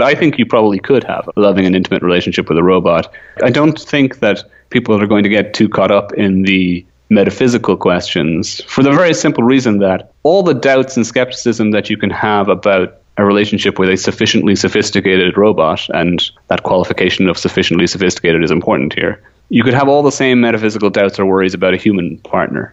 I 0.00 0.14
think 0.14 0.38
you 0.38 0.46
probably 0.46 0.78
could 0.78 1.02
have 1.04 1.28
a 1.36 1.40
loving 1.40 1.66
and 1.66 1.74
intimate 1.74 2.02
relationship 2.02 2.48
with 2.48 2.56
a 2.56 2.62
robot. 2.62 3.12
I 3.42 3.50
don't 3.50 3.78
think 3.80 4.20
that 4.20 4.44
people 4.70 5.00
are 5.00 5.08
going 5.08 5.24
to 5.24 5.28
get 5.28 5.54
too 5.54 5.68
caught 5.68 5.90
up 5.90 6.12
in 6.12 6.42
the 6.42 6.86
metaphysical 7.10 7.76
questions 7.76 8.62
for 8.64 8.84
the 8.84 8.92
very 8.92 9.12
simple 9.12 9.42
reason 9.42 9.78
that 9.78 10.12
all 10.22 10.44
the 10.44 10.54
doubts 10.54 10.96
and 10.96 11.04
skepticism 11.04 11.72
that 11.72 11.90
you 11.90 11.96
can 11.96 12.10
have 12.10 12.48
about 12.48 13.00
a 13.16 13.24
relationship 13.24 13.80
with 13.80 13.90
a 13.90 13.96
sufficiently 13.96 14.54
sophisticated 14.54 15.36
robot, 15.36 15.88
and 15.88 16.30
that 16.46 16.62
qualification 16.62 17.28
of 17.28 17.36
sufficiently 17.36 17.88
sophisticated 17.88 18.44
is 18.44 18.52
important 18.52 18.94
here. 18.94 19.20
You 19.48 19.64
could 19.64 19.74
have 19.74 19.88
all 19.88 20.04
the 20.04 20.12
same 20.12 20.40
metaphysical 20.40 20.90
doubts 20.90 21.18
or 21.18 21.26
worries 21.26 21.54
about 21.54 21.74
a 21.74 21.76
human 21.76 22.18
partner. 22.18 22.72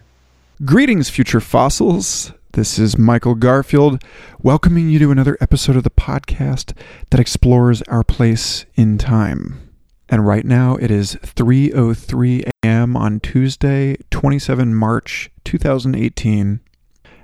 Greetings, 0.63 1.09
future 1.09 1.39
fossils. 1.39 2.31
This 2.55 2.79
is 2.79 2.97
Michael 2.97 3.35
Garfield, 3.35 4.01
welcoming 4.41 4.89
you 4.89 4.97
to 4.99 5.11
another 5.11 5.37
episode 5.41 5.75
of 5.75 5.83
the 5.83 5.89
podcast 5.89 6.71
that 7.09 7.19
explores 7.19 7.81
our 7.81 8.01
place 8.01 8.65
in 8.75 8.97
time. 8.97 9.73
And 10.07 10.25
right 10.25 10.45
now 10.45 10.77
it 10.77 10.89
is 10.89 11.15
3:03 11.15 12.45
a.m. 12.63 12.95
on 12.95 13.19
Tuesday, 13.19 13.97
27 14.09 14.73
March 14.73 15.29
2018. 15.43 16.61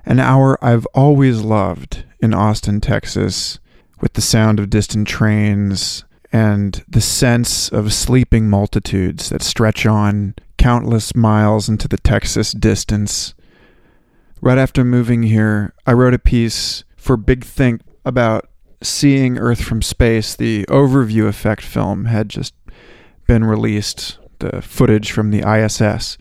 An 0.05 0.19
hour 0.19 0.61
I've 0.61 0.85
always 0.87 1.39
loved 1.39 2.03
in 2.19 2.33
Austin, 2.33 2.81
Texas, 2.81 3.57
with 4.01 4.11
the 4.15 4.21
sound 4.21 4.59
of 4.59 4.69
distant 4.69 5.07
trains 5.07 6.03
and 6.33 6.83
the 6.89 6.99
sense 6.99 7.69
of 7.69 7.93
sleeping 7.93 8.49
multitudes 8.49 9.29
that 9.29 9.43
stretch 9.43 9.85
on 9.85 10.35
countless 10.57 11.15
miles 11.15 11.69
into 11.69 11.87
the 11.87 11.99
Texas 11.99 12.51
distance. 12.51 13.33
Right 14.43 14.57
after 14.57 14.83
moving 14.83 15.21
here, 15.21 15.71
I 15.85 15.93
wrote 15.93 16.15
a 16.15 16.19
piece 16.19 16.83
for 16.97 17.15
Big 17.15 17.43
Think 17.43 17.81
about 18.03 18.49
seeing 18.81 19.37
Earth 19.37 19.61
from 19.61 19.83
space. 19.83 20.35
The 20.35 20.65
overview 20.65 21.27
effect 21.27 21.61
film 21.61 22.05
had 22.05 22.27
just 22.27 22.55
been 23.27 23.43
released, 23.43 24.17
the 24.39 24.63
footage 24.63 25.11
from 25.11 25.29
the 25.29 25.47
ISS. 25.47 26.17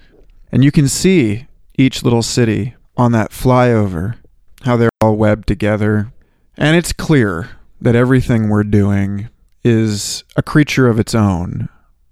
And 0.53 0.63
you 0.63 0.71
can 0.71 0.87
see 0.87 1.47
each 1.79 2.03
little 2.03 2.23
city 2.23 2.75
on 2.95 3.13
that 3.13 3.31
flyover, 3.31 4.17
how 4.65 4.77
they're 4.77 4.91
all 5.01 5.17
webbed 5.17 5.49
together. 5.49 6.13
And 6.59 6.77
it's 6.77 6.93
clear 6.93 7.49
that 7.81 7.97
everything 7.97 8.51
we're 8.51 8.65
doing 8.65 9.31
is 9.65 10.25
a 10.37 10.43
creature 10.43 10.89
of 10.89 11.01
its 11.01 11.15
own, 11.15 11.71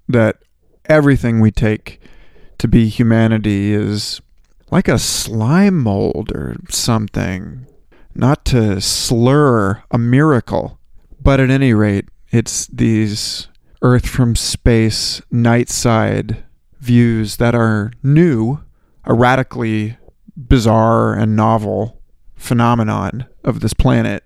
that 0.09 0.39
everything 0.87 1.41
we 1.41 1.51
take 1.51 2.01
to 2.57 2.67
be 2.67 2.89
humanity 2.89 3.75
is 3.75 4.23
like 4.71 4.89
a 4.89 4.99
slime 4.99 5.79
mold 5.79 6.33
or 6.33 6.57
something. 6.69 7.67
Not 8.15 8.45
to 8.47 8.81
slur 8.81 9.83
a 9.91 9.99
miracle, 9.99 10.79
but 11.21 11.41
at 11.41 11.51
any 11.51 11.73
rate, 11.73 12.07
it's 12.31 12.67
these 12.67 13.49
Earth 13.81 14.09
from 14.09 14.35
space 14.35 15.23
night 15.31 15.69
side 15.69 16.45
views 16.81 17.37
that 17.37 17.55
are 17.55 17.93
new, 18.03 18.61
a 19.05 19.15
radically 19.15 19.97
bizarre 20.37 21.15
and 21.15 21.37
novel 21.37 22.01
phenomenon 22.35 23.27
of 23.45 23.61
this 23.61 23.75
planet 23.75 24.25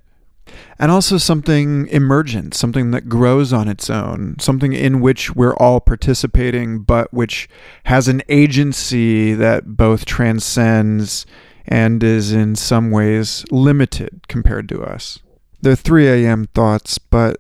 and 0.83 0.91
also 0.91 1.17
something 1.17 1.87
emergent, 1.91 2.55
something 2.55 2.91
that 2.91 3.09
grows 3.09 3.53
on 3.53 3.69
its 3.69 3.89
own, 3.89 4.35
something 4.41 4.73
in 4.73 5.01
which 5.01 5.33
we're 5.33 5.55
all 5.55 5.79
participating, 5.79 6.81
but 6.81 7.15
which 7.15 7.49
has 7.85 8.09
an 8.09 8.21
agency 8.29 9.33
that 9.33 9.77
both 9.77 10.05
transcends 10.05 11.25
and 11.67 12.03
is 12.03 12.33
in 12.33 12.57
some 12.57 12.91
ways 12.91 13.45
limited 13.53 14.27
compared 14.27 14.69
to 14.71 14.83
us. 14.83 15.21
They're 15.61 15.77
3 15.77 16.09
a.m. 16.09 16.49
thoughts, 16.53 16.99
but 16.99 17.37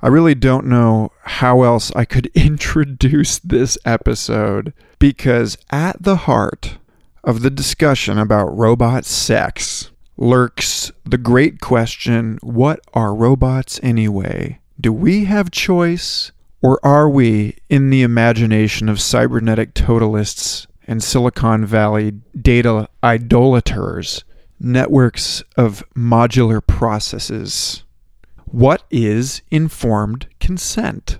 I 0.00 0.06
really 0.06 0.36
don't 0.36 0.66
know 0.66 1.10
how 1.22 1.62
else 1.62 1.90
I 1.96 2.04
could 2.04 2.26
introduce 2.36 3.40
this 3.40 3.76
episode 3.84 4.72
because 5.00 5.58
at 5.72 6.00
the 6.00 6.16
heart 6.18 6.78
of 7.24 7.42
the 7.42 7.50
discussion 7.50 8.16
about 8.16 8.56
robot 8.56 9.04
sex 9.04 9.90
lurks 10.16 10.90
the 11.04 11.18
great 11.18 11.60
question 11.60 12.38
what 12.42 12.80
are 12.94 13.14
robots 13.14 13.78
anyway? 13.82 14.60
Do 14.80 14.92
we 14.92 15.24
have 15.24 15.50
choice, 15.50 16.32
or 16.62 16.84
are 16.84 17.08
we, 17.08 17.56
in 17.68 17.90
the 17.90 18.02
imagination 18.02 18.88
of 18.88 19.00
cybernetic 19.00 19.74
totalists 19.74 20.66
and 20.86 21.02
Silicon 21.02 21.64
Valley 21.64 22.12
data 22.40 22.88
idolaters, 23.02 24.24
networks 24.60 25.42
of 25.56 25.84
modular 25.94 26.66
processes? 26.66 27.84
What 28.44 28.84
is 28.90 29.42
informed 29.50 30.28
consent? 30.40 31.18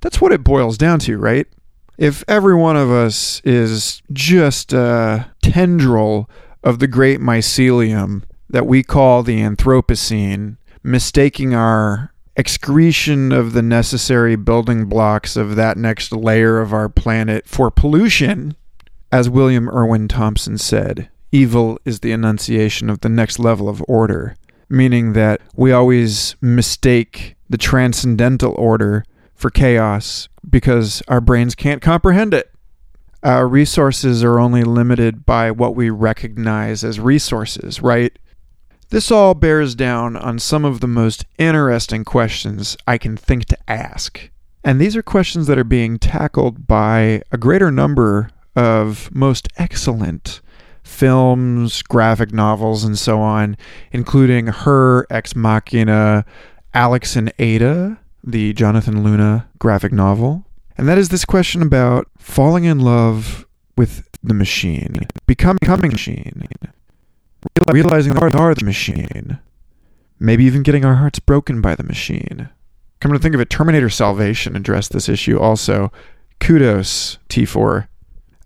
That's 0.00 0.20
what 0.20 0.32
it 0.32 0.42
boils 0.42 0.78
down 0.78 0.98
to, 1.00 1.18
right? 1.18 1.46
If 1.98 2.24
every 2.26 2.54
one 2.54 2.76
of 2.76 2.90
us 2.90 3.40
is 3.44 4.02
just 4.12 4.72
a 4.72 5.30
tendril 5.42 6.28
of 6.64 6.78
the 6.78 6.86
great 6.86 7.20
mycelium 7.20 8.22
that 8.52 8.66
we 8.66 8.82
call 8.82 9.22
the 9.22 9.40
Anthropocene, 9.40 10.56
mistaking 10.82 11.54
our 11.54 12.12
excretion 12.36 13.32
of 13.32 13.52
the 13.52 13.62
necessary 13.62 14.36
building 14.36 14.86
blocks 14.86 15.36
of 15.36 15.56
that 15.56 15.76
next 15.76 16.12
layer 16.12 16.60
of 16.60 16.72
our 16.72 16.88
planet 16.88 17.46
for 17.46 17.70
pollution, 17.70 18.54
as 19.10 19.28
William 19.28 19.68
Irwin 19.68 20.08
Thompson 20.08 20.56
said, 20.56 21.10
evil 21.30 21.78
is 21.84 22.00
the 22.00 22.12
enunciation 22.12 22.88
of 22.88 23.00
the 23.00 23.08
next 23.08 23.38
level 23.38 23.68
of 23.68 23.84
order, 23.88 24.36
meaning 24.68 25.12
that 25.12 25.40
we 25.54 25.72
always 25.72 26.36
mistake 26.40 27.36
the 27.50 27.58
transcendental 27.58 28.54
order 28.56 29.04
for 29.34 29.50
chaos 29.50 30.28
because 30.48 31.02
our 31.08 31.20
brains 31.20 31.54
can't 31.54 31.82
comprehend 31.82 32.32
it. 32.32 32.50
Our 33.22 33.46
resources 33.46 34.24
are 34.24 34.40
only 34.40 34.64
limited 34.64 35.24
by 35.26 35.50
what 35.50 35.76
we 35.76 35.90
recognize 35.90 36.82
as 36.82 36.98
resources, 36.98 37.80
right? 37.80 38.18
This 38.92 39.10
all 39.10 39.32
bears 39.32 39.74
down 39.74 40.18
on 40.18 40.38
some 40.38 40.66
of 40.66 40.80
the 40.80 40.86
most 40.86 41.24
interesting 41.38 42.04
questions 42.04 42.76
I 42.86 42.98
can 42.98 43.16
think 43.16 43.46
to 43.46 43.56
ask. 43.66 44.28
And 44.64 44.78
these 44.78 44.96
are 44.96 45.02
questions 45.02 45.46
that 45.46 45.56
are 45.56 45.64
being 45.64 45.98
tackled 45.98 46.66
by 46.66 47.22
a 47.32 47.38
greater 47.38 47.70
number 47.70 48.28
of 48.54 49.08
most 49.14 49.48
excellent 49.56 50.42
films, 50.82 51.80
graphic 51.80 52.34
novels, 52.34 52.84
and 52.84 52.98
so 52.98 53.18
on, 53.18 53.56
including 53.92 54.48
Her, 54.48 55.06
Ex 55.08 55.34
Machina, 55.34 56.26
Alex 56.74 57.16
and 57.16 57.32
Ada, 57.38 57.98
the 58.22 58.52
Jonathan 58.52 59.02
Luna 59.02 59.48
graphic 59.58 59.92
novel. 59.92 60.44
And 60.76 60.86
that 60.86 60.98
is 60.98 61.08
this 61.08 61.24
question 61.24 61.62
about 61.62 62.08
falling 62.18 62.64
in 62.64 62.80
love 62.80 63.46
with 63.74 64.06
the 64.22 64.34
machine, 64.34 65.08
becoming 65.26 65.60
a 65.66 65.76
machine, 65.78 66.46
realizing 67.70 68.14
we 68.14 68.20
are 68.20 68.54
the 68.54 68.64
machine. 68.64 69.38
Maybe 70.18 70.44
even 70.44 70.62
getting 70.62 70.84
our 70.84 70.96
hearts 70.96 71.18
broken 71.18 71.60
by 71.60 71.74
the 71.74 71.82
machine. 71.82 72.48
Come 73.00 73.12
to 73.12 73.18
think 73.18 73.34
of 73.34 73.40
it, 73.40 73.50
Terminator 73.50 73.90
Salvation 73.90 74.54
addressed 74.54 74.92
this 74.92 75.08
issue 75.08 75.38
also. 75.38 75.90
Kudos, 76.38 77.18
T4. 77.28 77.88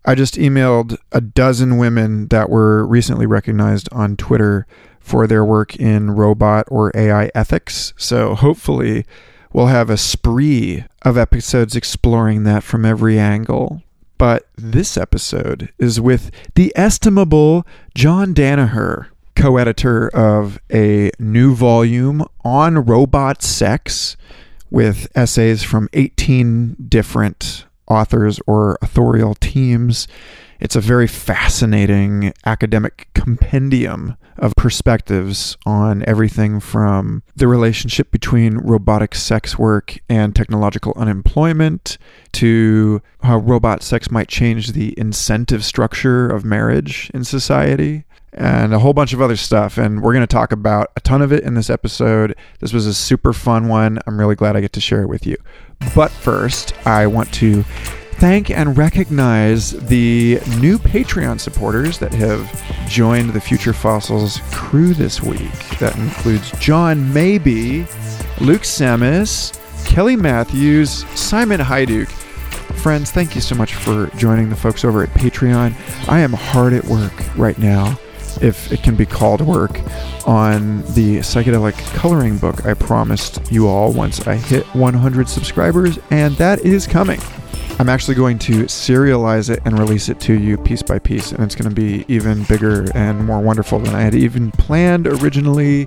I 0.05 0.15
just 0.15 0.37
emailed 0.37 0.97
a 1.13 1.21
dozen 1.21 1.77
women 1.77 2.29
that 2.29 2.49
were 2.49 2.87
recently 2.87 3.27
recognized 3.27 3.89
on 3.93 4.17
Twitter 4.17 4.67
for 5.01 5.27
their 5.27 5.45
work 5.45 5.77
in 5.77 6.13
robot 6.13 6.67
or 6.71 6.93
AI 6.95 7.31
ethics. 7.35 7.93
So 7.97 8.35
hopefully, 8.35 9.05
we'll 9.53 9.67
have 9.67 9.91
a 9.91 9.97
spree 9.97 10.85
of 11.03 11.19
episodes 11.19 11.77
exploring 11.77 12.45
that 12.45 12.63
from 12.63 12.85
every 12.85 13.19
angle. 13.19 13.83
But 14.19 14.49
this 14.57 14.97
episode 14.97 15.73
is 15.79 16.01
with 16.01 16.31
the 16.55 16.73
estimable 16.75 17.67
John 17.95 18.35
Danaher, 18.35 19.09
co 19.35 19.59
editor 19.59 20.09
of 20.09 20.59
a 20.73 21.11
new 21.19 21.55
volume 21.55 22.25
on 22.45 22.85
robot 22.85 23.43
sex 23.43 24.17
with 24.71 25.09
essays 25.15 25.63
from 25.63 25.89
18 25.93 26.77
different 26.89 27.67
authors 27.87 28.41
or 28.47 28.79
authorial 28.83 29.35
teams. 29.35 30.09
It's 30.61 30.77
a 30.77 30.81
very 30.81 31.07
fascinating 31.07 32.33
academic 32.45 33.09
compendium 33.15 34.17
of 34.39 34.55
perspectives 34.57 35.57
on 35.65 36.05
everything 36.07 36.61
from 36.61 37.23
the 37.35 37.49
relationship 37.49 38.11
between 38.11 38.59
robotic 38.59 39.15
sex 39.15 39.59
work 39.59 39.99
and 40.09 40.35
technological 40.35 40.93
unemployment 40.97 41.99
to 42.33 43.01
how 43.23 43.39
robot 43.39 43.83
sex 43.83 44.11
might 44.11 44.29
change 44.29 44.73
the 44.73 44.95
incentive 44.99 45.65
structure 45.65 46.29
of 46.29 46.45
marriage 46.45 47.11
in 47.15 47.25
society 47.25 48.05
and 48.33 48.75
a 48.75 48.79
whole 48.79 48.93
bunch 48.93 49.15
of 49.15 49.23
other 49.23 49.37
stuff. 49.37 49.79
And 49.79 50.03
we're 50.03 50.13
going 50.13 50.21
to 50.21 50.27
talk 50.27 50.53
about 50.53 50.93
a 50.97 51.01
ton 51.01 51.23
of 51.23 51.33
it 51.33 51.43
in 51.43 51.55
this 51.55 51.71
episode. 51.71 52.37
This 52.61 52.73
was 52.73 52.87
a 52.87 52.95
super 52.95 53.33
fun 53.33 53.69
one. 53.69 53.99
I'm 54.07 54.19
really 54.19 54.35
glad 54.35 54.57
I 54.57 54.61
get 54.61 54.75
to 54.75 54.81
share 54.81 55.03
it 55.03 55.09
with 55.09 55.27
you. 55.27 55.37
But 55.95 56.11
first, 56.11 56.75
I 56.87 57.07
want 57.07 57.33
to 57.35 57.65
thank 58.19 58.51
and 58.51 58.77
recognize 58.77 59.73
the 59.73 60.41
new 60.59 60.79
Patreon 60.79 61.39
supporters 61.39 61.99
that 61.99 62.13
have 62.15 62.51
joined 62.89 63.31
the 63.31 63.41
Future 63.41 63.73
Fossils 63.73 64.41
crew 64.53 64.95
this 64.95 65.23
week. 65.23 65.53
That 65.79 65.97
includes 65.97 66.51
John 66.59 67.13
Maybe, 67.13 67.81
Luke 68.41 68.63
Samus, 68.63 69.53
Kelly 69.87 70.17
Matthews, 70.17 71.07
Simon 71.19 71.61
Hyduke. 71.61 72.11
Friends, 72.81 73.11
thank 73.11 73.35
you 73.35 73.41
so 73.41 73.55
much 73.55 73.75
for 73.75 74.07
joining 74.17 74.49
the 74.49 74.57
folks 74.57 74.85
over 74.85 75.03
at 75.03 75.11
Patreon. 75.11 75.75
I 76.09 76.21
am 76.21 76.33
hard 76.33 76.73
at 76.73 76.85
work 76.85 77.13
right 77.37 77.59
now, 77.59 77.99
if 78.41 78.73
it 78.73 78.83
can 78.83 78.97
be 78.97 79.07
called 79.07 79.41
work, 79.43 79.79
on 80.27 80.83
the 80.95 81.19
psychedelic 81.19 81.75
coloring 81.95 82.39
book 82.39 82.65
I 82.65 82.75
promised 82.75 83.53
you 83.53 83.69
all 83.69 83.93
once 83.93 84.27
I 84.27 84.37
hit 84.37 84.65
100 84.75 85.29
subscribers, 85.29 85.99
and 86.11 86.35
that 86.37 86.61
is 86.61 86.87
coming. 86.87 87.21
I'm 87.79 87.91
actually 87.91 88.15
going 88.15 88.39
to 88.41 88.65
serialize 88.65 89.51
it 89.51 89.61
and 89.67 89.79
release 89.79 90.09
it 90.09 90.19
to 90.21 90.33
you 90.33 90.57
piece 90.57 90.83
by 90.83 90.99
piece, 90.99 91.33
and 91.33 91.45
it's 91.45 91.55
going 91.55 91.69
to 91.69 91.75
be 91.75 92.07
even 92.09 92.45
bigger 92.45 92.87
and 92.95 93.25
more 93.25 93.41
wonderful 93.41 93.79
than 93.79 93.95
I 93.95 94.01
had 94.01 94.15
even 94.15 94.51
planned 94.53 95.07
originally. 95.07 95.87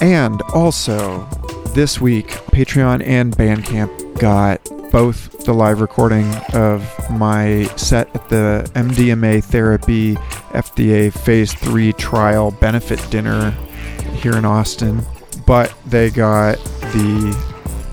And 0.00 0.40
also, 0.54 1.28
this 1.74 2.00
week, 2.00 2.28
Patreon 2.52 3.06
and 3.06 3.36
Bandcamp 3.36 4.18
got 4.18 4.66
both 4.90 5.44
the 5.44 5.52
live 5.52 5.82
recording 5.82 6.34
of 6.54 6.82
my 7.10 7.64
set 7.76 8.08
at 8.14 8.28
the 8.30 8.70
MDMA 8.74 9.44
Therapy 9.44 10.14
FDA 10.54 11.12
Phase 11.12 11.52
3 11.52 11.92
trial 11.92 12.50
benefit 12.50 12.98
dinner 13.10 13.50
here 14.14 14.36
in 14.36 14.46
Austin, 14.46 15.02
but 15.46 15.74
they 15.84 16.08
got 16.08 16.56
the 16.92 17.47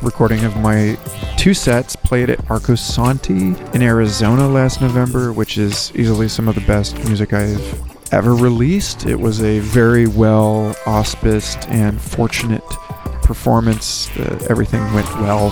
recording 0.06 0.46
of 0.46 0.56
my 0.57 0.96
two 1.36 1.56
sets 1.56 1.96
played 1.96 2.30
at 2.30 2.38
Arcosanti 2.46 3.74
in 3.74 3.81
Arizona 3.81 4.48
last 4.48 4.80
November, 4.80 5.34
which 5.34 5.57
is 5.57 5.92
easily 5.96 6.28
some 6.28 6.48
of 6.48 6.54
the 6.54 6.62
best 6.62 6.96
music 7.06 7.34
I've 7.34 8.13
ever 8.13 8.36
released. 8.36 9.07
It 9.07 9.19
was 9.19 9.42
a 9.42 9.60
very 9.60 10.06
well 10.06 10.75
auspiced 10.86 11.68
and 11.69 12.00
fortunate 12.00 12.63
performance. 13.24 14.16
Uh, 14.16 14.46
everything 14.48 14.81
went 14.94 15.07
well. 15.16 15.52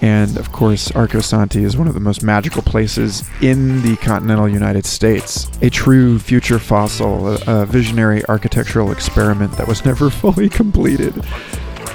And 0.00 0.36
of 0.38 0.50
course, 0.50 0.88
Arcosanti 0.88 1.62
is 1.62 1.76
one 1.76 1.86
of 1.86 1.94
the 1.94 2.00
most 2.00 2.22
magical 2.22 2.62
places 2.62 3.22
in 3.42 3.82
the 3.82 3.96
continental 3.98 4.48
United 4.48 4.86
States. 4.86 5.46
A 5.60 5.68
true 5.68 6.18
future 6.18 6.58
fossil, 6.58 7.36
a 7.46 7.66
visionary 7.66 8.24
architectural 8.28 8.90
experiment 8.90 9.52
that 9.58 9.68
was 9.68 9.84
never 9.84 10.08
fully 10.08 10.48
completed. 10.48 11.14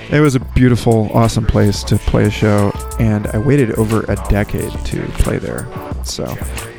It 0.10 0.22
was 0.22 0.36
a 0.36 0.40
beautiful, 0.40 1.10
awesome 1.14 1.46
place 1.46 1.84
to 1.84 1.98
play 1.98 2.26
a 2.26 2.32
show, 2.32 2.72
and 2.98 3.28
I 3.28 3.40
waited 3.40 3.72
over 3.74 4.04
a 4.08 4.16
decade 4.30 4.72
to 4.86 5.06
play 5.20 5.38
there. 5.38 5.68
So, 6.06 6.26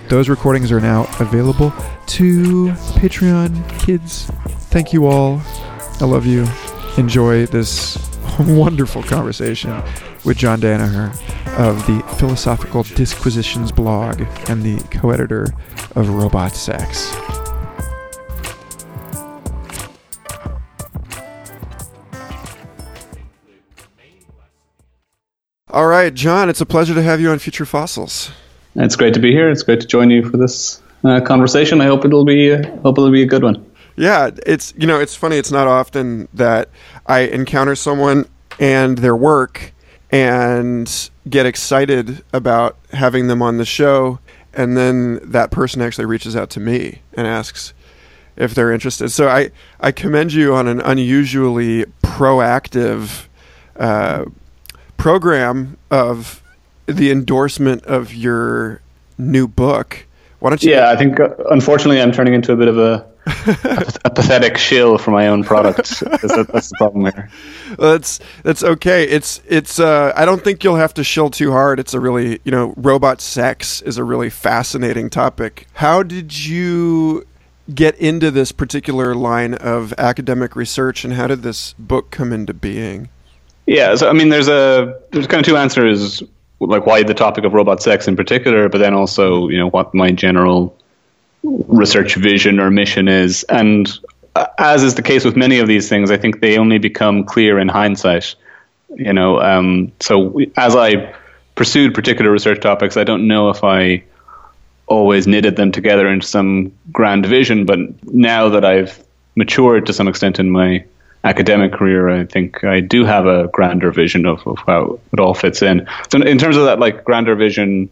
those 0.08 0.30
recordings 0.30 0.72
are 0.72 0.80
now 0.80 1.06
available 1.20 1.70
to 2.06 2.68
Patreon 2.96 3.80
kids. 3.80 4.30
Thank 4.70 4.94
you 4.94 5.06
all. 5.06 5.42
I 6.00 6.06
love 6.06 6.24
you. 6.24 6.46
Enjoy 6.96 7.44
this 7.44 7.98
wonderful 8.40 9.02
conversation 9.02 9.70
with 10.24 10.38
John 10.38 10.62
Danaher 10.62 11.10
of 11.58 11.86
the 11.86 12.02
Philosophical 12.16 12.82
Disquisitions 12.82 13.70
blog 13.72 14.22
and 14.48 14.62
the 14.62 14.82
co 14.90 15.10
editor 15.10 15.48
of 15.96 16.08
Robot 16.08 16.52
Sex. 16.52 17.12
All 25.70 25.86
right, 25.86 26.14
John, 26.14 26.48
it's 26.48 26.62
a 26.62 26.66
pleasure 26.66 26.94
to 26.94 27.02
have 27.02 27.20
you 27.20 27.30
on 27.30 27.38
Future 27.38 27.66
Fossils. 27.66 28.30
It's 28.74 28.96
great 28.96 29.12
to 29.12 29.20
be 29.20 29.32
here. 29.32 29.50
It's 29.50 29.62
great 29.62 29.80
to 29.82 29.86
join 29.86 30.08
you 30.08 30.26
for 30.26 30.38
this 30.38 30.80
uh, 31.04 31.20
conversation. 31.20 31.82
I 31.82 31.84
hope 31.84 32.06
it'll 32.06 32.24
be 32.24 32.52
uh, 32.52 32.66
hope 32.78 32.96
it'll 32.96 33.10
be 33.10 33.22
a 33.22 33.26
good 33.26 33.42
one. 33.42 33.70
Yeah, 33.94 34.30
it's 34.46 34.72
you 34.78 34.86
know 34.86 34.98
it's 34.98 35.14
funny. 35.14 35.36
It's 35.36 35.50
not 35.50 35.66
often 35.66 36.28
that 36.32 36.70
I 37.04 37.20
encounter 37.20 37.74
someone 37.74 38.26
and 38.58 38.96
their 38.96 39.14
work 39.14 39.74
and 40.10 41.10
get 41.28 41.44
excited 41.44 42.24
about 42.32 42.78
having 42.92 43.26
them 43.26 43.42
on 43.42 43.58
the 43.58 43.66
show, 43.66 44.20
and 44.54 44.74
then 44.74 45.20
that 45.22 45.50
person 45.50 45.82
actually 45.82 46.06
reaches 46.06 46.34
out 46.34 46.48
to 46.50 46.60
me 46.60 47.02
and 47.12 47.26
asks 47.26 47.74
if 48.36 48.54
they're 48.54 48.72
interested. 48.72 49.10
So 49.10 49.28
I 49.28 49.50
I 49.80 49.92
commend 49.92 50.32
you 50.32 50.54
on 50.54 50.66
an 50.66 50.80
unusually 50.80 51.84
proactive. 52.02 53.26
Uh, 53.76 54.24
program 54.98 55.78
of 55.90 56.42
the 56.84 57.10
endorsement 57.10 57.84
of 57.86 58.12
your 58.12 58.82
new 59.16 59.48
book. 59.48 60.06
Why 60.40 60.50
don't 60.50 60.62
you? 60.62 60.72
Yeah, 60.72 60.90
I 60.90 60.96
think 60.96 61.18
uh, 61.18 61.30
unfortunately 61.50 62.02
I'm 62.02 62.12
turning 62.12 62.34
into 62.34 62.52
a 62.52 62.56
bit 62.56 62.68
of 62.68 62.76
a 62.78 63.08
a, 63.28 63.94
a 64.04 64.10
pathetic 64.10 64.56
shill 64.58 64.98
for 64.98 65.10
my 65.10 65.28
own 65.28 65.44
product. 65.44 66.00
that, 66.00 66.48
that's 66.52 66.68
the 66.68 66.74
problem 66.76 67.04
here. 67.04 67.30
That's 67.78 68.20
that's 68.42 68.62
okay. 68.62 69.04
It's 69.04 69.40
it's. 69.46 69.78
Uh, 69.80 70.12
I 70.14 70.24
don't 70.24 70.42
think 70.42 70.64
you'll 70.64 70.76
have 70.76 70.94
to 70.94 71.04
shill 71.04 71.30
too 71.30 71.52
hard. 71.52 71.80
It's 71.80 71.94
a 71.94 72.00
really 72.00 72.40
you 72.44 72.50
know 72.50 72.74
robot 72.76 73.20
sex 73.20 73.82
is 73.82 73.98
a 73.98 74.04
really 74.04 74.30
fascinating 74.30 75.10
topic. 75.10 75.66
How 75.74 76.02
did 76.02 76.46
you 76.46 77.26
get 77.74 77.96
into 77.96 78.30
this 78.30 78.52
particular 78.52 79.14
line 79.14 79.54
of 79.54 79.92
academic 79.98 80.56
research, 80.56 81.04
and 81.04 81.14
how 81.14 81.26
did 81.26 81.42
this 81.42 81.74
book 81.78 82.10
come 82.10 82.32
into 82.32 82.54
being? 82.54 83.08
Yeah, 83.68 83.96
so 83.96 84.08
I 84.08 84.14
mean, 84.14 84.30
there's 84.30 84.48
a 84.48 84.98
there's 85.12 85.26
kind 85.26 85.40
of 85.40 85.46
two 85.46 85.58
answers, 85.58 86.22
like 86.58 86.86
why 86.86 87.02
the 87.02 87.12
topic 87.12 87.44
of 87.44 87.52
robot 87.52 87.82
sex 87.82 88.08
in 88.08 88.16
particular, 88.16 88.70
but 88.70 88.78
then 88.78 88.94
also 88.94 89.48
you 89.48 89.58
know 89.58 89.68
what 89.68 89.92
my 89.92 90.10
general 90.10 90.74
research 91.42 92.14
vision 92.14 92.60
or 92.60 92.70
mission 92.70 93.08
is, 93.08 93.42
and 93.50 93.98
uh, 94.36 94.46
as 94.56 94.82
is 94.82 94.94
the 94.94 95.02
case 95.02 95.22
with 95.22 95.36
many 95.36 95.58
of 95.58 95.68
these 95.68 95.86
things, 95.86 96.10
I 96.10 96.16
think 96.16 96.40
they 96.40 96.56
only 96.56 96.78
become 96.78 97.24
clear 97.24 97.58
in 97.58 97.68
hindsight. 97.68 98.34
You 98.96 99.12
know, 99.12 99.38
um, 99.42 99.92
so 100.00 100.40
as 100.56 100.74
I 100.74 101.14
pursued 101.54 101.92
particular 101.92 102.30
research 102.30 102.62
topics, 102.62 102.96
I 102.96 103.04
don't 103.04 103.28
know 103.28 103.50
if 103.50 103.62
I 103.62 104.02
always 104.86 105.26
knitted 105.26 105.56
them 105.56 105.72
together 105.72 106.08
into 106.08 106.26
some 106.26 106.72
grand 106.90 107.26
vision, 107.26 107.66
but 107.66 107.78
now 108.14 108.48
that 108.48 108.64
I've 108.64 109.04
matured 109.36 109.84
to 109.84 109.92
some 109.92 110.08
extent 110.08 110.38
in 110.38 110.50
my 110.50 110.86
academic 111.24 111.72
career, 111.72 112.08
I 112.08 112.24
think 112.24 112.64
I 112.64 112.80
do 112.80 113.04
have 113.04 113.26
a 113.26 113.48
grander 113.48 113.90
vision 113.90 114.26
of, 114.26 114.46
of 114.46 114.58
how 114.66 115.00
it 115.12 115.20
all 115.20 115.34
fits 115.34 115.62
in. 115.62 115.88
So, 116.10 116.20
in 116.20 116.38
terms 116.38 116.56
of 116.56 116.64
that, 116.64 116.78
like 116.78 117.04
grander 117.04 117.34
vision, 117.34 117.90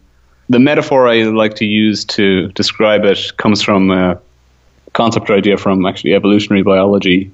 the 0.49 0.59
metaphor 0.59 1.07
I 1.07 1.23
like 1.23 1.55
to 1.55 1.65
use 1.65 2.05
to 2.05 2.47
describe 2.49 3.03
it 3.03 3.33
comes 3.37 3.61
from 3.61 3.91
a 3.91 4.19
concept 4.93 5.29
or 5.29 5.35
idea 5.35 5.57
from 5.57 5.85
actually 5.85 6.13
evolutionary 6.13 6.63
biology, 6.63 7.31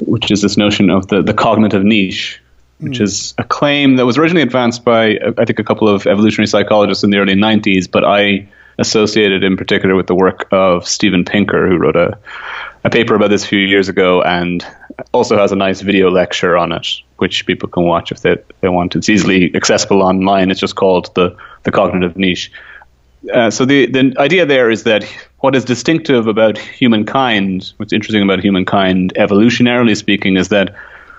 which 0.00 0.30
is 0.30 0.42
this 0.42 0.56
notion 0.56 0.90
of 0.90 1.08
the, 1.08 1.22
the 1.22 1.34
cognitive 1.34 1.82
niche, 1.84 2.40
which 2.78 2.98
mm. 2.98 3.02
is 3.02 3.34
a 3.38 3.44
claim 3.44 3.96
that 3.96 4.06
was 4.06 4.18
originally 4.18 4.42
advanced 4.42 4.84
by, 4.84 5.18
I 5.38 5.44
think, 5.44 5.58
a 5.58 5.64
couple 5.64 5.88
of 5.88 6.06
evolutionary 6.06 6.46
psychologists 6.46 7.02
in 7.02 7.10
the 7.10 7.18
early 7.18 7.34
90s, 7.34 7.90
but 7.90 8.04
I 8.04 8.48
associated 8.78 9.42
in 9.42 9.56
particular 9.56 9.94
with 9.94 10.06
the 10.06 10.14
work 10.14 10.46
of 10.52 10.86
Steven 10.88 11.24
Pinker, 11.24 11.68
who 11.68 11.76
wrote 11.76 11.96
a, 11.96 12.18
a 12.84 12.90
paper 12.90 13.14
about 13.14 13.28
this 13.28 13.44
a 13.44 13.48
few 13.48 13.58
years 13.58 13.88
ago 13.88 14.22
and 14.22 14.64
also 15.12 15.36
has 15.38 15.52
a 15.52 15.56
nice 15.56 15.80
video 15.80 16.10
lecture 16.10 16.56
on 16.56 16.72
it, 16.72 16.86
which 17.16 17.46
people 17.46 17.68
can 17.68 17.84
watch 17.84 18.12
if 18.12 18.20
they, 18.20 18.36
they 18.60 18.68
want. 18.68 18.96
It's 18.96 19.08
easily 19.08 19.54
accessible 19.54 20.02
online. 20.02 20.50
It's 20.50 20.60
just 20.60 20.76
called 20.76 21.14
the, 21.14 21.36
the 21.62 21.70
cognitive 21.70 22.16
niche. 22.16 22.52
Uh, 23.32 23.50
so 23.50 23.64
the, 23.64 23.86
the 23.86 24.14
idea 24.18 24.46
there 24.46 24.70
is 24.70 24.84
that 24.84 25.04
what 25.40 25.54
is 25.54 25.64
distinctive 25.64 26.26
about 26.26 26.56
humankind, 26.56 27.72
what's 27.76 27.92
interesting 27.92 28.22
about 28.22 28.40
humankind, 28.40 29.12
evolutionarily 29.14 29.96
speaking, 29.96 30.36
is 30.36 30.48
that 30.48 30.74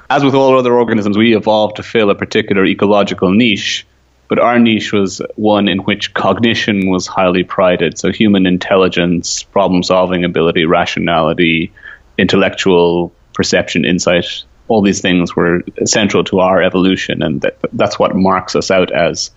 as 0.09 0.23
with 0.23 0.33
all 0.33 0.57
other 0.57 0.73
organisms, 0.73 1.17
we 1.17 1.35
evolved 1.35 1.77
to 1.77 1.83
fill 1.83 2.09
a 2.09 2.15
particular 2.15 2.65
ecological 2.65 3.31
niche 3.31 3.85
but 4.31 4.39
our 4.39 4.57
niche 4.59 4.93
was 4.93 5.21
one 5.35 5.67
in 5.67 5.79
which 5.79 6.13
cognition 6.13 6.89
was 6.89 7.05
highly 7.05 7.43
prided. 7.43 7.97
So 7.97 8.13
human 8.13 8.45
intelligence, 8.45 9.43
problem 9.43 9.83
solving 9.83 10.23
ability, 10.23 10.63
rationality, 10.63 11.73
intellectual 12.17 13.11
perception, 13.33 13.85
insight, 13.85 14.43
all 14.67 14.81
these 14.81 15.01
things 15.01 15.35
were 15.35 15.61
central 15.85 16.23
to 16.25 16.39
our 16.39 16.61
evolution, 16.61 17.21
and 17.21 17.41
that, 17.41 17.57
that's 17.73 17.99
what 17.99 18.15
marks 18.15 18.55
us 18.55 18.71
out 18.71 18.91
as 18.91 19.31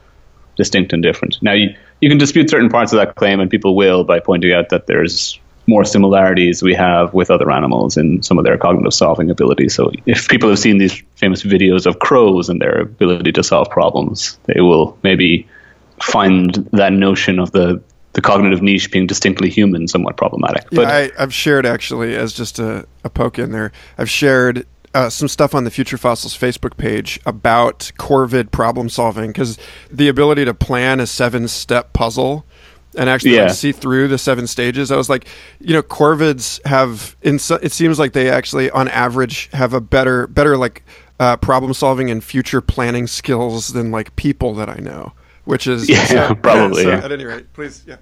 distinct 0.56 0.92
and 0.92 1.02
different. 1.02 1.38
Now, 1.42 1.52
you, 1.52 1.74
you 2.00 2.08
can 2.08 2.18
dispute 2.18 2.50
certain 2.50 2.68
parts 2.68 2.92
of 2.92 2.98
that 2.98 3.16
claim, 3.16 3.40
and 3.40 3.50
people 3.50 3.74
will 3.74 4.04
by 4.04 4.20
pointing 4.20 4.52
out 4.52 4.68
that 4.68 4.86
there's 4.86 5.38
more 5.66 5.84
similarities 5.84 6.62
we 6.62 6.74
have 6.74 7.14
with 7.14 7.30
other 7.30 7.50
animals 7.50 7.96
in 7.96 8.22
some 8.22 8.38
of 8.38 8.44
their 8.44 8.58
cognitive 8.58 8.92
solving 8.92 9.30
abilities. 9.30 9.74
So 9.74 9.90
if 10.06 10.28
people 10.28 10.50
have 10.50 10.58
seen 10.58 10.78
these 10.78 11.02
famous 11.16 11.42
videos 11.42 11.86
of 11.86 11.98
crows 11.98 12.48
and 12.48 12.60
their 12.60 12.80
ability 12.80 13.32
to 13.32 13.42
solve 13.42 13.70
problems, 13.70 14.38
they 14.44 14.60
will 14.60 14.98
maybe 15.02 15.48
find 16.02 16.54
that 16.72 16.92
notion 16.92 17.38
of 17.38 17.50
the 17.52 17.82
the 18.14 18.20
cognitive 18.20 18.62
niche 18.62 18.90
being 18.90 19.06
distinctly 19.06 19.50
human 19.50 19.86
somewhat 19.86 20.16
problematic. 20.16 20.64
Yeah, 20.70 20.76
but 20.76 20.86
I, 20.86 21.10
have 21.20 21.34
shared 21.34 21.66
actually 21.66 22.16
as 22.16 22.32
just 22.32 22.58
a, 22.58 22.86
a 23.04 23.10
poke 23.10 23.38
in 23.38 23.52
there. 23.52 23.72
I've 23.98 24.10
shared 24.10 24.66
uh, 24.94 25.10
some 25.10 25.28
stuff 25.28 25.54
on 25.54 25.64
the 25.64 25.70
Future 25.70 25.98
Fossils 25.98 26.36
Facebook 26.36 26.76
page 26.76 27.20
about 27.26 27.90
Corvid 27.98 28.50
problem 28.52 28.88
solving 28.88 29.28
because 29.30 29.58
the 29.90 30.08
ability 30.08 30.44
to 30.44 30.54
plan 30.54 31.00
a 31.00 31.06
seven 31.06 31.48
step 31.48 31.92
puzzle 31.92 32.46
and 32.96 33.10
actually 33.10 33.34
yeah. 33.34 33.46
like, 33.46 33.54
see 33.54 33.72
through 33.72 34.08
the 34.08 34.18
seven 34.18 34.46
stages. 34.46 34.92
I 34.92 34.96
was 34.96 35.08
like, 35.08 35.26
you 35.60 35.74
know, 35.74 35.82
corvids 35.82 36.64
have 36.64 37.16
in 37.22 37.38
so, 37.38 37.56
it 37.56 37.72
seems 37.72 37.98
like 37.98 38.12
they 38.12 38.30
actually 38.30 38.70
on 38.70 38.88
average 38.88 39.50
have 39.52 39.72
a 39.74 39.80
better 39.80 40.28
better 40.28 40.56
like 40.56 40.84
uh, 41.18 41.36
problem 41.36 41.74
solving 41.74 42.10
and 42.10 42.22
future 42.22 42.60
planning 42.60 43.06
skills 43.06 43.68
than 43.68 43.90
like 43.90 44.14
people 44.16 44.54
that 44.54 44.68
I 44.68 44.76
know, 44.76 45.12
which 45.44 45.66
is 45.66 45.88
yeah, 45.88 46.04
so, 46.06 46.34
probably. 46.34 46.84
so, 46.84 46.90
yeah. 46.90 47.04
At 47.04 47.12
any 47.12 47.24
rate, 47.24 47.52
please, 47.52 47.82
yeah. 47.86 47.96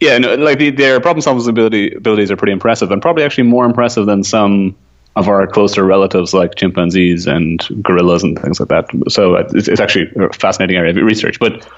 Yeah, 0.00 0.18
no, 0.18 0.34
like 0.34 0.58
the, 0.58 0.70
their 0.70 1.00
problem 1.00 1.22
solving 1.22 1.48
ability, 1.48 1.94
abilities 1.94 2.30
are 2.30 2.36
pretty 2.36 2.52
impressive, 2.52 2.90
and 2.90 3.00
probably 3.00 3.22
actually 3.22 3.44
more 3.44 3.64
impressive 3.64 4.06
than 4.06 4.24
some 4.24 4.74
of 5.14 5.28
our 5.28 5.46
closer 5.46 5.84
relatives 5.84 6.32
like 6.32 6.54
chimpanzees 6.54 7.26
and 7.26 7.62
gorillas 7.82 8.22
and 8.22 8.40
things 8.40 8.58
like 8.58 8.68
that. 8.70 8.88
So 9.08 9.36
uh, 9.36 9.48
it's, 9.52 9.68
it's 9.68 9.80
actually 9.80 10.10
a 10.16 10.32
fascinating 10.32 10.76
area 10.76 10.90
of 10.90 10.96
research. 10.96 11.38
But 11.38 11.68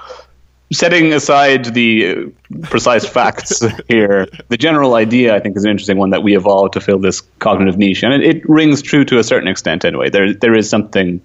setting 0.71 1.13
aside 1.13 1.65
the 1.65 2.33
precise 2.63 3.05
facts 3.05 3.63
here, 3.87 4.27
the 4.47 4.57
general 4.57 4.95
idea 4.95 5.35
I 5.35 5.39
think 5.39 5.57
is 5.57 5.63
an 5.63 5.71
interesting 5.71 5.97
one 5.97 6.09
that 6.11 6.23
we 6.23 6.35
evolved 6.35 6.73
to 6.73 6.81
fill 6.81 6.99
this 6.99 7.21
cognitive 7.39 7.77
niche, 7.77 8.03
and 8.03 8.13
it, 8.13 8.37
it 8.37 8.49
rings 8.49 8.81
true 8.81 9.05
to 9.05 9.19
a 9.19 9.23
certain 9.23 9.47
extent 9.47 9.85
anyway. 9.85 10.09
There 10.09 10.33
there 10.33 10.55
is 10.55 10.69
something 10.69 11.21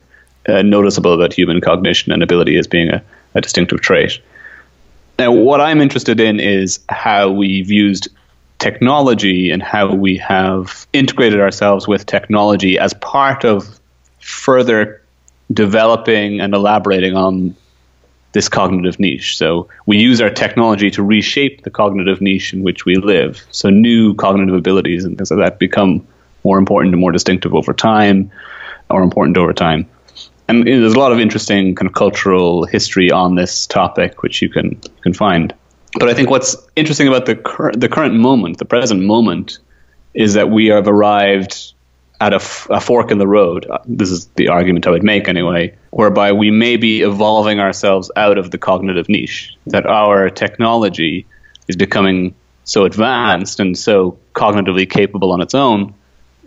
uh, 0.48 0.62
noticeable 0.62 1.14
about 1.14 1.32
human 1.32 1.60
cognition 1.60 2.12
and 2.12 2.22
ability 2.22 2.56
as 2.56 2.66
being 2.66 2.90
a, 2.90 3.02
a 3.34 3.40
distinctive 3.40 3.80
trait. 3.80 4.20
Now, 5.18 5.32
what 5.32 5.60
I'm 5.60 5.80
interested 5.80 6.20
in 6.20 6.40
is 6.40 6.80
how 6.88 7.30
we've 7.30 7.70
used 7.70 8.08
technology 8.58 9.50
and 9.50 9.62
how 9.62 9.94
we 9.94 10.16
have 10.18 10.86
integrated 10.92 11.40
ourselves 11.40 11.86
with 11.86 12.06
technology 12.06 12.78
as 12.78 12.94
part 12.94 13.44
of 13.44 13.80
further 14.20 15.02
developing 15.52 16.40
and 16.40 16.54
elaborating 16.54 17.16
on 17.16 17.56
this 18.32 18.48
cognitive 18.48 19.00
niche. 19.00 19.36
So 19.36 19.68
we 19.86 19.98
use 19.98 20.20
our 20.20 20.30
technology 20.30 20.90
to 20.92 21.02
reshape 21.02 21.64
the 21.64 21.70
cognitive 21.70 22.20
niche 22.20 22.52
in 22.52 22.62
which 22.62 22.84
we 22.84 22.96
live. 22.96 23.44
So 23.50 23.70
new 23.70 24.14
cognitive 24.14 24.54
abilities 24.54 25.04
and 25.04 25.18
things 25.18 25.30
like 25.30 25.40
that 25.40 25.58
become 25.58 26.06
more 26.44 26.58
important 26.58 26.94
and 26.94 27.00
more 27.00 27.12
distinctive 27.12 27.54
over 27.54 27.72
time, 27.72 28.30
or 28.88 29.02
important 29.02 29.36
over 29.36 29.52
time 29.52 29.88
and 30.50 30.66
there's 30.66 30.94
a 30.94 30.98
lot 30.98 31.12
of 31.12 31.20
interesting 31.20 31.74
kind 31.74 31.86
of 31.86 31.94
cultural 31.94 32.64
history 32.64 33.10
on 33.10 33.36
this 33.36 33.66
topic, 33.66 34.22
which 34.22 34.42
you 34.42 34.48
can 34.48 34.70
you 34.70 35.02
can 35.02 35.14
find. 35.14 35.54
But 35.98 36.08
I 36.08 36.14
think 36.14 36.30
what's 36.30 36.56
interesting 36.76 37.08
about 37.08 37.26
the 37.26 37.36
cur- 37.36 37.72
the 37.72 37.88
current 37.88 38.14
moment, 38.14 38.58
the 38.58 38.64
present 38.64 39.02
moment, 39.02 39.58
is 40.14 40.34
that 40.34 40.50
we 40.50 40.66
have 40.66 40.86
arrived 40.88 41.72
at 42.20 42.32
a, 42.32 42.36
f- 42.36 42.66
a 42.68 42.80
fork 42.80 43.10
in 43.10 43.18
the 43.18 43.26
road. 43.26 43.66
Uh, 43.70 43.78
this 43.86 44.10
is 44.10 44.26
the 44.36 44.48
argument 44.48 44.86
I 44.86 44.90
would 44.90 45.02
make 45.02 45.28
anyway, 45.28 45.74
whereby 45.90 46.32
we 46.32 46.50
may 46.50 46.76
be 46.76 47.00
evolving 47.00 47.60
ourselves 47.60 48.10
out 48.16 48.36
of 48.36 48.50
the 48.50 48.58
cognitive 48.58 49.08
niche. 49.08 49.56
That 49.66 49.86
our 49.86 50.30
technology 50.30 51.26
is 51.68 51.76
becoming 51.76 52.34
so 52.64 52.84
advanced 52.84 53.58
and 53.58 53.76
so 53.78 54.18
cognitively 54.34 54.88
capable 54.88 55.32
on 55.32 55.40
its 55.40 55.54
own 55.54 55.94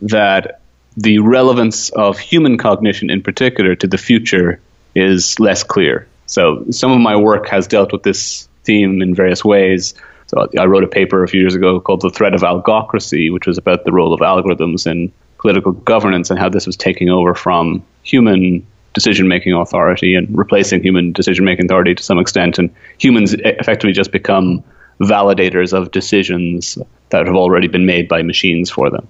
that 0.01 0.62
the 0.95 1.19
relevance 1.19 1.89
of 1.89 2.19
human 2.19 2.57
cognition 2.57 3.09
in 3.09 3.21
particular 3.21 3.75
to 3.75 3.88
the 3.88 3.97
future 3.97 4.59
is 4.95 5.39
less 5.39 5.63
clear. 5.63 6.07
So 6.25 6.65
some 6.71 6.91
of 6.91 7.00
my 7.00 7.15
work 7.15 7.47
has 7.50 7.67
dealt 7.67 7.91
with 7.91 8.03
this 8.03 8.47
theme 8.63 9.01
in 9.01 9.15
various 9.15 9.43
ways. 9.43 9.93
So 10.27 10.47
I 10.57 10.65
wrote 10.65 10.83
a 10.83 10.88
paper 10.88 11.23
a 11.23 11.27
few 11.27 11.41
years 11.41 11.55
ago 11.55 11.79
called 11.79 12.01
The 12.01 12.09
Threat 12.09 12.33
of 12.33 12.41
Algocracy, 12.41 13.31
which 13.31 13.47
was 13.47 13.57
about 13.57 13.85
the 13.85 13.91
role 13.91 14.13
of 14.13 14.21
algorithms 14.21 14.89
in 14.89 15.12
political 15.38 15.73
governance 15.73 16.29
and 16.29 16.39
how 16.39 16.50
this 16.50 16.65
was 16.65 16.77
taking 16.77 17.09
over 17.09 17.33
from 17.33 17.83
human 18.03 18.65
decision 18.93 19.27
making 19.27 19.53
authority 19.53 20.15
and 20.15 20.27
replacing 20.38 20.81
human 20.81 21.12
decision 21.12 21.43
making 21.43 21.65
authority 21.65 21.95
to 21.95 22.03
some 22.03 22.19
extent. 22.19 22.59
And 22.59 22.73
humans 23.00 23.33
effectively 23.33 23.91
just 23.91 24.12
become 24.12 24.63
validators 25.00 25.73
of 25.73 25.91
decisions 25.91 26.77
that 27.09 27.25
have 27.25 27.35
already 27.35 27.67
been 27.67 27.85
made 27.85 28.07
by 28.07 28.21
machines 28.21 28.69
for 28.69 28.89
them 28.89 29.07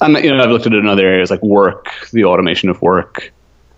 and 0.00 0.16
you 0.16 0.34
know 0.34 0.42
I've 0.42 0.50
looked 0.50 0.66
at 0.66 0.72
it 0.72 0.78
in 0.78 0.86
other 0.86 1.06
areas 1.06 1.30
like 1.30 1.42
work, 1.42 1.88
the 2.12 2.24
automation 2.24 2.68
of 2.68 2.80
work, 2.82 3.32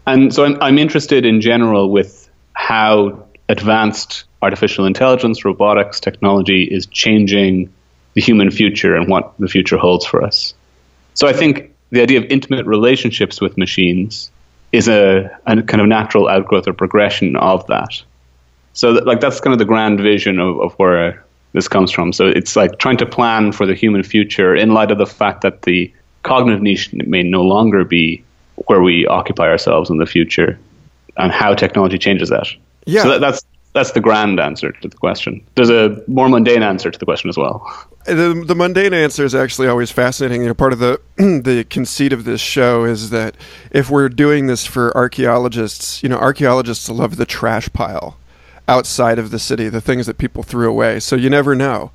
and 0.07 0.35
so 0.35 0.45
I'm 0.45 0.59
I'm 0.61 0.79
interested 0.79 1.25
in 1.25 1.41
general 1.41 1.91
with 1.91 2.29
how 2.53 3.25
advanced 3.49 4.25
artificial 4.43 4.85
intelligence, 4.85 5.45
robotics, 5.45 6.01
technology 6.01 6.65
is 6.65 6.87
changing 6.87 7.73
the 8.15 8.21
human 8.21 8.51
future 8.51 8.95
and 8.95 9.09
what 9.09 9.33
the 9.39 9.49
future 9.49 9.77
holds 9.77 10.05
for 10.05 10.23
us. 10.23 10.55
So 11.15 11.27
I 11.27 11.33
think 11.33 11.75
the 11.91 12.03
idea 12.03 12.19
of 12.19 12.25
intimate 12.25 12.67
relationships 12.67 13.41
with 13.41 13.57
machines 13.57 14.31
is 14.73 14.89
a, 14.89 15.31
a 15.47 15.63
kind 15.63 15.81
of 15.81 15.87
natural 15.87 16.29
outgrowth 16.29 16.69
or 16.69 16.73
progression 16.73 17.37
of 17.37 17.67
that. 17.69 18.03
So 18.75 18.95
that, 18.95 19.07
like 19.07 19.21
that's 19.21 19.41
kind 19.41 19.53
of 19.53 19.59
the 19.59 19.65
grand 19.65 19.99
vision 20.01 20.39
of, 20.39 20.61
of 20.61 20.75
where 20.75 21.25
this 21.53 21.69
comes 21.69 21.91
from. 21.91 22.13
So 22.13 22.27
it's 22.27 22.55
like 22.55 22.79
trying 22.79 22.99
to 22.99 23.07
plan 23.07 23.53
for 23.53 23.67
the 23.67 23.75
human 23.75 24.03
future 24.03 24.55
in 24.55 24.75
light 24.75 24.91
of 24.91 24.99
the 24.99 25.07
fact 25.07 25.41
that 25.43 25.63
the 25.63 25.93
cognitive 26.29 26.63
niche 26.63 26.93
may 26.93 27.23
no 27.23 27.43
longer 27.43 27.85
be 27.85 28.23
where 28.67 28.83
we 28.83 29.07
occupy 29.07 29.49
ourselves 29.49 29.91
in 29.91 29.99
the 29.99 30.07
future 30.07 30.59
and 31.17 31.33
how 31.33 31.55
technology 31.55 31.99
changes 31.99 32.29
that. 32.29 32.47
Yeah. 32.87 33.03
So 33.03 33.09
that, 33.11 33.21
that's 33.21 33.45
that's 33.75 33.93
the 33.93 34.01
grand 34.01 34.41
answer 34.41 34.73
to 34.73 34.89
the 34.89 34.97
question. 34.97 35.45
There's 35.55 35.71
a 35.71 36.03
more 36.09 36.29
mundane 36.29 36.63
answer 36.63 36.91
to 36.91 36.99
the 36.99 37.05
question 37.05 37.29
as 37.29 37.37
well. 37.37 37.65
The, 38.07 38.43
the 38.47 38.55
mundane 38.55 38.95
answer 38.95 39.25
is 39.25 39.35
actually 39.35 39.69
always 39.69 39.91
fascinating. 39.91 40.41
You 40.43 40.49
know, 40.49 40.55
part 40.55 40.73
of 40.73 40.79
the 40.79 41.01
the 41.17 41.67
conceit 41.69 42.13
of 42.13 42.25
this 42.25 42.41
show 42.41 42.85
is 42.85 43.11
that 43.11 43.37
if 43.71 43.91
we're 43.91 44.09
doing 44.09 44.47
this 44.47 44.65
for 44.65 44.97
archaeologists, 44.97 46.03
you 46.03 46.09
know, 46.09 46.19
archaeologists 46.19 46.89
love 46.89 47.17
the 47.17 47.27
trash 47.27 47.71
pile 47.73 48.17
outside 48.67 49.19
of 49.19 49.31
the 49.31 49.39
city, 49.39 49.69
the 49.69 49.81
things 49.81 50.07
that 50.07 50.19
people 50.19 50.43
threw 50.43 50.69
away. 50.69 51.01
So 51.01 51.17
you 51.17 51.31
never 51.31 51.55
know 51.55 51.93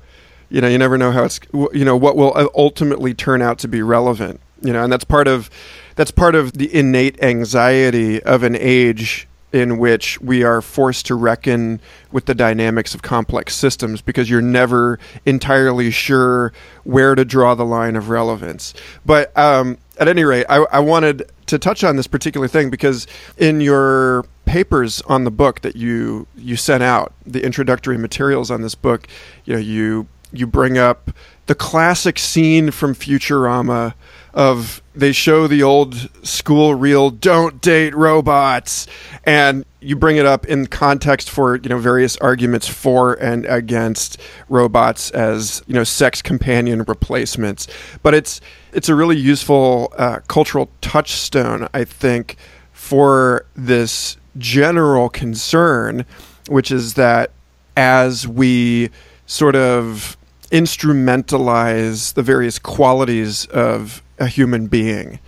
you 0.54 0.60
know 0.60 0.68
you 0.68 0.78
never 0.78 0.96
know 0.96 1.10
how 1.10 1.24
it's 1.24 1.40
you 1.52 1.84
know 1.84 1.96
what 1.96 2.16
will 2.16 2.50
ultimately 2.54 3.12
turn 3.12 3.42
out 3.42 3.58
to 3.58 3.66
be 3.66 3.82
relevant 3.82 4.40
you 4.62 4.72
know 4.72 4.84
and 4.84 4.92
that's 4.92 5.04
part 5.04 5.26
of 5.26 5.50
that's 5.96 6.12
part 6.12 6.36
of 6.36 6.52
the 6.52 6.72
innate 6.72 7.20
anxiety 7.22 8.22
of 8.22 8.44
an 8.44 8.54
age 8.54 9.26
in 9.52 9.78
which 9.78 10.20
we 10.20 10.42
are 10.44 10.60
forced 10.60 11.06
to 11.06 11.14
reckon 11.14 11.80
with 12.12 12.26
the 12.26 12.34
dynamics 12.34 12.94
of 12.94 13.02
complex 13.02 13.54
systems 13.54 14.00
because 14.00 14.30
you're 14.30 14.42
never 14.42 14.98
entirely 15.26 15.90
sure 15.92 16.52
where 16.82 17.14
to 17.14 17.24
draw 17.24 17.54
the 17.54 17.64
line 17.64 17.94
of 17.94 18.08
relevance. 18.08 18.74
But 19.06 19.36
um, 19.38 19.78
at 19.96 20.08
any 20.08 20.24
rate, 20.24 20.44
I, 20.48 20.66
I, 20.72 20.80
wanted 20.80 21.30
to 21.46 21.56
touch 21.60 21.84
on 21.84 21.94
this 21.94 22.08
particular 22.08 22.48
thing 22.48 22.68
because 22.68 23.06
in 23.36 23.60
your 23.60 24.24
papers 24.44 25.00
on 25.02 25.22
the 25.22 25.30
book 25.30 25.60
that 25.60 25.76
you 25.76 26.26
you 26.36 26.56
sent 26.56 26.82
out, 26.82 27.12
the 27.24 27.44
introductory 27.44 27.96
materials 27.96 28.50
on 28.50 28.62
this 28.62 28.74
book, 28.74 29.06
you 29.44 29.54
know, 29.54 29.60
you 29.60 30.08
you 30.34 30.46
bring 30.46 30.78
up 30.78 31.10
the 31.46 31.54
classic 31.54 32.18
scene 32.18 32.70
from 32.70 32.94
Futurama 32.94 33.94
of 34.32 34.82
they 34.94 35.12
show 35.12 35.46
the 35.46 35.62
old 35.62 35.94
school 36.26 36.74
reel 36.74 37.10
don't 37.10 37.60
date 37.60 37.94
robots 37.94 38.86
and 39.24 39.64
you 39.80 39.94
bring 39.94 40.16
it 40.16 40.26
up 40.26 40.46
in 40.46 40.66
context 40.66 41.30
for 41.30 41.56
you 41.56 41.68
know 41.68 41.78
various 41.78 42.16
arguments 42.16 42.66
for 42.66 43.14
and 43.14 43.44
against 43.46 44.18
robots 44.48 45.10
as 45.10 45.62
you 45.66 45.74
know 45.74 45.84
sex 45.84 46.22
companion 46.22 46.82
replacements. 46.84 47.68
But 48.02 48.14
it's 48.14 48.40
it's 48.74 48.88
a 48.88 48.94
really 48.94 49.16
useful 49.16 49.92
uh, 49.96 50.20
cultural 50.26 50.68
touchstone 50.80 51.68
i 51.72 51.84
think 51.84 52.36
for 52.72 53.46
this 53.54 54.16
general 54.36 55.08
concern 55.08 56.04
which 56.48 56.70
is 56.70 56.94
that 56.94 57.30
as 57.76 58.28
we 58.28 58.90
sort 59.26 59.56
of 59.56 60.16
instrumentalize 60.54 62.14
the 62.14 62.22
various 62.22 62.60
qualities 62.60 63.44
of 63.46 64.02
a 64.20 64.28
human 64.28 64.68
being. 64.68 65.18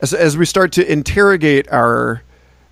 As, 0.00 0.14
as 0.14 0.38
we 0.38 0.46
start 0.46 0.70
to 0.72 0.90
interrogate 0.90 1.68
our 1.72 2.22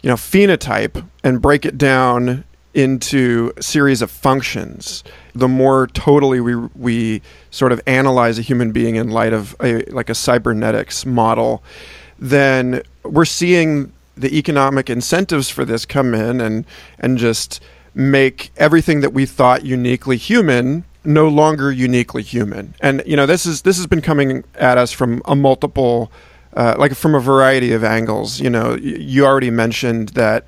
you 0.00 0.08
know 0.08 0.14
phenotype 0.14 1.04
and 1.24 1.42
break 1.42 1.66
it 1.66 1.76
down 1.76 2.44
into 2.72 3.52
a 3.56 3.62
series 3.62 4.00
of 4.00 4.12
functions, 4.12 5.02
the 5.34 5.48
more 5.48 5.88
totally 5.88 6.40
we 6.40 6.54
we 6.76 7.20
sort 7.50 7.72
of 7.72 7.80
analyze 7.84 8.38
a 8.38 8.42
human 8.42 8.70
being 8.70 8.94
in 8.94 9.10
light 9.10 9.32
of 9.32 9.56
a 9.60 9.82
like 9.86 10.08
a 10.08 10.14
cybernetics 10.14 11.04
model, 11.04 11.64
then 12.20 12.80
we're 13.02 13.24
seeing 13.24 13.92
the 14.16 14.38
economic 14.38 14.88
incentives 14.88 15.50
for 15.50 15.64
this 15.64 15.84
come 15.84 16.14
in 16.14 16.40
and 16.40 16.64
and 17.00 17.18
just 17.18 17.60
make 17.92 18.52
everything 18.56 19.00
that 19.00 19.12
we 19.12 19.26
thought 19.26 19.64
uniquely 19.64 20.16
human 20.16 20.84
no 21.04 21.28
longer 21.28 21.70
uniquely 21.70 22.22
human. 22.22 22.74
And 22.80 23.02
you 23.06 23.16
know, 23.16 23.26
this 23.26 23.46
is 23.46 23.62
this 23.62 23.76
has 23.76 23.86
been 23.86 24.02
coming 24.02 24.44
at 24.54 24.78
us 24.78 24.92
from 24.92 25.22
a 25.24 25.36
multiple, 25.36 26.10
uh, 26.54 26.76
like 26.78 26.94
from 26.94 27.14
a 27.14 27.20
variety 27.20 27.72
of 27.72 27.84
angles. 27.84 28.40
You 28.40 28.50
know, 28.50 28.74
you 28.74 29.24
already 29.24 29.50
mentioned 29.50 30.10
that 30.10 30.46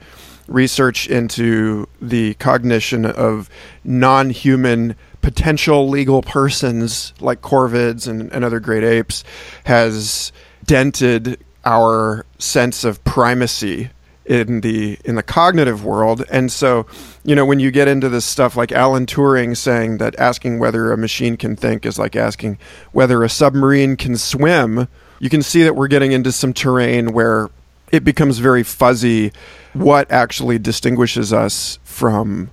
research 0.49 1.09
into 1.09 1.89
the 2.01 2.35
cognition 2.35 3.05
of 3.05 3.51
non-human 3.85 4.95
potential 5.21 5.89
legal 5.89 6.23
persons 6.23 7.13
like 7.21 7.41
corvids 7.41 8.07
and, 8.07 8.31
and 8.33 8.45
other 8.45 8.61
great 8.61 8.85
apes 8.85 9.25
has 9.65 10.31
dented 10.65 11.45
our 11.65 12.25
sense 12.39 12.85
of 12.85 13.03
primacy 13.03 13.91
in 14.27 14.61
the 14.61 14.99
in 15.05 15.15
the 15.15 15.23
cognitive 15.23 15.85
world. 15.85 16.25
And 16.31 16.51
so 16.51 16.87
you 17.25 17.35
know 17.35 17.45
when 17.45 17.61
you 17.61 17.71
get 17.71 17.89
into 17.89 18.09
this 18.09 18.25
stuff 18.25 18.57
like 18.57 18.73
Alan 18.73 19.07
Turing 19.07 19.57
saying 19.57 19.99
that 19.99 20.17
asking 20.19 20.59
whether 20.59 20.93
a 20.93 20.97
machine 20.97 21.37
can 21.37 21.57
think 21.57 21.87
is 21.87 21.99
like 21.99 22.17
asking 22.17 22.59
whether 22.93 23.23
a 23.23 23.29
submarine 23.29 23.97
can 23.97 24.17
swim 24.17 24.89
you 25.19 25.31
can 25.31 25.43
see 25.43 25.63
that 25.63 25.75
we're 25.75 25.89
getting 25.89 26.13
into 26.13 26.31
some 26.31 26.53
terrain 26.53 27.13
where 27.13 27.49
it 27.91 28.05
becomes 28.05 28.39
very 28.39 28.63
fuzzy 28.63 29.33
what 29.73 30.11
actually 30.11 30.59
distinguishes 30.59 31.33
us 31.33 31.79
from 31.85 32.51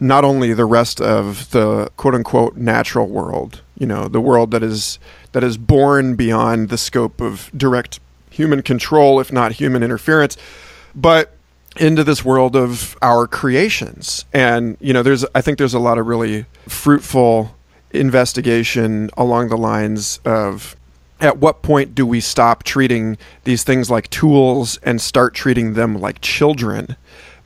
not 0.00 0.24
only 0.24 0.52
the 0.52 0.64
rest 0.64 1.00
of 1.00 1.50
the 1.50 1.90
quote 1.96 2.14
unquote 2.14 2.56
natural 2.56 3.08
world, 3.08 3.62
you 3.78 3.86
know, 3.86 4.08
the 4.08 4.20
world 4.20 4.50
that 4.50 4.62
is 4.62 4.98
that 5.32 5.42
is 5.42 5.56
born 5.56 6.14
beyond 6.14 6.68
the 6.68 6.78
scope 6.78 7.20
of 7.20 7.50
direct 7.56 8.00
human 8.30 8.62
control, 8.62 9.20
if 9.20 9.32
not 9.32 9.52
human 9.52 9.82
interference, 9.82 10.36
but 10.94 11.34
into 11.76 12.04
this 12.04 12.24
world 12.24 12.54
of 12.54 12.96
our 13.02 13.26
creations. 13.26 14.24
And, 14.32 14.76
you 14.80 14.92
know, 14.92 15.02
there's 15.02 15.24
I 15.34 15.40
think 15.40 15.58
there's 15.58 15.74
a 15.74 15.78
lot 15.78 15.98
of 15.98 16.06
really 16.06 16.46
fruitful 16.68 17.54
investigation 17.90 19.10
along 19.16 19.48
the 19.48 19.56
lines 19.56 20.20
of 20.24 20.76
at 21.20 21.38
what 21.38 21.62
point 21.62 21.94
do 21.94 22.04
we 22.04 22.20
stop 22.20 22.64
treating 22.64 23.16
these 23.44 23.64
things 23.64 23.90
like 23.90 24.10
tools 24.10 24.78
and 24.82 25.00
start 25.00 25.34
treating 25.34 25.74
them 25.74 25.98
like 25.98 26.20
children? 26.20 26.96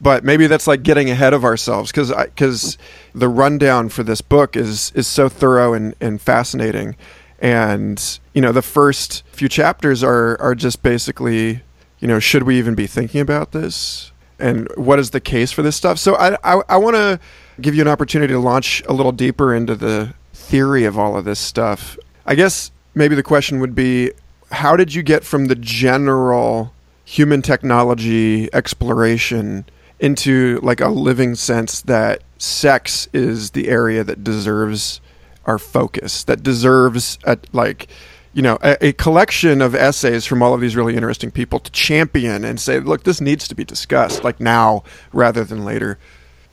But 0.00 0.24
maybe 0.24 0.46
that's 0.46 0.66
like 0.66 0.82
getting 0.82 1.10
ahead 1.10 1.34
of 1.34 1.44
ourselves 1.44 1.90
because 1.90 2.12
because 2.12 2.78
the 3.14 3.28
rundown 3.28 3.88
for 3.88 4.02
this 4.02 4.20
book 4.20 4.56
is 4.56 4.92
is 4.94 5.06
so 5.06 5.28
thorough 5.28 5.74
and, 5.74 5.94
and 6.00 6.20
fascinating, 6.20 6.94
and 7.40 8.20
you 8.32 8.40
know 8.40 8.52
the 8.52 8.62
first 8.62 9.24
few 9.32 9.48
chapters 9.48 10.04
are 10.04 10.40
are 10.40 10.54
just 10.54 10.84
basically 10.84 11.62
you 12.00 12.08
know 12.08 12.18
should 12.18 12.44
we 12.44 12.58
even 12.58 12.74
be 12.74 12.86
thinking 12.86 13.20
about 13.20 13.52
this 13.52 14.12
and 14.38 14.68
what 14.76 14.98
is 14.98 15.10
the 15.10 15.20
case 15.20 15.50
for 15.50 15.62
this 15.62 15.76
stuff? 15.76 15.98
So 15.98 16.14
I 16.16 16.36
I, 16.44 16.62
I 16.68 16.76
want 16.76 16.96
to 16.96 17.18
give 17.60 17.74
you 17.74 17.82
an 17.82 17.88
opportunity 17.88 18.32
to 18.32 18.38
launch 18.38 18.82
a 18.88 18.92
little 18.92 19.12
deeper 19.12 19.54
into 19.54 19.74
the 19.74 20.14
theory 20.32 20.84
of 20.84 20.98
all 20.98 21.16
of 21.16 21.24
this 21.24 21.38
stuff. 21.38 21.98
I 22.24 22.34
guess 22.34 22.70
maybe 22.94 23.14
the 23.14 23.22
question 23.22 23.60
would 23.60 23.74
be 23.74 24.12
how 24.50 24.76
did 24.76 24.94
you 24.94 25.02
get 25.02 25.24
from 25.24 25.46
the 25.46 25.54
general 25.54 26.72
human 27.04 27.42
technology 27.42 28.52
exploration 28.52 29.64
into 29.98 30.60
like 30.62 30.80
a 30.80 30.88
living 30.88 31.34
sense 31.34 31.82
that 31.82 32.22
sex 32.38 33.08
is 33.12 33.50
the 33.50 33.68
area 33.68 34.04
that 34.04 34.22
deserves 34.22 35.00
our 35.44 35.58
focus 35.58 36.24
that 36.24 36.42
deserves 36.42 37.18
a, 37.24 37.38
like 37.52 37.88
you 38.32 38.42
know 38.42 38.58
a, 38.62 38.88
a, 38.88 38.92
collection 38.92 39.60
of 39.62 39.74
essays 39.74 40.24
from 40.24 40.42
all 40.42 40.54
of 40.54 40.60
these 40.60 40.76
really 40.76 40.94
interesting 40.94 41.30
people 41.30 41.58
to 41.58 41.70
champion 41.72 42.44
and 42.44 42.60
say 42.60 42.80
look 42.80 43.04
this 43.04 43.20
needs 43.20 43.48
to 43.48 43.54
be 43.54 43.64
discussed 43.64 44.24
like 44.24 44.40
now 44.40 44.82
rather 45.12 45.44
than 45.44 45.64
later 45.64 45.98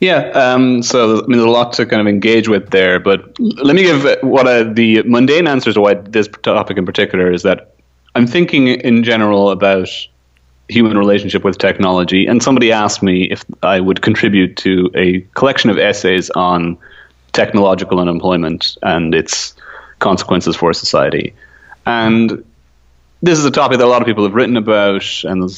yeah, 0.02 0.28
um, 0.32 0.84
so 0.84 1.20
I 1.24 1.28
mean, 1.28 1.38
there's 1.38 1.44
a 1.44 1.50
lot 1.50 1.72
to 1.74 1.86
kind 1.86 2.02
of 2.02 2.08
engage 2.08 2.50
with 2.50 2.72
there, 2.72 3.00
but 3.00 3.40
let 3.40 3.76
me 3.76 3.84
give 3.84 4.18
what 4.24 4.46
a, 4.46 4.70
the 4.72 5.02
mundane 5.04 5.48
answer 5.48 5.72
to 5.72 5.80
why 5.80 5.94
this 5.94 6.28
topic 6.44 6.78
in 6.78 6.86
particular 6.86 7.32
is 7.32 7.44
that 7.44 7.74
I'm 8.14 8.28
thinking 8.28 8.68
in 8.68 9.04
general 9.04 9.52
about 9.52 9.90
human 10.68 10.98
relationship 10.98 11.44
with 11.44 11.58
technology, 11.58 12.26
and 12.28 12.44
somebody 12.44 12.72
asked 12.72 13.04
me 13.04 13.24
if 13.32 13.46
I 13.64 13.80
would 13.80 14.02
contribute 14.02 14.58
to 14.58 14.92
a 14.96 15.22
collection 15.36 15.70
of 15.70 15.78
essays 15.78 16.30
on 16.32 16.78
technological 17.32 18.00
unemployment 18.00 18.78
and 18.84 19.16
its 19.16 19.54
consequences 20.00 20.56
for 20.56 20.74
society. 20.74 21.34
And 21.86 22.44
this 23.22 23.40
is 23.40 23.46
a 23.46 23.52
topic 23.52 23.78
that 23.78 23.86
a 23.86 23.88
lot 23.88 24.02
of 24.02 24.08
people 24.08 24.24
have 24.24 24.34
written 24.34 24.58
about, 24.58 25.06
and 25.24 25.50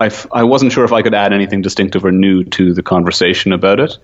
I 0.00 0.06
f- 0.06 0.26
I 0.32 0.42
wasn't 0.42 0.72
sure 0.72 0.84
if 0.84 0.92
I 0.92 1.02
could 1.02 1.14
add 1.14 1.32
anything 1.32 1.62
distinctive 1.62 2.04
or 2.04 2.12
new 2.12 2.44
to 2.44 2.74
the 2.74 2.82
conversation 2.82 3.52
about 3.52 3.80
it. 3.80 3.98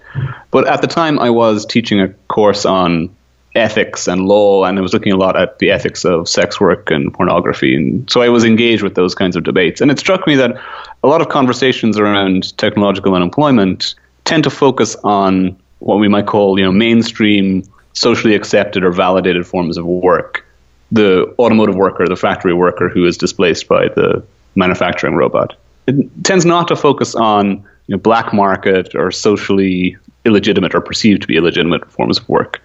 But 0.50 0.67
at 0.69 0.81
the 0.81 0.87
time, 0.87 1.19
I 1.19 1.31
was 1.31 1.67
teaching 1.67 2.00
a 2.00 2.09
course 2.29 2.65
on 2.65 3.11
ethics 3.55 4.07
and 4.07 4.27
law, 4.27 4.65
and 4.65 4.79
I 4.79 4.83
was 4.83 4.93
looking 4.93 5.12
a 5.12 5.17
lot 5.17 5.37
at 5.37 5.59
the 5.59 5.71
ethics 5.71 6.05
of 6.05 6.29
sex 6.29 6.61
work 6.61 6.91
and 6.91 7.12
pornography. 7.12 7.75
And 7.75 8.09
so 8.11 8.23
I 8.23 8.29
was 8.29 8.45
engaged 8.45 8.83
with 8.83 8.95
those 8.95 9.15
kinds 9.15 9.37
of 9.37 9.43
debates. 9.43 9.81
And 9.81 9.91
it 9.91 9.99
struck 9.99 10.27
me 10.27 10.37
that 10.37 10.57
a 11.03 11.09
lot 11.09 11.21
of 11.21 11.29
conversations 11.29 11.99
around 11.99 12.57
technological 12.59 13.15
unemployment 13.15 13.95
tend 14.25 14.45
to 14.45 14.50
focus 14.50 14.97
on 15.03 15.57
what 15.81 15.97
we 15.97 16.09
might 16.09 16.27
call, 16.27 16.59
you 16.59 16.65
know, 16.65 16.73
mainstream, 16.73 17.65
socially 17.93 18.35
accepted 18.35 18.85
or 18.85 18.93
validated 18.93 19.47
forms 19.47 19.76
of 19.76 19.87
work. 19.87 20.45
The 20.91 21.35
automotive 21.39 21.77
worker, 21.77 22.07
the 22.07 22.17
factory 22.17 22.55
worker 22.55 22.89
who 22.89 23.07
is 23.07 23.17
displaced 23.17 23.69
by 23.69 23.89
the 23.89 24.25
manufacturing 24.55 25.15
robot 25.15 25.57
it 25.89 26.25
tends 26.25 26.45
not 26.45 26.69
to 26.69 26.77
focus 26.77 27.15
on 27.15 27.65
you 27.87 27.97
know, 27.97 27.99
black 27.99 28.33
market 28.35 28.95
or 28.95 29.11
socially 29.11 29.97
illegitimate 30.25 30.75
or 30.75 30.81
perceived 30.81 31.23
to 31.23 31.29
be 31.29 31.37
illegitimate 31.37 31.91
forms 31.91 32.19
of 32.19 32.29
work. 32.29 32.61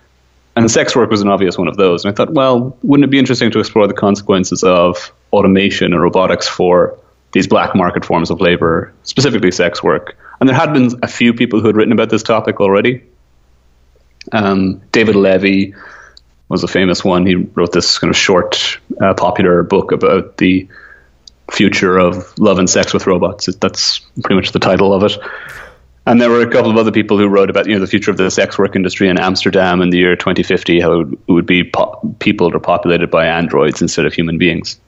And 0.55 0.69
sex 0.69 0.95
work 0.95 1.09
was 1.09 1.21
an 1.21 1.29
obvious 1.29 1.57
one 1.57 1.69
of 1.69 1.77
those. 1.77 2.03
And 2.03 2.11
I 2.11 2.15
thought, 2.15 2.33
well, 2.33 2.77
wouldn't 2.83 3.05
it 3.05 3.09
be 3.09 3.17
interesting 3.17 3.49
to 3.51 3.59
explore 3.59 3.87
the 3.87 3.93
consequences 3.93 4.61
of 4.63 5.11
automation 5.31 5.93
and 5.93 6.01
robotics 6.01 6.47
for 6.47 6.99
these 7.31 7.47
black 7.47 7.73
market 7.73 8.05
forms 8.05 8.29
of 8.29 8.41
labor, 8.41 8.93
specifically 9.03 9.51
sex 9.51 9.81
work? 9.81 10.17
And 10.39 10.49
there 10.49 10.55
had 10.55 10.73
been 10.73 10.91
a 11.01 11.07
few 11.07 11.33
people 11.33 11.61
who 11.61 11.67
had 11.67 11.77
written 11.77 11.93
about 11.93 12.09
this 12.09 12.21
topic 12.21 12.59
already. 12.59 13.01
Um, 14.33 14.81
David 14.91 15.15
Levy 15.15 15.73
was 16.53 16.63
a 16.63 16.67
famous 16.67 17.03
one. 17.03 17.25
He 17.25 17.35
wrote 17.35 17.73
this 17.73 17.99
kind 17.99 18.09
of 18.09 18.15
short, 18.15 18.79
uh, 19.01 19.13
popular 19.15 19.63
book 19.63 19.91
about 19.91 20.37
the 20.37 20.69
future 21.51 21.97
of 21.97 22.37
love 22.39 22.59
and 22.59 22.69
sex 22.69 22.93
with 22.93 23.07
robots. 23.07 23.47
That's 23.57 23.99
pretty 24.23 24.35
much 24.35 24.51
the 24.51 24.59
title 24.59 24.93
of 24.93 25.03
it. 25.03 25.17
And 26.05 26.21
there 26.21 26.29
were 26.29 26.41
a 26.41 26.51
couple 26.51 26.69
of 26.69 26.77
other 26.77 26.91
people 26.91 27.17
who 27.17 27.27
wrote 27.27 27.49
about 27.49 27.65
you 27.65 27.73
know 27.73 27.79
the 27.79 27.87
future 27.87 28.11
of 28.11 28.17
the 28.17 28.29
sex 28.29 28.57
work 28.57 28.75
industry 28.75 29.09
in 29.09 29.17
Amsterdam 29.17 29.81
in 29.81 29.89
the 29.89 29.97
year 29.97 30.15
2050, 30.15 30.79
how 30.79 31.01
it 31.01 31.07
would 31.27 31.45
be 31.45 31.63
po- 31.63 31.99
peopled 32.19 32.53
or 32.55 32.59
populated 32.59 33.09
by 33.09 33.25
androids 33.25 33.81
instead 33.81 34.05
of 34.05 34.13
human 34.13 34.37
beings. 34.37 34.79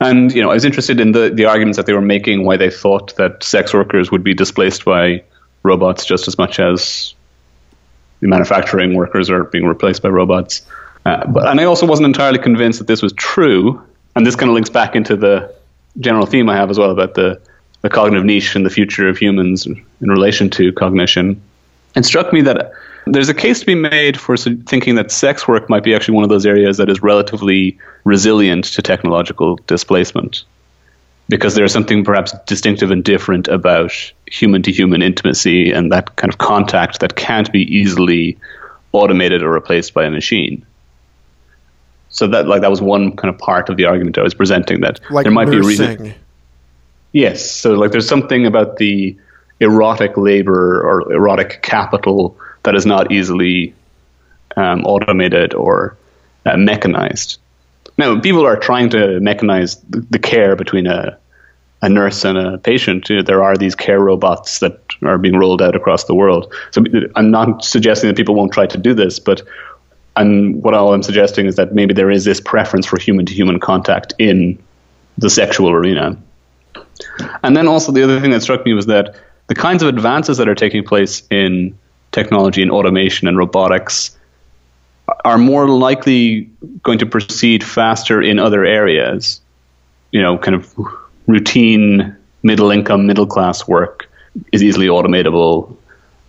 And 0.00 0.34
you 0.34 0.42
know, 0.42 0.50
I 0.50 0.54
was 0.54 0.64
interested 0.64 0.98
in 0.98 1.12
the 1.12 1.30
the 1.30 1.44
arguments 1.44 1.76
that 1.76 1.86
they 1.86 1.92
were 1.92 2.00
making, 2.00 2.44
why 2.44 2.56
they 2.56 2.70
thought 2.70 3.16
that 3.16 3.42
sex 3.42 3.72
workers 3.72 4.10
would 4.10 4.24
be 4.24 4.34
displaced 4.34 4.84
by 4.84 5.22
robots 5.62 6.04
just 6.04 6.26
as 6.26 6.36
much 6.36 6.58
as 6.58 7.14
the 8.20 8.28
manufacturing 8.28 8.94
workers 8.94 9.30
are 9.30 9.44
being 9.44 9.66
replaced 9.66 10.02
by 10.02 10.08
robots. 10.08 10.66
Uh, 11.06 11.24
but 11.28 11.46
and 11.46 11.60
I 11.60 11.64
also 11.64 11.86
wasn't 11.86 12.06
entirely 12.06 12.38
convinced 12.38 12.80
that 12.80 12.88
this 12.88 13.00
was 13.00 13.12
true. 13.12 13.80
And 14.16 14.26
this 14.26 14.34
kind 14.34 14.50
of 14.50 14.54
links 14.54 14.70
back 14.70 14.96
into 14.96 15.14
the 15.14 15.54
general 16.00 16.26
theme 16.26 16.48
I 16.48 16.56
have 16.56 16.68
as 16.68 16.78
well 16.78 16.90
about 16.90 17.14
the, 17.14 17.40
the 17.82 17.88
cognitive 17.88 18.24
niche 18.24 18.56
and 18.56 18.66
the 18.66 18.70
future 18.70 19.08
of 19.08 19.16
humans 19.16 19.66
in 19.66 19.84
relation 20.00 20.50
to 20.50 20.72
cognition. 20.72 21.40
It 21.94 22.04
struck 22.04 22.32
me 22.32 22.40
that 22.42 22.72
there's 23.06 23.28
a 23.28 23.34
case 23.34 23.60
to 23.60 23.66
be 23.66 23.76
made 23.76 24.18
for 24.18 24.36
thinking 24.36 24.96
that 24.96 25.12
sex 25.12 25.46
work 25.46 25.70
might 25.70 25.84
be 25.84 25.94
actually 25.94 26.14
one 26.16 26.24
of 26.24 26.30
those 26.30 26.44
areas 26.44 26.76
that 26.78 26.88
is 26.88 27.00
relatively 27.02 27.78
resilient 28.02 28.64
to 28.64 28.82
technological 28.82 29.60
displacement. 29.68 30.42
Because 31.28 31.54
there's 31.54 31.72
something 31.72 32.04
perhaps 32.04 32.34
distinctive 32.46 32.90
and 32.90 33.04
different 33.04 33.46
about 33.46 33.92
human 34.26 34.62
to 34.62 34.72
human 34.72 35.02
intimacy 35.02 35.70
and 35.70 35.92
that 35.92 36.16
kind 36.16 36.32
of 36.32 36.38
contact 36.38 36.98
that 36.98 37.14
can't 37.14 37.52
be 37.52 37.62
easily 37.62 38.36
automated 38.90 39.44
or 39.44 39.50
replaced 39.50 39.94
by 39.94 40.04
a 40.04 40.10
machine 40.10 40.66
so 42.16 42.26
that 42.26 42.48
like 42.48 42.62
that 42.62 42.70
was 42.70 42.80
one 42.80 43.14
kind 43.14 43.32
of 43.32 43.38
part 43.38 43.68
of 43.68 43.76
the 43.76 43.84
argument 43.84 44.16
I 44.16 44.22
was 44.22 44.32
presenting 44.32 44.80
that 44.80 44.98
like 45.10 45.24
there 45.24 45.32
might 45.32 45.48
nursing. 45.48 45.60
be 45.60 45.64
a 45.64 45.68
reason. 45.68 46.14
Yes, 47.12 47.48
so 47.48 47.74
like 47.74 47.92
there's 47.92 48.08
something 48.08 48.46
about 48.46 48.78
the 48.78 49.16
erotic 49.60 50.16
labor 50.16 50.80
or 50.80 51.12
erotic 51.12 51.60
capital 51.62 52.36
that 52.62 52.74
is 52.74 52.86
not 52.86 53.12
easily 53.12 53.74
um, 54.56 54.82
automated 54.84 55.52
or 55.52 55.96
uh, 56.46 56.56
mechanized. 56.56 57.38
Now, 57.98 58.18
people 58.18 58.46
are 58.46 58.56
trying 58.56 58.88
to 58.90 59.20
mechanize 59.20 59.78
the, 59.88 60.00
the 60.10 60.18
care 60.18 60.56
between 60.56 60.86
a 60.86 61.18
a 61.82 61.90
nurse 61.90 62.24
and 62.24 62.38
a 62.38 62.56
patient. 62.56 63.10
You 63.10 63.16
know, 63.16 63.22
there 63.22 63.42
are 63.42 63.56
these 63.58 63.74
care 63.74 64.00
robots 64.00 64.60
that 64.60 64.80
are 65.02 65.18
being 65.18 65.36
rolled 65.36 65.60
out 65.60 65.76
across 65.76 66.04
the 66.04 66.14
world. 66.14 66.50
So 66.70 66.82
I'm 67.14 67.30
not 67.30 67.62
suggesting 67.62 68.08
that 68.08 68.16
people 68.16 68.34
won't 68.34 68.52
try 68.52 68.66
to 68.66 68.78
do 68.78 68.94
this, 68.94 69.18
but 69.18 69.42
and 70.16 70.62
what 70.62 70.74
all 70.74 70.94
I'm 70.94 71.02
suggesting 71.02 71.46
is 71.46 71.56
that 71.56 71.74
maybe 71.74 71.92
there 71.92 72.10
is 72.10 72.24
this 72.24 72.40
preference 72.40 72.86
for 72.86 72.98
human 72.98 73.26
to 73.26 73.34
human 73.34 73.60
contact 73.60 74.14
in 74.18 74.58
the 75.18 75.30
sexual 75.30 75.70
arena. 75.70 76.16
And 77.42 77.56
then 77.56 77.68
also 77.68 77.92
the 77.92 78.02
other 78.02 78.20
thing 78.20 78.30
that 78.30 78.42
struck 78.42 78.64
me 78.64 78.72
was 78.72 78.86
that 78.86 79.14
the 79.48 79.54
kinds 79.54 79.82
of 79.82 79.88
advances 79.88 80.38
that 80.38 80.48
are 80.48 80.54
taking 80.54 80.84
place 80.84 81.22
in 81.30 81.78
technology 82.12 82.62
and 82.62 82.70
automation 82.70 83.28
and 83.28 83.36
robotics 83.36 84.16
are 85.24 85.38
more 85.38 85.68
likely 85.68 86.50
going 86.82 86.98
to 86.98 87.06
proceed 87.06 87.62
faster 87.62 88.20
in 88.20 88.38
other 88.38 88.64
areas. 88.64 89.40
You 90.10 90.22
know, 90.22 90.38
kind 90.38 90.54
of 90.54 90.74
routine 91.26 92.16
middle 92.42 92.70
income, 92.70 93.06
middle 93.06 93.26
class 93.26 93.68
work 93.68 94.08
is 94.52 94.62
easily 94.62 94.86
automatable 94.86 95.76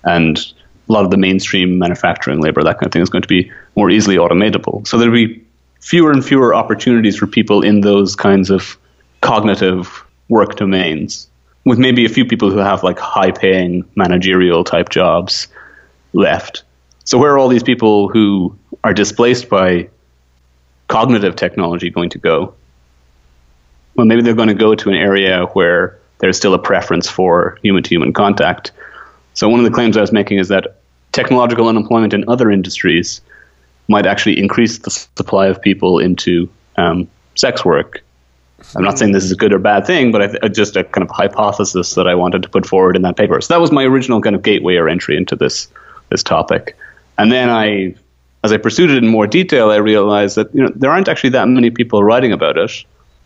and 0.04 0.54
a 0.88 0.94
lot 0.94 1.04
of 1.04 1.12
the 1.12 1.18
mainstream 1.18 1.78
manufacturing 1.78 2.40
labor, 2.40 2.64
that 2.64 2.76
kind 2.76 2.88
of 2.88 2.92
thing, 2.92 3.02
is 3.02 3.10
going 3.10 3.22
to 3.22 3.28
be 3.28 3.52
more 3.76 3.90
easily 3.90 4.16
automatable. 4.18 4.88
So 4.88 4.98
there'll 4.98 5.14
be 5.14 5.44
fewer 5.82 6.12
and 6.12 6.24
fewer 6.24 6.56
opportunities 6.56 7.18
for 7.18 7.28
people 7.28 7.62
in 7.62 7.82
those 7.82 8.16
kinds 8.16 8.50
of 8.50 8.78
cognitive 9.22 10.04
work 10.30 10.56
domains, 10.56 11.28
with 11.66 11.80
maybe 11.80 12.06
a 12.06 12.10
few 12.10 12.26
people 12.26 12.52
who 12.52 12.58
have 12.58 12.84
like 12.84 13.00
high 13.00 13.32
paying 13.32 13.84
managerial 13.96 14.64
type 14.64 14.90
jobs 14.90 15.48
left. 16.14 16.64
So 17.04 17.18
where 17.18 17.34
are 17.34 17.38
all 17.38 17.48
these 17.48 17.64
people 17.64 18.10
who 18.10 18.58
are 18.84 18.94
displaced 18.94 19.50
by 19.50 19.90
cognitive 20.88 21.36
technology 21.36 21.90
going 21.90 22.10
to 22.12 22.18
go? 22.18 22.54
Well, 23.96 24.06
maybe 24.06 24.22
they're 24.22 24.34
going 24.34 24.50
to 24.50 24.54
go 24.54 24.76
to 24.76 24.90
an 24.90 24.96
area 24.96 25.46
where 25.54 26.00
there's 26.20 26.38
still 26.38 26.54
a 26.54 26.60
preference 26.60 27.10
for 27.10 27.58
human 27.64 27.84
to 27.84 27.90
human 27.90 28.14
contact. 28.14 28.72
So, 29.38 29.48
one 29.48 29.60
of 29.60 29.66
the 29.66 29.72
claims 29.72 29.96
I 29.96 30.02
was 30.02 30.12
making 30.12 30.40
is 30.40 30.48
that 30.48 30.78
technological 31.12 31.68
unemployment 31.68 32.12
in 32.12 32.28
other 32.28 32.50
industries 32.50 33.22
might 33.88 34.08
actually 34.08 34.40
increase 34.40 34.80
the 34.80 34.90
supply 34.90 35.46
of 35.46 35.62
people 35.62 36.00
into 36.00 36.50
um, 36.78 37.08
sex 37.36 37.64
work. 37.64 38.02
I'm 38.76 38.84
not 38.84 38.98
saying 38.98 39.12
this 39.12 39.24
is 39.24 39.32
a 39.32 39.36
good 39.36 39.54
or 39.54 39.60
bad 39.60 39.86
thing, 39.86 40.12
but 40.12 40.24
I 40.24 40.28
th- 40.28 40.54
just 40.56 40.76
a 40.76 40.84
kind 40.86 41.08
of 41.08 41.16
hypothesis 41.16 41.94
that 41.94 42.08
I 42.08 42.16
wanted 42.16 42.42
to 42.42 42.50
put 42.50 42.66
forward 42.66 42.96
in 42.96 43.04
that 43.04 43.16
paper. 43.16 43.40
So 43.40 43.54
that 43.54 43.62
was 43.62 43.72
my 43.72 43.84
original 43.84 44.22
kind 44.22 44.36
of 44.36 44.42
gateway 44.42 44.76
or 44.76 44.90
entry 44.90 45.16
into 45.16 45.36
this 45.36 45.68
this 46.10 46.24
topic. 46.24 46.76
And 47.20 47.32
then 47.32 47.52
I, 47.52 47.94
as 48.44 48.52
I 48.52 48.58
pursued 48.58 48.90
it 48.90 48.98
in 48.98 49.08
more 49.08 49.28
detail, 49.28 49.70
I 49.70 49.76
realized 49.76 50.36
that 50.38 50.54
you 50.56 50.64
know 50.64 50.72
there 50.76 50.90
aren't 50.90 51.10
actually 51.10 51.30
that 51.38 51.48
many 51.48 51.70
people 51.70 52.04
writing 52.04 52.32
about 52.32 52.58
it, 52.58 52.72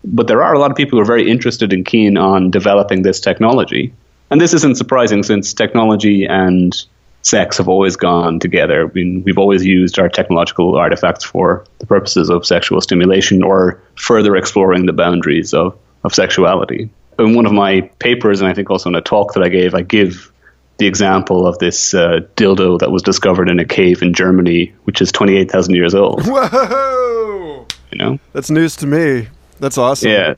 but 0.04 0.28
there 0.28 0.42
are 0.42 0.52
a 0.52 0.58
lot 0.58 0.70
of 0.70 0.76
people 0.76 0.98
who 0.98 1.02
are 1.02 1.06
very 1.06 1.30
interested 1.30 1.72
and 1.72 1.86
keen 1.86 2.18
on 2.18 2.50
developing 2.50 3.00
this 3.00 3.18
technology. 3.18 3.94
And 4.32 4.40
this 4.40 4.54
isn't 4.54 4.78
surprising 4.78 5.22
since 5.22 5.52
technology 5.52 6.24
and 6.24 6.74
sex 7.20 7.58
have 7.58 7.68
always 7.68 7.96
gone 7.96 8.40
together. 8.40 8.88
I 8.88 8.92
mean, 8.94 9.22
we've 9.24 9.36
always 9.36 9.62
used 9.62 9.98
our 9.98 10.08
technological 10.08 10.74
artifacts 10.74 11.22
for 11.22 11.66
the 11.80 11.86
purposes 11.86 12.30
of 12.30 12.46
sexual 12.46 12.80
stimulation 12.80 13.42
or 13.42 13.82
further 13.94 14.34
exploring 14.34 14.86
the 14.86 14.94
boundaries 14.94 15.52
of, 15.52 15.78
of 16.02 16.14
sexuality. 16.14 16.88
In 17.18 17.34
one 17.34 17.44
of 17.44 17.52
my 17.52 17.82
papers, 17.98 18.40
and 18.40 18.48
I 18.48 18.54
think 18.54 18.70
also 18.70 18.88
in 18.88 18.94
a 18.94 19.02
talk 19.02 19.34
that 19.34 19.42
I 19.42 19.50
gave, 19.50 19.74
I 19.74 19.82
give 19.82 20.32
the 20.78 20.86
example 20.86 21.46
of 21.46 21.58
this 21.58 21.92
uh, 21.92 22.20
dildo 22.34 22.78
that 22.78 22.90
was 22.90 23.02
discovered 23.02 23.50
in 23.50 23.58
a 23.58 23.66
cave 23.66 24.00
in 24.00 24.14
Germany, 24.14 24.72
which 24.84 25.02
is 25.02 25.12
28,000 25.12 25.74
years 25.74 25.94
old. 25.94 26.26
Whoa! 26.26 27.66
You 27.92 27.98
know? 27.98 28.18
That's 28.32 28.50
news 28.50 28.76
to 28.76 28.86
me. 28.86 29.28
That's 29.60 29.76
awesome. 29.76 30.10
Yeah. 30.10 30.34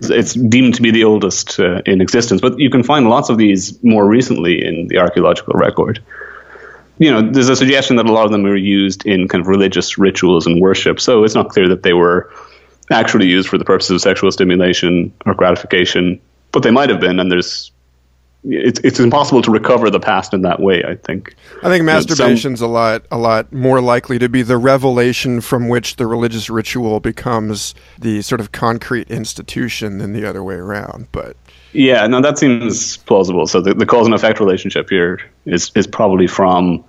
It's 0.00 0.34
deemed 0.34 0.74
to 0.76 0.82
be 0.82 0.90
the 0.90 1.04
oldest 1.04 1.58
uh, 1.58 1.82
in 1.84 2.00
existence, 2.00 2.40
but 2.40 2.58
you 2.58 2.70
can 2.70 2.84
find 2.84 3.08
lots 3.08 3.30
of 3.30 3.36
these 3.36 3.82
more 3.82 4.06
recently 4.06 4.64
in 4.64 4.88
the 4.88 4.98
archaeological 4.98 5.54
record 5.54 6.00
you 6.98 7.12
know, 7.12 7.22
there's 7.22 7.48
a 7.48 7.56
suggestion 7.56 7.96
that 7.96 8.06
a 8.06 8.12
lot 8.12 8.26
of 8.26 8.32
them 8.32 8.42
were 8.42 8.56
used 8.56 9.06
in 9.06 9.28
kind 9.28 9.40
of 9.40 9.46
religious 9.46 9.98
rituals 9.98 10.46
and 10.46 10.60
worship. 10.60 11.00
So 11.00 11.24
it's 11.24 11.34
not 11.34 11.48
clear 11.48 11.68
that 11.68 11.84
they 11.84 11.92
were 11.92 12.30
actually 12.90 13.28
used 13.28 13.48
for 13.48 13.56
the 13.56 13.64
purposes 13.64 13.90
of 13.92 14.00
sexual 14.00 14.32
stimulation 14.32 15.12
or 15.24 15.34
gratification, 15.34 16.20
but 16.50 16.62
they 16.64 16.70
might 16.70 16.90
have 16.90 17.00
been. 17.00 17.20
And 17.20 17.30
there's 17.30 17.70
it's 18.48 18.80
it's 18.80 18.98
impossible 18.98 19.42
to 19.42 19.50
recover 19.50 19.90
the 19.90 20.00
past 20.00 20.32
in 20.32 20.42
that 20.42 20.60
way. 20.60 20.82
I 20.84 20.94
think. 20.94 21.34
I 21.62 21.68
think 21.68 21.84
masturbation's 21.84 22.60
Some, 22.60 22.68
a 22.68 22.72
lot 22.72 23.04
a 23.10 23.18
lot 23.18 23.52
more 23.52 23.80
likely 23.80 24.18
to 24.18 24.28
be 24.28 24.42
the 24.42 24.56
revelation 24.56 25.40
from 25.40 25.68
which 25.68 25.96
the 25.96 26.06
religious 26.06 26.48
ritual 26.48 27.00
becomes 27.00 27.74
the 27.98 28.22
sort 28.22 28.40
of 28.40 28.52
concrete 28.52 29.10
institution 29.10 29.98
than 29.98 30.12
the 30.12 30.24
other 30.24 30.42
way 30.42 30.54
around. 30.54 31.08
But 31.12 31.36
yeah, 31.72 32.06
no, 32.06 32.20
that 32.20 32.38
seems 32.38 32.96
plausible. 32.98 33.46
So 33.46 33.60
the, 33.60 33.74
the 33.74 33.86
cause 33.86 34.06
and 34.06 34.14
effect 34.14 34.40
relationship 34.40 34.88
here 34.88 35.20
is 35.44 35.70
is 35.74 35.86
probably 35.86 36.26
from 36.26 36.84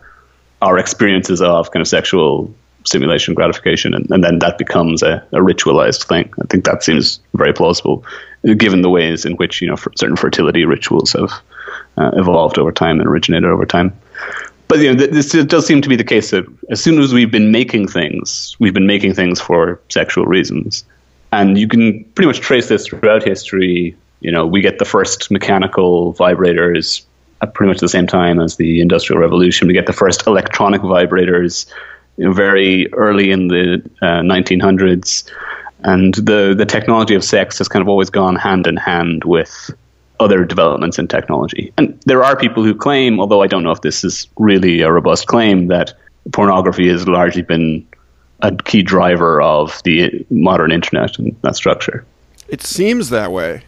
our 0.62 0.78
experiences 0.78 1.42
of 1.42 1.72
kind 1.72 1.82
of 1.82 1.88
sexual 1.88 2.54
stimulation, 2.86 3.34
gratification, 3.34 3.94
and, 3.94 4.10
and 4.10 4.24
then 4.24 4.40
that 4.40 4.58
becomes 4.58 5.04
a, 5.04 5.24
a, 5.32 5.38
ritualized 5.38 6.08
thing. 6.08 6.32
I 6.42 6.46
think 6.48 6.66
that 6.66 6.84
seems 6.84 7.20
very 7.34 7.54
plausible, 7.54 8.04
given 8.58 8.82
the 8.82 8.90
ways 8.90 9.26
in 9.26 9.36
which 9.36 9.62
you 9.62 9.68
know 9.68 9.76
certain 9.96 10.16
fertility 10.16 10.66
rituals 10.66 11.14
have 11.14 11.32
uh, 11.98 12.12
evolved 12.14 12.58
over 12.58 12.72
time 12.72 13.00
and 13.00 13.08
originated 13.08 13.50
over 13.50 13.66
time. 13.66 13.98
But 14.68 14.80
you 14.80 14.94
know, 14.94 15.08
this 15.08 15.32
does 15.32 15.66
seem 15.66 15.82
to 15.82 15.90
be 15.90 15.96
the 15.96 16.04
case 16.04 16.30
that 16.32 16.46
as 16.70 16.82
soon 16.82 17.00
as 17.00 17.12
we've 17.14 17.32
been 17.32 17.52
making 17.52 17.88
things, 17.88 18.56
we've 18.60 18.74
been 18.74 18.88
making 18.88 19.16
things 19.16 19.42
for 19.42 19.82
sexual 19.90 20.26
reasons, 20.26 20.86
and 21.32 21.58
you 21.58 21.68
can 21.68 22.04
pretty 22.16 22.28
much 22.28 22.40
trace 22.40 22.70
this 22.70 22.88
throughout 22.88 23.24
history. 23.24 23.96
You 24.22 24.32
know, 24.32 24.46
we 24.46 24.62
get 24.62 24.80
the 24.80 24.86
first 24.86 25.32
mechanical 25.32 26.14
vibrators 26.14 27.04
at 27.42 27.54
pretty 27.54 27.70
much 27.70 27.80
the 27.80 27.90
same 27.90 28.06
time 28.06 28.40
as 28.40 28.58
the 28.58 28.82
Industrial 28.82 29.20
Revolution. 29.20 29.68
We 29.68 29.74
get 29.74 29.86
the 29.86 29.94
first 29.94 30.28
electronic 30.28 30.82
vibrators 30.82 31.72
you 32.20 32.26
know, 32.26 32.34
very 32.34 32.92
early 32.94 33.32
in 33.32 33.48
the 33.48 33.82
uh, 34.02 34.20
1900s. 34.20 35.30
And 35.82 36.14
the, 36.14 36.54
the 36.58 36.66
technology 36.66 37.16
of 37.16 37.24
sex 37.24 37.58
has 37.60 37.70
kind 37.70 37.82
of 37.82 37.88
always 37.88 38.10
gone 38.10 38.36
hand 38.36 38.68
in 38.68 38.76
hand 38.76 39.24
with 39.24 39.72
other 40.20 40.44
developments 40.44 41.00
in 41.00 41.08
technology. 41.08 41.72
And 41.78 41.98
there 42.06 42.24
are 42.24 42.36
people 42.36 42.64
who 42.64 42.76
claim, 42.76 43.22
although 43.22 43.42
I 43.42 43.48
don't 43.48 43.64
know 43.64 43.72
if 43.72 43.82
this 43.82 44.04
is 44.04 44.28
really 44.38 44.82
a 44.82 44.92
robust 44.92 45.28
claim, 45.28 45.68
that 45.68 45.94
pornography 46.34 46.90
has 46.90 47.08
largely 47.08 47.42
been 47.42 47.88
a 48.42 48.54
key 48.54 48.84
driver 48.84 49.42
of 49.42 49.82
the 49.84 50.26
modern 50.30 50.74
internet 50.74 51.18
and 51.18 51.36
that 51.44 51.56
structure. 51.56 52.06
It 52.50 52.62
seems 52.62 53.10
that 53.12 53.32
way 53.32 53.64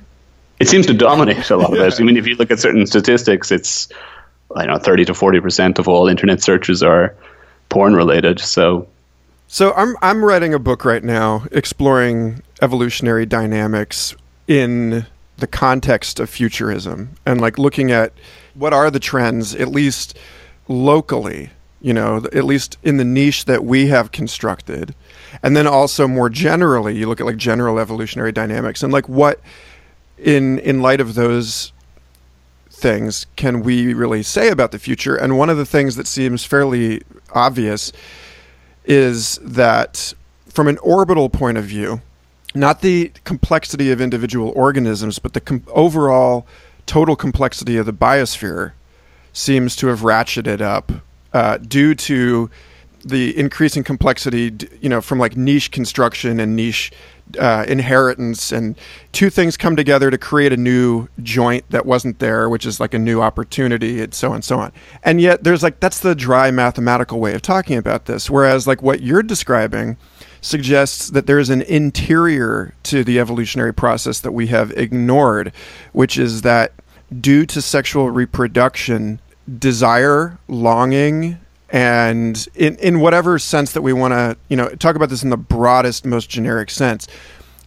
it 0.62 0.68
seems 0.68 0.86
to 0.86 0.94
dominate 0.94 1.50
a 1.50 1.58
lot 1.58 1.74
of 1.74 1.80
it. 1.80 2.00
I 2.00 2.04
mean, 2.04 2.18
if 2.18 2.28
you 2.28 2.36
look 2.36 2.52
at 2.52 2.60
certain 2.60 2.86
statistics, 2.86 3.52
it's 3.52 3.88
I 4.56 4.68
don't 4.68 4.76
know 4.76 4.80
thirty 4.80 5.06
to 5.06 5.16
forty 5.16 5.40
percent 5.40 5.80
of 5.80 5.88
all 5.88 6.08
internet 6.08 6.44
searches 6.44 6.84
are 6.84 7.16
porn 7.72 7.96
related. 7.96 8.40
So, 8.40 8.88
so 9.48 9.74
I'm 9.74 9.96
I'm 10.04 10.24
writing 10.24 10.54
a 10.54 10.60
book 10.60 10.86
right 10.86 11.04
now 11.04 11.46
exploring 11.52 12.44
evolutionary 12.62 13.26
dynamics 13.26 14.16
in 14.48 15.08
the 15.38 15.48
context 15.48 16.20
of 16.20 16.30
futurism 16.30 17.16
and 17.26 17.42
like 17.42 17.58
looking 17.58 17.92
at 17.92 18.14
what 18.54 18.74
are 18.74 18.92
the 18.92 19.00
trends 19.00 19.56
at 19.56 19.70
least 19.70 20.16
locally 20.68 21.50
you 21.82 21.94
know 21.94 22.18
at 22.18 22.44
least 22.44 22.78
in 22.84 22.98
the 22.98 23.04
niche 23.04 23.46
that 23.46 23.64
we 23.64 23.88
have 23.88 24.12
constructed 24.12 24.94
and 25.42 25.58
then 25.58 25.66
also 25.66 26.08
more 26.08 26.30
generally 26.30 26.96
you 26.96 27.08
look 27.08 27.20
at 27.20 27.26
like 27.26 27.38
general 27.38 27.80
evolutionary 27.80 28.32
dynamics 28.32 28.84
and 28.84 28.94
like 28.94 29.10
what 29.10 29.40
in 30.20 30.60
in 30.60 30.84
light 30.84 31.02
of 31.02 31.16
those 31.16 31.72
things 32.82 33.28
can 33.36 33.62
we 33.62 33.94
really 33.94 34.24
say 34.24 34.50
about 34.50 34.72
the 34.72 34.80
future? 34.80 35.16
And 35.16 35.38
one 35.38 35.50
of 35.50 35.58
the 35.58 35.66
things 35.66 35.96
that 35.96 36.08
seems 36.08 36.44
fairly 36.44 37.04
obvious 37.34 37.92
is 38.86 39.38
that 39.44 40.14
from 40.48 40.68
an 40.68 40.78
orbital 40.80 41.30
point 41.30 41.58
of 41.58 41.64
view, 41.64 42.02
not 42.54 42.82
the 42.82 43.12
complexity 43.24 43.92
of 43.92 44.02
individual 44.02 44.52
organisms, 44.56 45.20
but 45.20 45.34
the 45.34 45.42
com- 45.42 45.64
overall 45.70 46.46
total 46.86 47.16
complexity 47.16 47.78
of 47.78 47.86
the 47.86 47.94
biosphere 47.94 48.74
seems 49.34 49.76
to 49.78 49.88
have 49.88 50.02
ratcheted 50.02 50.62
up 50.62 50.92
uh, 51.34 51.58
due 51.58 51.96
to 51.96 52.50
the 53.04 53.38
increasing 53.38 53.84
complexity, 53.84 54.54
you 54.82 54.90
know, 54.90 55.02
from 55.02 55.18
like 55.18 55.38
niche 55.38 55.72
construction 55.72 56.40
and 56.40 56.56
niche 56.56 56.92
uh, 57.38 57.66
inheritance, 57.68 58.52
and 58.52 58.78
two 59.12 59.30
things 59.30 59.58
come 59.58 59.76
together 59.76 60.12
to 60.12 60.18
create 60.18 60.54
a 60.54 60.58
new 60.58 61.08
joint 61.22 61.66
that 61.70 61.86
wasn't 61.86 62.20
there, 62.20 62.50
which 62.50 62.66
is 62.66 62.80
like 62.80 62.94
a 62.94 63.00
new 63.00 63.22
opportunity, 63.22 64.02
and 64.02 64.14
so 64.14 64.30
on 64.30 64.36
and 64.36 64.44
so 64.44 64.60
on. 64.60 64.72
And 65.04 65.22
yet, 65.22 65.44
there's 65.44 65.64
like 65.64 65.80
that's 65.80 66.00
the 66.00 66.16
dry 66.16 66.52
mathematical 66.52 67.20
way 67.20 67.34
of 67.34 67.42
talking 67.42 67.78
about 67.78 68.06
this. 68.06 68.30
Whereas, 68.30 68.68
like 68.68 68.82
what 68.82 69.02
you're 69.02 69.24
describing 69.24 69.98
suggests 70.42 71.10
that 71.12 71.28
there 71.28 71.40
is 71.40 71.50
an 71.50 71.62
interior 71.64 72.74
to 72.84 73.04
the 73.04 73.20
evolutionary 73.20 73.74
process 73.74 74.20
that 74.22 74.32
we 74.32 74.48
have 74.48 74.72
ignored, 74.72 75.54
which 75.94 76.18
is 76.18 76.42
that 76.42 76.74
due 77.20 77.46
to 77.46 77.62
sexual 77.62 78.10
reproduction, 78.10 79.20
desire, 79.60 80.38
longing, 80.48 81.38
and 81.72 82.48
in 82.54 82.76
in 82.78 83.00
whatever 83.00 83.40
sense 83.40 83.72
that 83.72 83.82
we 83.82 83.94
want 83.94 84.12
to 84.12 84.38
you 84.50 84.58
know 84.58 84.70
talk 84.76 84.96
about 84.96 85.10
this 85.10 85.24
in 85.24 85.30
the 85.30 85.38
broadest 85.38 86.06
most 86.06 86.30
generic 86.30 86.70
sense 86.70 87.08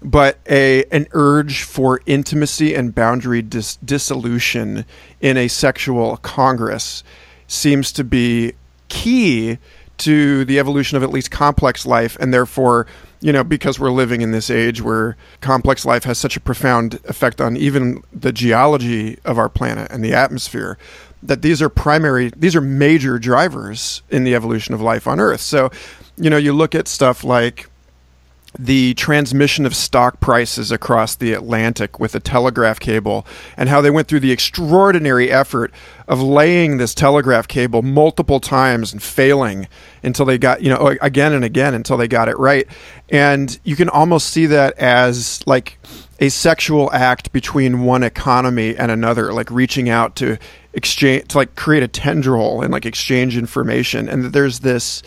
but 0.03 0.39
a 0.49 0.85
an 0.93 1.07
urge 1.13 1.63
for 1.63 2.01
intimacy 2.05 2.75
and 2.75 2.95
boundary 2.95 3.41
dis- 3.41 3.77
dissolution 3.77 4.85
in 5.21 5.37
a 5.37 5.49
sexual 5.49 6.19
congress 6.19 7.03
seems 7.47 7.91
to 7.91 8.05
be 8.05 8.53
key 8.89 9.59
to 9.97 10.45
the 10.45 10.59
evolution 10.59 10.97
of 10.97 11.03
at 11.03 11.11
least 11.11 11.31
complex 11.31 11.87
life 11.87 12.17
and 12.21 12.35
therefore 12.35 12.87
you 13.21 13.33
know 13.33 13.43
because 13.43 13.81
we're 13.81 13.91
living 13.91 14.21
in 14.21 14.33
this 14.33 14.51
age 14.51 14.83
where 14.83 15.17
complex 15.41 15.87
life 15.87 16.05
has 16.05 16.19
such 16.19 16.37
a 16.37 16.41
profound 16.41 17.01
effect 17.05 17.41
on 17.41 17.57
even 17.57 18.03
the 18.13 18.33
geology 18.33 19.19
of 19.25 19.39
our 19.39 19.49
planet 19.49 19.91
and 19.91 20.05
the 20.05 20.13
atmosphere 20.13 20.77
that 21.25 21.43
these 21.43 21.61
are 21.61 21.69
primary, 21.69 22.31
these 22.37 22.55
are 22.55 22.61
major 22.61 23.19
drivers 23.19 24.03
in 24.11 24.25
the 24.25 24.35
evolution 24.35 24.75
of 24.75 24.81
life 24.81 25.07
on 25.07 25.19
Earth. 25.19 25.41
So, 25.41 25.71
you 26.17 26.31
know, 26.31 26.37
you 26.37 26.53
look 26.53 26.75
at 26.75 26.87
stuff 26.87 27.25
like 27.25 27.69
the 28.57 28.95
transmission 28.95 29.67
of 29.67 29.75
stock 29.75 30.21
prices 30.21 30.71
across 30.71 31.17
the 31.17 31.33
Atlantic 31.33 31.99
with 31.99 32.15
a 32.15 32.21
telegraph 32.21 32.79
cable 32.79 33.27
and 33.57 33.69
how 33.69 33.81
they 33.81 33.91
went 33.91 34.07
through 34.07 34.21
the 34.21 34.31
extraordinary 34.31 35.31
effort 35.31 35.73
of 36.07 36.23
laying 36.23 36.77
this 36.77 36.95
telegraph 36.95 37.49
cable 37.49 37.83
multiple 37.83 38.39
times 38.39 38.93
and 38.93 39.03
failing 39.03 39.67
until 40.05 40.25
they 40.25 40.39
got, 40.39 40.63
you 40.63 40.71
know, 40.71 40.95
again 41.01 41.33
and 41.33 41.45
again 41.45 41.75
until 41.75 41.97
they 41.97 42.07
got 42.07 42.29
it 42.29 42.39
right. 42.39 42.69
And 43.11 43.59
you 43.65 43.75
can 43.75 43.89
almost 43.89 44.29
see 44.29 44.47
that 44.47 44.79
as 44.79 45.45
like 45.47 45.79
a 46.21 46.29
sexual 46.29 46.93
act 46.93 47.33
between 47.33 47.85
one 47.85 48.03
economy 48.03 48.77
and 48.77 48.91
another, 48.91 49.33
like 49.33 49.51
reaching 49.51 49.89
out 49.89 50.17
to 50.17 50.39
exchange 50.73 51.29
to 51.29 51.39
like 51.39 51.55
create 51.57 51.83
a 51.83 51.89
tendril 51.89 52.63
and 52.63 52.73
like 52.73 52.87
exchange 52.87 53.37
information. 53.37 54.09
And 54.09 54.27
there's 54.33 54.61
this 54.61 55.03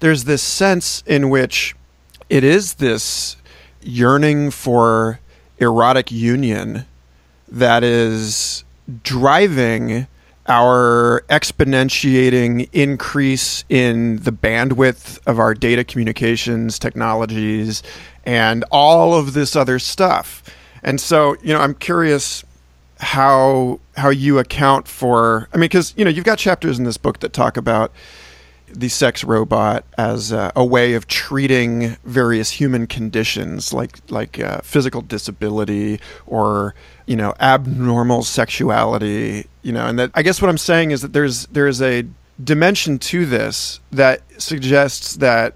there's 0.00 0.24
this 0.24 0.42
sense 0.42 1.02
in 1.06 1.28
which 1.30 1.74
it 2.28 2.44
is 2.44 2.74
this 2.74 3.36
yearning 3.82 4.50
for 4.50 5.20
erotic 5.58 6.10
union 6.10 6.86
that 7.48 7.82
is 7.82 8.64
driving 9.02 10.06
our 10.46 11.22
exponentiating 11.28 12.68
increase 12.72 13.64
in 13.68 14.16
the 14.18 14.32
bandwidth 14.32 15.18
of 15.26 15.38
our 15.38 15.54
data 15.54 15.84
communications 15.84 16.78
technologies 16.78 17.82
and 18.24 18.64
all 18.70 19.14
of 19.14 19.32
this 19.32 19.56
other 19.56 19.78
stuff. 19.78 20.42
And 20.82 21.00
so, 21.00 21.36
you 21.42 21.52
know, 21.52 21.60
I'm 21.60 21.74
curious 21.74 22.44
how 22.98 23.80
how 23.96 24.10
you 24.10 24.38
account 24.38 24.86
for 24.86 25.48
I 25.54 25.56
mean 25.56 25.70
cuz 25.70 25.94
you 25.96 26.04
know, 26.04 26.10
you've 26.10 26.24
got 26.24 26.38
chapters 26.38 26.78
in 26.78 26.84
this 26.84 26.96
book 26.96 27.20
that 27.20 27.32
talk 27.32 27.56
about 27.56 27.92
the 28.72 28.88
sex 28.88 29.24
robot 29.24 29.84
as 29.98 30.32
a, 30.32 30.52
a 30.54 30.64
way 30.64 30.94
of 30.94 31.06
treating 31.06 31.96
various 32.04 32.50
human 32.50 32.86
conditions 32.86 33.72
like 33.72 33.98
like 34.10 34.38
uh, 34.38 34.60
physical 34.60 35.00
disability 35.00 36.00
or 36.26 36.74
you 37.06 37.16
know 37.16 37.34
abnormal 37.40 38.22
sexuality 38.22 39.46
you 39.62 39.72
know 39.72 39.86
and 39.86 39.98
that 39.98 40.10
I 40.14 40.22
guess 40.22 40.40
what 40.40 40.48
I'm 40.48 40.58
saying 40.58 40.92
is 40.92 41.02
that 41.02 41.12
there's 41.12 41.46
there's 41.46 41.82
a 41.82 42.06
dimension 42.42 42.98
to 42.98 43.26
this 43.26 43.80
that 43.92 44.22
suggests 44.38 45.16
that 45.16 45.54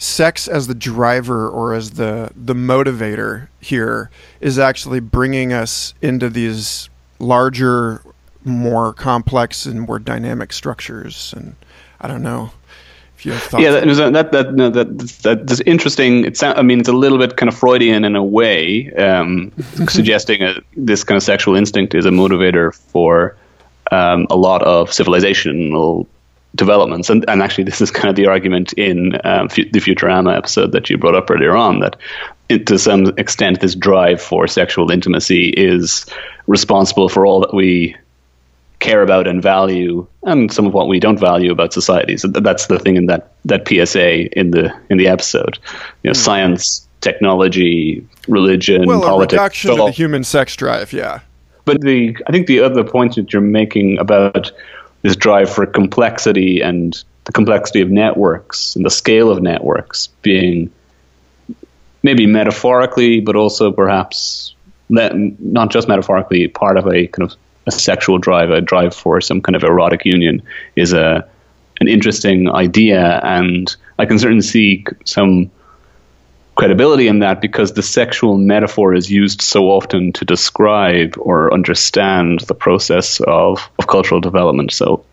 sex 0.00 0.48
as 0.48 0.66
the 0.66 0.74
driver 0.74 1.46
or 1.46 1.74
as 1.74 1.92
the 1.92 2.30
the 2.34 2.54
motivator 2.54 3.48
here 3.60 4.10
is 4.40 4.58
actually 4.58 4.98
bringing 4.98 5.52
us 5.52 5.92
into 6.00 6.30
these 6.30 6.88
larger 7.18 8.02
more 8.42 8.94
complex 8.94 9.66
and 9.66 9.82
more 9.82 9.98
dynamic 9.98 10.54
structures 10.54 11.34
and 11.36 11.54
I 12.00 12.08
don't 12.08 12.22
know 12.22 12.50
if 13.18 13.26
you 13.26 13.32
have 13.32 13.42
thoughts. 13.42 13.62
Yeah, 13.62 13.72
that 13.72 14.12
that 14.14 14.32
that 14.32 14.54
no, 14.54 14.70
that, 14.70 14.98
that 14.98 15.46
that's 15.46 15.60
interesting. 15.60 16.24
It's 16.24 16.42
I 16.42 16.62
mean, 16.62 16.80
it's 16.80 16.88
a 16.88 16.94
little 16.94 17.18
bit 17.18 17.36
kind 17.36 17.50
of 17.50 17.54
Freudian 17.54 18.02
in 18.02 18.16
a 18.16 18.24
way, 18.24 18.90
um, 18.94 19.52
suggesting 19.88 20.42
a, 20.42 20.54
this 20.74 21.04
kind 21.04 21.16
of 21.16 21.22
sexual 21.22 21.54
instinct 21.54 21.94
is 21.94 22.06
a 22.06 22.10
motivator 22.10 22.74
for 22.74 23.36
um, 23.90 24.26
a 24.30 24.36
lot 24.36 24.62
of 24.62 24.88
civilizational 24.88 26.06
developments. 26.54 27.10
And, 27.10 27.24
and 27.28 27.42
actually, 27.42 27.64
this 27.64 27.80
is 27.80 27.90
kind 27.90 28.08
of 28.08 28.16
the 28.16 28.26
argument 28.26 28.72
in 28.74 29.14
um, 29.24 29.48
the 29.48 29.80
Futurama 29.80 30.36
episode 30.36 30.72
that 30.72 30.90
you 30.90 30.98
brought 30.98 31.14
up 31.14 31.30
earlier 31.30 31.56
on 31.56 31.80
that 31.80 31.96
it, 32.48 32.66
to 32.66 32.78
some 32.78 33.06
extent, 33.16 33.60
this 33.60 33.74
drive 33.74 34.20
for 34.20 34.46
sexual 34.46 34.90
intimacy 34.90 35.50
is 35.50 36.06
responsible 36.46 37.08
for 37.08 37.24
all 37.24 37.40
that 37.40 37.54
we 37.54 37.96
care 38.80 39.02
about 39.02 39.28
and 39.28 39.42
value, 39.42 40.06
and 40.24 40.52
some 40.52 40.66
of 40.66 40.74
what 40.74 40.88
we 40.88 40.98
don't 40.98 41.20
value 41.20 41.52
about 41.52 41.72
society. 41.72 42.16
So 42.16 42.28
that's 42.28 42.66
the 42.66 42.78
thing 42.78 42.96
in 42.96 43.06
that 43.06 43.32
that 43.44 43.68
PSA 43.68 44.36
in 44.36 44.50
the 44.50 44.74
in 44.90 44.98
the 44.98 45.06
episode. 45.06 45.58
You 46.02 46.08
know, 46.08 46.12
mm. 46.12 46.16
science, 46.16 46.88
technology, 47.00 48.04
religion, 48.26 48.86
well, 48.86 49.00
politics. 49.00 49.34
a 49.34 49.36
reduction 49.36 49.70
of 49.70 49.76
the 49.78 49.90
human 49.92 50.24
sex 50.24 50.56
drive. 50.56 50.92
Yeah. 50.92 51.20
But 51.66 51.82
the 51.82 52.16
I 52.26 52.32
think 52.32 52.48
the 52.48 52.60
other 52.60 52.82
point 52.82 53.14
that 53.14 53.32
you're 53.32 53.42
making 53.42 53.98
about 53.98 54.50
this 55.02 55.16
drive 55.16 55.50
for 55.50 55.66
complexity 55.66 56.60
and 56.60 57.02
the 57.24 57.32
complexity 57.32 57.80
of 57.80 57.90
networks 57.90 58.76
and 58.76 58.84
the 58.84 58.90
scale 58.90 59.30
of 59.30 59.42
networks 59.42 60.08
being 60.22 60.70
maybe 62.02 62.26
metaphorically, 62.26 63.20
but 63.20 63.36
also 63.36 63.70
perhaps 63.70 64.54
not 64.88 65.70
just 65.70 65.86
metaphorically 65.86 66.48
part 66.48 66.76
of 66.76 66.86
a 66.86 67.06
kind 67.06 67.30
of 67.30 67.36
a 67.66 67.70
sexual 67.70 68.18
drive, 68.18 68.50
a 68.50 68.60
drive 68.60 68.94
for 68.94 69.20
some 69.20 69.40
kind 69.40 69.54
of 69.54 69.62
erotic 69.62 70.04
union, 70.04 70.42
is 70.76 70.92
a 70.92 71.28
an 71.80 71.88
interesting 71.88 72.50
idea, 72.50 73.20
and 73.22 73.74
I 73.98 74.04
can 74.04 74.18
certainly 74.18 74.42
see 74.42 74.84
some 75.04 75.50
credibility 76.60 77.08
in 77.08 77.20
that 77.20 77.40
because 77.40 77.72
the 77.72 77.82
sexual 77.82 78.36
metaphor 78.36 78.94
is 78.94 79.10
used 79.10 79.40
so 79.40 79.70
often 79.70 80.12
to 80.12 80.26
describe 80.26 81.14
or 81.18 81.52
understand 81.54 82.40
the 82.40 82.54
process 82.54 83.18
of, 83.20 83.70
of 83.78 83.86
cultural 83.86 84.20
development. 84.20 84.70
So, 84.70 85.06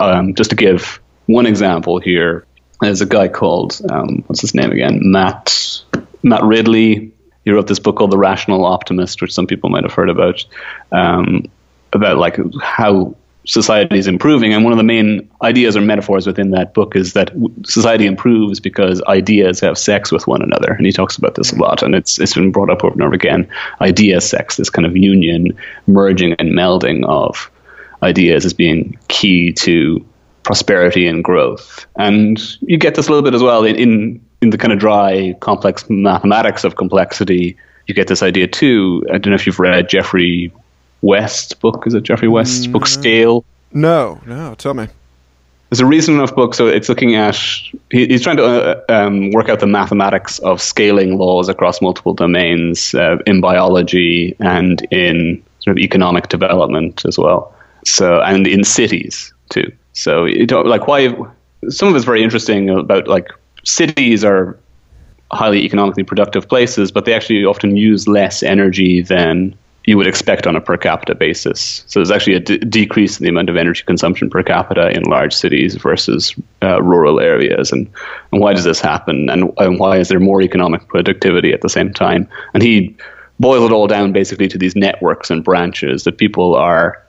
um, 0.00 0.34
just 0.34 0.50
to 0.50 0.56
give 0.56 1.00
one 1.26 1.46
example 1.46 2.00
here, 2.00 2.44
there's 2.80 3.02
a 3.02 3.06
guy 3.06 3.28
called 3.28 3.80
um, 3.88 4.24
what's 4.26 4.40
his 4.40 4.52
name 4.52 4.72
again, 4.72 4.98
Matt 5.12 5.84
Matt 6.24 6.42
Ridley. 6.42 7.12
He 7.44 7.52
wrote 7.52 7.68
this 7.68 7.78
book 7.78 7.96
called 7.96 8.10
The 8.10 8.18
Rational 8.18 8.64
Optimist, 8.64 9.22
which 9.22 9.32
some 9.32 9.46
people 9.46 9.70
might 9.70 9.84
have 9.84 9.94
heard 9.94 10.10
about. 10.10 10.44
Um, 10.90 11.50
about 11.92 12.18
like 12.18 12.38
how 12.60 13.14
society 13.46 13.98
is 13.98 14.06
improving. 14.06 14.52
And 14.52 14.64
one 14.64 14.72
of 14.72 14.76
the 14.76 14.84
main 14.84 15.30
ideas 15.42 15.76
or 15.76 15.80
metaphors 15.80 16.26
within 16.26 16.50
that 16.50 16.74
book 16.74 16.94
is 16.94 17.14
that 17.14 17.32
society 17.64 18.06
improves 18.06 18.60
because 18.60 19.02
ideas 19.04 19.60
have 19.60 19.78
sex 19.78 20.12
with 20.12 20.26
one 20.26 20.42
another. 20.42 20.72
And 20.72 20.86
he 20.86 20.92
talks 20.92 21.16
about 21.16 21.34
this 21.34 21.52
a 21.52 21.56
lot, 21.56 21.82
and 21.82 21.94
it's 21.94 22.18
it's 22.18 22.34
been 22.34 22.52
brought 22.52 22.70
up 22.70 22.84
over 22.84 22.92
and 22.92 23.02
over 23.02 23.14
again. 23.14 23.48
Idea 23.80 24.20
sex, 24.20 24.56
this 24.56 24.70
kind 24.70 24.86
of 24.86 24.96
union, 24.96 25.56
merging 25.86 26.34
and 26.34 26.50
melding 26.50 27.04
of 27.06 27.50
ideas 28.02 28.44
as 28.44 28.54
being 28.54 28.98
key 29.08 29.52
to 29.52 30.04
prosperity 30.42 31.06
and 31.06 31.22
growth. 31.22 31.86
And 31.96 32.40
you 32.62 32.78
get 32.78 32.94
this 32.94 33.08
a 33.08 33.10
little 33.10 33.22
bit 33.22 33.34
as 33.34 33.42
well 33.42 33.64
in, 33.64 33.76
in, 33.76 34.24
in 34.40 34.50
the 34.50 34.58
kind 34.58 34.72
of 34.72 34.78
dry, 34.78 35.34
complex 35.40 35.88
mathematics 35.88 36.64
of 36.64 36.76
complexity. 36.76 37.56
You 37.86 37.94
get 37.94 38.08
this 38.08 38.22
idea 38.22 38.48
too. 38.48 39.04
I 39.08 39.18
don't 39.18 39.28
know 39.28 39.34
if 39.34 39.46
you've 39.46 39.58
read 39.58 39.88
Geoffrey 39.88 40.52
West 41.02 41.60
book. 41.60 41.86
Is 41.86 41.94
it 41.94 42.02
Geoffrey 42.02 42.28
West's 42.28 42.66
mm, 42.66 42.72
book 42.72 42.86
Scale? 42.86 43.44
No, 43.72 44.20
no. 44.26 44.54
Tell 44.56 44.74
me. 44.74 44.88
There's 45.70 45.80
a 45.80 45.86
reason 45.86 46.16
enough 46.16 46.34
book, 46.34 46.54
so 46.54 46.66
it's 46.66 46.88
looking 46.88 47.14
at 47.14 47.36
he, 47.90 48.06
he's 48.08 48.22
trying 48.22 48.38
to 48.38 48.44
uh, 48.44 48.84
um, 48.88 49.30
work 49.30 49.48
out 49.48 49.60
the 49.60 49.68
mathematics 49.68 50.40
of 50.40 50.60
scaling 50.60 51.16
laws 51.16 51.48
across 51.48 51.80
multiple 51.80 52.12
domains 52.12 52.92
uh, 52.94 53.18
in 53.24 53.40
biology 53.40 54.34
and 54.40 54.84
in 54.90 55.42
sort 55.60 55.76
of 55.76 55.82
economic 55.82 56.28
development 56.28 57.04
as 57.04 57.16
well. 57.16 57.54
So 57.84 58.20
and 58.20 58.46
in 58.48 58.64
cities 58.64 59.32
too. 59.50 59.72
So 59.92 60.24
you 60.24 60.46
don't 60.46 60.66
like 60.66 60.88
why 60.88 61.14
some 61.68 61.88
of 61.88 61.94
it's 61.94 62.04
very 62.04 62.22
interesting 62.22 62.70
about 62.70 63.06
like 63.06 63.28
cities 63.64 64.24
are 64.24 64.58
highly 65.30 65.64
economically 65.64 66.02
productive 66.02 66.48
places, 66.48 66.90
but 66.90 67.04
they 67.04 67.14
actually 67.14 67.44
often 67.44 67.76
use 67.76 68.08
less 68.08 68.42
energy 68.42 69.02
than 69.02 69.56
you 69.90 69.96
would 69.96 70.06
expect 70.06 70.46
on 70.46 70.54
a 70.54 70.60
per 70.60 70.76
capita 70.76 71.16
basis. 71.16 71.82
So 71.88 71.98
there's 71.98 72.12
actually 72.12 72.36
a 72.36 72.40
d- 72.40 72.58
decrease 72.58 73.18
in 73.18 73.24
the 73.24 73.30
amount 73.30 73.50
of 73.50 73.56
energy 73.56 73.82
consumption 73.84 74.30
per 74.30 74.44
capita 74.44 74.88
in 74.90 75.02
large 75.02 75.34
cities 75.34 75.74
versus 75.74 76.32
uh, 76.62 76.80
rural 76.80 77.18
areas. 77.18 77.72
And, 77.72 77.90
and 78.30 78.40
why 78.40 78.54
does 78.54 78.62
this 78.62 78.78
happen? 78.78 79.28
And, 79.28 79.52
and 79.58 79.80
why 79.80 79.98
is 79.98 80.06
there 80.08 80.20
more 80.20 80.42
economic 80.42 80.86
productivity 80.86 81.52
at 81.52 81.62
the 81.62 81.68
same 81.68 81.92
time? 81.92 82.28
And 82.54 82.62
he 82.62 82.96
boils 83.40 83.68
it 83.68 83.72
all 83.72 83.88
down 83.88 84.12
basically 84.12 84.46
to 84.46 84.58
these 84.58 84.76
networks 84.76 85.28
and 85.28 85.42
branches 85.42 86.04
that 86.04 86.18
people 86.18 86.54
are 86.54 87.04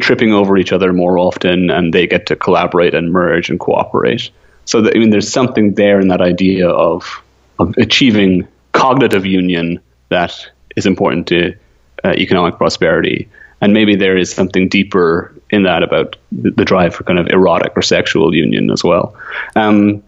tripping 0.00 0.32
over 0.32 0.56
each 0.56 0.72
other 0.72 0.92
more 0.92 1.16
often 1.16 1.70
and 1.70 1.94
they 1.94 2.08
get 2.08 2.26
to 2.26 2.34
collaborate 2.34 2.92
and 2.92 3.12
merge 3.12 3.50
and 3.50 3.60
cooperate. 3.60 4.32
So, 4.64 4.82
that, 4.82 4.96
I 4.96 4.98
mean, 4.98 5.10
there's 5.10 5.32
something 5.32 5.74
there 5.74 6.00
in 6.00 6.08
that 6.08 6.22
idea 6.22 6.68
of, 6.68 7.22
of 7.60 7.72
achieving 7.78 8.48
cognitive 8.72 9.24
union 9.24 9.78
that 10.08 10.34
is 10.74 10.84
important 10.84 11.28
to 11.28 11.54
uh, 12.04 12.14
economic 12.16 12.56
prosperity. 12.56 13.28
And 13.60 13.72
maybe 13.72 13.96
there 13.96 14.16
is 14.16 14.32
something 14.32 14.68
deeper 14.68 15.34
in 15.50 15.64
that 15.64 15.82
about 15.82 16.16
the, 16.30 16.64
drive 16.64 16.94
for 16.94 17.04
kind 17.04 17.18
of 17.18 17.26
erotic 17.28 17.72
or 17.76 17.82
sexual 17.82 18.34
union 18.34 18.70
as 18.70 18.84
well. 18.84 19.16
Um, 19.56 20.02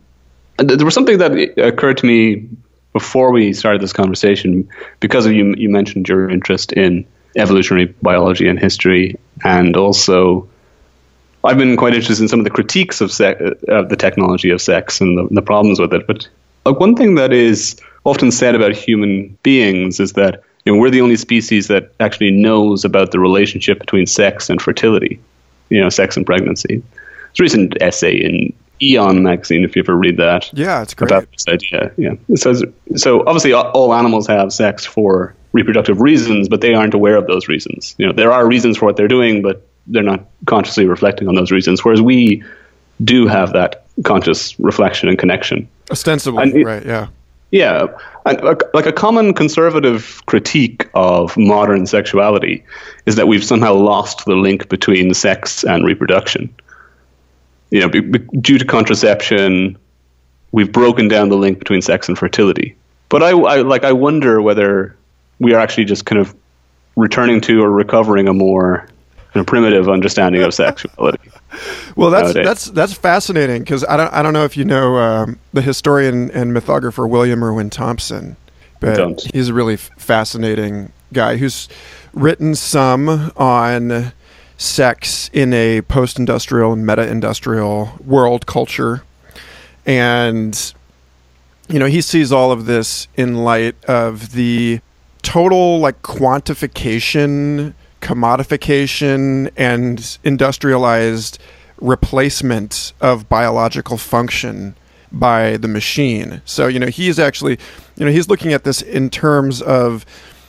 there 0.59 0.85
was 0.85 0.95
something 0.95 1.19
that 1.19 1.33
occurred 1.59 1.99
to 1.99 2.07
me 2.07 2.49
before 2.93 3.33
we 3.33 3.53
started 3.53 3.81
this 3.81 3.93
conversation 3.93 4.69
because 5.01 5.27
of 5.27 5.33
you. 5.33 5.55
You 5.57 5.69
mentioned 5.69 6.09
your 6.09 6.31
interest 6.31 6.73
in 6.73 7.07
evolutionary 7.37 7.87
biology 8.03 8.47
and 8.47 8.59
history, 8.59 9.19
and 9.43 9.77
also 9.77 10.49
I've 11.45 11.59
been 11.59 11.77
quite 11.77 11.95
interested 11.95 12.23
in 12.23 12.29
some 12.29 12.41
of 12.41 12.45
the 12.45 12.51
critiques 12.51 13.01
of, 13.01 13.11
se- 13.11 13.55
of 13.69 13.89
the 13.89 13.97
technology 13.97 14.51
of 14.51 14.61
sex 14.61 15.01
and 15.01 15.17
the, 15.17 15.35
the 15.35 15.43
problems 15.43 15.81
with 15.81 15.95
it. 15.95 16.07
But 16.07 16.29
uh, 16.67 16.73
one 16.73 16.95
thing 16.95 17.15
that 17.15 17.33
is 17.33 17.81
often 18.05 18.31
said 18.31 18.55
about 18.55 18.73
human 18.73 19.39
beings 19.43 20.01
is 20.01 20.13
that 20.15 20.43
you 20.65 20.73
know, 20.73 20.79
we're 20.79 20.91
the 20.91 21.01
only 21.01 21.17
species 21.17 21.69
that 21.69 21.93
actually 22.01 22.31
knows 22.31 22.85
about 22.85 23.13
the 23.13 23.21
relationship 23.21 23.79
between 23.79 24.07
sex 24.07 24.51
and 24.51 24.61
fertility, 24.61 25.21
you 25.69 25.81
know, 25.81 25.89
sex 25.89 26.17
and 26.17 26.27
pregnancy. 26.27 26.83
It's 27.31 27.41
a 27.41 27.43
recent 27.43 27.81
essay 27.81 28.15
in 28.15 28.53
Aeon 28.83 29.23
magazine, 29.23 29.65
if 29.65 29.77
you 29.77 29.83
ever 29.83 29.95
read 29.95 30.17
that. 30.17 30.51
Yeah, 30.53 30.83
it's 30.83 30.95
great. 30.95 31.11
About 31.11 31.31
this 31.33 31.47
idea. 31.49 31.93
Yeah. 31.97 32.15
It 32.29 32.39
says, 32.39 32.65
so 32.97 33.21
obviously 33.27 33.53
all 33.53 33.95
animals 33.95 34.27
have 34.27 34.53
sex 34.53 34.85
for 34.85 35.35
reproductive 35.53 36.01
reasons, 36.01 36.49
but 36.49 36.61
they 36.61 36.75
aren't 36.75 36.95
aware 36.95 37.17
of 37.17 37.27
those 37.27 37.49
reasons. 37.49 37.95
You 37.99 38.07
know, 38.07 38.13
there 38.13 38.33
are 38.33 38.47
reasons 38.47 38.79
for 38.79 38.87
what 38.87 38.97
they're 38.97 39.09
doing, 39.09 39.43
but 39.43 39.67
they're 39.87 40.03
not 40.03 40.25
consciously 40.47 40.87
reflecting 40.87 41.29
on 41.29 41.35
those 41.35 41.51
reasons. 41.51 41.85
Whereas 41.85 42.01
we 42.01 42.43
do 43.03 43.27
have 43.27 43.53
that 43.53 43.85
conscious 44.05 44.59
reflection 44.61 45.09
and 45.09 45.19
connection. 45.19 45.69
Ostensibly, 45.91 46.65
right? 46.65 46.85
Yeah. 46.85 47.09
Yeah, 47.51 47.89
and 48.25 48.41
like 48.75 48.87
a 48.87 48.93
common 48.93 49.35
conservative 49.35 50.23
critique 50.27 50.89
of 50.95 51.37
modern 51.37 51.87
sexuality 51.87 52.65
is 53.07 53.17
that 53.17 53.27
we've 53.27 53.43
somehow 53.43 53.75
lost 53.75 54.25
the 54.25 54.37
link 54.37 54.69
between 54.69 55.15
sex 55.15 55.65
and 55.65 55.85
reproduction. 55.85 56.55
You 57.71 57.81
know, 57.81 57.89
be, 57.89 58.01
be, 58.01 58.19
due 58.41 58.59
to 58.59 58.65
contraception, 58.65 59.79
we've 60.53 60.71
broken 60.71 61.09
down 61.09 61.29
the 61.29 61.37
link 61.37 61.59
between 61.59 61.83
sex 61.83 62.09
and 62.09 62.17
fertility. 62.17 62.77
But 63.09 63.25
I, 63.25 63.31
I 63.31 63.63
like 63.63 63.83
I 63.83 63.93
wonder 63.93 64.41
whether 64.41 64.97
we 65.41 65.53
are 65.55 65.59
actually 65.59 65.87
just 65.87 66.07
kind 66.07 66.21
of 66.21 66.35
returning 66.95 67.41
to 67.43 67.63
or 67.63 67.71
recovering 67.71 68.29
a 68.29 68.35
more 68.35 68.87
know, 69.35 69.45
primitive 69.45 69.89
understanding 69.89 70.43
of 70.43 70.53
sexuality. 70.55 71.31
well, 71.97 72.11
that's 72.11 72.35
nowadays. 72.35 72.47
that's 72.47 72.65
that's 72.67 72.93
fascinating 72.93 73.63
because 73.63 73.85
I 73.85 73.97
don't 73.97 74.13
I 74.13 74.23
don't 74.23 74.33
know 74.33 74.45
if 74.45 74.57
you 74.57 74.65
know 74.65 74.97
um, 74.97 75.39
the 75.53 75.63
historian 75.63 76.31
and 76.33 76.53
mythographer 76.53 77.09
William 77.09 77.43
Irwin 77.43 77.71
Thompson, 77.71 78.37
but 78.81 79.29
he's 79.33 79.49
a 79.49 79.55
really 79.55 79.77
fascinating 79.77 80.93
guy 81.13 81.37
who's 81.37 81.69
written 82.13 82.55
some 82.55 83.33
on 83.37 84.13
sex 84.57 85.31
in 85.33 85.55
a 85.55 85.81
post-industrial 85.83 86.73
and 86.73 86.87
meta-industrial 86.87 87.99
world 88.05 88.47
culture, 88.47 89.05
and 89.87 90.75
you 91.69 91.79
know 91.79 91.87
he 91.87 92.01
sees 92.01 92.33
all 92.33 92.53
of 92.53 92.67
this 92.67 93.09
in 93.17 93.37
light 93.37 93.77
of 93.85 94.33
the 94.33 94.81
total 95.23 95.79
like 95.79 96.03
quantification 96.03 97.75
commodification 98.01 99.51
and 99.57 100.19
industrialized 100.25 101.39
replacement 101.81 102.93
of 103.01 103.29
biological 103.29 103.97
function 103.97 104.77
by 105.13 105.57
the 105.57 105.69
machine. 105.69 106.43
So, 106.45 106.67
you 106.69 106.79
know, 106.79 106.87
he's 106.87 107.19
actually, 107.19 107.59
you 107.97 108.05
know, 108.05 108.13
he's 108.13 108.29
looking 108.29 108.53
at 108.53 108.65
this 108.65 108.83
in 108.83 109.11
terms 109.11 109.61
of 109.63 110.07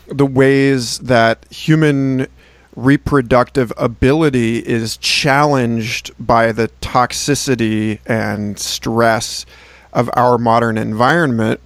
the 0.08 0.26
ways 0.26 1.00
that 1.00 1.46
human 1.52 2.28
reproductive 2.76 3.74
ability 3.78 4.60
is 4.60 4.98
challenged 4.98 6.12
by 6.20 6.52
the 6.52 6.70
toxicity 6.82 8.00
and 8.06 8.58
stress 8.58 9.46
of 9.94 10.10
our 10.14 10.38
modern 10.38 10.78
environment 10.78 11.60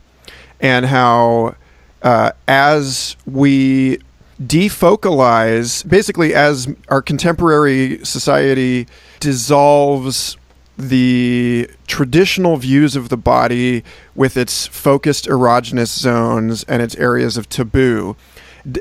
and 0.59 0.85
how 0.85 1.55
uh, 2.01 2.31
as 2.47 3.15
we 3.25 3.99
defocalize 4.41 5.87
basically 5.87 6.33
as 6.33 6.67
our 6.89 7.01
contemporary 7.01 8.03
society 8.03 8.87
dissolves 9.19 10.37
the 10.77 11.69
traditional 11.87 12.57
views 12.57 12.97
of 12.97 13.07
the 13.07 13.15
body 13.15 13.81
with 14.13 14.35
its 14.35 14.67
focused 14.67 15.25
erogenous 15.25 15.97
zones 15.97 16.65
and 16.65 16.81
its 16.81 16.95
areas 16.95 17.37
of 17.37 17.47
taboo 17.47 18.15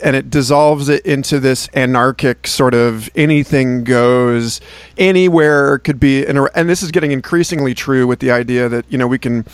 and 0.02 0.16
it 0.16 0.30
dissolves 0.30 0.88
it 0.88 1.04
into 1.04 1.38
this 1.38 1.68
anarchic 1.74 2.46
sort 2.46 2.74
of 2.74 3.10
anything 3.14 3.84
goes 3.84 4.60
anywhere 4.96 5.78
could 5.78 6.00
be 6.00 6.26
er, 6.26 6.50
and 6.54 6.68
this 6.68 6.82
is 6.82 6.90
getting 6.90 7.12
increasingly 7.12 7.74
true 7.74 8.06
with 8.06 8.18
the 8.20 8.30
idea 8.30 8.68
that 8.68 8.84
you 8.88 8.96
know 8.96 9.06
we 9.06 9.18
can 9.18 9.44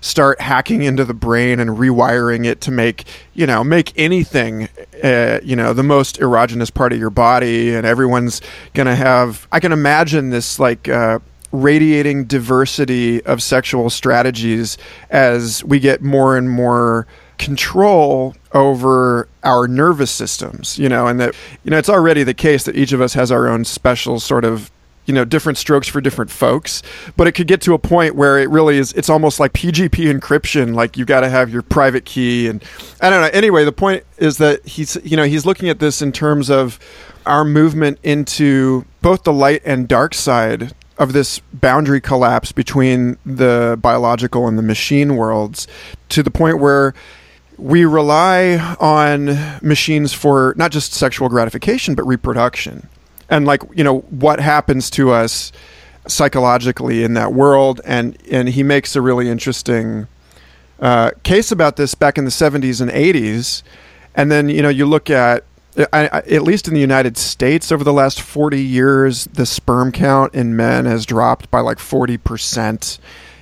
start 0.00 0.40
hacking 0.40 0.82
into 0.82 1.04
the 1.04 1.14
brain 1.14 1.60
and 1.60 1.70
rewiring 1.70 2.44
it 2.44 2.60
to 2.62 2.70
make 2.70 3.04
you 3.34 3.46
know 3.46 3.62
make 3.64 3.92
anything 3.96 4.68
uh, 5.02 5.40
you 5.42 5.56
know 5.56 5.72
the 5.72 5.82
most 5.82 6.18
erogenous 6.20 6.72
part 6.72 6.92
of 6.92 6.98
your 6.98 7.10
body. 7.10 7.74
And 7.74 7.86
everyone's 7.86 8.40
gonna 8.74 8.94
have 8.94 9.46
i 9.52 9.60
can 9.60 9.72
imagine 9.72 10.30
this 10.30 10.58
like 10.58 10.88
uh, 10.88 11.18
radiating 11.52 12.24
diversity 12.24 13.24
of 13.24 13.42
sexual 13.42 13.90
strategies 13.90 14.76
as 15.10 15.64
we 15.64 15.80
get 15.80 16.02
more 16.02 16.36
and 16.36 16.50
more 16.50 17.06
control 17.38 18.34
over 18.52 19.28
our 19.44 19.68
nervous 19.68 20.10
systems 20.10 20.78
you 20.78 20.88
know 20.88 21.06
and 21.06 21.20
that 21.20 21.34
you 21.62 21.70
know 21.70 21.78
it's 21.78 21.88
already 21.88 22.24
the 22.24 22.34
case 22.34 22.64
that 22.64 22.76
each 22.76 22.92
of 22.92 23.00
us 23.00 23.14
has 23.14 23.30
our 23.30 23.46
own 23.46 23.64
special 23.64 24.18
sort 24.18 24.44
of 24.44 24.70
you 25.08 25.14
know 25.14 25.24
different 25.24 25.58
strokes 25.58 25.88
for 25.88 26.00
different 26.00 26.30
folks 26.30 26.82
but 27.16 27.26
it 27.26 27.32
could 27.32 27.48
get 27.48 27.60
to 27.62 27.72
a 27.74 27.78
point 27.78 28.14
where 28.14 28.38
it 28.38 28.48
really 28.50 28.76
is 28.78 28.92
it's 28.92 29.08
almost 29.08 29.40
like 29.40 29.52
pgp 29.54 30.12
encryption 30.12 30.74
like 30.74 30.96
you 30.96 31.04
got 31.04 31.20
to 31.20 31.28
have 31.28 31.50
your 31.50 31.62
private 31.62 32.04
key 32.04 32.46
and 32.46 32.62
i 33.00 33.10
don't 33.10 33.22
know. 33.22 33.30
Anyway 33.32 33.64
the 33.64 33.72
point 33.72 34.04
is 34.18 34.38
that 34.38 34.64
he's 34.66 34.96
you 35.02 35.16
know 35.16 35.24
he's 35.24 35.46
looking 35.46 35.68
at 35.68 35.80
this 35.80 36.02
in 36.02 36.12
terms 36.12 36.50
of 36.50 36.78
our 37.26 37.44
movement 37.44 37.98
into 38.02 38.84
both 39.02 39.24
the 39.24 39.32
light 39.32 39.62
and 39.64 39.88
dark 39.88 40.14
side 40.14 40.74
of 40.98 41.12
this 41.12 41.38
boundary 41.52 42.00
collapse 42.00 42.52
between 42.52 43.16
the 43.24 43.78
biological 43.80 44.46
and 44.46 44.58
the 44.58 44.62
machine 44.62 45.16
worlds 45.16 45.66
to 46.08 46.22
the 46.22 46.30
point 46.30 46.58
where 46.58 46.92
we 47.56 47.84
rely 47.84 48.56
on 48.78 49.26
machines 49.62 50.12
for 50.12 50.54
not 50.56 50.70
just 50.70 50.92
sexual 50.92 51.28
gratification 51.28 51.94
but 51.94 52.06
reproduction 52.06 52.88
and 53.28 53.46
like 53.46 53.62
you 53.74 53.84
know 53.84 54.00
what 54.10 54.40
happens 54.40 54.90
to 54.90 55.10
us 55.10 55.52
psychologically 56.06 57.04
in 57.04 57.14
that 57.14 57.32
world. 57.32 57.80
And 57.84 58.16
and 58.30 58.48
he 58.48 58.62
makes 58.62 58.96
a 58.96 59.00
really 59.00 59.28
interesting 59.28 60.08
uh, 60.80 61.12
case 61.22 61.52
about 61.52 61.76
this 61.76 61.94
back 61.94 62.18
in 62.18 62.24
the 62.24 62.30
70s 62.30 62.80
and 62.80 62.90
80s 62.90 63.62
and 64.14 64.30
then 64.30 64.48
you 64.48 64.62
know 64.62 64.68
you 64.68 64.86
look 64.86 65.10
at 65.10 65.44
I, 65.92 66.08
I, 66.08 66.18
at 66.18 66.42
least 66.42 66.68
in 66.68 66.74
the 66.74 66.80
United 66.80 67.16
States 67.16 67.72
over 67.72 67.82
the 67.82 67.92
last 67.92 68.20
40 68.20 68.62
years 68.62 69.24
the 69.26 69.44
sperm 69.44 69.90
count 69.90 70.34
in 70.34 70.54
men 70.54 70.86
has 70.86 71.04
dropped 71.04 71.50
by 71.50 71.60
like 71.60 71.78
40% 71.78 72.98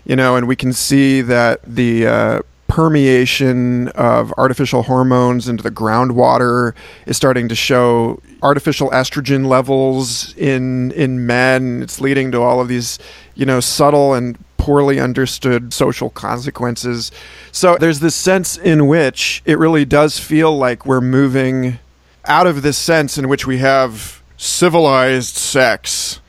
you 0.07 0.17
know 0.17 0.37
and 0.37 0.49
we 0.49 0.57
can 0.57 0.73
see 0.73 1.21
that 1.21 1.61
the 1.63 2.07
uh, 2.07 2.41
permeation 2.69 3.89
of 3.89 4.33
artificial 4.39 4.85
hormones 4.85 5.47
into 5.47 5.63
the 5.63 5.71
groundwater 5.71 6.75
is 7.07 7.19
starting 7.19 7.49
to 7.49 7.55
show 7.55 8.21
artificial 8.47 8.91
estrogen 8.91 9.47
levels 9.47 10.35
in 10.37 10.93
in 10.93 11.27
men. 11.27 11.83
It's 11.83 12.01
leading 12.01 12.31
to 12.33 12.41
all 12.41 12.61
of 12.61 12.69
these, 12.69 12.99
you 13.35 13.45
know, 13.45 13.59
subtle 13.59 14.15
and 14.15 14.39
poorly 14.57 15.01
understood 15.01 15.75
social 15.75 16.11
consequences. 16.11 17.11
So 17.51 17.77
there's 17.77 18.01
this 18.01 18.15
sense 18.15 18.57
in 18.57 18.87
which 18.87 19.43
it 19.45 19.59
really 19.59 19.85
does 19.85 20.19
feel 20.19 20.57
like 20.57 20.87
we're 20.87 21.01
moving 21.01 21.79
out 22.25 22.47
of 22.47 22.63
this 22.63 22.79
sense 22.79 23.19
in 23.19 23.29
which 23.29 23.47
we 23.47 23.59
have 23.59 24.23
civilized 24.37 25.35
sex, 25.37 26.21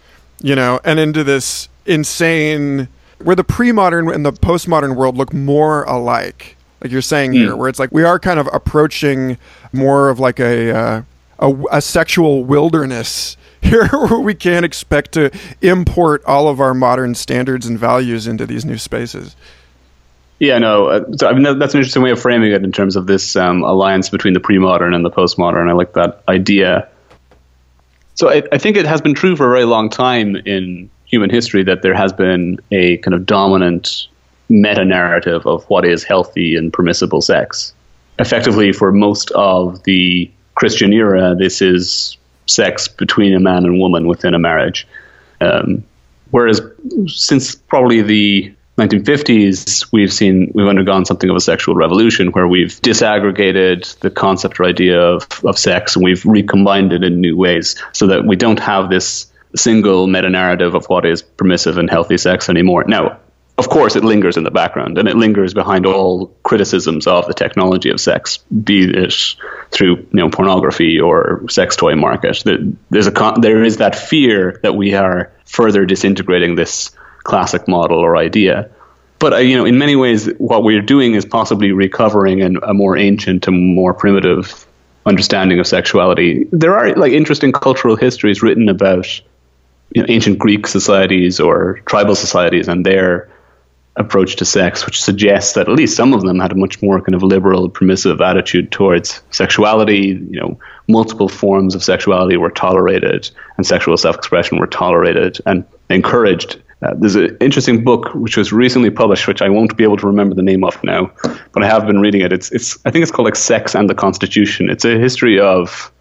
you 0.42 0.56
know, 0.56 0.80
and 0.84 1.00
into 1.00 1.24
this 1.24 1.70
insane 1.86 2.88
where 3.20 3.36
the 3.36 3.44
pre-modern 3.44 4.10
and 4.10 4.26
the 4.26 4.34
postmodern 4.34 4.96
world 4.96 5.18
look 5.18 5.34
more 5.34 5.84
alike 5.84 6.58
like 6.82 6.92
you're 6.92 7.02
saying 7.02 7.32
mm. 7.32 7.36
here 7.36 7.56
where 7.56 7.70
it's 7.70 7.80
like 7.80 7.92
we 7.92 8.04
are 8.04 8.20
kind 8.20 8.40
of 8.40 8.48
approaching 8.54 9.38
more 9.74 10.10
of 10.10 10.20
like 10.20 10.40
a 10.40 10.72
uh, 10.76 11.02
a, 11.40 11.54
a, 11.72 11.82
sexual 11.82 12.44
wilderness 12.44 13.38
here 13.62 13.88
where 13.88 14.20
we 14.20 14.34
can't 14.34 14.66
expect 14.66 15.12
to 15.14 15.32
import 15.62 16.24
all 16.26 16.48
of 16.48 16.60
our 16.60 16.74
modern 16.74 17.16
standards 17.16 17.66
and 17.66 17.78
values 17.78 18.28
into 18.28 18.46
these 18.46 18.66
new 18.66 18.78
spaces 18.78 19.36
yeah, 20.40 20.60
no. 20.60 20.88
Uh, 20.88 21.06
so, 21.18 21.28
I 21.28 21.34
mean, 21.34 21.44
that, 21.44 21.60
that's 21.60 21.74
an 21.74 21.80
interesting 21.80 22.04
way 22.04 22.12
of 22.12 22.22
framing 22.22 22.52
it 22.52 22.64
in 22.64 22.72
terms 22.72 22.96
of 22.96 23.08
this 23.08 23.36
um, 23.36 23.64
alliance 23.64 24.10
between 24.10 24.34
the 24.34 24.40
pre-modern 24.40 24.94
and 24.94 25.04
the 25.04 25.10
postmodern. 25.10 25.68
I 25.68 25.74
like 25.74 25.94
that 25.94 26.22
idea. 26.28 26.88
So 28.16 28.30
I, 28.30 28.44
I 28.52 28.58
think 28.58 28.78
it 28.78 28.86
has 28.86 29.02
been 29.02 29.16
true 29.16 29.36
for 29.36 29.48
a 29.48 29.50
very 29.50 29.66
long 29.66 29.90
time 29.90 30.36
in 30.36 30.90
human 31.06 31.30
history 31.30 31.64
that 31.64 31.82
there 31.82 31.96
has 31.96 32.14
been 32.14 32.60
a 32.72 32.98
kind 32.98 33.16
of 33.16 33.26
dominant 33.26 34.08
meta 34.50 34.86
narrative 34.86 35.46
of 35.48 35.64
what 35.66 35.86
is 35.86 36.04
healthy 36.04 36.56
and 36.56 36.72
permissible 36.72 37.22
sex. 37.22 37.74
Effectively, 38.20 38.72
for 38.72 38.92
most 38.92 39.32
of 39.32 39.84
the 39.84 40.30
Christian 40.58 40.92
era, 40.92 41.36
this 41.36 41.62
is 41.62 42.18
sex 42.48 42.88
between 42.88 43.36
a 43.36 43.40
man 43.40 43.64
and 43.64 43.80
woman 43.80 44.08
within 44.08 44.34
a 44.34 44.40
marriage. 44.40 44.88
Um, 45.40 45.84
whereas 46.32 46.62
since 47.06 47.54
probably 47.54 48.02
the 48.02 48.54
1950s, 48.80 49.88
we've 49.92 50.12
seen 50.12 50.52
we've 50.56 50.68
undergone 50.68 51.06
something 51.06 51.30
of 51.30 51.36
a 51.36 51.40
sexual 51.40 51.76
revolution 51.76 52.32
where 52.32 52.48
we've 52.48 52.82
disaggregated 52.82 54.00
the 54.00 54.10
concept 54.10 54.60
or 54.60 54.66
idea 54.66 55.00
of, 55.00 55.28
of 55.44 55.60
sex 55.60 55.96
and 55.96 56.04
we've 56.04 56.26
recombined 56.26 56.92
it 56.92 57.04
in 57.04 57.22
new 57.22 57.38
ways 57.38 57.76
so 57.94 58.08
that 58.08 58.26
we 58.26 58.36
don't 58.36 58.60
have 58.60 58.90
this 58.90 59.32
single 59.56 60.08
meta 60.08 60.30
narrative 60.30 60.74
of 60.74 60.86
what 60.88 61.06
is 61.06 61.22
permissive 61.22 61.78
and 61.78 61.88
healthy 61.88 62.18
sex 62.18 62.50
anymore. 62.50 62.84
Now, 62.88 63.20
of 63.58 63.70
course, 63.70 63.96
it 63.96 64.04
lingers 64.04 64.38
in 64.38 64.44
the 64.44 64.52
background 64.52 65.00
and 65.00 65.08
it 65.08 65.16
lingers 65.16 65.54
behind 65.54 65.88
all 65.88 66.28
criticisms 66.44 67.08
of 67.08 67.26
the 67.26 67.34
technology 67.34 67.90
of 67.90 68.00
sex, 68.00 68.38
be 68.38 68.84
it 68.84 69.14
through 69.72 69.98
you 69.98 70.08
know 70.12 70.30
pornography 70.30 71.00
or 71.00 71.44
sex 71.50 71.76
toy 71.76 71.96
market. 71.96 72.44
There's 72.92 73.08
a 73.08 73.34
there 73.42 73.64
is 73.64 73.78
that 73.78 73.96
fear 73.96 74.60
that 74.62 74.76
we 74.76 74.94
are 74.94 75.32
further 75.46 75.86
disintegrating 75.86 76.56
this 76.56 76.92
classic 77.24 77.68
model 77.68 77.98
or 77.98 78.16
idea. 78.16 78.70
But 79.18 79.34
uh, 79.34 79.38
you 79.38 79.58
know, 79.58 79.66
in 79.66 79.80
many 79.80 79.96
ways, 79.96 80.30
what 80.38 80.64
we're 80.64 80.84
doing 80.84 81.16
is 81.16 81.26
possibly 81.26 81.72
recovering 81.72 82.44
an, 82.44 82.60
a 82.62 82.76
more 82.76 82.96
ancient 82.96 83.48
and 83.48 83.76
more 83.76 83.96
primitive 83.96 84.68
understanding 85.08 85.60
of 85.60 85.66
sexuality. 85.66 86.48
There 86.52 86.78
are 86.78 86.94
like 86.94 87.12
interesting 87.12 87.54
cultural 87.54 87.96
histories 87.96 88.44
written 88.44 88.70
about 88.70 89.08
you 89.96 90.04
know, 90.04 90.06
ancient 90.10 90.38
Greek 90.38 90.68
societies 90.68 91.40
or 91.40 91.80
tribal 91.88 92.14
societies 92.14 92.68
and 92.68 92.86
their 92.86 93.30
approach 93.98 94.36
to 94.38 94.46
sex, 94.46 94.86
which 94.86 95.02
suggests 95.02 95.54
that 95.54 95.68
at 95.68 95.76
least 95.76 95.96
some 95.96 96.14
of 96.14 96.22
them 96.22 96.40
had 96.40 96.52
a 96.52 96.56
much 96.56 96.82
more 96.82 97.02
kind 97.02 97.16
of 97.16 97.24
liberal, 97.24 97.70
permissive 97.70 98.22
attitude 98.22 98.72
towards 98.72 99.22
sexuality. 99.32 100.20
You 100.30 100.40
know, 100.40 100.60
multiple 100.88 101.28
forms 101.28 101.76
of 101.76 101.84
sexuality 101.84 102.38
were 102.38 102.52
tolerated, 102.52 103.30
and 103.58 103.66
sexual 103.66 103.98
self-expression 103.98 104.60
were 104.60 104.68
tolerated 104.68 105.40
and 105.46 105.66
encouraged. 105.90 106.62
Uh, 106.84 106.94
there's 106.96 107.16
an 107.16 107.36
interesting 107.42 107.84
book 107.84 108.14
which 108.14 108.38
was 108.38 108.54
recently 108.54 108.92
published, 108.92 109.28
which 109.28 109.42
I 109.42 109.50
won't 109.50 109.76
be 109.76 109.84
able 109.84 109.98
to 109.98 110.06
remember 110.06 110.36
the 110.36 110.44
name 110.44 110.64
of 110.64 110.82
now, 110.84 111.12
but 111.52 111.64
I 111.64 111.68
have 111.68 111.88
been 111.88 112.00
reading 112.00 112.22
it. 112.22 112.32
It's, 112.32 112.52
it's, 112.52 112.78
I 112.86 112.92
think 112.92 113.02
it's 113.02 113.12
called 113.12 113.26
like 113.26 113.36
Sex 113.36 113.76
and 113.76 113.90
the 113.90 113.96
Constitution. 113.96 114.70
It's 114.70 114.86
a 114.86 115.00
history 115.00 115.40
of 115.40 115.92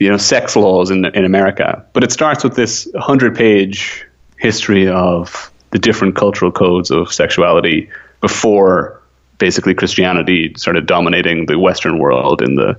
you 0.00 0.10
know 0.10 0.16
sex 0.16 0.56
laws 0.56 0.90
in 0.90 1.04
in 1.04 1.24
America. 1.24 1.84
But 1.92 2.02
it 2.04 2.12
starts 2.12 2.42
with 2.42 2.56
this 2.56 2.88
hundred 2.96 3.36
page 3.36 4.04
history 4.38 4.88
of 4.88 5.50
the 5.74 5.78
different 5.80 6.14
cultural 6.14 6.52
codes 6.52 6.92
of 6.92 7.12
sexuality 7.12 7.90
before 8.20 9.02
basically 9.38 9.74
Christianity 9.74 10.54
started 10.56 10.86
dominating 10.86 11.46
the 11.46 11.58
Western 11.58 11.98
world 11.98 12.40
in 12.40 12.54
the 12.54 12.76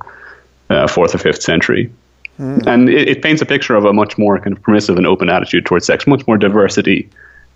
uh, 0.70 0.88
fourth 0.88 1.14
or 1.14 1.18
fifth 1.18 1.42
century. 1.42 1.92
Mm. 2.40 2.66
And 2.66 2.90
it, 2.90 3.10
it, 3.10 3.22
paints 3.22 3.42
a 3.42 3.46
picture 3.46 3.76
of 3.76 3.84
a 3.84 3.92
much 3.92 4.18
more 4.18 4.40
kind 4.40 4.56
of 4.56 4.64
permissive 4.64 4.96
and 4.96 5.06
open 5.06 5.30
attitude 5.30 5.66
towards 5.66 5.86
sex, 5.86 6.08
much 6.08 6.26
more 6.26 6.38
diversity 6.38 7.10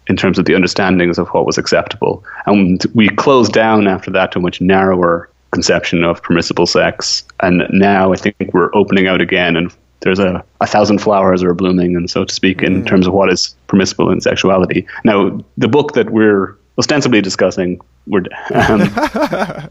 in 0.08 0.18
terms 0.18 0.38
of 0.38 0.44
the 0.44 0.56
understandings 0.56 1.18
of 1.18 1.30
what 1.30 1.46
was 1.46 1.58
acceptable. 1.58 2.22
And 2.46 2.84
we 2.94 3.08
closed 3.08 3.54
down 3.54 3.88
after 3.88 4.12
that 4.12 4.34
to 4.34 4.40
a 4.40 4.42
much 4.42 4.60
narrower 4.60 5.30
conception 5.52 6.04
of 6.04 6.22
permissible 6.22 6.66
sex. 6.66 7.24
And 7.40 7.64
now 7.72 8.12
I 8.12 8.18
think 8.18 8.36
we're 8.54 8.76
opening 8.76 9.08
out 9.08 9.22
again, 9.22 9.56
and 9.56 9.74
there's 10.02 10.20
a, 10.20 10.44
a 10.62 10.68
thousand 10.68 11.00
flowers 11.00 11.44
are 11.44 11.54
blooming, 11.54 11.96
and 11.96 12.10
so 12.10 12.24
to 12.24 12.34
speak, 12.34 12.62
in 12.62 12.84
mm. 12.84 12.88
terms 12.88 13.08
of 13.08 13.14
what 13.14 13.32
is 13.32 13.56
permissible 13.68 14.10
in 14.12 14.22
sexuality. 14.22 14.88
Now, 15.04 15.44
the 15.58 15.68
book 15.68 15.94
that 15.94 16.10
we're 16.10 16.58
ostensibly 16.78 17.22
discussing, 17.22 17.82
we're 18.08 18.24
um, 18.54 18.90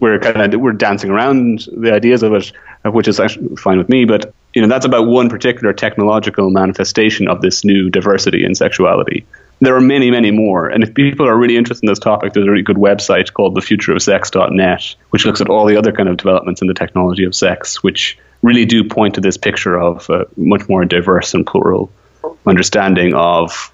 we're 0.00 0.18
kind 0.18 0.54
of 0.54 0.60
we're 0.60 0.72
dancing 0.72 1.10
around 1.10 1.68
the 1.76 1.92
ideas 1.92 2.22
of 2.22 2.32
it, 2.34 2.52
which 2.84 3.08
is 3.08 3.20
actually 3.20 3.56
fine 3.56 3.78
with 3.78 3.88
me. 3.88 4.04
But 4.04 4.32
you 4.54 4.62
know, 4.62 4.68
that's 4.68 4.86
about 4.86 5.06
one 5.06 5.28
particular 5.28 5.72
technological 5.72 6.50
manifestation 6.50 7.28
of 7.28 7.42
this 7.42 7.64
new 7.64 7.90
diversity 7.90 8.44
in 8.44 8.54
sexuality. 8.54 9.26
There 9.60 9.74
are 9.74 9.80
many, 9.80 10.10
many 10.10 10.30
more. 10.30 10.68
And 10.68 10.82
if 10.82 10.94
people 10.94 11.26
are 11.26 11.36
really 11.36 11.56
interested 11.56 11.84
in 11.84 11.88
this 11.88 11.98
topic, 11.98 12.34
there's 12.34 12.46
a 12.46 12.50
really 12.50 12.62
good 12.62 12.76
website 12.76 13.32
called 13.32 13.56
thefutureofsex.net, 13.56 14.94
which 15.10 15.24
looks 15.24 15.40
at 15.40 15.48
all 15.48 15.64
the 15.64 15.78
other 15.78 15.92
kind 15.92 16.10
of 16.10 16.18
developments 16.18 16.60
in 16.60 16.68
the 16.68 16.74
technology 16.74 17.24
of 17.24 17.34
sex, 17.34 17.82
which 17.82 18.18
really 18.42 18.64
do 18.64 18.84
point 18.84 19.14
to 19.14 19.20
this 19.20 19.36
picture 19.36 19.78
of 19.78 20.08
a 20.10 20.26
much 20.36 20.68
more 20.68 20.84
diverse 20.84 21.34
and 21.34 21.46
plural 21.46 21.90
understanding 22.46 23.14
of 23.14 23.72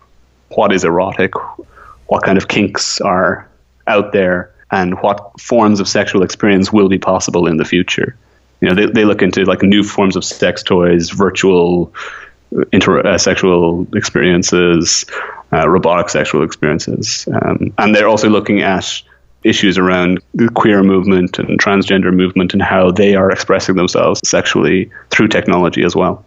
what 0.50 0.72
is 0.72 0.84
erotic, 0.84 1.32
what 2.06 2.22
kind 2.22 2.38
of 2.38 2.48
kinks 2.48 3.00
are 3.00 3.48
out 3.86 4.12
there, 4.12 4.52
and 4.70 5.00
what 5.02 5.40
forms 5.40 5.80
of 5.80 5.88
sexual 5.88 6.22
experience 6.22 6.72
will 6.72 6.88
be 6.88 6.98
possible 6.98 7.46
in 7.46 7.56
the 7.56 7.64
future. 7.64 8.16
You 8.60 8.68
know, 8.68 8.74
they, 8.74 8.86
they 8.86 9.04
look 9.04 9.22
into 9.22 9.44
like 9.44 9.62
new 9.62 9.82
forms 9.82 10.16
of 10.16 10.24
sex 10.24 10.62
toys, 10.62 11.10
virtual 11.10 11.92
inter- 12.72 13.00
uh, 13.00 13.18
sexual 13.18 13.86
experiences, 13.94 15.04
uh, 15.52 15.68
robotic 15.68 16.08
sexual 16.08 16.44
experiences, 16.44 17.28
um, 17.32 17.74
and 17.78 17.94
they're 17.94 18.08
also 18.08 18.28
looking 18.28 18.62
at 18.62 19.02
issues 19.44 19.78
around 19.78 20.20
the 20.34 20.48
queer 20.50 20.82
movement 20.82 21.38
and 21.38 21.60
transgender 21.60 22.14
movement 22.14 22.52
and 22.52 22.62
how 22.62 22.90
they 22.90 23.14
are 23.14 23.30
expressing 23.30 23.76
themselves 23.76 24.20
sexually 24.24 24.90
through 25.10 25.28
technology 25.28 25.82
as 25.82 25.96
well. 25.96 26.24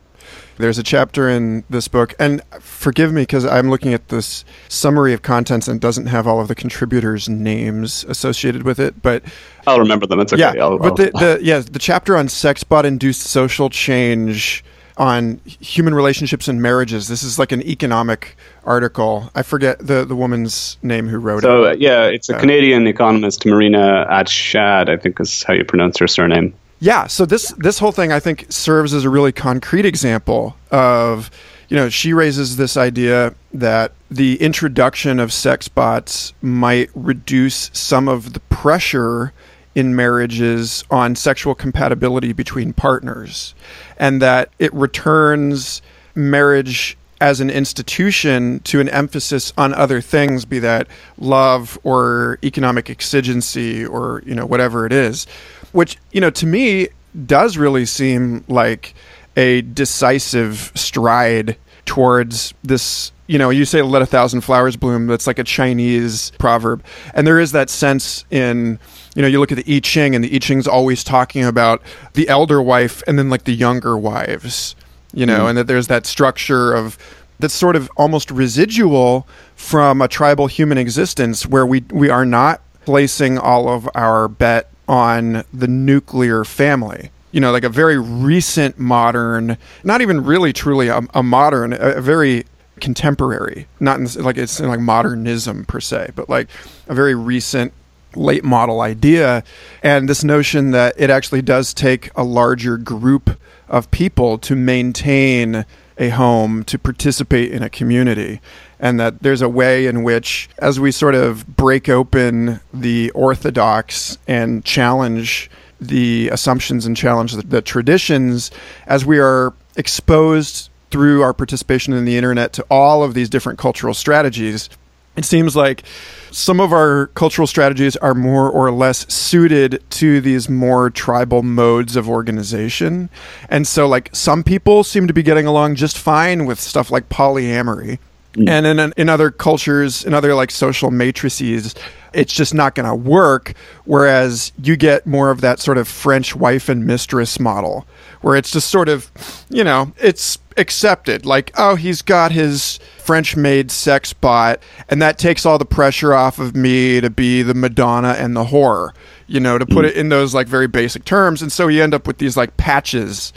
There's 0.57 0.78
a 0.78 0.84
chapter 0.84 1.28
in 1.28 1.66
this 1.70 1.89
book, 1.89 2.13
and 2.18 2.41
forgive 2.61 3.11
me 3.11 3.24
because 3.24 3.45
I'm 3.45 3.70
looking 3.70 3.93
at 3.93 4.07
this 4.07 4.45
summary 4.70 5.11
of 5.13 5.22
contents 5.22 5.68
and 5.68 5.82
doesn't 5.82 6.05
have 6.05 6.28
all 6.28 6.39
of 6.39 6.47
the 6.47 6.55
contributors' 6.55 7.28
names 7.28 8.05
associated 8.05 8.63
with 8.63 8.80
it. 8.80 9.01
But 9.01 9.24
I'll 9.68 9.80
remember 9.80 10.07
them. 10.07 10.22
It's 10.22 10.32
okay. 10.32 10.41
Yeah, 10.55 10.63
I'll, 10.63 10.78
but 10.78 10.91
I'll, 10.91 10.95
the, 10.95 11.11
the 11.11 11.39
yeah 11.43 11.59
the 11.59 11.80
chapter 11.80 12.16
on 12.16 12.30
sex 12.30 12.63
bot 12.63 12.86
induced 12.86 13.24
social 13.24 13.70
change 13.70 14.63
on 14.97 15.39
human 15.45 15.93
relationships 15.93 16.47
and 16.47 16.61
marriages. 16.61 17.07
This 17.07 17.23
is 17.23 17.37
like 17.37 17.51
an 17.51 17.61
economic 17.63 18.35
article. 18.63 19.29
I 19.35 19.41
forget 19.43 19.79
the, 19.79 20.05
the 20.05 20.15
woman's 20.15 20.77
name 20.81 21.07
who 21.07 21.17
wrote 21.17 21.43
so, 21.43 21.63
it. 21.63 21.65
So, 21.65 21.71
uh, 21.71 21.75
yeah, 21.77 22.03
it's 22.05 22.29
a 22.29 22.37
uh, 22.37 22.39
Canadian 22.39 22.87
economist, 22.87 23.45
Marina 23.45 24.07
Adshade, 24.09 24.89
I 24.89 24.97
think 24.97 25.19
is 25.19 25.43
how 25.43 25.53
you 25.53 25.65
pronounce 25.65 25.97
her 25.99 26.07
surname. 26.07 26.53
Yeah, 26.79 27.07
so 27.07 27.25
this 27.25 27.53
this 27.57 27.79
whole 27.79 27.93
thing 27.93 28.11
I 28.11 28.19
think 28.19 28.45
serves 28.49 28.93
as 28.93 29.05
a 29.05 29.09
really 29.09 29.31
concrete 29.31 29.85
example 29.85 30.57
of 30.71 31.31
you 31.69 31.77
know, 31.77 31.89
she 31.89 32.13
raises 32.13 32.57
this 32.57 32.77
idea 32.77 33.33
that 33.53 33.93
the 34.11 34.39
introduction 34.41 35.19
of 35.19 35.33
sex 35.33 35.67
bots 35.67 36.33
might 36.41 36.89
reduce 36.93 37.71
some 37.73 38.07
of 38.07 38.33
the 38.33 38.39
pressure 38.41 39.33
in 39.76 39.95
marriages 39.95 40.84
on 40.89 41.15
sexual 41.15 41.53
compatibility 41.53 42.34
between 42.34 42.73
partners, 42.73 43.53
and 43.97 44.21
that 44.21 44.49
it 44.57 44.73
returns 44.73 45.82
marriage 46.15 46.97
as 47.21 47.39
an 47.39 47.49
institution 47.49 48.59
to 48.61 48.80
an 48.80 48.89
emphasis 48.89 49.53
on 49.57 49.73
other 49.73 50.01
things, 50.01 50.45
be 50.45 50.59
that 50.59 50.88
love 51.17 51.78
or 51.84 52.39
economic 52.43 52.89
exigency 52.89 53.86
or 53.86 54.21
you 54.26 54.34
know 54.34 54.45
whatever 54.45 54.86
it 54.86 54.93
is, 54.93 55.26
which 55.71 55.97
you 56.11 56.21
know 56.21 56.30
to 56.30 56.45
me 56.45 56.88
does 57.26 57.57
really 57.57 57.86
seem 57.86 58.43
like 58.47 58.93
a 59.38 59.61
decisive 59.61 60.71
stride 60.76 61.57
towards 61.86 62.53
this 62.63 63.11
you 63.28 63.38
know 63.38 63.49
you 63.49 63.65
say 63.65 63.82
let 63.82 64.01
a 64.01 64.05
thousand 64.05 64.41
flowers 64.41 64.76
bloom 64.76 65.07
that's 65.07 65.28
like 65.28 65.39
a 65.39 65.43
chinese 65.43 66.32
proverb 66.38 66.84
and 67.13 67.26
there 67.26 67.39
is 67.39 67.51
that 67.51 67.69
sense 67.69 68.26
in 68.30 68.80
you 69.15 69.21
know 69.21 69.28
you 69.28 69.39
look 69.39 69.51
at 69.51 69.63
the 69.63 69.76
i 69.76 69.80
ching 69.80 70.15
and 70.15 70.23
the 70.23 70.36
i 70.36 70.39
ching's 70.39 70.67
always 70.67 71.03
talking 71.03 71.43
about 71.43 71.82
the 72.13 72.28
elder 72.30 72.61
wife 72.61 73.01
and 73.07 73.17
then 73.17 73.30
like 73.30 73.43
the 73.45 73.53
younger 73.53 73.97
wives 73.97 74.76
you 75.13 75.26
know 75.26 75.45
mm. 75.45 75.49
and 75.49 75.57
that 75.57 75.67
there's 75.67 75.88
that 75.88 76.05
structure 76.05 76.73
of 76.73 76.97
that's 77.39 77.53
sort 77.53 77.76
of 77.76 77.89
almost 77.97 78.32
residual 78.32 79.28
from 79.55 80.01
a 80.01 80.07
tribal 80.07 80.47
human 80.47 80.78
existence 80.78 81.45
where 81.45 81.65
we 81.65 81.84
we 81.91 82.09
are 82.09 82.26
not 82.26 82.61
placing 82.86 83.38
all 83.38 83.67
of 83.67 83.89
our 83.95 84.28
bet 84.28 84.69
on 84.88 85.43
the 85.53 85.67
nuclear 85.67 86.43
family. 86.43 87.09
You 87.32 87.41
know, 87.41 87.51
like 87.51 87.65
a 87.65 87.69
very 87.69 87.97
recent 87.97 88.80
modern, 88.80 89.57
not 89.84 89.99
even 89.99 90.23
really 90.23 90.53
truly 90.53 90.88
a, 90.88 91.01
a 91.13 91.21
modern, 91.21 91.73
a, 91.73 91.95
a, 91.95 92.01
very 92.01 92.45
contemporary, 92.86 93.67
not 93.79 93.99
in, 93.99 94.05
like 94.23 94.38
it's 94.38 94.59
in 94.59 94.69
like 94.69 94.79
modernism 94.79 95.65
per 95.65 95.79
se, 95.79 96.11
but 96.15 96.29
like 96.29 96.47
a 96.88 96.93
very 96.93 97.15
recent 97.15 97.73
late 98.15 98.43
model 98.43 98.79
idea. 98.81 99.43
And 99.81 100.07
this 100.07 100.23
notion 100.23 100.69
that 100.69 100.93
it 100.99 101.09
actually 101.09 101.41
does 101.41 101.73
take 101.73 102.11
a 102.15 102.23
larger 102.23 102.77
group 102.77 103.39
of 103.67 103.89
people 103.89 104.38
to 104.38 104.55
maintain 104.55 105.65
a 105.97 106.09
home, 106.09 106.63
to 106.65 106.77
participate 106.77 107.51
in 107.51 107.63
a 107.63 107.69
community 107.69 108.39
and 108.79 108.99
that 108.99 109.23
there's 109.23 109.41
a 109.41 109.49
way 109.49 109.88
in 109.88 110.03
which, 110.03 110.47
as 110.59 110.79
we 110.79 110.91
sort 110.91 111.15
of 111.15 111.47
break 111.55 111.89
open 111.89 112.59
the 112.71 113.09
orthodox 113.11 114.19
and 114.27 114.63
challenge 114.63 115.49
the 115.81 116.29
assumptions 116.29 116.86
and 116.86 116.95
challenge 116.95 117.33
the, 117.33 117.41
the 117.41 117.61
traditions, 117.63 118.51
as 118.86 119.03
we 119.03 119.17
are 119.17 119.53
exposed 119.75 120.69
through 120.91 121.21
our 121.21 121.33
participation 121.33 121.93
in 121.93 122.05
the 122.05 122.17
internet 122.17 122.53
to 122.53 122.65
all 122.69 123.03
of 123.03 123.13
these 123.13 123.29
different 123.29 123.59
cultural 123.59 123.93
strategies, 123.93 124.69
it 125.15 125.25
seems 125.25 125.55
like 125.55 125.83
some 126.31 126.59
of 126.59 126.73
our 126.73 127.07
cultural 127.07 127.47
strategies 127.47 127.95
are 127.97 128.13
more 128.13 128.49
or 128.49 128.71
less 128.71 129.11
suited 129.11 129.81
to 129.91 130.19
these 130.19 130.49
more 130.49 130.89
tribal 130.89 131.41
modes 131.41 131.95
of 131.95 132.09
organization. 132.09 133.09
And 133.49 133.65
so, 133.65 133.88
like, 133.88 134.09
some 134.13 134.43
people 134.43 134.83
seem 134.83 135.07
to 135.07 135.13
be 135.13 135.23
getting 135.23 135.47
along 135.47 135.75
just 135.75 135.97
fine 135.97 136.45
with 136.45 136.59
stuff 136.59 136.91
like 136.91 137.07
polyamory. 137.07 137.99
Mm. 138.36 138.49
And 138.49 138.65
in 138.65 138.93
in 138.97 139.09
other 139.09 139.31
cultures, 139.31 140.03
in 140.03 140.13
other 140.13 140.36
like 140.36 140.51
social 140.51 140.91
matrices, 140.91 141.73
it's 142.13 142.33
just 142.33 142.53
not 142.53 142.75
going 142.75 142.88
to 142.88 142.95
work. 142.95 143.53
Whereas 143.86 144.51
you 144.61 144.75
get 144.75 145.05
more 145.05 145.31
of 145.31 145.41
that 145.41 145.59
sort 145.59 145.77
of 145.77 145.88
French 145.88 146.36
wife 146.36 146.69
and 146.69 146.86
mistress 146.86 147.39
model, 147.39 147.88
where 148.21 148.36
it's 148.36 148.51
just 148.51 148.69
sort 148.69 148.89
of, 148.89 149.11
you 149.49 149.63
know, 149.63 149.93
it's 149.97 150.38
accepted. 150.57 151.25
Like, 151.25 151.51
oh, 151.57 151.75
he's 151.75 152.01
got 152.01 152.31
his 152.31 152.79
French 152.97 153.36
made 153.36 153.71
sex 153.71 154.11
bot, 154.13 154.61
and 154.89 155.01
that 155.01 155.17
takes 155.17 155.45
all 155.45 155.57
the 155.57 155.65
pressure 155.65 156.13
off 156.13 156.39
of 156.39 156.55
me 156.55 156.99
to 157.01 157.09
be 157.09 157.41
the 157.41 157.53
Madonna 157.53 158.15
and 158.17 158.36
the 158.36 158.45
whore, 158.45 158.93
you 159.27 159.39
know, 159.39 159.57
to 159.57 159.65
put 159.65 159.86
mm. 159.86 159.89
it 159.89 159.95
in 159.95 160.09
those 160.09 160.33
like 160.33 160.47
very 160.47 160.67
basic 160.67 161.05
terms. 161.05 161.41
And 161.41 161.51
so 161.51 161.67
you 161.67 161.83
end 161.83 161.93
up 161.93 162.07
with 162.07 162.17
these 162.17 162.36
like 162.36 162.57
patches. 162.57 163.31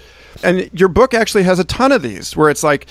And 0.44 0.70
your 0.72 0.88
book 0.88 1.14
actually 1.14 1.42
has 1.42 1.58
a 1.58 1.64
ton 1.64 1.90
of 1.90 2.00
these 2.02 2.36
where 2.36 2.48
it's 2.48 2.62
like, 2.62 2.86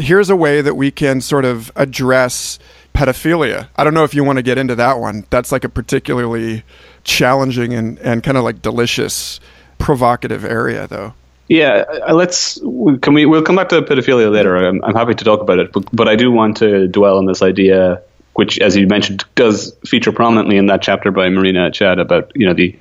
here's 0.00 0.30
a 0.30 0.36
way 0.36 0.60
that 0.62 0.74
we 0.74 0.90
can 0.90 1.20
sort 1.20 1.44
of 1.44 1.70
address 1.76 2.58
pedophilia. 2.94 3.68
I 3.76 3.84
don't 3.84 3.94
know 3.94 4.04
if 4.04 4.14
you 4.14 4.24
want 4.24 4.38
to 4.38 4.42
get 4.42 4.58
into 4.58 4.74
that 4.76 4.98
one. 4.98 5.26
That's 5.30 5.52
like 5.52 5.64
a 5.64 5.68
particularly 5.68 6.64
challenging 7.04 7.72
and, 7.72 7.98
and 8.00 8.22
kind 8.22 8.36
of 8.36 8.44
like 8.44 8.62
delicious, 8.62 9.40
provocative 9.78 10.44
area, 10.44 10.86
though. 10.86 11.14
Yeah, 11.48 11.84
uh, 12.08 12.14
let's. 12.14 12.60
Can 13.02 13.12
we? 13.12 13.26
We'll 13.26 13.42
come 13.42 13.56
back 13.56 13.70
to 13.70 13.82
pedophilia 13.82 14.30
later. 14.30 14.56
I'm, 14.56 14.82
I'm 14.84 14.94
happy 14.94 15.14
to 15.14 15.24
talk 15.24 15.40
about 15.40 15.58
it, 15.58 15.72
but, 15.72 15.84
but 15.92 16.08
I 16.08 16.14
do 16.14 16.30
want 16.30 16.58
to 16.58 16.86
dwell 16.86 17.18
on 17.18 17.26
this 17.26 17.42
idea, 17.42 18.02
which, 18.34 18.60
as 18.60 18.76
you 18.76 18.86
mentioned, 18.86 19.24
does 19.34 19.76
feature 19.84 20.12
prominently 20.12 20.58
in 20.58 20.66
that 20.66 20.80
chapter 20.80 21.10
by 21.10 21.28
Marina 21.28 21.68
Adshade 21.68 22.00
about 22.00 22.30
you 22.36 22.46
know 22.46 22.54
the 22.54 22.78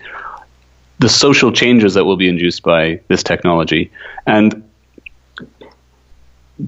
the 0.99 1.09
social 1.09 1.51
changes 1.51 1.95
that 1.95 2.05
will 2.05 2.17
be 2.17 2.29
induced 2.29 2.61
by 2.61 3.01
this 3.07 3.23
technology. 3.23 3.89
And 4.27 4.68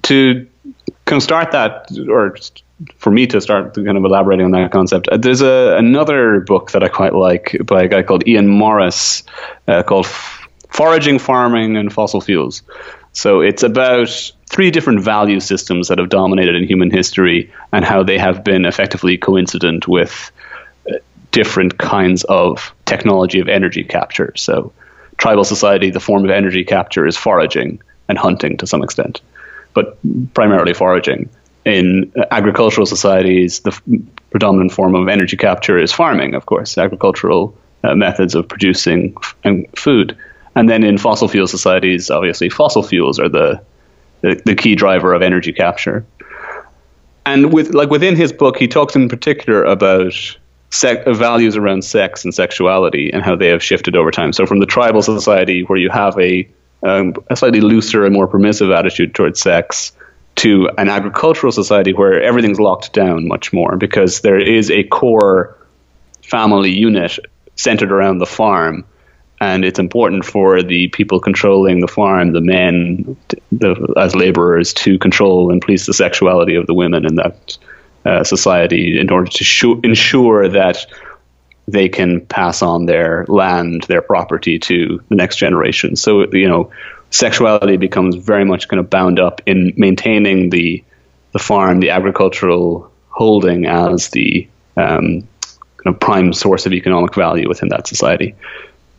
to 0.03 0.47
kind 1.05 1.17
of 1.17 1.23
start 1.23 1.51
that, 1.51 1.87
or 2.09 2.35
for 2.97 3.11
me 3.11 3.27
to 3.27 3.41
start 3.41 3.75
kind 3.75 3.97
of 3.97 4.03
elaborating 4.03 4.45
on 4.45 4.51
that 4.51 4.71
concept, 4.71 5.07
uh, 5.09 5.17
there's 5.17 5.41
a 5.41 5.75
another 5.77 6.39
book 6.41 6.71
that 6.71 6.83
I 6.83 6.87
quite 6.87 7.13
like 7.13 7.57
by 7.65 7.83
a 7.83 7.87
guy 7.87 8.03
called 8.03 8.27
Ian 8.27 8.47
Morris 8.47 9.23
uh, 9.67 9.83
called 9.83 10.07
foraging, 10.69 11.19
farming, 11.19 11.77
and 11.77 11.91
fossil 11.91 12.21
fuels. 12.21 12.63
So 13.13 13.41
it's 13.41 13.63
about 13.63 14.31
three 14.49 14.71
different 14.71 15.01
value 15.01 15.39
systems 15.39 15.89
that 15.89 15.97
have 15.97 16.09
dominated 16.09 16.55
in 16.55 16.65
human 16.65 16.91
history 16.91 17.51
and 17.71 17.83
how 17.83 18.03
they 18.03 18.17
have 18.17 18.43
been 18.43 18.65
effectively 18.65 19.17
coincident 19.17 19.87
with 19.87 20.31
uh, 20.89 20.95
different 21.31 21.77
kinds 21.77 22.23
of 22.25 22.73
technology 22.85 23.39
of 23.39 23.49
energy 23.49 23.83
capture. 23.83 24.33
So, 24.35 24.71
tribal 25.17 25.43
society, 25.43 25.89
the 25.89 25.99
form 25.99 26.23
of 26.23 26.31
energy 26.31 26.63
capture 26.63 27.05
is 27.05 27.17
foraging 27.17 27.81
and 28.09 28.17
hunting 28.17 28.57
to 28.57 28.67
some 28.67 28.83
extent, 28.83 29.21
but 29.73 29.97
primarily 30.33 30.73
foraging. 30.73 31.29
In 31.65 32.11
agricultural 32.31 32.85
societies, 32.85 33.59
the 33.59 33.71
f- 33.71 33.81
predominant 34.31 34.71
form 34.71 34.95
of 34.95 35.07
energy 35.07 35.37
capture 35.37 35.77
is 35.77 35.91
farming, 35.91 36.33
of 36.33 36.45
course, 36.45 36.77
agricultural 36.77 37.55
uh, 37.83 37.95
methods 37.95 38.33
of 38.33 38.47
producing 38.47 39.15
f- 39.21 39.35
food. 39.75 40.17
And 40.55 40.69
then 40.69 40.83
in 40.83 40.97
fossil 40.97 41.27
fuel 41.27 41.47
societies, 41.47 42.09
obviously, 42.09 42.49
fossil 42.49 42.83
fuels 42.83 43.19
are 43.19 43.29
the, 43.29 43.61
the, 44.21 44.41
the 44.43 44.55
key 44.55 44.75
driver 44.75 45.13
of 45.13 45.21
energy 45.21 45.53
capture. 45.53 46.05
And 47.25 47.53
with 47.53 47.73
like 47.73 47.89
within 47.89 48.15
his 48.15 48.33
book, 48.33 48.57
he 48.57 48.67
talks 48.67 48.95
in 48.95 49.07
particular 49.07 49.63
about 49.63 50.13
sec- 50.71 51.05
values 51.05 51.55
around 51.55 51.83
sex 51.83 52.23
and 52.23 52.33
sexuality 52.33 53.11
and 53.13 53.23
how 53.23 53.35
they 53.35 53.49
have 53.49 53.63
shifted 53.63 53.95
over 53.95 54.09
time. 54.09 54.33
So 54.33 54.45
from 54.45 54.59
the 54.59 54.65
tribal 54.65 55.03
society 55.03 55.61
where 55.61 55.77
you 55.77 55.89
have 55.89 56.17
a 56.19 56.49
um, 56.83 57.13
a 57.29 57.35
slightly 57.35 57.61
looser 57.61 58.05
and 58.05 58.13
more 58.13 58.27
permissive 58.27 58.71
attitude 58.71 59.13
towards 59.13 59.39
sex 59.39 59.91
to 60.35 60.69
an 60.77 60.89
agricultural 60.89 61.51
society 61.51 61.93
where 61.93 62.21
everything's 62.21 62.59
locked 62.59 62.93
down 62.93 63.27
much 63.27 63.53
more 63.53 63.75
because 63.77 64.21
there 64.21 64.39
is 64.39 64.71
a 64.71 64.83
core 64.83 65.57
family 66.23 66.71
unit 66.71 67.19
centered 67.55 67.91
around 67.91 68.19
the 68.19 68.25
farm. 68.25 68.85
And 69.39 69.65
it's 69.65 69.79
important 69.79 70.23
for 70.23 70.61
the 70.61 70.87
people 70.89 71.19
controlling 71.19 71.79
the 71.81 71.87
farm, 71.87 72.31
the 72.31 72.41
men, 72.41 73.17
the, 73.51 73.93
as 73.97 74.15
laborers, 74.15 74.73
to 74.75 74.99
control 74.99 75.51
and 75.51 75.61
police 75.61 75.87
the 75.87 75.93
sexuality 75.93 76.55
of 76.55 76.67
the 76.67 76.75
women 76.75 77.05
in 77.05 77.15
that 77.15 77.57
uh, 78.05 78.23
society 78.23 78.99
in 78.99 79.09
order 79.09 79.29
to 79.31 79.43
sh- 79.43 79.79
ensure 79.83 80.47
that 80.47 80.85
they 81.67 81.89
can 81.89 82.25
pass 82.25 82.61
on 82.61 82.85
their 82.85 83.25
land, 83.27 83.83
their 83.83 84.01
property 84.01 84.59
to 84.59 85.01
the 85.09 85.15
next 85.15 85.37
generation. 85.37 85.95
So, 85.95 86.31
you 86.33 86.47
know, 86.47 86.71
sexuality 87.11 87.77
becomes 87.77 88.15
very 88.15 88.45
much 88.45 88.67
kind 88.67 88.79
of 88.79 88.89
bound 88.89 89.19
up 89.19 89.41
in 89.45 89.73
maintaining 89.77 90.49
the 90.49 90.83
the 91.33 91.39
farm, 91.39 91.79
the 91.79 91.91
agricultural 91.91 92.91
holding 93.07 93.65
as 93.65 94.09
the 94.09 94.47
um, 94.75 95.27
kind 95.77 95.95
of 95.95 95.99
prime 95.99 96.33
source 96.33 96.65
of 96.65 96.73
economic 96.73 97.15
value 97.15 97.47
within 97.47 97.69
that 97.69 97.87
society 97.87 98.35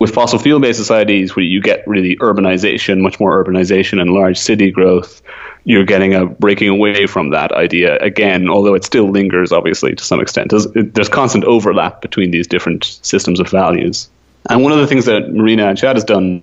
with 0.03 0.13
fossil 0.13 0.37
fuel 0.37 0.59
based 0.59 0.81
societies 0.81 1.37
where 1.37 1.45
you 1.45 1.63
get 1.63 1.87
really 1.87 2.17
urbanization, 2.17 3.01
much 3.01 3.21
more 3.21 3.43
urbanization 3.45 4.01
and 4.01 4.11
large 4.11 4.37
city 4.37 4.69
growth, 4.73 5.23
you're 5.65 5.85
getting 5.85 6.15
a 6.15 6.27
breaking 6.27 6.69
away 6.69 7.07
from 7.07 7.31
that 7.31 7.53
idea 7.53 7.97
again, 7.99 8.49
although 8.49 8.75
it 8.75 8.85
still 8.85 9.11
lingers, 9.11 9.53
obviously, 9.53 9.95
to 9.95 10.05
some 10.05 10.21
extent. 10.21 10.51
There's, 10.51 10.67
there's 10.75 11.09
constant 11.09 11.45
overlap 11.45 12.03
between 12.03 12.31
these 12.31 12.47
different 12.47 12.85
systems 13.03 13.39
of 13.39 13.49
values. 13.49 14.09
And 14.51 14.63
one 14.65 14.73
of 14.73 14.79
the 14.79 14.89
things 14.89 15.05
that 15.05 15.33
Marina 15.33 15.67
Adshade 15.67 15.95
has 15.95 16.05
done 16.05 16.43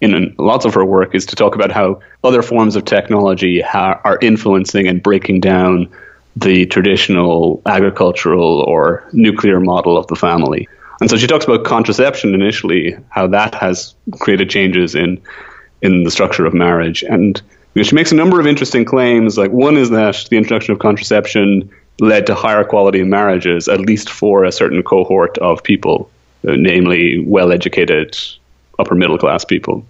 in 0.00 0.34
lots 0.38 0.64
of 0.64 0.74
her 0.74 0.84
work 0.84 1.14
is 1.14 1.26
to 1.26 1.36
talk 1.36 1.56
about 1.56 1.72
how 1.72 2.00
other 2.22 2.42
forms 2.42 2.76
of 2.76 2.84
technology 2.84 3.60
ha- 3.60 4.00
are 4.04 4.18
influencing 4.22 4.86
and 4.86 5.02
breaking 5.02 5.40
down 5.40 5.90
the 6.36 6.66
traditional 6.66 7.60
agricultural 7.66 8.60
or 8.60 9.08
nuclear 9.12 9.58
model 9.58 9.98
of 9.98 10.06
the 10.06 10.14
family. 10.14 10.68
And 11.00 11.10
so 11.10 11.16
she 11.16 11.26
talks 11.26 11.44
about 11.44 11.64
contraception 11.64 12.34
initially, 12.34 12.96
how 13.08 13.26
that 13.28 13.54
has 13.56 13.94
created 14.20 14.48
changes 14.48 14.94
in 14.94 15.20
in 15.82 16.04
the 16.04 16.10
structure 16.10 16.44
of 16.44 16.54
marriage. 16.54 17.02
And 17.02 17.40
she 17.76 17.94
makes 17.94 18.12
a 18.12 18.14
number 18.14 18.40
of 18.40 18.46
interesting 18.46 18.84
claims. 18.84 19.38
Like 19.38 19.50
one 19.50 19.76
is 19.76 19.90
that 19.90 20.26
the 20.30 20.36
introduction 20.36 20.72
of 20.72 20.78
contraception 20.78 21.70
led 22.00 22.26
to 22.26 22.34
higher 22.34 22.64
quality 22.64 23.02
marriages, 23.02 23.68
at 23.68 23.80
least 23.80 24.10
for 24.10 24.44
a 24.44 24.52
certain 24.52 24.82
cohort 24.82 25.36
of 25.38 25.62
people, 25.62 26.10
uh, 26.48 26.52
namely 26.56 27.22
well-educated, 27.26 28.16
upper 28.78 28.94
middle 28.94 29.18
class 29.18 29.44
people. 29.44 29.84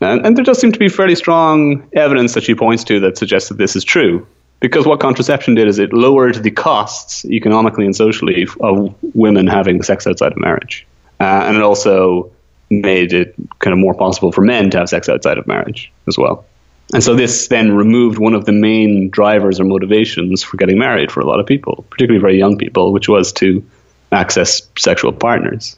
And, 0.00 0.24
and 0.24 0.36
there 0.36 0.44
does 0.44 0.58
seem 0.58 0.72
to 0.72 0.78
be 0.78 0.88
fairly 0.88 1.14
strong 1.14 1.88
evidence 1.94 2.34
that 2.34 2.44
she 2.44 2.54
points 2.54 2.84
to 2.84 3.00
that 3.00 3.16
suggests 3.16 3.48
that 3.48 3.58
this 3.58 3.74
is 3.74 3.84
true 3.84 4.26
because 4.60 4.86
what 4.86 5.00
contraception 5.00 5.54
did 5.54 5.68
is 5.68 5.78
it 5.78 5.92
lowered 5.92 6.42
the 6.42 6.50
costs 6.50 7.24
economically 7.26 7.84
and 7.84 7.94
socially 7.94 8.46
of 8.60 8.94
women 9.14 9.46
having 9.46 9.82
sex 9.82 10.06
outside 10.06 10.32
of 10.32 10.38
marriage. 10.38 10.86
Uh, 11.20 11.44
and 11.46 11.56
it 11.56 11.62
also 11.62 12.30
made 12.70 13.12
it 13.12 13.34
kind 13.58 13.72
of 13.72 13.78
more 13.78 13.94
possible 13.94 14.32
for 14.32 14.40
men 14.40 14.70
to 14.70 14.78
have 14.78 14.88
sex 14.88 15.08
outside 15.08 15.38
of 15.38 15.46
marriage 15.46 15.92
as 16.06 16.16
well. 16.16 16.44
And 16.92 17.02
so 17.02 17.14
this 17.14 17.48
then 17.48 17.72
removed 17.72 18.18
one 18.18 18.34
of 18.34 18.44
the 18.44 18.52
main 18.52 19.10
drivers 19.10 19.58
or 19.58 19.64
motivations 19.64 20.42
for 20.42 20.56
getting 20.56 20.78
married 20.78 21.10
for 21.10 21.20
a 21.20 21.26
lot 21.26 21.40
of 21.40 21.46
people, 21.46 21.84
particularly 21.90 22.20
very 22.20 22.38
young 22.38 22.58
people, 22.58 22.92
which 22.92 23.08
was 23.08 23.32
to 23.34 23.64
access 24.12 24.62
sexual 24.78 25.12
partners. 25.12 25.76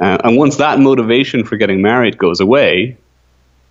Uh, 0.00 0.18
and 0.24 0.36
once 0.36 0.56
that 0.56 0.78
motivation 0.78 1.44
for 1.44 1.56
getting 1.56 1.82
married 1.82 2.18
goes 2.18 2.40
away, 2.40 2.96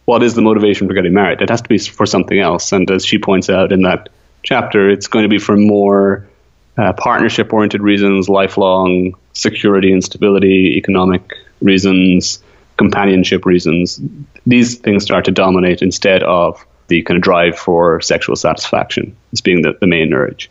what 0.05 0.23
is 0.23 0.34
the 0.34 0.41
motivation 0.41 0.88
for 0.88 0.93
getting 0.93 1.13
married? 1.13 1.41
It 1.41 1.49
has 1.49 1.61
to 1.61 1.69
be 1.69 1.77
for 1.77 2.05
something 2.05 2.39
else. 2.39 2.71
And 2.71 2.89
as 2.89 3.05
she 3.05 3.17
points 3.17 3.49
out 3.49 3.71
in 3.71 3.84
that 3.84 4.09
chapter, 4.43 4.89
it's 4.89 5.07
going 5.07 5.23
to 5.23 5.29
be 5.29 5.39
for 5.39 5.55
more 5.55 6.27
uh, 6.77 6.93
partnership 6.93 7.53
oriented 7.53 7.82
reasons, 7.82 8.27
lifelong 8.27 9.15
security 9.34 9.91
and 9.91 10.03
stability, 10.03 10.75
economic 10.77 11.32
reasons, 11.61 12.43
companionship 12.77 13.45
reasons. 13.45 14.01
These 14.45 14.77
things 14.79 15.03
start 15.03 15.25
to 15.25 15.32
dominate 15.32 15.82
instead 15.82 16.23
of 16.23 16.65
the 16.91 17.01
kind 17.03 17.17
of 17.17 17.23
drive 17.23 17.57
for 17.57 18.01
sexual 18.01 18.35
satisfaction 18.35 19.15
as 19.31 19.39
being 19.39 19.61
the, 19.61 19.77
the 19.79 19.87
main 19.87 20.13
urge. 20.13 20.49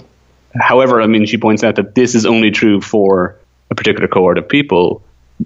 However, 0.59 1.03
I 1.03 1.07
mean, 1.07 1.27
she 1.27 1.37
points 1.37 1.63
out 1.63 1.77
that 1.77 1.95
this 1.95 2.15
is 2.15 2.25
only 2.25 2.51
true 2.51 2.81
for 2.81 3.37
a 3.71 3.75
particular 3.75 4.09
cohort 4.09 4.39
of 4.39 4.49
people 4.49 5.03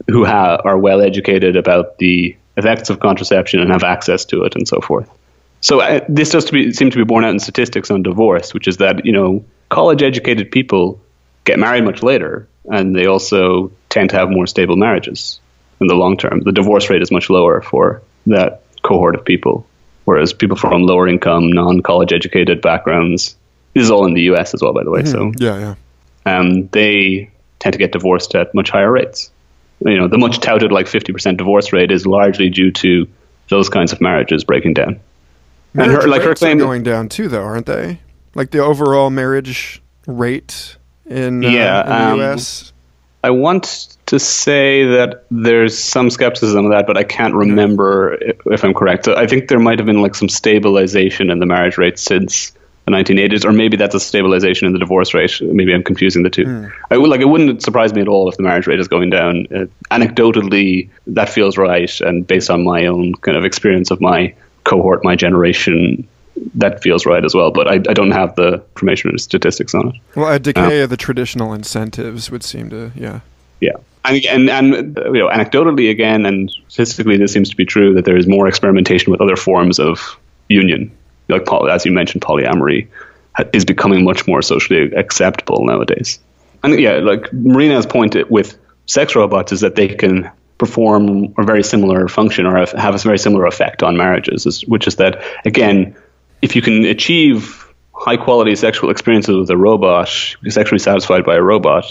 who 0.09 0.25
ha- 0.25 0.61
are 0.65 0.79
well 0.79 1.03
educated 1.03 1.57
about 1.57 1.99
the 1.99 2.37
effects 2.57 2.91
of 2.91 3.01
contraception 3.01 3.61
and 3.61 3.71
have 3.73 3.83
access 3.83 4.25
to 4.27 4.45
it 4.45 4.55
and 4.55 4.69
so 4.69 4.81
forth. 4.81 5.11
So 5.61 5.81
uh, 5.81 6.01
this 6.09 6.31
does 6.31 6.45
to 6.45 6.53
be, 6.53 6.73
seem 6.73 6.91
to 6.91 6.97
be 6.97 7.05
borne 7.05 7.25
out 7.25 7.31
in 7.31 7.41
statistics 7.41 7.91
on 7.91 8.03
divorce, 8.03 8.55
which 8.55 8.69
is 8.69 8.77
that 8.77 9.05
you 9.05 9.13
know 9.13 9.45
college-educated 9.71 10.53
people 10.53 11.01
get 11.43 11.59
married 11.59 11.85
much 11.85 12.03
later, 12.03 12.47
and 12.67 12.95
they 12.95 13.07
also 13.07 13.73
tend 13.89 14.11
to 14.11 14.17
have 14.17 14.31
more 14.31 14.47
stable 14.47 14.77
marriages 14.77 15.41
in 15.81 15.89
the 15.89 15.95
long 15.95 16.17
term. 16.17 16.41
The 16.41 16.53
divorce 16.53 16.89
rate 16.89 17.03
is 17.03 17.11
much 17.11 17.31
lower 17.31 17.61
for 17.61 18.03
that 18.27 18.63
cohort 18.83 19.17
of 19.17 19.25
people, 19.25 19.67
whereas 20.05 20.33
people 20.33 20.57
from 20.57 20.83
lower 20.83 21.09
income, 21.09 21.53
non-college 21.53 22.13
educated 22.13 22.61
backgrounds. 22.61 23.37
This 23.75 23.85
is 23.85 23.91
all 23.91 24.07
in 24.07 24.15
the 24.15 24.23
U.S. 24.23 24.55
as 24.55 24.63
well, 24.63 24.73
by 24.73 24.85
the 24.85 24.91
way. 24.91 25.03
Mm-hmm. 25.03 25.33
So 25.39 25.45
yeah, 25.45 25.59
yeah. 25.59 26.39
Um, 26.39 26.69
they 26.69 27.31
tend 27.59 27.73
to 27.73 27.79
get 27.79 27.93
divorced 27.93 28.35
at 28.35 28.55
much 28.55 28.71
higher 28.71 28.91
rates. 28.91 29.31
You 29.81 29.97
know, 29.97 30.09
the 30.09 30.19
much 30.19 30.41
touted 30.41 30.71
like 30.73 30.87
50% 30.87 31.37
divorce 31.37 31.73
rate 31.73 31.91
is 31.91 32.07
largely 32.07 32.49
due 32.49 32.71
to 32.73 33.09
those 33.49 33.69
kinds 33.69 33.93
of 33.93 34.01
marriages 34.01 34.45
breaking 34.45 34.75
down. 34.75 35.01
Marriage 35.75 35.93
and 35.93 36.03
her, 36.03 36.09
like 36.09 36.23
her 36.23 36.35
claim, 36.35 36.59
are 36.59 36.61
going 36.61 36.83
down 36.83 37.09
too, 37.09 37.29
though, 37.29 37.43
aren't 37.43 37.67
they? 37.67 38.01
Like 38.35 38.51
the 38.51 38.61
overall 38.61 39.11
marriage 39.11 39.83
rate 40.07 40.77
in, 41.07 41.45
uh, 41.45 41.49
in 41.49 41.89
the 41.89 41.95
um, 41.95 42.19
U.S. 42.19 42.73
I 43.25 43.31
want 43.31 43.97
to 44.05 44.19
say 44.19 44.85
that 44.85 45.25
there's 45.31 45.79
some 45.79 46.11
skepticism 46.11 46.67
of 46.67 46.73
that, 46.73 46.87
but 46.87 46.99
I 46.99 47.05
can't 47.05 47.33
remember 47.33 48.17
if, 48.21 48.37
if 48.45 48.65
I'm 48.65 48.75
correct. 48.75 49.09
I 49.09 49.27
think 49.27 49.49
there 49.49 49.59
might 49.59 49.79
have 49.79 49.87
been 49.87 50.03
like 50.03 50.15
some 50.15 50.29
stabilization 50.29 51.31
in 51.31 51.39
the 51.39 51.47
marriage 51.47 51.79
rate 51.79 51.99
since 51.99 52.53
the 52.85 52.93
1980s, 52.93 53.47
or 53.47 53.53
maybe 53.53 53.79
that's 53.79 53.95
a 53.95 54.01
stabilization 54.01 54.67
in 54.67 54.75
the 54.75 54.79
divorce 54.79 55.15
rate. 55.15 55.41
Maybe 55.41 55.73
I'm 55.73 55.83
confusing 55.83 56.23
the 56.23 56.29
two. 56.29 56.45
Mm. 56.45 56.73
I 56.91 56.99
would 56.99 57.09
like 57.09 57.23
it 57.23 57.31
wouldn't 57.31 57.63
surprise 57.63 57.95
me 57.95 58.03
at 58.03 58.09
all 58.09 58.29
if 58.29 58.37
the 58.37 58.43
marriage 58.43 58.67
rate 58.67 58.79
is 58.79 58.89
going 58.89 59.09
down. 59.09 59.47
Uh, 59.47 59.65
anecdotally, 59.91 60.91
that 61.07 61.31
feels 61.31 61.57
right, 61.57 61.99
and 62.03 62.27
based 62.27 62.51
on 62.51 62.63
my 62.63 62.85
own 62.85 63.15
kind 63.15 63.39
of 63.39 63.47
experience 63.47 63.91
of 63.91 64.03
my 64.03 64.35
cohort, 64.65 65.03
my 65.03 65.17
generation, 65.17 66.07
that 66.55 66.83
feels 66.83 67.07
right 67.07 67.25
as 67.25 67.35
well. 67.35 67.51
But 67.51 67.69
I, 67.69 67.75
I 67.75 67.95
don't 67.95 68.11
have 68.11 68.35
the 68.37 68.55
information 68.55 69.15
or 69.15 69.19
statistics 69.19 69.75
on 69.75 69.89
it. 69.89 69.95
Well, 70.15 70.33
a 70.33 70.39
decay 70.39 70.81
uh, 70.81 70.85
of 70.85 70.91
the 70.91 70.97
traditional 70.97 71.53
incentives 71.53 72.31
would 72.31 72.43
seem 72.43 72.71
to, 72.71 72.93
yeah. 72.95 73.21
Yeah. 73.61 73.77
And, 74.05 74.25
and, 74.27 74.51
and 74.51 74.97
you 74.97 75.21
know, 75.21 75.29
anecdotally 75.29 75.91
again, 75.91 76.27
and 76.27 76.55
statistically, 76.69 77.17
this 77.17 77.33
seems 77.33 77.49
to 77.51 77.57
be 77.57 77.65
true 77.65 77.95
that 77.95 78.05
there 78.05 78.17
is 78.17 78.27
more 78.27 78.47
experimentation 78.47 79.11
with 79.11 79.21
other 79.21 79.37
forms 79.37 79.79
of 79.79 80.19
union, 80.49 80.91
like 81.29 81.51
as 81.71 81.87
you 81.87 81.93
mentioned, 81.93 82.23
polyamory 82.23 82.87
is 83.53 83.65
becoming 83.65 84.05
much 84.05 84.27
more 84.29 84.43
socially 84.43 84.93
acceptable 84.95 85.65
nowadays. 85.65 86.19
And 86.63 86.79
yeah, 86.79 86.99
like 86.99 87.33
Marina's 87.33 87.87
point 87.87 88.17
with 88.31 88.59
sex 88.87 89.17
robots 89.17 89.53
is 89.53 89.61
that 89.63 89.75
they 89.77 89.89
can 89.89 90.31
perform 90.59 91.35
a 91.39 91.43
very 91.43 91.63
similar 91.63 92.07
function 92.09 92.47
or 92.47 92.57
have 92.59 92.95
a 92.95 92.99
very 92.99 93.19
similar 93.19 93.47
effect 93.47 93.83
on 93.83 93.97
marriages, 93.97 94.63
which 94.69 94.87
is 94.87 94.97
that, 94.97 95.23
again, 95.45 95.97
if 96.45 96.55
you 96.55 96.61
can 96.61 96.85
achieve 96.85 97.67
high 97.95 98.19
quality 98.19 98.55
sexual 98.55 98.91
experiences 98.91 99.35
with 99.35 99.49
a 99.49 99.57
robot, 99.57 100.09
sexually 100.49 100.79
satisfied 100.79 101.25
by 101.25 101.37
a 101.37 101.43
robot, 101.43 101.91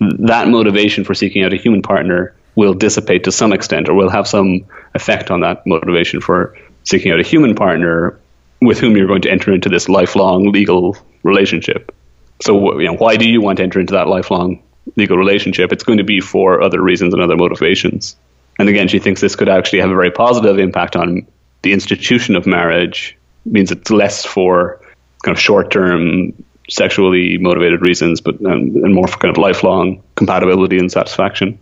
that 0.00 0.48
motivation 0.48 1.02
for 1.02 1.14
seeking 1.14 1.42
out 1.42 1.54
a 1.54 1.56
human 1.56 1.80
partner 1.80 2.34
will 2.56 2.74
dissipate 2.74 3.24
to 3.24 3.32
some 3.32 3.54
extent 3.54 3.88
or 3.88 3.94
will 3.94 4.10
have 4.10 4.28
some 4.28 4.66
effect 4.94 5.30
on 5.30 5.40
that 5.40 5.66
motivation 5.66 6.20
for 6.20 6.58
seeking 6.84 7.10
out 7.10 7.20
a 7.20 7.22
human 7.22 7.54
partner 7.54 8.20
with 8.60 8.78
whom 8.78 8.98
you're 8.98 9.06
going 9.06 9.22
to 9.22 9.30
enter 9.30 9.50
into 9.50 9.70
this 9.70 9.88
lifelong 9.88 10.52
legal 10.52 10.94
relationship. 11.22 11.94
So, 12.42 12.78
you 12.78 12.86
know, 12.86 12.96
why 12.96 13.16
do 13.16 13.26
you 13.26 13.40
want 13.40 13.56
to 13.58 13.62
enter 13.62 13.80
into 13.80 13.94
that 13.94 14.08
lifelong 14.08 14.62
legal 14.96 15.16
relationship? 15.16 15.72
It's 15.72 15.84
going 15.84 15.98
to 15.98 16.04
be 16.04 16.20
for 16.20 16.60
other 16.60 16.82
reasons 16.82 17.14
and 17.14 17.22
other 17.22 17.36
motivations. 17.36 18.14
And 18.58 18.68
again, 18.68 18.88
she 18.88 18.98
thinks 18.98 19.22
this 19.22 19.36
could 19.36 19.48
actually 19.48 19.80
have 19.80 19.90
a 19.90 19.94
very 19.94 20.10
positive 20.10 20.58
impact 20.58 20.96
on 20.96 21.26
the 21.62 21.72
institution 21.72 22.36
of 22.36 22.46
marriage. 22.46 23.15
It 23.46 23.52
means 23.52 23.70
it's 23.70 23.90
less 23.90 24.24
for 24.24 24.80
kind 25.22 25.36
of 25.36 25.40
short-term 25.40 26.32
sexually 26.68 27.38
motivated 27.38 27.80
reasons, 27.80 28.20
but 28.20 28.34
um, 28.44 28.74
and 28.76 28.94
more 28.94 29.06
for 29.06 29.18
kind 29.18 29.30
of 29.30 29.40
lifelong 29.40 30.02
compatibility 30.16 30.78
and 30.78 30.90
satisfaction. 30.90 31.58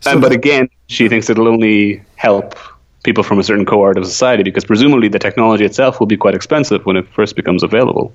So 0.00 0.12
and, 0.12 0.20
but 0.20 0.32
again, 0.32 0.70
she 0.86 1.08
thinks 1.08 1.28
it'll 1.28 1.48
only 1.48 2.02
help 2.16 2.56
people 3.02 3.22
from 3.22 3.38
a 3.38 3.42
certain 3.42 3.66
cohort 3.66 3.96
of 3.98 4.06
society 4.06 4.42
because 4.42 4.64
presumably 4.64 5.08
the 5.08 5.18
technology 5.18 5.64
itself 5.64 6.00
will 6.00 6.06
be 6.06 6.16
quite 6.16 6.34
expensive 6.34 6.84
when 6.86 6.96
it 6.96 7.06
first 7.08 7.36
becomes 7.36 7.62
available. 7.62 8.12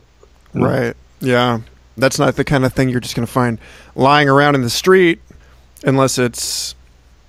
Right. 0.53 0.95
Yeah. 1.19 1.61
That's 1.97 2.19
not 2.19 2.35
the 2.35 2.43
kind 2.43 2.65
of 2.65 2.73
thing 2.73 2.89
you're 2.89 2.99
just 2.99 3.15
going 3.15 3.25
to 3.25 3.31
find 3.31 3.57
lying 3.95 4.27
around 4.29 4.55
in 4.55 4.61
the 4.61 4.69
street 4.69 5.21
unless 5.83 6.17
it's 6.17 6.75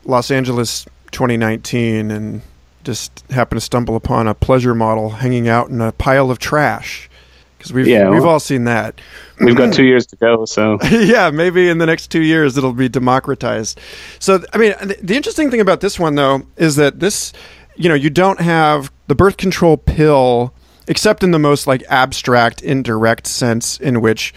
Los 0.05 0.31
Angeles 0.31 0.85
2019 1.13 2.11
and 2.11 2.43
just 2.87 3.25
happen 3.31 3.57
to 3.57 3.61
stumble 3.61 3.97
upon 3.97 4.29
a 4.29 4.35
pleasure 4.35 4.75
model 4.75 5.11
hanging 5.11 5.49
out 5.49 5.69
in 5.69 5.81
a 5.81 5.91
pile 5.93 6.31
of 6.31 6.39
trash 6.39 7.11
because 7.59 7.73
we've 7.73 7.89
yeah, 7.89 8.09
we've 8.09 8.25
all 8.25 8.39
seen 8.39 8.65
that. 8.65 9.01
We've 9.41 9.57
got 9.57 9.73
two 9.75 9.85
years 9.85 10.07
to 10.07 10.17
go, 10.17 10.45
so 10.45 10.79
yeah, 10.91 11.31
maybe 11.31 11.69
in 11.69 11.79
the 11.79 11.87
next 11.87 12.09
two 12.09 12.23
years 12.23 12.57
it'll 12.57 12.73
be 12.73 12.89
democratized. 12.89 13.81
So, 14.21 14.43
I 14.53 14.59
mean, 14.59 14.75
the 15.03 15.17
interesting 15.17 15.51
thing 15.51 15.61
about 15.61 15.81
this 15.81 15.99
one 15.99 16.15
though 16.15 16.47
is 16.57 16.77
that 16.77 17.01
this, 17.01 17.33
you 17.75 17.89
know, 17.89 17.95
you 17.95 18.09
don't 18.09 18.41
have 18.41 18.93
the 19.09 19.17
birth 19.17 19.37
control 19.37 19.77
pill, 19.77 20.55
except 20.87 21.25
in 21.25 21.33
the 21.33 21.41
most 21.41 21.67
like 21.67 21.83
abstract, 21.89 22.63
indirect 22.63 23.27
sense 23.27 23.79
in 23.79 24.01
which 24.01 24.33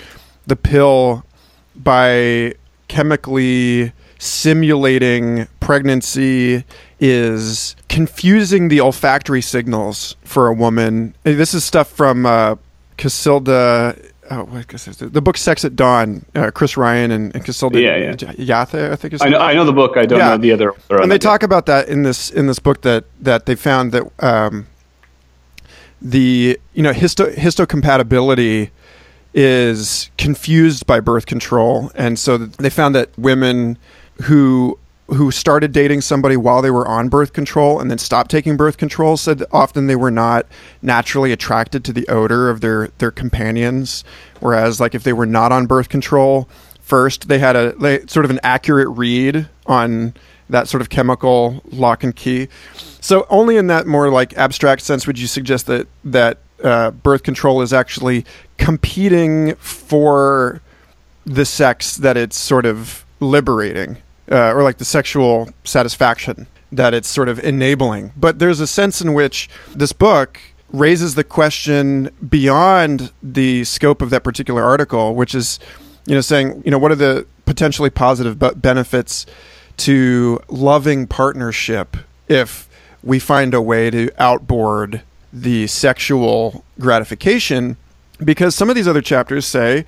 the 0.47 0.55
pill, 0.55 1.23
by 1.75 2.55
chemically 2.87 3.93
simulating 4.17 5.47
pregnancy 5.69 6.63
is 6.99 7.75
confusing 7.89 8.69
the 8.69 8.81
olfactory 8.81 9.39
signals 9.39 10.15
for 10.23 10.47
a 10.47 10.53
woman. 10.53 11.13
This 11.21 11.53
is 11.53 11.63
stuff 11.63 11.87
from 11.87 12.25
uh, 12.25 12.55
Cacilda. 12.97 14.11
Oh, 14.31 14.45
what 14.45 14.73
is 14.73 14.97
the 14.97 15.21
book 15.21 15.37
Sex 15.37 15.63
at 15.63 15.75
Dawn? 15.75 16.25
Uh, 16.33 16.49
Chris 16.49 16.75
Ryan 16.75 17.11
and, 17.11 17.35
and 17.35 17.45
Cacilda 17.45 17.79
yeah, 17.79 17.97
yeah. 17.97 18.13
Jethá, 18.13 18.91
I 18.91 18.95
think 18.95 19.13
is. 19.13 19.21
I 19.21 19.29
know, 19.29 19.37
I 19.37 19.53
know 19.53 19.63
the 19.63 19.71
book. 19.71 19.95
I 19.95 20.07
don't 20.07 20.17
yeah. 20.17 20.29
know 20.29 20.37
the 20.37 20.51
other. 20.53 20.73
And 20.89 21.11
they 21.11 21.19
talk 21.19 21.43
about 21.43 21.67
that 21.67 21.87
in 21.87 22.01
this 22.01 22.31
in 22.31 22.47
this 22.47 22.57
book 22.57 22.81
that 22.81 23.03
that 23.21 23.45
they 23.45 23.53
found 23.53 23.91
that 23.91 24.11
um, 24.23 24.65
the 26.01 26.59
you 26.73 26.81
know 26.81 26.93
histo 26.93 27.31
histocompatibility 27.35 28.71
is 29.35 30.09
confused 30.17 30.87
by 30.87 30.99
birth 30.99 31.27
control, 31.27 31.91
and 31.93 32.17
so 32.17 32.39
they 32.39 32.71
found 32.71 32.95
that 32.95 33.15
women 33.19 33.77
who 34.23 34.79
who 35.13 35.31
started 35.31 35.71
dating 35.71 36.01
somebody 36.01 36.37
while 36.37 36.61
they 36.61 36.71
were 36.71 36.87
on 36.87 37.09
birth 37.09 37.33
control 37.33 37.79
and 37.79 37.89
then 37.89 37.97
stopped 37.97 38.29
taking 38.29 38.55
birth 38.55 38.77
control 38.77 39.17
said 39.17 39.43
often 39.51 39.87
they 39.87 39.95
were 39.95 40.11
not 40.11 40.45
naturally 40.81 41.31
attracted 41.31 41.83
to 41.83 41.93
the 41.93 42.07
odor 42.07 42.49
of 42.49 42.61
their 42.61 42.87
their 42.99 43.11
companions. 43.11 44.03
Whereas 44.39 44.79
like 44.79 44.95
if 44.95 45.03
they 45.03 45.13
were 45.13 45.25
not 45.25 45.51
on 45.51 45.65
birth 45.65 45.89
control 45.89 46.47
first 46.81 47.27
they 47.27 47.39
had 47.39 47.55
a 47.55 48.07
sort 48.07 48.25
of 48.25 48.31
an 48.31 48.39
accurate 48.43 48.89
read 48.89 49.47
on 49.65 50.13
that 50.49 50.67
sort 50.67 50.81
of 50.81 50.89
chemical 50.89 51.61
lock 51.71 52.03
and 52.03 52.15
key. 52.15 52.47
So 53.01 53.25
only 53.29 53.57
in 53.57 53.67
that 53.67 53.87
more 53.87 54.09
like 54.09 54.33
abstract 54.37 54.81
sense 54.81 55.07
would 55.07 55.19
you 55.19 55.27
suggest 55.27 55.67
that 55.67 55.87
that 56.03 56.39
uh, 56.63 56.91
birth 56.91 57.23
control 57.23 57.61
is 57.61 57.71
actually 57.71 58.25
competing 58.57 59.55
for 59.55 60.61
the 61.25 61.45
sex 61.45 61.97
that 61.97 62.17
it's 62.17 62.37
sort 62.37 62.65
of 62.65 63.05
liberating 63.19 63.97
uh, 64.31 64.53
or 64.53 64.63
like 64.63 64.77
the 64.77 64.85
sexual 64.85 65.49
satisfaction 65.63 66.47
that 66.71 66.93
it's 66.93 67.07
sort 67.07 67.29
of 67.29 67.39
enabling. 67.39 68.11
But 68.15 68.39
there's 68.39 68.59
a 68.59 68.67
sense 68.67 69.01
in 69.01 69.13
which 69.13 69.49
this 69.75 69.91
book 69.91 70.39
raises 70.71 71.15
the 71.15 71.23
question 71.23 72.11
beyond 72.27 73.11
the 73.23 73.63
scope 73.63 74.01
of 74.01 74.11
that 74.11 74.23
particular 74.23 74.63
article, 74.63 75.15
which 75.15 75.33
is, 75.33 75.59
you 76.05 76.13
know, 76.13 76.21
saying, 76.21 76.61
you 76.63 76.71
know, 76.71 76.77
what 76.77 76.91
are 76.91 76.95
the 76.95 77.25
potentially 77.45 77.89
positive 77.89 78.37
benefits 78.61 79.25
to 79.77 80.39
loving 80.47 81.07
partnership 81.07 81.97
if 82.27 82.69
we 83.01 83.17
find 83.17 83.53
a 83.53 83.61
way 83.61 83.89
to 83.89 84.11
outboard 84.19 85.01
the 85.33 85.65
sexual 85.65 86.63
gratification? 86.79 87.77
Because 88.23 88.53
some 88.53 88.69
of 88.69 88.75
these 88.75 88.87
other 88.87 89.01
chapters 89.01 89.47
say, 89.47 89.85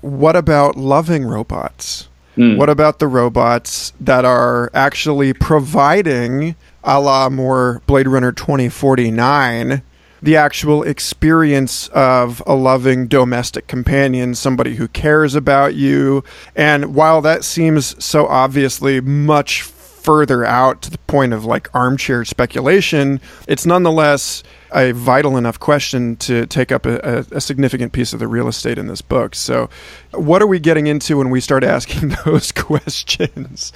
what 0.00 0.34
about 0.34 0.76
loving 0.76 1.24
robots? 1.24 2.08
Mm. 2.36 2.56
What 2.56 2.70
about 2.70 2.98
the 2.98 3.08
robots 3.08 3.92
that 4.00 4.24
are 4.24 4.70
actually 4.74 5.32
providing, 5.32 6.56
a 6.82 7.00
la 7.00 7.28
more 7.28 7.82
Blade 7.86 8.08
Runner 8.08 8.32
2049, 8.32 9.82
the 10.22 10.36
actual 10.36 10.82
experience 10.82 11.88
of 11.88 12.42
a 12.46 12.54
loving 12.54 13.06
domestic 13.06 13.66
companion, 13.66 14.34
somebody 14.34 14.76
who 14.76 14.88
cares 14.88 15.34
about 15.34 15.74
you? 15.74 16.24
And 16.56 16.94
while 16.94 17.20
that 17.22 17.44
seems 17.44 18.02
so 18.02 18.26
obviously 18.26 19.00
much 19.00 19.62
further 20.02 20.44
out 20.44 20.82
to 20.82 20.90
the 20.90 20.98
point 20.98 21.32
of 21.32 21.44
like 21.44 21.72
armchair 21.74 22.24
speculation, 22.24 23.20
it's 23.46 23.64
nonetheless 23.64 24.42
a 24.74 24.92
vital 24.92 25.36
enough 25.36 25.60
question 25.60 26.16
to 26.16 26.46
take 26.46 26.72
up 26.72 26.86
a, 26.86 27.26
a, 27.30 27.40
significant 27.40 27.92
piece 27.92 28.12
of 28.12 28.18
the 28.18 28.26
real 28.26 28.48
estate 28.48 28.78
in 28.78 28.86
this 28.86 29.02
book. 29.02 29.34
So, 29.34 29.68
what 30.12 30.42
are 30.42 30.46
we 30.46 30.58
getting 30.58 30.86
into 30.86 31.18
when 31.18 31.30
we 31.30 31.40
start 31.40 31.62
asking 31.62 32.14
those 32.24 32.52
questions? 32.52 33.72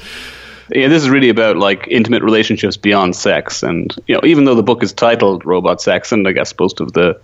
Yeah, 0.70 0.89
this 0.89 1.03
is 1.03 1.11
really 1.11 1.29
about 1.29 1.57
like 1.57 1.87
intimate 1.89 2.22
relationships 2.22 2.77
beyond 2.77 3.14
sex, 3.14 3.62
and 3.62 3.95
you 4.07 4.14
know, 4.14 4.20
even 4.24 4.47
though 4.47 4.57
the 4.57 4.64
book 4.64 4.83
is 4.83 4.93
titled 4.93 5.45
"Robot 5.45 5.81
Sex," 5.81 6.11
and 6.11 6.27
I 6.27 6.33
guess 6.33 6.53
most 6.59 6.81
of 6.81 6.93
the 6.93 7.20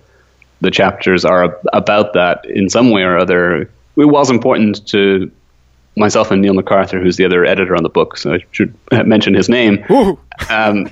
the 0.61 0.71
chapters 0.71 1.25
are 1.25 1.59
about 1.73 2.13
that 2.13 2.45
in 2.45 2.69
some 2.69 2.91
way 2.91 3.01
or 3.01 3.17
other, 3.17 3.69
it 3.97 4.05
was 4.05 4.29
important 4.29 4.87
to 4.87 5.29
myself 5.95 6.31
and 6.31 6.41
Neil 6.41 6.53
McArthur, 6.53 7.01
who's 7.01 7.17
the 7.17 7.25
other 7.25 7.45
editor 7.45 7.75
on 7.75 7.83
the 7.83 7.89
book, 7.89 8.17
so 8.17 8.33
I 8.33 8.39
should 8.51 8.73
mention 9.05 9.33
his 9.33 9.49
name. 9.49 9.83
Um, 10.49 10.91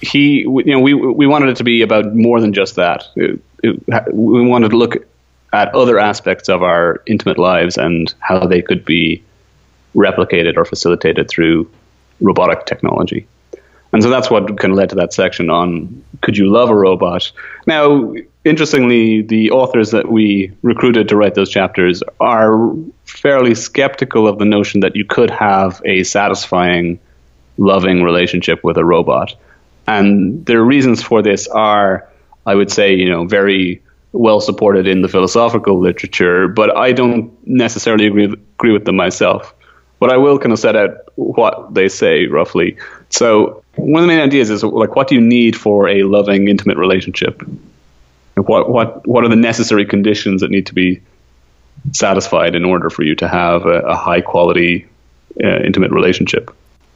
he, 0.00 0.40
you 0.40 0.64
know, 0.64 0.80
we 0.80 0.94
we 0.94 1.26
wanted 1.26 1.50
it 1.50 1.56
to 1.56 1.64
be 1.64 1.82
about 1.82 2.14
more 2.14 2.40
than 2.40 2.52
just 2.52 2.76
that. 2.76 3.04
It, 3.14 3.40
it, 3.62 3.80
we 4.12 4.46
wanted 4.46 4.70
to 4.70 4.76
look 4.76 4.96
at 5.52 5.74
other 5.74 5.98
aspects 5.98 6.48
of 6.48 6.62
our 6.62 7.02
intimate 7.06 7.38
lives 7.38 7.76
and 7.76 8.12
how 8.20 8.46
they 8.46 8.62
could 8.62 8.84
be 8.84 9.22
replicated 9.94 10.56
or 10.56 10.64
facilitated 10.64 11.28
through 11.28 11.70
robotic 12.20 12.66
technology. 12.66 13.26
And 13.92 14.02
so 14.02 14.08
that's 14.08 14.30
what 14.30 14.46
kind 14.58 14.72
of 14.72 14.78
led 14.78 14.88
to 14.90 14.94
that 14.96 15.12
section 15.12 15.50
on 15.50 16.02
could 16.22 16.36
you 16.38 16.50
love 16.50 16.70
a 16.70 16.74
robot? 16.74 17.30
Now, 17.66 18.14
interestingly, 18.44 19.22
the 19.22 19.50
authors 19.50 19.90
that 19.92 20.10
we 20.10 20.52
recruited 20.62 21.08
to 21.08 21.16
write 21.16 21.34
those 21.34 21.50
chapters 21.50 22.02
are 22.20 22.74
fairly 23.04 23.54
skeptical 23.54 24.26
of 24.26 24.38
the 24.38 24.44
notion 24.44 24.80
that 24.80 24.96
you 24.96 25.04
could 25.04 25.30
have 25.30 25.80
a 25.84 26.02
satisfying, 26.04 26.98
loving 27.56 28.02
relationship 28.02 28.62
with 28.64 28.76
a 28.76 28.84
robot. 28.84 29.34
And 29.86 30.44
their 30.46 30.62
reasons 30.62 31.02
for 31.02 31.22
this 31.22 31.48
are, 31.48 32.08
I 32.46 32.54
would 32.54 32.70
say, 32.70 32.94
you 32.94 33.10
know, 33.10 33.26
very 33.26 33.82
well 34.12 34.40
supported 34.40 34.86
in 34.86 35.02
the 35.02 35.08
philosophical 35.08 35.78
literature, 35.78 36.48
but 36.48 36.76
I 36.76 36.92
don't 36.92 37.32
necessarily 37.46 38.06
agree, 38.06 38.24
agree 38.24 38.72
with 38.72 38.84
them 38.84 38.96
myself. 38.96 39.54
But 39.98 40.12
I 40.12 40.16
will 40.16 40.38
kind 40.38 40.52
of 40.52 40.58
set 40.58 40.76
out 40.76 40.98
what 41.14 41.74
they 41.74 41.88
say 41.88 42.26
roughly. 42.26 42.76
So 43.08 43.62
one 43.76 44.02
of 44.02 44.08
the 44.08 44.14
main 44.14 44.22
ideas 44.22 44.50
is 44.50 44.64
like, 44.64 44.96
what 44.96 45.08
do 45.08 45.14
you 45.14 45.20
need 45.20 45.56
for 45.56 45.88
a 45.88 46.02
loving, 46.02 46.48
intimate 46.48 46.76
relationship? 46.76 47.42
What 48.34 48.68
what 48.70 49.06
what 49.06 49.24
are 49.24 49.28
the 49.28 49.36
necessary 49.36 49.84
conditions 49.84 50.40
that 50.40 50.50
need 50.50 50.66
to 50.66 50.74
be 50.74 51.02
satisfied 51.92 52.54
in 52.54 52.64
order 52.64 52.90
for 52.90 53.02
you 53.02 53.14
to 53.16 53.28
have 53.28 53.66
a, 53.66 53.80
a 53.80 53.96
high 53.96 54.20
quality, 54.20 54.86
uh, 55.42 55.58
intimate 55.64 55.90
relationship? 55.90 56.50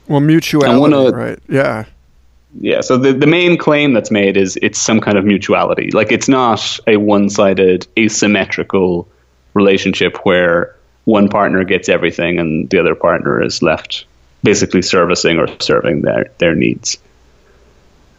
Well, 0.08 0.20
mutuality, 0.20 1.14
right? 1.14 1.38
Yeah 1.48 1.84
yeah 2.60 2.80
so 2.80 2.96
the, 2.96 3.12
the 3.12 3.26
main 3.26 3.58
claim 3.58 3.92
that's 3.92 4.10
made 4.10 4.36
is 4.36 4.58
it's 4.62 4.78
some 4.78 5.00
kind 5.00 5.18
of 5.18 5.24
mutuality 5.24 5.90
like 5.90 6.12
it's 6.12 6.28
not 6.28 6.78
a 6.86 6.96
one-sided 6.96 7.86
asymmetrical 7.98 9.08
relationship 9.54 10.24
where 10.24 10.76
one 11.04 11.28
partner 11.28 11.64
gets 11.64 11.88
everything 11.88 12.38
and 12.38 12.68
the 12.70 12.78
other 12.78 12.94
partner 12.94 13.42
is 13.42 13.62
left 13.62 14.06
basically 14.42 14.82
servicing 14.82 15.38
or 15.38 15.48
serving 15.60 16.02
their, 16.02 16.30
their 16.38 16.54
needs 16.54 16.98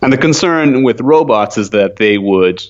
and 0.01 0.13
the 0.13 0.17
concern 0.17 0.83
with 0.83 1.01
robots 1.01 1.57
is 1.57 1.71
that 1.71 1.95
they 1.95 2.17
would 2.17 2.63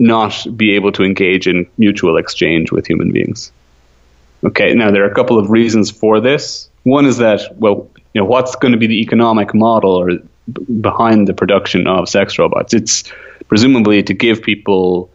not 0.00 0.44
be 0.56 0.74
able 0.74 0.90
to 0.90 1.04
engage 1.04 1.46
in 1.46 1.64
mutual 1.78 2.16
exchange 2.16 2.72
with 2.72 2.86
human 2.86 3.12
beings 3.12 3.52
okay 4.42 4.74
now 4.74 4.90
there 4.90 5.04
are 5.04 5.10
a 5.10 5.14
couple 5.14 5.38
of 5.38 5.50
reasons 5.50 5.90
for 5.90 6.20
this 6.20 6.70
One 6.84 7.06
is 7.06 7.18
that, 7.18 7.58
well, 7.58 7.88
you 8.14 8.20
know, 8.20 8.24
what's 8.24 8.56
going 8.56 8.72
to 8.72 8.78
be 8.78 8.86
the 8.86 9.00
economic 9.00 9.54
model 9.54 9.92
or 9.92 10.18
behind 10.80 11.28
the 11.28 11.34
production 11.34 11.86
of 11.86 12.08
sex 12.08 12.38
robots? 12.38 12.72
It's 12.72 13.04
presumably 13.48 14.02
to 14.02 14.14
give 14.14 14.42
people, 14.42 15.10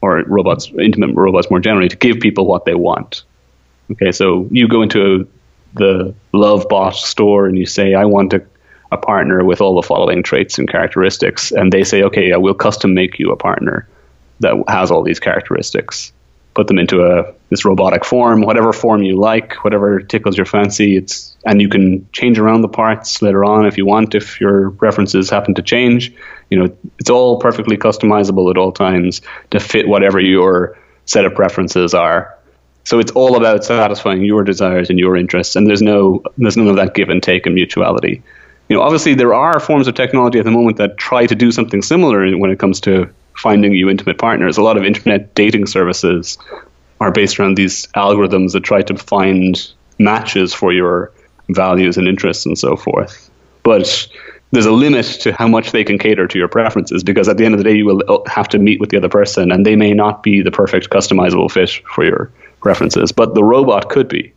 or 0.00 0.22
robots, 0.22 0.70
intimate 0.78 1.14
robots 1.14 1.50
more 1.50 1.60
generally, 1.60 1.88
to 1.88 1.96
give 1.96 2.20
people 2.20 2.46
what 2.46 2.64
they 2.64 2.74
want. 2.74 3.22
Okay, 3.92 4.12
so 4.12 4.48
you 4.50 4.66
go 4.66 4.80
into 4.80 5.28
the 5.74 6.14
Lovebot 6.32 6.94
store 6.94 7.46
and 7.46 7.58
you 7.58 7.66
say, 7.66 7.94
I 7.94 8.06
want 8.06 8.32
a, 8.32 8.42
a 8.90 8.96
partner 8.96 9.44
with 9.44 9.60
all 9.60 9.74
the 9.74 9.86
following 9.86 10.22
traits 10.22 10.58
and 10.58 10.68
characteristics, 10.68 11.52
and 11.52 11.70
they 11.70 11.84
say, 11.84 12.02
okay, 12.02 12.32
I 12.32 12.38
will 12.38 12.54
custom 12.54 12.94
make 12.94 13.18
you 13.18 13.30
a 13.30 13.36
partner 13.36 13.86
that 14.40 14.54
has 14.68 14.90
all 14.90 15.02
these 15.02 15.20
characteristics 15.20 16.12
put 16.54 16.68
them 16.68 16.78
into 16.78 17.04
a 17.04 17.34
this 17.50 17.64
robotic 17.64 18.04
form, 18.04 18.40
whatever 18.40 18.72
form 18.72 19.02
you 19.02 19.16
like, 19.16 19.64
whatever 19.64 20.00
tickles 20.00 20.36
your 20.36 20.46
fancy. 20.46 20.96
It's 20.96 21.36
and 21.44 21.60
you 21.60 21.68
can 21.68 22.08
change 22.12 22.38
around 22.38 22.62
the 22.62 22.68
parts 22.68 23.20
later 23.20 23.44
on 23.44 23.66
if 23.66 23.76
you 23.76 23.84
want, 23.84 24.14
if 24.14 24.40
your 24.40 24.70
preferences 24.70 25.28
happen 25.28 25.54
to 25.54 25.62
change. 25.62 26.12
You 26.50 26.58
know, 26.58 26.76
it's 26.98 27.10
all 27.10 27.38
perfectly 27.38 27.76
customizable 27.76 28.50
at 28.50 28.56
all 28.56 28.72
times 28.72 29.20
to 29.50 29.60
fit 29.60 29.86
whatever 29.86 30.20
your 30.20 30.78
set 31.06 31.24
of 31.24 31.34
preferences 31.34 31.92
are. 31.92 32.36
So 32.84 32.98
it's 32.98 33.12
all 33.12 33.36
about 33.36 33.64
satisfying 33.64 34.24
your 34.24 34.44
desires 34.44 34.90
and 34.90 34.98
your 34.98 35.16
interests, 35.16 35.56
and 35.56 35.66
there's 35.66 35.82
no 35.82 36.22
there's 36.38 36.56
none 36.56 36.68
of 36.68 36.76
that 36.76 36.94
give 36.94 37.08
and 37.08 37.22
take 37.22 37.46
and 37.46 37.54
mutuality. 37.54 38.22
You 38.68 38.76
know, 38.76 38.82
obviously 38.82 39.14
there 39.14 39.34
are 39.34 39.60
forms 39.60 39.88
of 39.88 39.94
technology 39.94 40.38
at 40.38 40.44
the 40.44 40.50
moment 40.50 40.78
that 40.78 40.96
try 40.96 41.26
to 41.26 41.34
do 41.34 41.52
something 41.52 41.82
similar 41.82 42.36
when 42.38 42.50
it 42.50 42.58
comes 42.58 42.80
to 42.82 43.10
finding 43.36 43.72
you 43.72 43.90
intimate 43.90 44.18
partners. 44.18 44.56
A 44.56 44.62
lot 44.62 44.76
of 44.76 44.84
internet 44.84 45.34
dating 45.34 45.66
services 45.66 46.38
are 47.00 47.10
based 47.10 47.38
around 47.38 47.56
these 47.56 47.86
algorithms 47.88 48.52
that 48.52 48.62
try 48.62 48.82
to 48.82 48.96
find 48.96 49.70
matches 49.98 50.54
for 50.54 50.72
your 50.72 51.12
values 51.48 51.96
and 51.96 52.08
interests 52.08 52.46
and 52.46 52.58
so 52.58 52.76
forth. 52.76 53.30
But 53.62 54.08
there's 54.52 54.66
a 54.66 54.72
limit 54.72 55.06
to 55.22 55.32
how 55.32 55.48
much 55.48 55.72
they 55.72 55.84
can 55.84 55.98
cater 55.98 56.28
to 56.28 56.38
your 56.38 56.48
preferences 56.48 57.02
because 57.02 57.28
at 57.28 57.36
the 57.36 57.44
end 57.44 57.54
of 57.54 57.58
the 57.58 57.64
day, 57.64 57.76
you 57.76 57.86
will 57.86 58.24
have 58.26 58.48
to 58.50 58.58
meet 58.58 58.80
with 58.80 58.90
the 58.90 58.96
other 58.96 59.08
person 59.08 59.50
and 59.50 59.66
they 59.66 59.76
may 59.76 59.92
not 59.92 60.22
be 60.22 60.42
the 60.42 60.52
perfect 60.52 60.90
customizable 60.90 61.50
fit 61.50 61.70
for 61.92 62.04
your 62.04 62.30
preferences, 62.60 63.12
but 63.12 63.34
the 63.34 63.42
robot 63.42 63.90
could 63.90 64.08
be. 64.08 64.32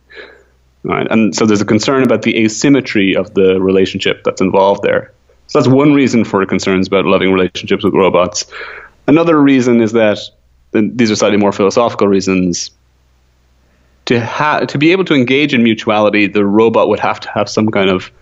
Right? 0.82 1.06
And 1.10 1.34
so 1.34 1.46
there's 1.46 1.60
a 1.60 1.66
concern 1.66 2.02
about 2.02 2.22
the 2.22 2.44
asymmetry 2.44 3.14
of 3.16 3.34
the 3.34 3.60
relationship 3.60 4.24
that's 4.24 4.40
involved 4.40 4.82
there. 4.82 5.12
So 5.48 5.58
that's 5.58 5.68
one 5.68 5.94
reason 5.94 6.24
for 6.24 6.44
concerns 6.46 6.88
about 6.88 7.04
loving 7.04 7.32
relationships 7.32 7.84
with 7.84 7.94
robots. 7.94 8.44
Another 9.08 9.40
reason 9.40 9.80
is 9.80 9.92
that 9.92 10.18
these 10.72 11.10
are 11.10 11.16
slightly 11.16 11.38
more 11.38 11.50
philosophical 11.50 12.06
reasons. 12.06 12.70
To 14.04 14.20
ha- 14.20 14.60
to 14.60 14.78
be 14.78 14.92
able 14.92 15.06
to 15.06 15.14
engage 15.14 15.54
in 15.54 15.62
mutuality, 15.62 16.26
the 16.26 16.44
robot 16.44 16.88
would 16.88 17.00
have 17.00 17.18
to 17.20 17.30
have 17.30 17.48
some 17.48 17.70
kind 17.70 17.88
of 17.88 18.12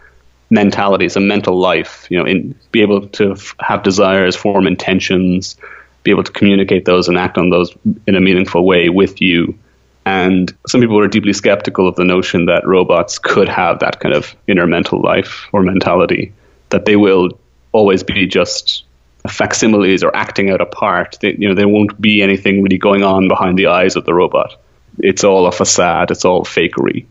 mentality, 0.48 1.08
some 1.08 1.26
mental 1.26 1.58
life. 1.58 2.06
You 2.08 2.18
know, 2.18 2.24
in, 2.24 2.54
be 2.70 2.82
able 2.82 3.08
to 3.08 3.32
f- 3.32 3.56
have 3.58 3.82
desires, 3.82 4.36
form 4.36 4.68
intentions, 4.68 5.56
be 6.04 6.12
able 6.12 6.22
to 6.22 6.32
communicate 6.32 6.84
those 6.84 7.08
and 7.08 7.18
act 7.18 7.36
on 7.36 7.50
those 7.50 7.76
in 8.06 8.14
a 8.14 8.20
meaningful 8.20 8.64
way 8.64 8.88
with 8.88 9.20
you. 9.20 9.58
And 10.04 10.56
some 10.68 10.80
people 10.80 11.00
are 11.00 11.08
deeply 11.08 11.32
skeptical 11.32 11.88
of 11.88 11.96
the 11.96 12.04
notion 12.04 12.46
that 12.46 12.64
robots 12.64 13.18
could 13.18 13.48
have 13.48 13.80
that 13.80 13.98
kind 13.98 14.14
of 14.14 14.36
inner 14.46 14.68
mental 14.68 15.02
life 15.02 15.46
or 15.52 15.62
mentality, 15.62 16.32
that 16.70 16.84
they 16.84 16.94
will 16.94 17.36
always 17.72 18.04
be 18.04 18.24
just 18.24 18.84
facsimiles 19.28 20.02
or 20.02 20.14
acting 20.14 20.50
out 20.50 20.60
a 20.60 20.66
part. 20.66 21.18
They, 21.20 21.36
you 21.38 21.48
know, 21.48 21.54
there 21.54 21.68
won't 21.68 22.00
be 22.00 22.22
anything 22.22 22.62
really 22.62 22.78
going 22.78 23.02
on 23.02 23.28
behind 23.28 23.58
the 23.58 23.66
eyes 23.66 23.96
of 23.96 24.04
the 24.04 24.14
robot. 24.14 24.56
It's 24.98 25.24
all 25.24 25.46
a 25.46 25.52
facade. 25.52 26.10
It's 26.10 26.24
all 26.24 26.44
fakery. 26.44 27.06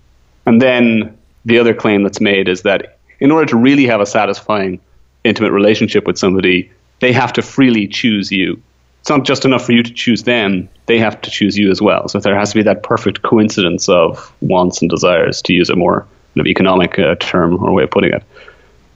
And 0.45 0.61
then 0.61 1.18
the 1.45 1.59
other 1.59 1.74
claim 1.74 2.03
that's 2.03 2.22
made 2.22 2.47
is 2.47 2.63
that 2.63 2.97
in 3.20 3.32
order 3.32 3.45
to 3.47 3.57
really 3.57 3.86
have 3.86 4.01
a 4.01 4.05
satisfying 4.05 4.80
intimate 5.24 5.51
relationship 5.51 6.05
with 6.05 6.18
somebody, 6.18 6.72
they 6.99 7.11
have 7.11 7.34
to 7.34 7.41
freely 7.41 7.88
choose 7.88 8.32
you. 8.32 8.61
It's 9.01 9.09
not 9.09 9.26
just 9.26 9.45
enough 9.45 9.66
for 9.66 9.72
you 9.72 9.84
to 9.84 9.93
choose 9.93 10.24
them, 10.24 10.68
they 10.88 10.97
have 10.97 11.22
to 11.22 11.30
choose 11.30 11.57
you 11.57 11.70
as 11.70 11.82
well. 11.82 12.07
So 12.07 12.20
there 12.20 12.38
has 12.38 12.51
to 12.51 12.55
be 12.55 12.63
that 12.63 12.84
perfect 12.84 13.22
coincidence 13.22 13.88
of 13.88 14.34
wants 14.41 14.82
and 14.82 14.89
desires, 14.89 15.41
to 15.43 15.53
use 15.53 15.70
a 15.70 15.76
more 15.76 16.07
you 16.34 16.41
know, 16.41 16.47
economic 16.47 16.97
uh, 16.97 17.16
term 17.20 17.63
or 17.63 17.74
way 17.74 17.84
of 17.84 17.91
putting 17.91 18.13
it. 18.13 18.24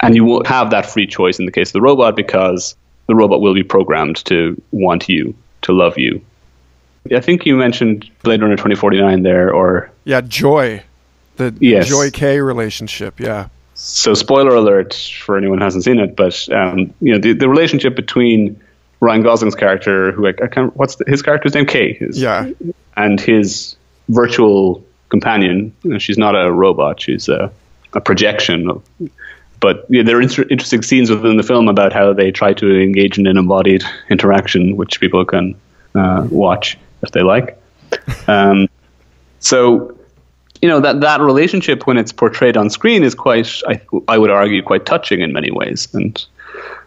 And 0.01 0.15
you 0.15 0.24
won't 0.24 0.47
have 0.47 0.72
that 0.72 0.86
free 0.86 1.07
choice 1.07 1.39
in 1.39 1.45
the 1.45 1.51
case 1.51 1.70
of 1.70 1.74
the 1.74 1.82
robot 1.82 2.15
because 2.15 2.76
the 3.10 3.16
robot 3.16 3.41
will 3.41 3.55
be 3.55 3.64
programmed 3.64 4.24
to 4.24 4.62
want 4.70 5.10
you, 5.10 5.36
to 5.64 5.74
love 5.74 5.97
you. 5.97 6.22
I 7.14 7.20
think 7.22 7.43
you 7.43 7.55
mentioned 7.55 8.07
Blade 8.22 8.39
Runner 8.39 8.55
2049 8.55 9.24
there, 9.24 9.51
or 9.51 9.89
yeah, 10.03 10.22
Joy, 10.22 10.84
the 11.38 11.55
yes. 11.60 11.88
Joy 11.88 12.12
K 12.12 12.39
relationship. 12.39 13.20
Yeah. 13.20 13.49
So, 13.74 14.14
spoiler 14.14 14.55
alert 14.55 14.93
for 14.93 15.38
anyone 15.38 15.57
who 15.57 15.64
hasn't 15.64 15.86
seen 15.86 15.97
it, 15.97 16.16
but 16.16 16.47
um, 16.53 16.93
you 17.01 17.14
know 17.14 17.20
the, 17.20 17.34
the 17.34 17.49
relationship 17.49 17.95
between 17.95 18.62
Ryan 18.99 19.24
Gosling's 19.24 19.55
character, 19.55 20.12
who 20.12 20.28
I, 20.28 20.34
I 20.43 20.47
can't, 20.47 20.76
what's 20.78 20.97
the, 20.97 21.05
his 21.07 21.24
character's 21.24 21.55
name? 21.55 21.66
K. 21.66 21.93
His, 21.93 22.22
yeah. 22.22 22.51
And 22.95 23.20
his 23.20 23.76
virtual 24.10 24.86
companion. 25.10 25.76
You 25.82 25.93
know, 25.93 25.97
she's 25.97 26.20
not 26.20 26.36
a 26.36 26.51
robot; 26.51 27.01
she's 27.01 27.28
a, 27.28 27.51
a 27.93 28.01
projection 28.01 28.70
of 28.70 28.84
but 29.60 29.86
yeah, 29.89 30.03
there 30.03 30.18
are 30.18 30.22
inter- 30.22 30.45
interesting 30.49 30.82
scenes 30.82 31.10
within 31.10 31.38
the 31.38 31.43
film 31.43 31.68
about 31.68 31.93
how 31.93 32.14
they 32.14 32.32
try 32.32 32.53
to 32.53 32.82
engage 32.82 33.18
in 33.18 33.28
an 33.28 33.38
embodied 33.38 33.84
interaction, 34.10 34.78
which 34.78 34.99
people 34.99 35.26
can 35.26 35.55
uh, 35.95 36.28
watch 36.30 36.78
if 37.01 37.12
they 37.12 37.22
like. 37.22 37.57
Um, 38.28 38.70
so, 39.39 39.97
you 40.62 40.70
know 40.70 40.80
that 40.82 41.01
that 41.01 41.22
relationship 41.22 41.88
when 41.88 41.97
it's 41.97 42.12
portrayed 42.12 42.57
on 42.57 42.70
screen 42.70 43.03
is 43.03 43.16
quite, 43.16 43.49
I, 43.68 43.82
I 44.07 44.18
would 44.20 44.30
argue, 44.30 44.62
quite 44.62 44.86
touching 44.86 45.22
in 45.22 45.34
many 45.34 45.49
ways. 45.49 45.88
And 45.93 46.24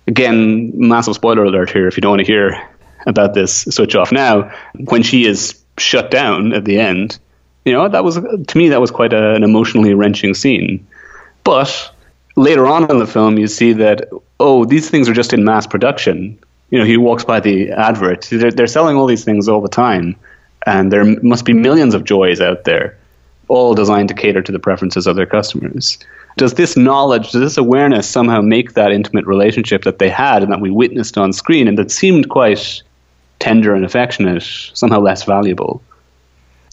again, 0.07 0.71
massive 0.75 1.15
spoiler 1.15 1.45
alert 1.45 1.71
here. 1.71 1.89
If 1.89 1.97
you 1.97 2.01
don't 2.01 2.11
want 2.11 2.21
to 2.21 2.27
hear 2.27 2.69
about 3.07 3.35
this, 3.35 3.63
switch 3.65 3.97
off 3.97 4.13
now. 4.13 4.53
When 4.75 5.03
she 5.03 5.27
is 5.27 5.61
shut 5.79 6.11
down 6.11 6.53
at 6.53 6.65
the 6.65 6.79
end, 6.79 7.19
you 7.65 7.73
know 7.73 7.89
that 7.89 8.05
was 8.05 8.17
to 8.17 8.59
me 8.59 8.69
that 8.69 8.81
was 8.81 8.91
quite 8.91 9.13
a, 9.13 9.35
an 9.35 9.43
emotionally 9.43 9.95
wrenching 9.95 10.35
scene. 10.35 10.87
But 11.43 11.93
later 12.37 12.67
on 12.67 12.91
in 12.91 12.99
the 12.99 13.07
film, 13.07 13.39
you 13.39 13.47
see 13.47 13.73
that 13.75 14.09
oh, 14.41 14.65
these 14.65 14.91
things 14.91 15.09
are 15.09 15.15
just 15.15 15.33
in 15.33 15.45
mass 15.45 15.67
production. 15.67 16.39
You 16.71 16.79
know, 16.79 16.85
he 16.85 16.97
walks 16.97 17.25
by 17.25 17.39
the 17.41 17.71
advert. 17.71 18.29
They're, 18.31 18.51
they're 18.51 18.67
selling 18.67 18.97
all 18.97 19.07
these 19.07 19.25
things 19.25 19.49
all 19.49 19.61
the 19.61 19.69
time, 19.69 20.17
and 20.67 20.93
there 20.93 21.05
must 21.23 21.45
be 21.45 21.53
millions 21.53 21.95
of 21.95 22.05
joys 22.05 22.41
out 22.41 22.65
there, 22.65 22.97
all 23.49 23.75
designed 23.75 24.09
to 24.09 24.15
cater 24.15 24.43
to 24.43 24.53
the 24.53 24.59
preferences 24.59 25.07
of 25.07 25.17
their 25.17 25.27
customers. 25.27 25.99
Does 26.39 26.55
this 26.55 26.77
knowledge, 26.77 27.33
does 27.33 27.43
this 27.43 27.59
awareness 27.59 28.09
somehow 28.09 28.41
make 28.41 28.73
that 28.73 28.91
intimate 28.91 29.27
relationship 29.27 29.85
that 29.85 29.99
they 29.99 30.09
had 30.09 30.43
and 30.43 30.51
that 30.51 30.61
we 30.61 30.71
witnessed 30.71 31.19
on 31.19 31.33
screen 31.33 31.69
and 31.69 31.77
that 31.79 31.91
seemed 31.91 32.31
quite 32.31 32.83
tender 33.39 33.75
and 33.75 33.85
affectionate 33.85 34.43
somehow 34.73 35.01
less 35.01 35.25
valuable? 35.25 35.83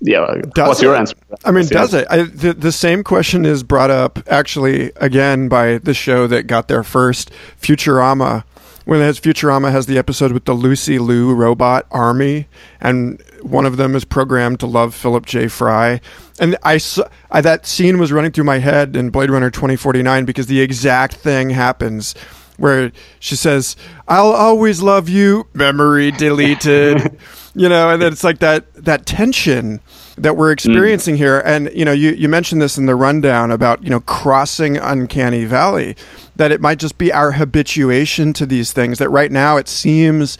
Yeah. 0.01 0.21
Uh, 0.21 0.41
does 0.41 0.67
what's 0.67 0.79
it? 0.81 0.85
your 0.85 0.95
answer? 0.95 1.15
I 1.45 1.51
mean, 1.51 1.67
does 1.67 1.93
it? 1.93 2.07
I, 2.09 2.23
the, 2.23 2.53
the 2.53 2.71
same 2.71 3.03
question 3.03 3.45
is 3.45 3.63
brought 3.63 3.91
up 3.91 4.19
actually 4.27 4.91
again 4.95 5.49
by 5.49 5.77
the 5.77 5.93
show 5.93 6.27
that 6.27 6.43
got 6.47 6.67
there 6.67 6.83
first, 6.83 7.31
Futurama. 7.61 8.43
When 8.85 9.01
has 9.01 9.19
Futurama 9.19 9.71
has 9.71 9.85
the 9.85 9.99
episode 9.99 10.31
with 10.31 10.45
the 10.45 10.53
Lucy 10.53 10.97
Liu 10.97 11.33
robot 11.33 11.85
army, 11.91 12.47
and 12.81 13.21
one 13.41 13.67
of 13.67 13.77
them 13.77 13.95
is 13.95 14.03
programmed 14.03 14.59
to 14.61 14.65
love 14.65 14.95
Philip 14.95 15.27
J. 15.27 15.47
Fry, 15.47 16.01
and 16.39 16.57
I, 16.63 16.79
I 17.29 17.41
that 17.41 17.67
scene 17.67 17.99
was 17.99 18.11
running 18.11 18.31
through 18.31 18.45
my 18.45 18.57
head 18.57 18.95
in 18.95 19.11
Blade 19.11 19.29
Runner 19.29 19.51
twenty 19.51 19.75
forty 19.75 20.01
nine 20.01 20.25
because 20.25 20.47
the 20.47 20.61
exact 20.61 21.13
thing 21.13 21.51
happens 21.51 22.15
where 22.59 22.91
she 23.19 23.35
says, 23.35 23.75
"I'll 24.07 24.31
always 24.31 24.81
love 24.81 25.09
you." 25.09 25.47
Memory 25.53 26.11
deleted. 26.11 27.17
you 27.55 27.67
know, 27.67 27.89
and 27.89 28.01
then 28.01 28.13
it's 28.13 28.23
like 28.23 28.39
that 28.39 28.73
that 28.75 29.05
tension 29.05 29.81
that 30.17 30.37
we're 30.37 30.51
experiencing 30.51 31.15
mm. 31.15 31.19
here. 31.19 31.39
And 31.39 31.71
you 31.73 31.85
know, 31.85 31.91
you 31.91 32.11
you 32.11 32.29
mentioned 32.29 32.61
this 32.61 32.77
in 32.77 32.85
the 32.85 32.95
rundown 32.95 33.51
about 33.51 33.83
you 33.83 33.89
know 33.89 34.01
crossing 34.01 34.77
uncanny 34.77 35.45
valley, 35.45 35.95
that 36.35 36.51
it 36.51 36.61
might 36.61 36.79
just 36.79 36.97
be 36.97 37.11
our 37.11 37.33
habituation 37.33 38.33
to 38.33 38.45
these 38.45 38.73
things. 38.73 38.99
That 38.99 39.09
right 39.09 39.31
now 39.31 39.57
it 39.57 39.67
seems 39.67 40.37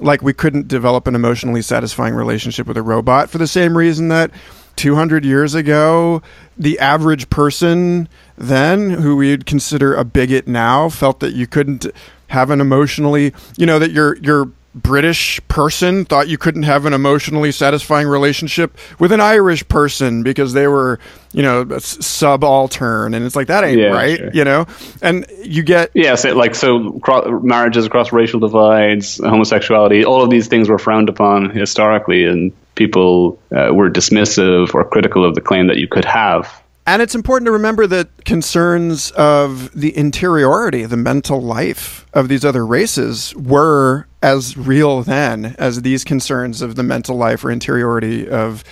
like 0.00 0.22
we 0.22 0.32
couldn't 0.32 0.68
develop 0.68 1.06
an 1.06 1.14
emotionally 1.14 1.62
satisfying 1.62 2.14
relationship 2.14 2.66
with 2.66 2.76
a 2.76 2.82
robot 2.82 3.30
for 3.30 3.38
the 3.38 3.48
same 3.48 3.76
reason 3.76 4.08
that 4.08 4.30
200 4.78 5.24
years 5.24 5.54
ago, 5.54 6.22
the 6.56 6.78
average 6.78 7.28
person 7.28 8.08
then, 8.36 8.90
who 8.90 9.16
we'd 9.16 9.44
consider 9.44 9.94
a 9.94 10.04
bigot 10.04 10.46
now, 10.46 10.88
felt 10.88 11.20
that 11.20 11.34
you 11.34 11.46
couldn't 11.46 11.86
have 12.28 12.50
an 12.50 12.60
emotionally, 12.60 13.34
you 13.56 13.66
know, 13.66 13.78
that 13.78 13.90
your 13.90 14.16
your 14.18 14.50
British 14.74 15.40
person 15.48 16.04
thought 16.04 16.28
you 16.28 16.38
couldn't 16.38 16.62
have 16.62 16.86
an 16.86 16.92
emotionally 16.92 17.50
satisfying 17.50 18.06
relationship 18.06 18.76
with 19.00 19.10
an 19.10 19.20
Irish 19.20 19.66
person 19.66 20.22
because 20.22 20.52
they 20.52 20.68
were, 20.68 21.00
you 21.32 21.42
know, 21.42 21.78
subaltern, 21.78 23.14
and 23.14 23.24
it's 23.24 23.34
like 23.34 23.48
that 23.48 23.64
ain't 23.64 23.80
yeah, 23.80 23.88
right, 23.88 24.18
sure. 24.18 24.30
you 24.32 24.44
know. 24.44 24.66
And 25.02 25.26
you 25.42 25.64
get 25.64 25.90
yes, 25.94 26.24
it, 26.24 26.36
like 26.36 26.54
so 26.54 27.00
marriages 27.42 27.86
across 27.86 28.12
racial 28.12 28.38
divides, 28.40 29.18
homosexuality, 29.18 30.04
all 30.04 30.22
of 30.22 30.30
these 30.30 30.46
things 30.46 30.68
were 30.68 30.78
frowned 30.78 31.08
upon 31.08 31.50
historically, 31.50 32.24
and 32.24 32.52
people 32.78 33.38
uh, 33.54 33.74
were 33.74 33.90
dismissive 33.90 34.74
or 34.74 34.88
critical 34.88 35.24
of 35.24 35.34
the 35.34 35.40
claim 35.42 35.66
that 35.66 35.76
you 35.76 35.88
could 35.88 36.06
have 36.06 36.62
And 36.86 37.02
it's 37.02 37.14
important 37.14 37.44
to 37.44 37.52
remember 37.52 37.86
that 37.88 38.24
concerns 38.24 39.10
of 39.10 39.70
the 39.78 39.94
interiority, 39.94 40.86
the 40.86 40.96
mental 40.96 41.38
life 41.42 42.06
of 42.14 42.28
these 42.28 42.46
other 42.46 42.64
races 42.64 43.34
were 43.36 44.06
as 44.22 44.56
real 44.56 45.02
then 45.02 45.54
as 45.58 45.82
these 45.82 46.02
concerns 46.02 46.62
of 46.62 46.76
the 46.76 46.82
mental 46.82 47.14
life 47.14 47.44
or 47.44 47.50
interiority 47.50 48.26
of 48.26 48.64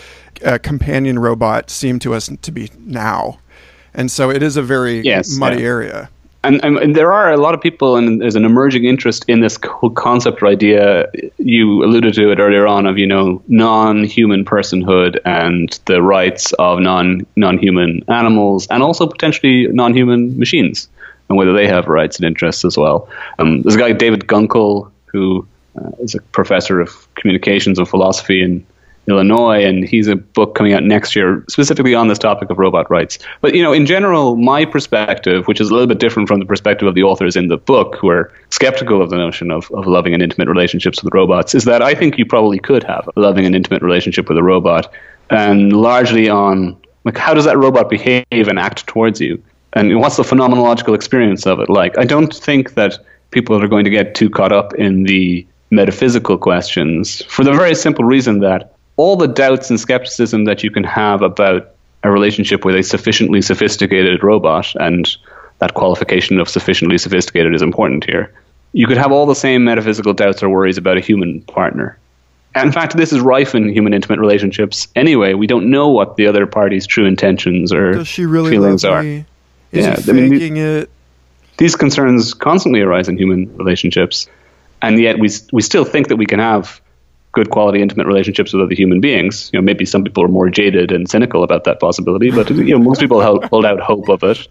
a 0.42 0.59
companion 0.59 1.18
robot 1.18 1.68
seem 1.68 1.98
to 1.98 2.14
us 2.14 2.30
to 2.40 2.50
be 2.50 2.70
now. 2.78 3.38
And 3.92 4.11
so 4.11 4.30
it 4.30 4.42
is 4.42 4.57
a 4.57 4.62
very 4.62 5.00
yes, 5.00 5.36
muddy 5.36 5.61
yeah. 5.61 5.68
area. 5.68 6.11
And, 6.47 6.64
and, 6.64 6.78
and, 6.78 6.94
there 6.94 7.12
are 7.12 7.32
a 7.32 7.36
lot 7.36 7.55
of 7.55 7.61
people, 7.61 7.97
and 7.97 8.20
there's 8.20 8.36
an 8.36 8.44
emerging 8.44 8.84
interest 8.84 9.24
in 9.26 9.40
this 9.40 9.59
whole 9.64 9.90
concept 9.90 10.40
or 10.42 10.47
idea. 10.47 11.11
You 11.38 11.82
alluded 11.82 12.14
to 12.14 12.30
it 12.30 12.38
earlier 12.38 12.68
on 12.68 12.86
of 12.86 12.99
you 12.99 13.07
know 13.07 13.42
non-human 13.49 14.44
personhood 14.44 15.18
and 15.24 15.76
the 15.86 16.01
rights 16.01 16.53
of 16.53 16.78
non 16.78 17.26
non-human 17.34 18.05
animals, 18.07 18.68
and 18.68 18.80
also 18.80 19.09
potentially 19.09 19.66
non-human 19.66 20.38
machines, 20.38 20.88
and 21.28 21.36
whether 21.36 21.53
they 21.53 21.66
have 21.66 21.88
rights 21.88 22.16
and 22.16 22.24
interests 22.24 22.64
as 22.64 22.78
well. 22.78 23.09
Um, 23.40 23.62
there's 23.62 23.74
a 23.74 23.78
guy 23.78 23.90
David 23.90 24.28
Gunkel 24.28 24.92
who 25.07 25.49
uh, 25.76 25.90
is 25.99 26.14
a 26.14 26.22
professor 26.22 26.80
of 26.80 27.12
communications 27.16 27.78
and 27.78 27.88
philosophy 27.88 28.40
in 28.40 28.64
Illinois, 29.09 29.64
and 29.64 29.88
he's 29.88 30.09
a 30.09 30.16
book 30.16 30.54
coming 30.54 30.72
out 30.72 30.82
next 30.82 31.14
year 31.14 31.44
specifically 31.48 31.94
on 31.94 32.09
this 32.09 32.18
topic 32.18 32.50
of 32.50 32.59
robot 32.59 32.90
rights. 32.90 33.18
But 33.40 33.54
you 33.54 33.62
know, 33.62 33.72
in 33.72 33.86
general, 33.86 34.36
my 34.36 34.64
perspective, 34.64 35.46
which 35.46 35.61
is 35.61 35.70
a 35.70 35.72
little 35.72 35.86
bit 35.86 35.98
different 35.98 36.28
from 36.28 36.40
the 36.40 36.46
perspective 36.46 36.88
of 36.88 36.94
the 36.94 37.02
authors 37.02 37.36
in 37.36 37.48
the 37.48 37.57
book, 37.57 37.96
who 37.96 38.09
are 38.09 38.32
skeptical 38.50 39.00
of 39.00 39.11
the 39.11 39.16
notion 39.16 39.50
of, 39.50 39.70
of 39.72 39.86
loving 39.86 40.14
and 40.14 40.22
intimate 40.22 40.48
relationships 40.48 41.02
with 41.02 41.14
robots, 41.14 41.54
is 41.54 41.64
that 41.64 41.82
I 41.82 41.94
think 41.94 42.18
you 42.18 42.26
probably 42.26 42.59
could 42.59 42.82
have 42.84 43.09
a 43.16 43.20
loving 43.20 43.46
and 43.46 43.54
intimate 43.54 43.82
relationship 43.82 44.28
with 44.28 44.38
a 44.38 44.42
robot, 44.42 44.92
and 45.30 45.72
largely 45.72 46.28
on 46.28 46.76
like 47.04 47.16
how 47.16 47.34
does 47.34 47.44
that 47.44 47.57
robot 47.57 47.88
behave 47.88 48.26
and 48.30 48.59
act 48.59 48.86
towards 48.86 49.20
you, 49.20 49.42
and 49.74 50.00
what's 50.00 50.16
the 50.16 50.24
phenomenological 50.24 50.94
experience 50.94 51.46
of 51.46 51.61
it 51.61 51.68
like. 51.68 51.96
I 51.96 52.04
don't 52.04 52.34
think 52.34 52.74
that 52.74 52.98
people 53.30 53.62
are 53.62 53.68
going 53.68 53.84
to 53.84 53.90
get 53.90 54.14
too 54.14 54.30
caught 54.30 54.52
up 54.52 54.74
in 54.74 55.04
the 55.04 55.46
metaphysical 55.70 56.38
questions 56.38 57.24
for 57.24 57.44
the 57.44 57.52
very 57.52 57.74
simple 57.74 58.04
reason 58.04 58.38
that 58.38 58.76
all 58.97 59.16
the 59.16 59.28
doubts 59.28 59.70
and 59.70 59.78
skepticism 59.78 60.44
that 60.44 60.62
you 60.62 60.70
can 60.70 60.84
have 60.84 61.22
about 61.22 61.74
a 62.03 62.11
relationship 62.11 62.64
with 62.64 62.76
a 62.76 62.82
sufficiently 62.82 63.42
sophisticated 63.42 64.22
robot, 64.22 64.74
and 64.76 65.16
that 65.59 65.74
qualification 65.74 66.38
of 66.38 66.49
sufficiently 66.49 66.99
sophisticated 66.99 67.55
is 67.55 67.62
important 67.62 68.05
here. 68.05 68.32
You 68.72 68.86
could 68.86 68.99
have 68.99 69.12
all 69.12 69.26
the 69.26 69.34
same 69.34 69.64
metaphysical 69.64 70.12
doubts 70.12 70.42
or 70.42 70.49
worries 70.49 70.78
about 70.78 70.97
a 70.97 71.01
human 71.01 71.40
partner. 71.42 71.99
And 72.55 72.68
in 72.68 72.72
fact, 72.72 72.97
this 72.97 73.12
is 73.12 73.20
rife 73.20 73.55
in 73.55 73.68
human 73.68 73.92
intimate 73.92 74.18
relationships 74.18 74.88
anyway. 74.97 75.34
We 75.34 75.47
don't 75.47 75.70
know 75.70 75.88
what 75.88 76.16
the 76.16 76.26
other 76.26 76.47
party's 76.47 76.86
true 76.86 77.05
intentions 77.05 77.72
or 77.72 77.92
Does 77.92 78.09
she 78.09 78.24
really 78.24 78.51
feelings 78.51 78.84
are. 78.84 79.03
Me? 79.03 79.26
Is 79.72 79.84
yeah, 79.84 79.97
I 80.09 80.12
mean, 80.12 80.57
it? 80.57 80.90
These 81.59 81.76
concerns 81.76 82.32
constantly 82.32 82.80
arise 82.80 83.09
in 83.09 83.18
human 83.18 83.55
relationships, 83.57 84.26
and 84.80 84.99
yet 84.99 85.18
we 85.18 85.28
we 85.53 85.61
still 85.61 85.84
think 85.84 86.09
that 86.09 86.16
we 86.16 86.26
can 86.26 86.38
have 86.38 86.80
good 87.37 87.51
quality 87.51 87.82
intimate 87.82 88.07
relationships 88.07 88.55
with 88.55 88.62
other 88.62 88.74
human 88.74 88.99
beings. 88.99 89.51
You 89.53 89.61
know, 89.61 89.64
maybe 89.64 89.84
some 89.84 90.03
people 90.03 90.24
are 90.24 90.28
more 90.28 90.49
jaded 90.49 90.91
and 90.91 91.09
cynical 91.09 91.45
about 91.45 91.64
that 91.64 91.78
possibility, 91.78 92.30
but 92.30 92.49
you 92.51 92.76
know, 92.76 92.78
most 92.78 92.99
people 92.99 93.22
hold 93.22 93.66
out 93.66 93.78
hope 93.78 94.09
of 94.09 94.22
it. 94.22 94.49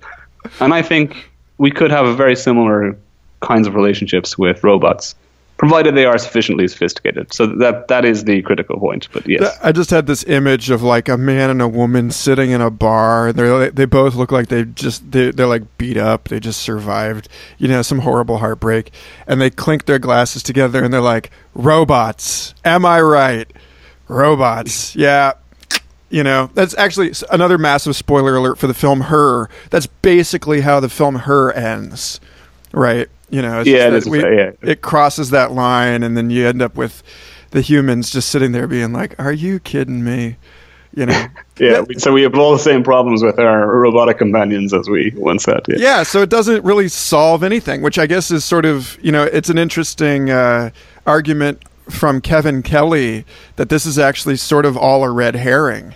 And 0.60 0.72
I 0.72 0.84
think 0.84 1.30
we 1.58 1.72
could 1.72 1.90
have 1.90 2.16
very 2.16 2.36
similar 2.36 2.96
kinds 3.42 3.68
of 3.68 3.74
relationships 3.74 4.38
with 4.38 4.64
robots 4.64 5.16
provided 5.58 5.96
they 5.96 6.06
are 6.06 6.18
sufficiently 6.18 6.68
sophisticated. 6.68 7.34
So 7.34 7.48
that 7.48 7.88
that 7.88 8.06
is 8.06 8.26
the 8.26 8.42
critical 8.42 8.80
point. 8.80 9.08
But 9.12 9.28
yes, 9.28 9.58
I 9.64 9.72
just 9.72 9.90
had 9.90 10.08
this 10.08 10.24
image 10.26 10.70
of 10.70 10.82
like 10.82 11.08
a 11.08 11.18
man 11.18 11.50
and 11.50 11.62
a 11.62 11.68
woman 11.68 12.12
sitting 12.12 12.52
in 12.52 12.62
a 12.62 12.70
bar. 12.70 13.32
They 13.32 13.70
they 13.70 13.86
both 13.86 14.16
look 14.16 14.32
like 14.32 14.48
they 14.48 14.66
just 14.66 15.12
they 15.12 15.32
they're 15.32 15.48
like 15.48 15.78
beat 15.78 15.98
up. 15.98 16.28
They 16.28 16.40
just 16.40 16.62
survived, 16.62 17.30
you 17.58 17.68
know, 17.68 17.82
some 17.82 18.00
horrible 18.00 18.40
heartbreak, 18.40 18.92
and 19.28 19.40
they 19.40 19.50
clink 19.50 19.86
their 19.86 20.00
glasses 20.00 20.44
together 20.44 20.84
and 20.84 20.94
they're 20.94 21.02
like, 21.02 21.32
"Robots, 21.54 22.54
am 22.64 22.86
I 22.86 23.02
right? 23.02 23.52
Robots, 24.08 24.96
yeah." 24.96 25.34
You 26.10 26.24
know, 26.24 26.52
that's 26.54 26.78
actually 26.78 27.14
another 27.32 27.58
massive 27.58 27.96
spoiler 27.96 28.36
alert 28.36 28.58
for 28.58 28.68
the 28.68 28.74
film 28.74 29.02
Her. 29.02 29.50
That's 29.70 29.88
basically 29.88 30.62
how 30.62 30.80
the 30.80 30.88
film 30.88 31.16
Her 31.16 31.52
ends, 31.52 32.20
right? 32.72 33.10
You 33.30 33.42
know, 33.42 33.62
yeah, 33.62 33.94
it, 33.94 34.06
we, 34.06 34.22
yeah, 34.22 34.52
it 34.62 34.82
crosses 34.82 35.32
that 35.32 35.52
line, 35.52 36.04
and 36.04 36.16
then 36.16 36.30
you 36.30 36.48
end 36.48 36.62
up 36.62 36.76
with 36.76 37.02
the 37.52 37.62
humans 37.62 38.12
just 38.12 38.30
sitting 38.30 38.52
there 38.52 38.68
being 38.68 38.94
like, 38.94 39.20
"Are 39.20 39.32
you 39.32 39.60
kidding 39.60 40.04
me?" 40.04 40.38
You 40.94 41.08
know. 41.08 41.28
yeah. 41.60 41.84
so 41.98 42.14
we 42.14 42.22
have 42.22 42.36
all 42.36 42.54
the 42.54 42.60
same 42.60 42.84
problems 42.84 43.24
with 43.24 43.40
our 43.40 43.76
robotic 43.76 44.18
companions 44.18 44.74
as 44.74 44.88
we 44.88 45.12
once 45.16 45.46
had. 45.46 45.62
Yeah. 45.68 45.76
yeah. 45.78 46.04
So 46.04 46.22
it 46.22 46.30
doesn't 46.30 46.64
really 46.64 46.88
solve 46.88 47.44
anything, 47.44 47.82
which 47.82 47.98
I 47.98 48.06
guess 48.06 48.30
is 48.30 48.46
sort 48.46 48.66
of 48.66 48.98
you 49.02 49.12
know 49.12 49.24
it's 49.24 49.50
an 49.50 49.58
interesting 49.58 50.30
uh, 50.30 50.70
argument 51.06 51.64
from 51.90 52.22
Kevin 52.22 52.62
Kelly 52.64 53.26
that 53.56 53.70
this 53.70 53.86
is 53.86 53.98
actually 54.00 54.38
sort 54.38 54.66
of 54.66 54.78
all 54.78 55.04
a 55.04 55.10
red 55.10 55.36
herring 55.36 55.96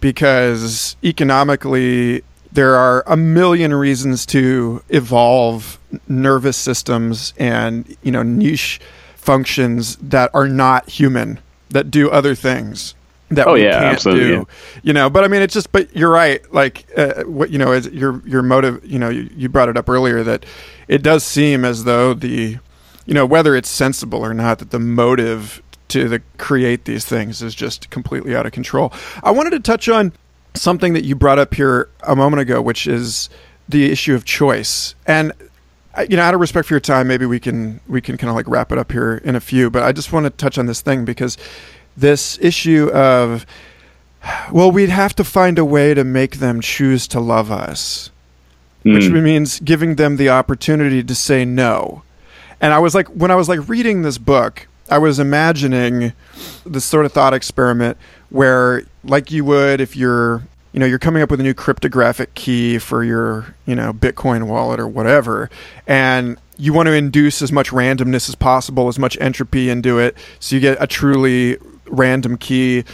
because 0.00 0.96
economically 1.02 2.22
there 2.52 2.76
are 2.76 3.04
a 3.06 3.16
million 3.16 3.74
reasons 3.74 4.26
to 4.26 4.82
evolve 4.88 5.78
nervous 6.08 6.56
systems 6.56 7.32
and 7.38 7.96
you 8.02 8.12
know 8.12 8.22
niche 8.22 8.80
functions 9.16 9.96
that 9.96 10.30
are 10.34 10.48
not 10.48 10.88
human 10.88 11.38
that 11.70 11.90
do 11.90 12.10
other 12.10 12.34
things 12.34 12.94
that 13.30 13.46
oh, 13.46 13.54
we 13.54 13.64
yeah, 13.64 13.78
can't 13.78 13.94
absolutely, 13.94 14.28
do. 14.28 14.48
You 14.82 14.92
know, 14.92 15.10
but 15.10 15.24
I 15.24 15.28
mean, 15.28 15.42
it's 15.42 15.52
just. 15.52 15.70
But 15.70 15.94
you're 15.94 16.10
right. 16.10 16.40
Like 16.52 16.86
uh, 16.96 17.24
what 17.24 17.50
you 17.50 17.58
know 17.58 17.72
is 17.72 17.86
your 17.88 18.22
your 18.26 18.42
motive. 18.42 18.84
You 18.84 18.98
know, 18.98 19.10
you, 19.10 19.28
you 19.36 19.48
brought 19.48 19.68
it 19.68 19.76
up 19.76 19.88
earlier 19.88 20.22
that 20.22 20.46
it 20.88 21.02
does 21.02 21.24
seem 21.24 21.64
as 21.64 21.84
though 21.84 22.14
the, 22.14 22.58
you 23.04 23.14
know, 23.14 23.26
whether 23.26 23.54
it's 23.54 23.68
sensible 23.68 24.24
or 24.24 24.32
not, 24.32 24.60
that 24.60 24.70
the 24.70 24.78
motive 24.78 25.62
to 25.88 26.08
the 26.08 26.22
create 26.38 26.84
these 26.84 27.04
things 27.04 27.42
is 27.42 27.54
just 27.54 27.90
completely 27.90 28.34
out 28.34 28.46
of 28.46 28.52
control. 28.52 28.92
I 29.22 29.30
wanted 29.30 29.50
to 29.50 29.60
touch 29.60 29.88
on 29.88 30.12
something 30.54 30.92
that 30.94 31.04
you 31.04 31.14
brought 31.14 31.38
up 31.38 31.54
here 31.54 31.88
a 32.02 32.16
moment 32.16 32.40
ago, 32.40 32.60
which 32.60 32.86
is 32.86 33.28
the 33.68 33.90
issue 33.90 34.14
of 34.14 34.24
choice. 34.24 34.94
And 35.06 35.32
you 36.08 36.16
know, 36.16 36.22
out 36.22 36.34
of 36.34 36.40
respect 36.40 36.68
for 36.68 36.74
your 36.74 36.80
time, 36.80 37.08
maybe 37.08 37.26
we 37.26 37.40
can 37.40 37.80
we 37.88 38.00
can 38.00 38.16
kind 38.16 38.30
of 38.30 38.36
like 38.36 38.46
wrap 38.48 38.70
it 38.72 38.78
up 38.78 38.92
here 38.92 39.16
in 39.16 39.34
a 39.34 39.40
few. 39.40 39.70
But 39.70 39.82
I 39.82 39.92
just 39.92 40.12
want 40.12 40.24
to 40.24 40.30
touch 40.30 40.58
on 40.58 40.66
this 40.66 40.80
thing 40.80 41.04
because 41.04 41.36
this 41.96 42.38
issue 42.40 42.90
of 42.90 43.44
well, 44.52 44.70
we'd 44.70 44.88
have 44.88 45.14
to 45.16 45.24
find 45.24 45.58
a 45.58 45.64
way 45.64 45.94
to 45.94 46.04
make 46.04 46.36
them 46.36 46.60
choose 46.60 47.06
to 47.08 47.20
love 47.20 47.50
us, 47.50 48.10
mm. 48.84 48.94
which 48.94 49.06
hmm. 49.06 49.22
means 49.22 49.60
giving 49.60 49.94
them 49.94 50.16
the 50.16 50.28
opportunity 50.28 51.02
to 51.02 51.14
say 51.14 51.44
no. 51.44 52.02
And 52.60 52.72
I 52.72 52.78
was 52.78 52.94
like, 52.94 53.06
when 53.08 53.30
I 53.30 53.36
was 53.36 53.48
like 53.48 53.68
reading 53.68 54.02
this 54.02 54.18
book, 54.18 54.66
I 54.90 54.98
was 54.98 55.18
imagining 55.18 56.12
this 56.64 56.84
sort 56.84 57.06
of 57.06 57.12
thought 57.12 57.34
experiment 57.34 57.96
where 58.30 58.84
like 59.04 59.30
you 59.30 59.44
would 59.44 59.80
if 59.80 59.96
you're 59.96 60.42
you 60.72 60.80
know 60.80 60.86
you're 60.86 60.98
coming 60.98 61.22
up 61.22 61.30
with 61.30 61.40
a 61.40 61.42
new 61.42 61.54
cryptographic 61.54 62.34
key 62.34 62.78
for 62.78 63.02
your 63.02 63.54
you 63.66 63.74
know 63.74 63.92
bitcoin 63.92 64.46
wallet 64.46 64.78
or 64.78 64.86
whatever 64.86 65.48
and 65.86 66.38
you 66.58 66.72
want 66.72 66.86
to 66.88 66.92
induce 66.92 67.40
as 67.40 67.52
much 67.52 67.70
randomness 67.70 68.28
as 68.28 68.34
possible 68.34 68.88
as 68.88 68.98
much 68.98 69.16
entropy 69.20 69.70
into 69.70 69.98
it 69.98 70.16
so 70.40 70.56
you 70.56 70.60
get 70.60 70.76
a 70.80 70.86
truly 70.86 71.56
random 71.90 72.36
key. 72.36 72.84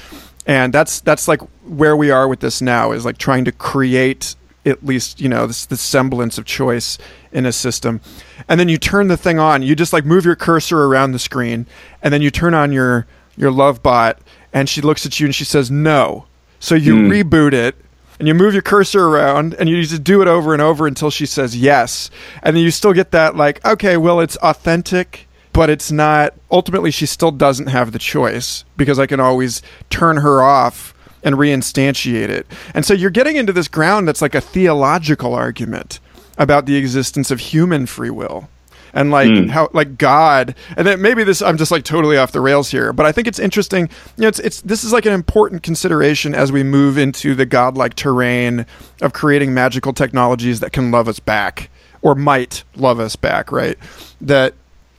And 0.47 0.73
that's 0.73 1.01
that's 1.01 1.27
like 1.29 1.41
where 1.67 1.97
we 1.97 2.11
are 2.11 2.29
with 2.29 2.41
this 2.41 2.61
now 2.61 2.93
is 2.93 3.05
like 3.05 3.19
trying 3.19 3.45
to 3.47 3.53
create 3.53 4.35
at 4.65 4.85
least 4.85 5.21
you 5.21 5.29
know 5.29 5.47
this, 5.47 5.67
this 5.67 5.81
semblance 5.81 6.39
of 6.39 6.45
choice 6.45 6.99
in 7.33 7.47
a 7.47 7.53
system 7.53 8.01
and 8.49 8.59
then 8.59 8.69
you 8.69 8.79
turn 8.79 9.09
the 9.09 9.17
thing 9.17 9.39
on 9.39 9.63
you 9.63 9.75
just 9.75 9.93
like 9.93 10.05
move 10.05 10.25
your 10.25 10.37
cursor 10.37 10.85
around 10.85 11.13
the 11.13 11.19
screen 11.19 11.67
and 12.03 12.15
then 12.15 12.23
you 12.23 12.31
turn 12.31 12.55
on 12.55 12.73
your 12.73 13.07
your 13.37 13.51
love 13.51 13.83
bot 13.83 14.19
and 14.53 14.69
she 14.69 14.81
looks 14.81 15.05
at 15.05 15.19
you 15.19 15.27
and 15.27 15.35
she 15.35 15.45
says 15.45 15.71
no. 15.71 16.27
So 16.61 16.75
you 16.75 16.95
mm. 16.95 17.23
reboot 17.23 17.53
it 17.53 17.77
and 18.19 18.29
you 18.29 18.35
move 18.35 18.53
your 18.55 18.63
cursor 18.63 19.09
around 19.09 19.55
and 19.55 19.69
you 19.69 19.83
just 19.83 20.05
do 20.05 20.23
it 20.23 20.29
over 20.29 20.53
and 20.53 20.63
over 20.63 20.87
until 20.87 21.11
she 21.11 21.27
says 21.27 21.57
yes. 21.57 22.11
And 22.43 22.57
then 22.57 22.63
you 22.63 22.71
still 22.71 22.93
get 22.93 23.11
that 23.11 23.37
like, 23.37 23.65
okay, 23.65 23.97
well 23.97 24.21
it's 24.21 24.37
authentic, 24.37 25.29
but 25.53 25.69
it's 25.69 25.91
not 25.91 26.35
ultimately 26.51 26.91
she 26.91 27.07
still 27.07 27.33
doesn't 27.33 27.67
have 27.67 27.93
the 27.93 27.99
choice 27.99 28.65
because 28.77 28.99
I 28.99 29.07
can 29.07 29.21
always 29.21 29.61
turn 29.91 30.19
her 30.19 30.43
off 30.43 30.94
and 31.25 31.37
reinstantiate 31.37 32.29
it. 32.29 32.47
And 32.75 32.85
so 32.85 32.95
you're 32.95 33.11
getting 33.11 33.37
into 33.37 33.53
this 33.53 33.67
ground 33.67 34.07
that's 34.07 34.23
like 34.23 34.35
a 34.35 34.41
theological 34.41 35.35
argument 35.35 35.99
about 36.39 36.67
the 36.67 36.77
existence 36.77 37.31
of 37.31 37.41
human 37.41 37.87
free 37.87 38.11
will 38.11 38.49
and 38.95 39.11
like 39.11 39.29
mm. 39.29 39.51
how 39.51 39.69
like 39.73 39.99
God 39.99 40.55
and 40.77 40.87
then 40.87 41.03
maybe 41.03 41.25
this 41.25 41.43
I'm 41.43 41.57
just 41.57 41.71
like 41.71 41.85
totally 41.85 42.17
off 42.17 42.33
the 42.33 42.41
rails 42.41 42.71
here, 42.71 42.93
but 42.93 43.05
I 43.05 43.13
think 43.13 43.27
it's 43.27 43.39
interesting. 43.39 43.89
You 44.17 44.23
know, 44.23 44.29
it's 44.29 44.39
it's 44.39 44.61
this 44.63 44.85
is 44.85 44.93
like 44.93 45.07
an 45.07 45.13
important 45.13 45.63
consideration 45.63 46.35
as 46.35 46.53
we 46.53 46.63
move 46.63 46.97
into 46.97 47.35
the 47.35 47.47
godlike 47.47 47.95
terrain 47.95 48.67
of 49.03 49.13
creating 49.13 49.53
magical 49.53 49.93
technologies 49.93 50.61
that 50.61 50.73
can 50.73 50.91
love 50.91 51.09
us 51.09 51.19
back 51.19 51.71
or 52.03 52.15
might 52.15 52.63
love 52.77 53.01
us 53.01 53.17
back, 53.17 53.51
right? 53.51 53.77
That 54.21 54.55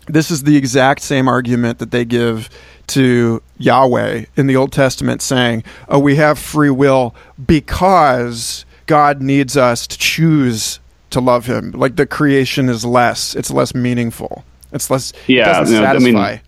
this 0.07 0.29
is 0.29 0.43
the 0.43 0.57
exact 0.57 1.01
same 1.01 1.27
argument 1.27 1.79
that 1.79 1.91
they 1.91 2.05
give 2.05 2.49
to 2.87 3.41
Yahweh 3.57 4.25
in 4.35 4.47
the 4.47 4.55
Old 4.55 4.71
Testament 4.71 5.21
saying, 5.21 5.63
"Oh, 5.89 5.99
we 5.99 6.15
have 6.15 6.37
free 6.37 6.69
will 6.69 7.15
because 7.45 8.65
God 8.85 9.21
needs 9.21 9.57
us 9.57 9.87
to 9.87 9.97
choose 9.97 10.79
to 11.11 11.19
love 11.19 11.45
Him. 11.45 11.71
Like 11.71 11.95
the 11.95 12.05
creation 12.05 12.69
is 12.69 12.85
less; 12.85 13.35
it's 13.35 13.51
less 13.51 13.73
meaningful. 13.73 14.43
It's 14.71 14.89
less. 14.89 15.13
Yeah, 15.27 15.61
it 15.61 15.69
you 15.69 15.81
know, 15.81 15.85
I 15.85 15.99
mean, 15.99 16.41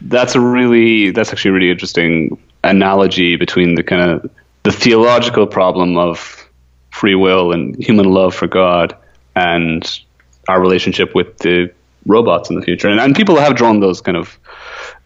that's 0.00 0.34
a 0.34 0.40
really 0.40 1.10
that's 1.10 1.32
actually 1.32 1.50
a 1.50 1.54
really 1.54 1.70
interesting 1.70 2.38
analogy 2.62 3.36
between 3.36 3.74
the 3.74 3.82
kind 3.82 4.10
of 4.10 4.30
the 4.64 4.72
theological 4.72 5.46
problem 5.46 5.96
of 5.96 6.48
free 6.90 7.14
will 7.14 7.52
and 7.52 7.76
human 7.82 8.06
love 8.06 8.34
for 8.34 8.46
God 8.46 8.96
and 9.36 10.00
our 10.48 10.60
relationship 10.60 11.14
with 11.14 11.38
the 11.38 11.72
robots 12.06 12.50
in 12.50 12.56
the 12.56 12.62
future. 12.62 12.88
And, 12.88 13.00
and 13.00 13.14
people 13.14 13.36
have 13.36 13.56
drawn 13.56 13.80
those 13.80 14.00
kind 14.00 14.16
of 14.16 14.38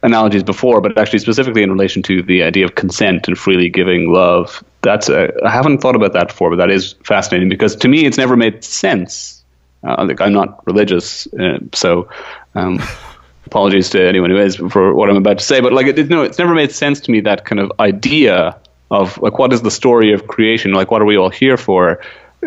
analogies 0.01 0.43
before, 0.43 0.81
but 0.81 0.97
actually 0.97 1.19
specifically 1.19 1.63
in 1.63 1.71
relation 1.71 2.01
to 2.03 2.21
the 2.23 2.43
idea 2.43 2.65
of 2.65 2.75
consent 2.75 3.27
and 3.27 3.37
freely 3.37 3.69
giving 3.69 4.13
love. 4.13 4.63
That's 4.81 5.09
a, 5.09 5.31
I 5.45 5.49
haven't 5.49 5.79
thought 5.79 5.95
about 5.95 6.13
that 6.13 6.29
before, 6.29 6.49
but 6.49 6.55
that 6.57 6.71
is 6.71 6.93
fascinating 7.03 7.49
because 7.49 7.75
to 7.77 7.87
me 7.87 8.05
it's 8.05 8.17
never 8.17 8.37
made 8.37 8.63
sense. 8.63 9.43
Uh, 9.83 10.05
like 10.07 10.21
I'm 10.21 10.33
not 10.33 10.65
religious, 10.67 11.27
uh, 11.33 11.59
so 11.73 12.09
um, 12.55 12.81
apologies 13.45 13.89
to 13.91 14.01
anyone 14.01 14.29
who 14.29 14.37
is 14.37 14.57
for 14.57 14.93
what 14.93 15.09
I'm 15.09 15.15
about 15.15 15.39
to 15.39 15.43
say. 15.43 15.61
But 15.61 15.73
like, 15.73 15.87
it, 15.87 16.09
no, 16.09 16.23
it's 16.23 16.37
never 16.37 16.53
made 16.53 16.71
sense 16.71 16.99
to 17.01 17.11
me 17.11 17.21
that 17.21 17.45
kind 17.45 17.59
of 17.59 17.71
idea 17.79 18.57
of 18.91 19.17
like 19.19 19.37
what 19.37 19.53
is 19.53 19.61
the 19.61 19.71
story 19.71 20.13
of 20.13 20.27
creation? 20.27 20.73
Like, 20.73 20.91
what 20.91 21.01
are 21.01 21.05
we 21.05 21.17
all 21.17 21.29
here 21.29 21.57
for? 21.57 22.01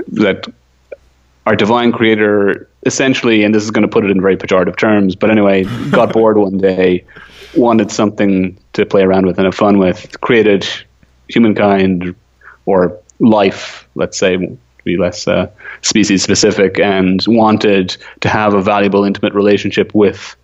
That 0.08 0.46
our 1.46 1.56
divine 1.56 1.92
creator 1.92 2.68
essentially, 2.84 3.44
and 3.44 3.54
this 3.54 3.62
is 3.62 3.70
going 3.70 3.82
to 3.82 3.88
put 3.88 4.04
it 4.04 4.10
in 4.10 4.20
very 4.20 4.36
pejorative 4.36 4.76
terms, 4.76 5.14
but 5.14 5.30
anyway, 5.30 5.64
got 5.90 6.12
bored 6.12 6.36
one 6.36 6.58
day, 6.58 7.04
wanted 7.54 7.90
something 7.90 8.58
to 8.72 8.86
play 8.86 9.02
around 9.02 9.26
with 9.26 9.38
and 9.38 9.44
have 9.46 9.54
fun 9.54 9.78
with, 9.78 10.20
created 10.20 10.66
humankind 11.28 12.14
or 12.66 12.98
life, 13.18 13.88
let's 13.94 14.18
say, 14.18 14.36
to 14.36 14.58
be 14.84 14.96
less 14.96 15.28
uh, 15.28 15.50
species 15.82 16.22
specific, 16.22 16.78
and 16.78 17.24
wanted 17.26 17.96
to 18.20 18.28
have 18.28 18.54
a 18.54 18.62
valuable, 18.62 19.04
intimate 19.04 19.34
relationship 19.34 19.94
with 19.94 20.36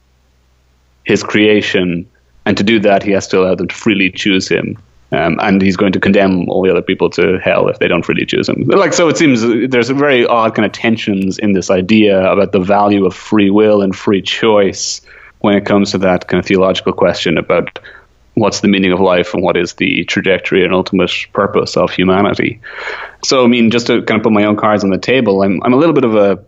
his 1.04 1.22
creation. 1.22 2.08
And 2.44 2.56
to 2.56 2.62
do 2.62 2.80
that, 2.80 3.02
he 3.02 3.12
has 3.12 3.26
to 3.28 3.40
allow 3.40 3.54
them 3.54 3.68
to 3.68 3.74
freely 3.74 4.10
choose 4.10 4.48
him. 4.48 4.78
Um, 5.10 5.38
and 5.40 5.62
he's 5.62 5.78
going 5.78 5.92
to 5.92 6.00
condemn 6.00 6.50
all 6.50 6.62
the 6.62 6.70
other 6.70 6.82
people 6.82 7.08
to 7.10 7.38
hell 7.38 7.68
if 7.68 7.78
they 7.78 7.88
don't 7.88 8.06
really 8.06 8.26
choose 8.26 8.46
him. 8.46 8.64
Like 8.64 8.92
so, 8.92 9.08
it 9.08 9.16
seems 9.16 9.40
there's 9.70 9.88
a 9.88 9.94
very 9.94 10.26
odd 10.26 10.54
kind 10.54 10.66
of 10.66 10.72
tensions 10.72 11.38
in 11.38 11.52
this 11.52 11.70
idea 11.70 12.30
about 12.30 12.52
the 12.52 12.60
value 12.60 13.06
of 13.06 13.14
free 13.14 13.48
will 13.48 13.80
and 13.80 13.96
free 13.96 14.20
choice 14.20 15.00
when 15.40 15.56
it 15.56 15.64
comes 15.66 15.92
to 15.92 15.98
that 15.98 16.28
kind 16.28 16.40
of 16.40 16.46
theological 16.46 16.92
question 16.92 17.38
about 17.38 17.78
what's 18.34 18.60
the 18.60 18.68
meaning 18.68 18.92
of 18.92 19.00
life 19.00 19.34
and 19.34 19.42
what 19.42 19.56
is 19.56 19.74
the 19.74 20.04
trajectory 20.04 20.64
and 20.64 20.72
ultimate 20.72 21.10
purpose 21.32 21.76
of 21.76 21.90
humanity. 21.90 22.60
So, 23.24 23.44
I 23.44 23.48
mean, 23.48 23.70
just 23.70 23.86
to 23.88 24.02
kind 24.02 24.20
of 24.20 24.22
put 24.22 24.32
my 24.32 24.44
own 24.44 24.56
cards 24.56 24.84
on 24.84 24.90
the 24.90 24.98
table, 24.98 25.42
I'm 25.42 25.62
I'm 25.62 25.72
a 25.72 25.76
little 25.76 25.94
bit 25.94 26.04
of 26.04 26.14
a, 26.14 26.38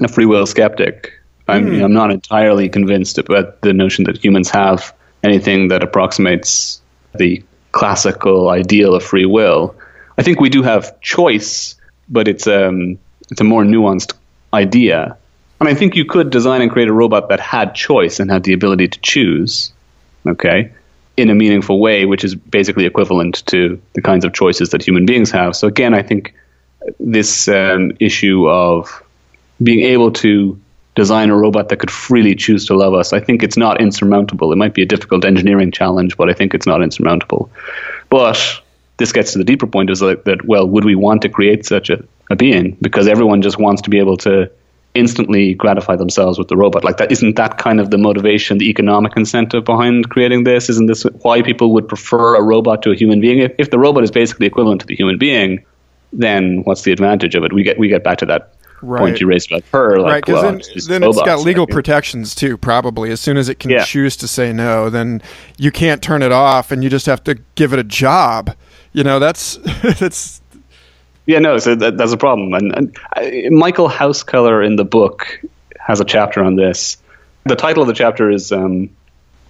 a 0.00 0.08
free 0.08 0.26
will 0.26 0.46
skeptic. 0.46 1.12
I'm 1.46 1.66
mm. 1.66 1.84
I'm 1.84 1.92
not 1.92 2.10
entirely 2.10 2.68
convinced 2.68 3.18
about 3.18 3.60
the 3.62 3.72
notion 3.72 4.04
that 4.04 4.22
humans 4.22 4.50
have 4.50 4.94
anything 5.22 5.68
that 5.68 5.82
approximates 5.82 6.80
the 7.14 7.42
classical 7.72 8.50
ideal 8.50 8.94
of 8.94 9.02
free 9.02 9.26
will. 9.26 9.74
I 10.16 10.22
think 10.22 10.40
we 10.40 10.48
do 10.48 10.62
have 10.62 11.00
choice, 11.00 11.74
but 12.08 12.28
it's 12.28 12.46
um 12.46 12.98
it's 13.30 13.40
a 13.40 13.44
more 13.44 13.64
nuanced 13.64 14.14
idea. 14.52 15.16
And 15.60 15.68
I 15.68 15.74
think 15.74 15.96
you 15.96 16.04
could 16.04 16.30
design 16.30 16.62
and 16.62 16.70
create 16.70 16.88
a 16.88 16.92
robot 16.92 17.28
that 17.30 17.40
had 17.40 17.74
choice 17.74 18.20
and 18.20 18.30
had 18.30 18.44
the 18.44 18.52
ability 18.52 18.88
to 18.88 19.00
choose, 19.00 19.72
okay, 20.26 20.72
in 21.16 21.30
a 21.30 21.34
meaningful 21.34 21.80
way, 21.80 22.04
which 22.04 22.22
is 22.22 22.34
basically 22.34 22.86
equivalent 22.86 23.44
to 23.46 23.80
the 23.94 24.02
kinds 24.02 24.24
of 24.24 24.32
choices 24.32 24.70
that 24.70 24.86
human 24.86 25.04
beings 25.04 25.32
have. 25.32 25.56
So 25.56 25.66
again, 25.66 25.94
I 25.94 26.02
think 26.02 26.34
this 27.00 27.48
um, 27.48 27.92
issue 27.98 28.48
of 28.48 29.02
being 29.60 29.80
able 29.80 30.12
to 30.12 30.60
design 30.94 31.30
a 31.30 31.36
robot 31.36 31.68
that 31.68 31.78
could 31.78 31.90
freely 31.90 32.34
choose 32.34 32.66
to 32.66 32.76
love 32.76 32.94
us. 32.94 33.12
I 33.12 33.20
think 33.20 33.42
it's 33.42 33.56
not 33.56 33.80
insurmountable. 33.80 34.52
It 34.52 34.56
might 34.56 34.74
be 34.74 34.82
a 34.82 34.86
difficult 34.86 35.24
engineering 35.24 35.72
challenge, 35.72 36.16
but 36.16 36.28
I 36.28 36.34
think 36.34 36.54
it's 36.54 36.66
not 36.66 36.82
insurmountable. 36.82 37.50
But 38.10 38.60
this 38.96 39.12
gets 39.12 39.32
to 39.32 39.38
the 39.38 39.44
deeper 39.44 39.66
point 39.66 39.90
is 39.90 40.02
like 40.02 40.24
that, 40.24 40.44
well, 40.44 40.66
would 40.66 40.84
we 40.84 40.94
want 40.94 41.22
to 41.22 41.28
create 41.28 41.66
such 41.66 41.90
a, 41.90 42.04
a 42.30 42.36
being? 42.36 42.76
Because 42.80 43.08
everyone 43.08 43.42
just 43.42 43.58
wants 43.58 43.82
to 43.82 43.90
be 43.90 43.98
able 43.98 44.16
to 44.18 44.50
instantly 44.94 45.54
gratify 45.54 45.96
themselves 45.96 46.38
with 46.38 46.48
the 46.48 46.56
robot. 46.56 46.84
Like 46.84 46.96
that 46.96 47.12
isn't 47.12 47.36
that 47.36 47.58
kind 47.58 47.80
of 47.80 47.90
the 47.90 47.98
motivation, 47.98 48.58
the 48.58 48.68
economic 48.68 49.16
incentive 49.16 49.64
behind 49.64 50.10
creating 50.10 50.44
this? 50.44 50.68
Isn't 50.68 50.86
this 50.86 51.04
why 51.22 51.42
people 51.42 51.72
would 51.72 51.88
prefer 51.88 52.36
a 52.36 52.42
robot 52.42 52.82
to 52.82 52.90
a 52.90 52.96
human 52.96 53.20
being? 53.20 53.38
If, 53.38 53.52
if 53.58 53.70
the 53.70 53.78
robot 53.78 54.04
is 54.04 54.10
basically 54.10 54.46
equivalent 54.46 54.80
to 54.80 54.86
the 54.86 54.96
human 54.96 55.18
being, 55.18 55.64
then 56.12 56.62
what's 56.64 56.82
the 56.82 56.92
advantage 56.92 57.34
of 57.34 57.44
it? 57.44 57.52
We 57.52 57.62
get 57.62 57.78
we 57.78 57.88
get 57.88 58.02
back 58.02 58.18
to 58.18 58.26
that 58.26 58.54
right. 58.82 59.00
point 59.00 59.20
you 59.20 59.26
raised 59.26 59.50
about 59.50 59.64
her. 59.72 59.98
Like, 60.00 60.10
right, 60.10 60.24
because 60.24 60.42
well, 60.42 60.52
then, 60.52 61.02
then 61.02 61.08
it's 61.08 61.22
got 61.22 61.40
legal 61.40 61.64
like, 61.64 61.72
protections 61.72 62.34
too. 62.34 62.56
Probably 62.56 63.10
as 63.10 63.20
soon 63.20 63.36
as 63.36 63.48
it 63.48 63.58
can 63.58 63.70
yeah. 63.70 63.84
choose 63.84 64.16
to 64.16 64.28
say 64.28 64.52
no, 64.52 64.90
then 64.90 65.22
you 65.56 65.70
can't 65.70 66.02
turn 66.02 66.22
it 66.22 66.32
off, 66.32 66.70
and 66.70 66.82
you 66.82 66.90
just 66.90 67.06
have 67.06 67.22
to 67.24 67.36
give 67.54 67.72
it 67.72 67.78
a 67.78 67.84
job. 67.84 68.54
You 68.92 69.04
know, 69.04 69.18
that's 69.18 69.56
that's. 69.98 70.37
Yeah, 71.28 71.40
no, 71.40 71.58
so 71.58 71.74
that, 71.74 71.98
that's 71.98 72.12
a 72.12 72.16
problem. 72.16 72.54
And, 72.54 72.74
and 72.74 72.96
uh, 73.14 73.50
Michael 73.50 73.86
Hauskeller 73.86 74.64
in 74.64 74.76
the 74.76 74.84
book 74.84 75.42
has 75.78 76.00
a 76.00 76.04
chapter 76.06 76.42
on 76.42 76.56
this. 76.56 76.96
The 77.44 77.54
title 77.54 77.82
of 77.82 77.86
the 77.86 77.92
chapter 77.92 78.30
is 78.30 78.50
um, 78.50 78.88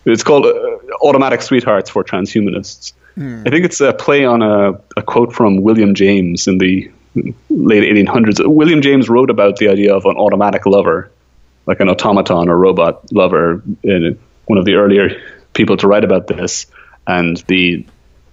it's 0.05 0.25
called 0.25 0.47
uh, 0.47 0.79
"Automatic 1.01 1.41
Sweethearts 1.41 1.89
for 1.89 2.03
Transhumanists." 2.03 2.95
Hmm. 3.15 3.45
I 3.47 3.51
think 3.51 3.65
it's 3.65 3.81
a 3.81 3.93
play 3.93 4.25
on 4.25 4.43
a, 4.43 4.73
a 4.97 5.03
quote 5.03 5.33
from 5.33 5.63
William 5.63 5.95
James 5.95 6.49
in 6.49 6.59
the 6.59 6.91
late 7.49 7.85
1800s. 7.85 8.45
William 8.45 8.83
James 8.83 9.09
wrote 9.09 9.31
about 9.31 9.59
the 9.59 9.69
idea 9.69 9.95
of 9.95 10.05
an 10.05 10.17
automatic 10.17 10.67
lover, 10.67 11.13
like 11.67 11.79
an 11.79 11.89
automaton 11.89 12.49
or 12.49 12.59
robot 12.59 13.13
lover, 13.13 13.63
in 13.85 14.19
one 14.47 14.59
of 14.59 14.65
the 14.65 14.75
earlier 14.75 15.11
people 15.53 15.77
to 15.77 15.87
write 15.87 16.03
about 16.03 16.27
this. 16.27 16.67
And 17.07 17.37
the 17.47 17.87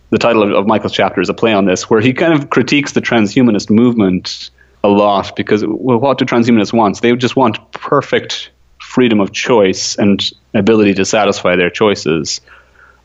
the 0.09 0.17
title 0.17 0.43
of, 0.43 0.51
of 0.51 0.67
Michael's 0.67 0.93
chapter 0.93 1.21
is 1.21 1.29
a 1.29 1.33
play 1.33 1.53
on 1.53 1.65
this, 1.65 1.89
where 1.89 2.01
he 2.01 2.13
kind 2.13 2.33
of 2.33 2.49
critiques 2.49 2.93
the 2.93 3.01
transhumanist 3.01 3.69
movement 3.69 4.49
a 4.83 4.87
lot 4.87 5.35
because 5.35 5.65
well, 5.65 5.97
what 5.97 6.17
do 6.17 6.25
transhumanists 6.25 6.73
want? 6.73 7.01
They 7.01 7.15
just 7.15 7.35
want 7.35 7.71
perfect 7.71 8.51
freedom 8.79 9.19
of 9.19 9.31
choice 9.31 9.97
and 9.97 10.23
ability 10.53 10.93
to 10.95 11.05
satisfy 11.05 11.55
their 11.55 11.69
choices. 11.69 12.41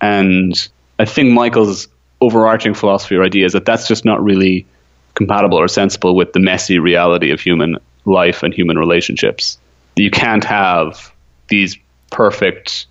And 0.01 0.55
I 0.99 1.05
think 1.07 1.33
Michael's 1.33 1.89
overarching 2.21 2.75
philosophy 2.75 3.17
or 3.17 3.25
idea 3.25 3.47
is 3.47 3.55
that 3.55 3.65
that's 3.65 3.89
just 3.89 4.05
not 4.05 4.23
really 4.23 4.67
compatible 5.15 5.59
or 5.59 5.69
sensible 5.69 6.15
with 6.15 6.33
the 6.33 6.39
messy 6.39 6.79
reality 6.79 7.33
of 7.33 7.41
human 7.41 7.79
life 8.05 8.43
and 8.43 8.53
human 8.53 8.79
relationships. 8.79 9.59
You 9.97 10.11
can't 10.11 10.45
have 10.45 11.13
these 11.49 11.77
perfect, 12.11 12.87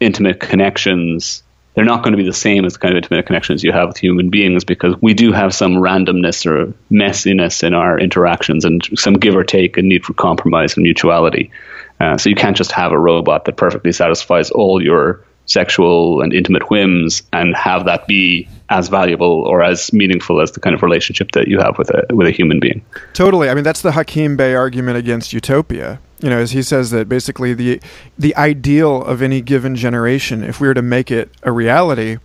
intimate 0.00 0.40
connections. 0.40 1.42
They're 1.74 1.84
not 1.84 2.02
going 2.02 2.12
to 2.12 2.18
be 2.18 2.26
the 2.26 2.34
same 2.34 2.64
as 2.64 2.74
the 2.74 2.78
kind 2.78 2.92
of 2.92 2.96
intimate 2.98 3.26
connections 3.26 3.64
you 3.64 3.72
have 3.72 3.88
with 3.88 3.96
human 3.96 4.28
beings 4.28 4.64
because 4.64 4.94
we 5.00 5.14
do 5.14 5.32
have 5.32 5.54
some 5.54 5.74
randomness 5.74 6.44
or 6.44 6.72
messiness 6.90 7.62
in 7.62 7.72
our 7.72 7.98
interactions 7.98 8.64
and 8.64 8.86
some 8.94 9.14
give 9.14 9.34
or 9.34 9.44
take 9.44 9.78
and 9.78 9.88
need 9.88 10.04
for 10.04 10.12
compromise 10.12 10.76
and 10.76 10.82
mutuality. 10.84 11.50
Uh, 11.98 12.18
so 12.18 12.28
you 12.28 12.34
can't 12.34 12.56
just 12.56 12.72
have 12.72 12.92
a 12.92 12.98
robot 12.98 13.46
that 13.46 13.56
perfectly 13.56 13.92
satisfies 13.92 14.50
all 14.50 14.82
your 14.82 15.24
sexual 15.46 16.20
and 16.20 16.32
intimate 16.32 16.70
whims 16.70 17.22
and 17.32 17.54
have 17.56 17.84
that 17.84 18.06
be 18.06 18.48
as 18.70 18.88
valuable 18.88 19.42
or 19.42 19.62
as 19.62 19.92
meaningful 19.92 20.40
as 20.40 20.52
the 20.52 20.60
kind 20.60 20.74
of 20.74 20.82
relationship 20.82 21.32
that 21.32 21.48
you 21.48 21.58
have 21.58 21.76
with 21.78 21.90
a 21.90 22.14
with 22.14 22.26
a 22.26 22.30
human 22.30 22.60
being. 22.60 22.84
Totally. 23.12 23.48
I 23.48 23.54
mean 23.54 23.64
that's 23.64 23.82
the 23.82 23.92
Hakim 23.92 24.36
Bey 24.36 24.54
argument 24.54 24.98
against 24.98 25.32
utopia. 25.32 26.00
You 26.22 26.30
know, 26.30 26.38
as 26.38 26.52
he 26.52 26.62
says 26.62 26.90
that 26.92 27.08
basically 27.08 27.52
the 27.52 27.80
the 28.16 28.34
ideal 28.36 29.02
of 29.04 29.22
any 29.22 29.40
given 29.40 29.74
generation, 29.76 30.42
if 30.44 30.60
we 30.60 30.68
were 30.68 30.74
to 30.74 30.82
make 30.82 31.10
it 31.10 31.30
a 31.42 31.50
reality, 31.50 32.18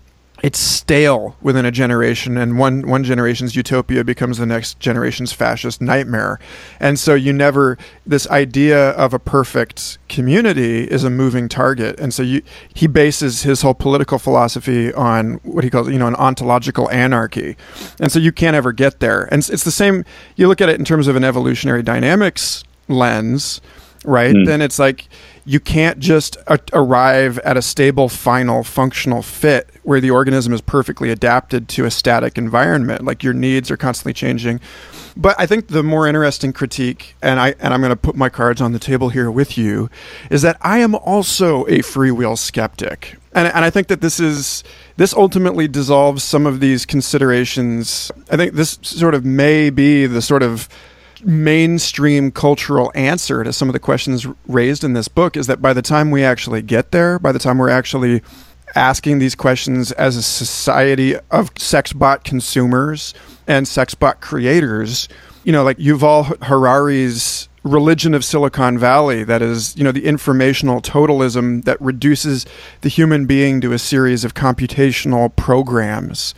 it's 0.43 0.59
stale 0.59 1.35
within 1.41 1.65
a 1.65 1.71
generation 1.71 2.37
and 2.37 2.59
one 2.59 2.87
one 2.87 3.03
generation's 3.03 3.55
utopia 3.55 4.03
becomes 4.03 4.37
the 4.37 4.45
next 4.45 4.79
generation's 4.79 5.33
fascist 5.33 5.81
nightmare. 5.81 6.39
And 6.79 6.99
so 6.99 7.15
you 7.15 7.33
never 7.33 7.77
this 8.05 8.27
idea 8.29 8.91
of 8.91 9.13
a 9.13 9.19
perfect 9.19 9.97
community 10.09 10.83
is 10.83 11.03
a 11.03 11.09
moving 11.09 11.49
target. 11.49 11.99
And 11.99 12.13
so 12.13 12.21
you 12.21 12.43
he 12.71 12.85
bases 12.85 13.43
his 13.43 13.63
whole 13.63 13.73
political 13.73 14.19
philosophy 14.19 14.93
on 14.93 15.35
what 15.43 15.63
he 15.63 15.71
calls 15.71 15.89
you 15.89 15.97
know 15.97 16.07
an 16.07 16.15
ontological 16.15 16.89
anarchy. 16.91 17.57
And 17.99 18.11
so 18.11 18.19
you 18.19 18.31
can't 18.31 18.55
ever 18.55 18.71
get 18.71 18.99
there. 18.99 19.27
And 19.31 19.47
it's 19.49 19.63
the 19.63 19.71
same 19.71 20.05
you 20.35 20.47
look 20.47 20.61
at 20.61 20.69
it 20.69 20.77
in 20.77 20.85
terms 20.85 21.07
of 21.07 21.15
an 21.15 21.23
evolutionary 21.23 21.81
dynamics 21.81 22.63
lens 22.87 23.59
right 24.07 24.33
mm. 24.33 24.45
then 24.45 24.61
it's 24.61 24.79
like 24.79 25.07
you 25.45 25.59
can't 25.59 25.99
just 25.99 26.35
a- 26.47 26.59
arrive 26.73 27.39
at 27.39 27.55
a 27.55 27.61
stable, 27.61 28.09
final, 28.09 28.63
functional 28.63 29.21
fit 29.21 29.69
where 29.83 30.01
the 30.01 30.11
organism 30.11 30.51
is 30.51 30.59
perfectly 30.59 31.09
adapted 31.09 31.69
to 31.69 31.85
a 31.85 31.91
static 31.91 32.37
environment. 32.37 33.05
Like 33.05 33.23
your 33.23 33.33
needs 33.33 33.71
are 33.71 33.77
constantly 33.77 34.11
changing. 34.11 34.59
But 35.15 35.39
I 35.39 35.45
think 35.45 35.69
the 35.69 35.83
more 35.83 36.05
interesting 36.05 36.51
critique, 36.53 37.15
and 37.21 37.39
I 37.39 37.55
and 37.59 37.73
I'm 37.73 37.81
going 37.81 37.91
to 37.91 37.95
put 37.95 38.15
my 38.15 38.29
cards 38.29 38.61
on 38.61 38.73
the 38.73 38.79
table 38.79 39.09
here 39.09 39.31
with 39.31 39.57
you, 39.57 39.89
is 40.29 40.41
that 40.41 40.57
I 40.61 40.79
am 40.79 40.93
also 40.95 41.65
a 41.67 41.81
free 41.81 42.11
will 42.11 42.35
skeptic, 42.35 43.15
and 43.33 43.47
and 43.47 43.65
I 43.65 43.69
think 43.71 43.87
that 43.87 44.01
this 44.01 44.19
is 44.19 44.63
this 44.97 45.13
ultimately 45.13 45.67
dissolves 45.67 46.23
some 46.23 46.45
of 46.45 46.59
these 46.59 46.85
considerations. 46.85 48.11
I 48.29 48.37
think 48.37 48.53
this 48.53 48.77
sort 48.83 49.15
of 49.15 49.25
may 49.25 49.71
be 49.71 50.05
the 50.05 50.21
sort 50.21 50.43
of 50.43 50.69
mainstream 51.23 52.31
cultural 52.31 52.91
answer 52.95 53.43
to 53.43 53.53
some 53.53 53.69
of 53.69 53.73
the 53.73 53.79
questions 53.79 54.27
raised 54.47 54.83
in 54.83 54.93
this 54.93 55.07
book 55.07 55.37
is 55.37 55.47
that 55.47 55.61
by 55.61 55.73
the 55.73 55.81
time 55.81 56.11
we 56.11 56.23
actually 56.23 56.61
get 56.61 56.91
there, 56.91 57.19
by 57.19 57.31
the 57.31 57.39
time 57.39 57.57
we're 57.57 57.69
actually 57.69 58.21
asking 58.75 59.19
these 59.19 59.35
questions 59.35 59.91
as 59.93 60.15
a 60.15 60.21
society 60.21 61.15
of 61.31 61.49
sex 61.57 61.93
bot 61.93 62.23
consumers 62.23 63.13
and 63.47 63.67
sex 63.67 63.95
bot 63.95 64.21
creators, 64.21 65.07
you 65.43 65.51
know, 65.51 65.63
like 65.63 65.77
Yuval 65.77 66.41
Harari's 66.43 67.47
religion 67.63 68.13
of 68.13 68.23
Silicon 68.23 68.77
Valley 68.77 69.23
that 69.23 69.41
is, 69.41 69.75
you 69.77 69.83
know, 69.83 69.91
the 69.91 70.05
informational 70.05 70.81
totalism 70.81 71.63
that 71.65 71.79
reduces 71.81 72.45
the 72.81 72.89
human 72.89 73.25
being 73.25 73.61
to 73.61 73.73
a 73.73 73.79
series 73.79 74.23
of 74.23 74.33
computational 74.33 75.35
programs. 75.35 76.33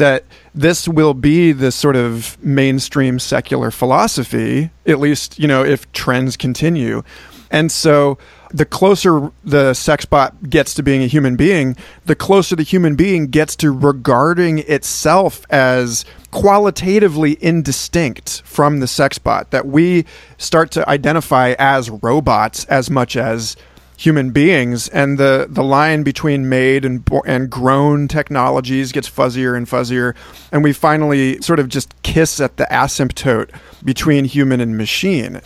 That 0.00 0.24
this 0.54 0.88
will 0.88 1.12
be 1.12 1.52
the 1.52 1.70
sort 1.70 1.94
of 1.94 2.42
mainstream 2.42 3.18
secular 3.18 3.70
philosophy, 3.70 4.70
at 4.86 4.98
least, 4.98 5.38
you 5.38 5.46
know, 5.46 5.62
if 5.62 5.90
trends 5.92 6.38
continue. 6.38 7.02
And 7.50 7.70
so 7.70 8.16
the 8.50 8.64
closer 8.64 9.30
the 9.44 9.74
sex 9.74 10.06
bot 10.06 10.48
gets 10.48 10.72
to 10.74 10.82
being 10.82 11.02
a 11.02 11.06
human 11.06 11.36
being, 11.36 11.76
the 12.06 12.14
closer 12.14 12.56
the 12.56 12.62
human 12.62 12.96
being 12.96 13.26
gets 13.26 13.54
to 13.56 13.72
regarding 13.72 14.60
itself 14.60 15.44
as 15.50 16.04
qualitatively 16.30 17.36
indistinct 17.42 18.42
from 18.44 18.80
the 18.80 18.86
sex 18.86 19.18
bot, 19.18 19.50
that 19.50 19.66
we 19.66 20.06
start 20.38 20.70
to 20.70 20.88
identify 20.88 21.54
as 21.58 21.90
robots 21.90 22.64
as 22.66 22.88
much 22.88 23.16
as 23.16 23.56
human 24.00 24.30
beings 24.30 24.88
and 24.88 25.18
the 25.18 25.46
the 25.50 25.62
line 25.62 26.02
between 26.02 26.48
made 26.48 26.86
and 26.86 27.06
and 27.26 27.50
grown 27.50 28.08
technologies 28.08 28.92
gets 28.92 29.10
fuzzier 29.10 29.54
and 29.54 29.66
fuzzier 29.66 30.16
and 30.50 30.64
we 30.64 30.72
finally 30.72 31.38
sort 31.42 31.58
of 31.58 31.68
just 31.68 31.94
kiss 32.02 32.40
at 32.40 32.56
the 32.56 32.64
asymptote 32.70 33.50
between 33.84 34.24
human 34.24 34.58
and 34.58 34.78
machine. 34.78 35.38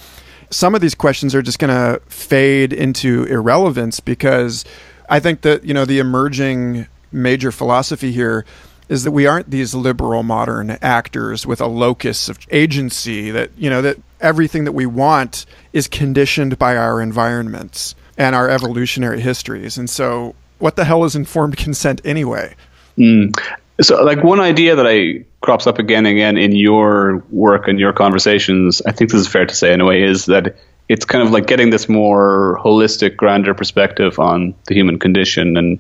Some 0.50 0.72
of 0.76 0.80
these 0.80 0.94
questions 0.94 1.34
are 1.34 1.42
just 1.42 1.58
going 1.58 1.74
to 1.74 2.00
fade 2.08 2.72
into 2.72 3.24
irrelevance 3.24 3.98
because 3.98 4.64
I 5.08 5.18
think 5.18 5.40
that, 5.40 5.64
you 5.64 5.74
know, 5.74 5.84
the 5.84 5.98
emerging 5.98 6.86
major 7.10 7.50
philosophy 7.50 8.12
here 8.12 8.44
is 8.88 9.02
that 9.02 9.10
we 9.10 9.26
aren't 9.26 9.50
these 9.50 9.74
liberal 9.74 10.22
modern 10.22 10.70
actors 10.80 11.44
with 11.44 11.60
a 11.60 11.66
locus 11.66 12.28
of 12.28 12.38
agency 12.52 13.32
that, 13.32 13.50
you 13.56 13.68
know, 13.68 13.82
that 13.82 13.96
everything 14.20 14.62
that 14.62 14.72
we 14.72 14.86
want 14.86 15.44
is 15.72 15.88
conditioned 15.88 16.56
by 16.56 16.76
our 16.76 17.00
environments 17.00 17.96
and 18.16 18.34
our 18.34 18.48
evolutionary 18.48 19.20
histories. 19.20 19.76
And 19.78 19.88
so 19.88 20.34
what 20.58 20.76
the 20.76 20.84
hell 20.84 21.04
is 21.04 21.16
informed 21.16 21.56
consent 21.56 22.00
anyway? 22.04 22.54
Mm. 22.96 23.36
So, 23.80 24.02
like 24.04 24.22
one 24.22 24.40
idea 24.40 24.76
that 24.76 24.86
I 24.86 25.24
crops 25.40 25.66
up 25.66 25.78
again 25.78 26.06
and 26.06 26.16
again 26.16 26.36
in 26.36 26.52
your 26.52 27.24
work 27.30 27.66
and 27.66 27.78
your 27.78 27.92
conversations, 27.92 28.80
I 28.82 28.92
think 28.92 29.10
this 29.10 29.20
is 29.20 29.28
fair 29.28 29.46
to 29.46 29.54
say 29.54 29.72
in 29.72 29.80
a 29.80 29.84
way, 29.84 30.02
is 30.02 30.26
that 30.26 30.56
it's 30.88 31.04
kind 31.04 31.26
of 31.26 31.32
like 31.32 31.46
getting 31.46 31.70
this 31.70 31.88
more 31.88 32.60
holistic, 32.62 33.16
grander 33.16 33.52
perspective 33.52 34.18
on 34.18 34.54
the 34.66 34.74
human 34.74 34.98
condition. 34.98 35.56
And 35.56 35.78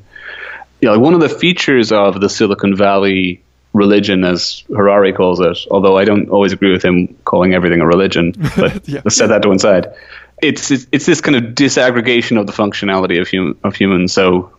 you 0.80 0.90
know, 0.90 0.98
one 0.98 1.14
of 1.14 1.20
the 1.20 1.28
features 1.28 1.92
of 1.92 2.20
the 2.20 2.28
Silicon 2.28 2.76
Valley 2.76 3.42
religion, 3.72 4.24
as 4.24 4.64
Harari 4.68 5.12
calls 5.12 5.40
it, 5.40 5.58
although 5.70 5.96
I 5.96 6.04
don't 6.04 6.28
always 6.30 6.52
agree 6.52 6.72
with 6.72 6.84
him 6.84 7.16
calling 7.24 7.54
everything 7.54 7.80
a 7.80 7.86
religion, 7.86 8.34
but 8.56 8.88
yeah. 8.88 9.02
let's 9.04 9.16
set 9.16 9.28
that 9.28 9.42
to 9.42 9.48
one 9.48 9.58
side. 9.58 9.92
It's, 10.42 10.70
it's, 10.70 11.06
this 11.06 11.20
kind 11.20 11.36
of 11.36 11.54
disaggregation 11.54 12.38
of 12.38 12.46
the 12.46 12.52
functionality 12.52 13.20
of 13.20 13.30
hum, 13.30 13.58
of 13.64 13.76
humans. 13.76 14.12
So 14.12 14.52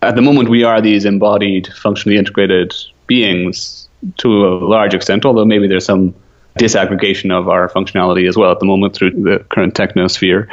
at 0.00 0.14
the 0.14 0.22
moment 0.22 0.48
we 0.48 0.64
are 0.64 0.80
these 0.80 1.04
embodied, 1.04 1.68
functionally 1.68 2.18
integrated 2.18 2.74
beings 3.06 3.88
to 4.18 4.46
a 4.46 4.50
large 4.58 4.94
extent, 4.94 5.24
although 5.24 5.44
maybe 5.44 5.66
there's 5.66 5.84
some 5.84 6.14
disaggregation 6.58 7.32
of 7.32 7.48
our 7.48 7.68
functionality 7.68 8.28
as 8.28 8.36
well 8.36 8.52
at 8.52 8.60
the 8.60 8.66
moment 8.66 8.94
through 8.94 9.10
the 9.10 9.44
current 9.48 9.74
technosphere. 9.74 10.48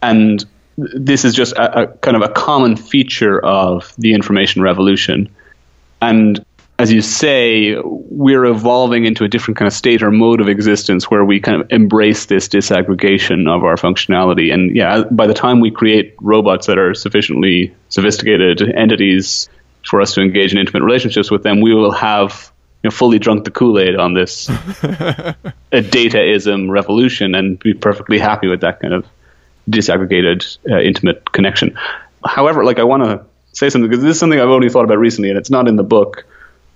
And 0.00 0.44
this 0.76 1.24
is 1.24 1.34
just 1.34 1.52
a, 1.54 1.82
a 1.82 1.86
kind 1.98 2.16
of 2.16 2.22
a 2.22 2.28
common 2.28 2.76
feature 2.76 3.44
of 3.44 3.92
the 3.98 4.14
information 4.14 4.62
revolution. 4.62 5.28
And 6.00 6.44
as 6.78 6.90
you 6.90 7.02
say, 7.02 7.76
we're 7.84 8.44
evolving 8.44 9.04
into 9.04 9.24
a 9.24 9.28
different 9.28 9.58
kind 9.58 9.66
of 9.66 9.72
state 9.72 10.02
or 10.02 10.10
mode 10.10 10.40
of 10.40 10.48
existence 10.48 11.10
where 11.10 11.24
we 11.24 11.40
kind 11.40 11.60
of 11.60 11.70
embrace 11.70 12.26
this 12.26 12.48
disaggregation 12.48 13.48
of 13.48 13.62
our 13.62 13.76
functionality. 13.76 14.52
And 14.52 14.74
yeah, 14.74 15.04
by 15.10 15.26
the 15.26 15.34
time 15.34 15.60
we 15.60 15.70
create 15.70 16.14
robots 16.20 16.66
that 16.66 16.78
are 16.78 16.94
sufficiently 16.94 17.74
sophisticated 17.88 18.62
entities 18.62 19.48
for 19.84 20.00
us 20.00 20.14
to 20.14 20.22
engage 20.22 20.52
in 20.52 20.58
intimate 20.58 20.82
relationships 20.82 21.30
with 21.30 21.42
them, 21.42 21.60
we 21.60 21.74
will 21.74 21.92
have 21.92 22.52
you 22.82 22.88
know, 22.88 22.90
fully 22.90 23.18
drunk 23.18 23.44
the 23.44 23.50
Kool 23.50 23.78
Aid 23.78 23.96
on 23.96 24.14
this 24.14 24.48
a 24.48 25.34
dataism 25.72 26.68
revolution 26.68 27.34
and 27.34 27.58
be 27.58 27.74
perfectly 27.74 28.18
happy 28.18 28.48
with 28.48 28.62
that 28.62 28.80
kind 28.80 28.94
of 28.94 29.06
disaggregated, 29.70 30.58
uh, 30.68 30.80
intimate 30.80 31.30
connection. 31.32 31.78
However, 32.24 32.64
like 32.64 32.78
I 32.78 32.84
want 32.84 33.04
to 33.04 33.24
say 33.52 33.68
something 33.70 33.88
because 33.88 34.02
this 34.02 34.14
is 34.14 34.20
something 34.20 34.40
I've 34.40 34.48
only 34.48 34.68
thought 34.68 34.84
about 34.84 34.98
recently, 34.98 35.30
and 35.30 35.38
it's 35.38 35.50
not 35.50 35.68
in 35.68 35.76
the 35.76 35.84
book. 35.84 36.24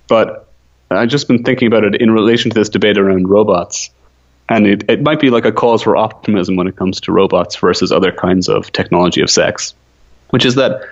But 0.09 0.49
I've 0.91 1.09
just 1.09 1.29
been 1.29 1.43
thinking 1.43 1.67
about 1.67 1.85
it 1.85 2.01
in 2.01 2.11
relation 2.11 2.51
to 2.51 2.55
this 2.55 2.69
debate 2.69 2.99
around 2.99 3.29
robots. 3.29 3.91
And 4.49 4.67
it, 4.67 4.89
it 4.89 5.03
might 5.03 5.21
be 5.21 5.31
like 5.31 5.45
a 5.45 5.53
cause 5.53 5.83
for 5.83 5.97
optimism 5.97 6.55
when 6.57 6.69
it 6.69 6.77
comes 6.77 7.01
to 7.03 7.13
robots 7.13 7.57
versus 7.57 7.91
other 7.91 8.13
kinds 8.13 8.49
of 8.49 8.71
technology 8.71 9.21
of 9.21 9.31
sex, 9.31 9.75
which 10.31 10.45
is 10.45 10.55
that, 10.55 10.83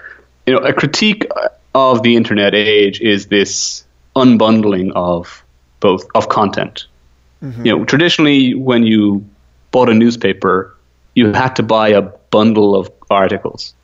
you 0.46 0.54
know, 0.54 0.58
a 0.58 0.72
critique 0.72 1.28
of 1.74 2.02
the 2.02 2.16
internet 2.16 2.54
age 2.54 3.00
is 3.00 3.26
this 3.26 3.84
unbundling 4.16 4.92
of 4.94 5.44
both 5.78 6.04
of 6.14 6.28
content. 6.28 6.86
Mm-hmm. 7.42 7.66
You 7.66 7.78
know, 7.78 7.84
traditionally 7.84 8.54
when 8.54 8.82
you 8.84 9.24
bought 9.70 9.88
a 9.88 9.94
newspaper, 9.94 10.76
you 11.14 11.32
had 11.32 11.56
to 11.56 11.62
buy 11.62 11.90
a 11.90 12.02
bundle 12.02 12.74
of 12.74 12.90
articles. 13.08 13.74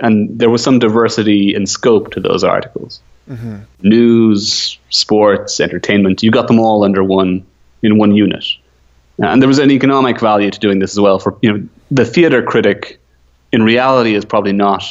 And 0.00 0.36
there 0.36 0.50
was 0.50 0.64
some 0.64 0.80
diversity 0.80 1.54
in 1.54 1.66
scope 1.66 2.12
to 2.12 2.20
those 2.20 2.42
articles 2.42 3.00
mm-hmm. 3.28 3.58
news, 3.82 4.78
sports, 4.90 5.60
entertainment. 5.60 6.22
You 6.22 6.30
got 6.30 6.46
them 6.46 6.58
all 6.58 6.84
under 6.84 7.02
one 7.02 7.46
in 7.82 7.98
one 7.98 8.14
unit, 8.14 8.44
and 9.18 9.42
there 9.42 9.48
was 9.48 9.58
an 9.58 9.70
economic 9.70 10.20
value 10.20 10.50
to 10.50 10.58
doing 10.58 10.78
this 10.78 10.92
as 10.92 11.00
well. 11.00 11.18
For 11.18 11.36
you 11.42 11.52
know, 11.52 11.68
the 11.90 12.04
theater 12.04 12.42
critic, 12.42 13.00
in 13.52 13.62
reality, 13.62 14.14
is 14.14 14.24
probably 14.24 14.52
not 14.52 14.84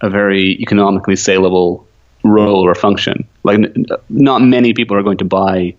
a 0.00 0.10
very 0.10 0.52
economically 0.60 1.16
saleable 1.16 1.86
role 2.22 2.66
or 2.66 2.74
function. 2.74 3.26
Like, 3.42 3.60
not 4.08 4.42
many 4.42 4.72
people 4.74 4.96
are 4.96 5.02
going 5.02 5.18
to 5.18 5.24
buy 5.24 5.76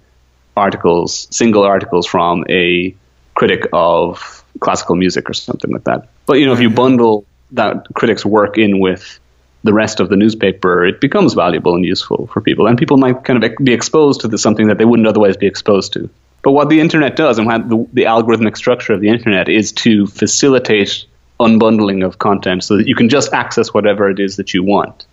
articles, 0.56 1.28
single 1.32 1.64
articles 1.64 2.06
from 2.08 2.46
a 2.50 2.96
critic 3.34 3.68
of 3.74 4.44
classical 4.60 4.96
music 4.96 5.30
or 5.30 5.34
something 5.34 5.72
like 5.72 5.84
that. 5.86 6.10
But 6.26 6.34
you 6.34 6.46
know, 6.46 6.54
if 6.54 6.60
you 6.60 6.70
mm-hmm. 6.70 6.76
bundle 6.76 7.26
that 7.52 7.86
critic's 7.94 8.26
work 8.26 8.58
in 8.58 8.80
with 8.80 9.20
the 9.64 9.74
rest 9.74 10.00
of 10.00 10.10
the 10.10 10.16
newspaper, 10.16 10.86
it 10.86 11.00
becomes 11.00 11.34
valuable 11.34 11.76
and 11.76 11.86
useful 11.86 12.28
for 12.28 12.42
people. 12.42 12.68
And 12.68 12.78
people 12.78 12.98
might 12.98 13.24
kind 13.24 13.44
of 13.44 13.52
be 13.64 13.74
exposed 13.74 14.22
to 14.22 14.38
something 14.38 14.68
that 14.68 14.78
they 14.78 14.86
wouldn't 14.86 15.08
otherwise 15.08 15.38
be 15.38 15.48
exposed 15.48 15.94
to. 15.94 16.10
But 16.42 16.52
what 16.54 16.70
the 16.70 16.80
internet 16.80 17.16
does 17.16 17.38
and 17.38 17.46
what 17.46 17.70
the, 17.70 17.88
the 17.94 18.04
algorithmic 18.04 18.58
structure 18.58 18.94
of 18.94 19.02
the 19.02 19.10
internet 19.10 19.48
is 19.48 19.72
to 19.74 20.08
facilitate 20.08 21.06
unbundling 21.40 22.06
of 22.06 22.18
content 22.18 22.64
so 22.64 22.78
that 22.78 22.88
you 22.88 22.96
can 22.96 23.10
just 23.10 23.34
access 23.34 23.74
whatever 23.74 24.10
it 24.10 24.20
is 24.20 24.38
that 24.38 24.54
you 24.54 24.64
want. 24.64 25.06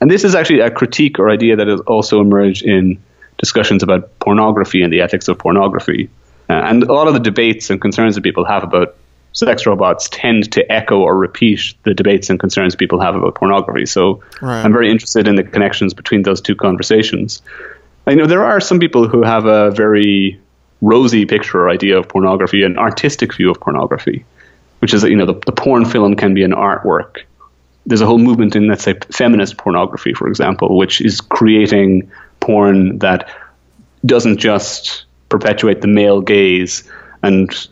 And 0.00 0.10
this 0.10 0.24
is 0.24 0.34
actually 0.34 0.60
a 0.60 0.70
critique 0.70 1.18
or 1.18 1.30
idea 1.30 1.56
that 1.56 1.66
has 1.66 1.80
also 1.80 2.20
emerged 2.20 2.62
in 2.62 3.02
discussions 3.38 3.82
about 3.82 4.18
pornography 4.18 4.82
and 4.82 4.92
the 4.92 5.00
ethics 5.00 5.28
of 5.28 5.38
pornography. 5.38 6.10
Uh, 6.48 6.54
and 6.54 6.82
a 6.82 6.92
lot 6.92 7.06
of 7.06 7.14
the 7.14 7.20
debates 7.20 7.70
and 7.70 7.80
concerns 7.80 8.14
that 8.14 8.22
people 8.22 8.44
have 8.44 8.62
about 8.62 8.96
sex 9.32 9.66
robots 9.66 10.08
tend 10.10 10.50
to 10.52 10.72
echo 10.72 11.00
or 11.00 11.16
repeat 11.16 11.74
the 11.84 11.94
debates 11.94 12.30
and 12.30 12.40
concerns 12.40 12.74
people 12.74 13.00
have 13.00 13.14
about 13.14 13.34
pornography. 13.34 13.86
So 13.86 14.22
right. 14.42 14.64
I'm 14.64 14.72
very 14.72 14.90
interested 14.90 15.28
in 15.28 15.36
the 15.36 15.44
connections 15.44 15.94
between 15.94 16.22
those 16.22 16.40
two 16.40 16.56
conversations. 16.56 17.42
I 18.06 18.14
know 18.14 18.26
there 18.26 18.44
are 18.44 18.60
some 18.60 18.80
people 18.80 19.06
who 19.06 19.22
have 19.22 19.46
a 19.46 19.70
very 19.70 20.40
rosy 20.80 21.26
picture 21.26 21.60
or 21.60 21.70
idea 21.70 21.98
of 21.98 22.08
pornography, 22.08 22.62
an 22.64 22.78
artistic 22.78 23.34
view 23.34 23.50
of 23.50 23.60
pornography, 23.60 24.24
which 24.80 24.94
is 24.94 25.02
that 25.02 25.10
you 25.10 25.16
know 25.16 25.26
the, 25.26 25.38
the 25.46 25.52
porn 25.52 25.84
film 25.84 26.16
can 26.16 26.34
be 26.34 26.42
an 26.42 26.52
artwork. 26.52 27.18
There's 27.86 28.00
a 28.00 28.06
whole 28.06 28.18
movement 28.18 28.56
in 28.56 28.66
let's 28.66 28.84
say 28.84 28.94
feminist 29.12 29.58
pornography, 29.58 30.14
for 30.14 30.28
example, 30.28 30.76
which 30.76 31.00
is 31.00 31.20
creating 31.20 32.10
porn 32.40 32.98
that 32.98 33.28
doesn't 34.04 34.38
just 34.38 35.04
perpetuate 35.28 35.82
the 35.82 35.86
male 35.86 36.20
gaze 36.20 36.90
and 37.22 37.68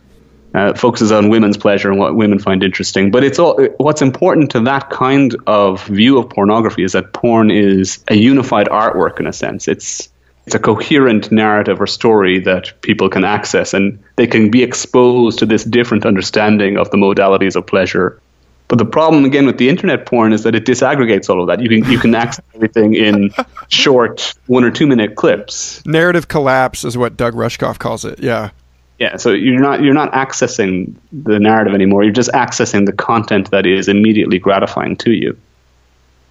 uh, 0.54 0.74
focuses 0.74 1.12
on 1.12 1.28
women's 1.28 1.56
pleasure 1.56 1.90
and 1.90 1.98
what 1.98 2.14
women 2.14 2.38
find 2.38 2.62
interesting. 2.62 3.10
But 3.10 3.24
it's 3.24 3.38
all 3.38 3.62
what's 3.78 4.02
important 4.02 4.52
to 4.52 4.60
that 4.60 4.90
kind 4.90 5.36
of 5.46 5.84
view 5.84 6.18
of 6.18 6.30
pornography 6.30 6.82
is 6.82 6.92
that 6.92 7.12
porn 7.12 7.50
is 7.50 8.02
a 8.08 8.14
unified 8.14 8.68
artwork 8.68 9.20
in 9.20 9.26
a 9.26 9.32
sense. 9.32 9.68
It's 9.68 10.08
it's 10.46 10.54
a 10.54 10.58
coherent 10.58 11.30
narrative 11.30 11.78
or 11.78 11.86
story 11.86 12.40
that 12.40 12.80
people 12.80 13.10
can 13.10 13.22
access 13.22 13.74
and 13.74 14.02
they 14.16 14.26
can 14.26 14.50
be 14.50 14.62
exposed 14.62 15.40
to 15.40 15.46
this 15.46 15.62
different 15.62 16.06
understanding 16.06 16.78
of 16.78 16.90
the 16.90 16.96
modalities 16.96 17.54
of 17.54 17.66
pleasure 17.66 18.18
But 18.68 18.76
the 18.76 18.84
problem 18.84 19.24
again 19.24 19.46
with 19.46 19.56
the 19.56 19.70
internet 19.70 20.04
porn 20.04 20.34
is 20.34 20.42
that 20.42 20.54
it 20.54 20.66
disaggregates 20.66 21.30
all 21.30 21.40
of 21.40 21.48
that. 21.48 21.60
You 21.60 21.68
can 21.68 21.90
you 21.90 21.98
can 21.98 22.14
access 22.14 22.44
everything 22.54 22.94
in 22.94 23.32
short 23.68 24.34
one 24.46 24.62
or 24.62 24.70
two 24.70 24.86
minute 24.86 25.16
clips. 25.16 25.84
Narrative 25.86 26.28
collapse 26.28 26.84
is 26.84 26.96
what 26.96 27.16
Doug 27.16 27.34
Rushkoff 27.34 27.78
calls 27.78 28.04
it. 28.04 28.20
Yeah. 28.20 28.50
Yeah, 28.98 29.16
so 29.16 29.30
you're 29.30 29.60
not 29.60 29.82
you're 29.82 29.94
not 29.94 30.12
accessing 30.12 30.94
the 31.12 31.38
narrative 31.38 31.74
anymore. 31.74 32.02
You're 32.02 32.12
just 32.12 32.30
accessing 32.30 32.84
the 32.84 32.92
content 32.92 33.52
that 33.52 33.64
is 33.64 33.88
immediately 33.88 34.38
gratifying 34.38 34.96
to 34.98 35.12
you. 35.12 35.38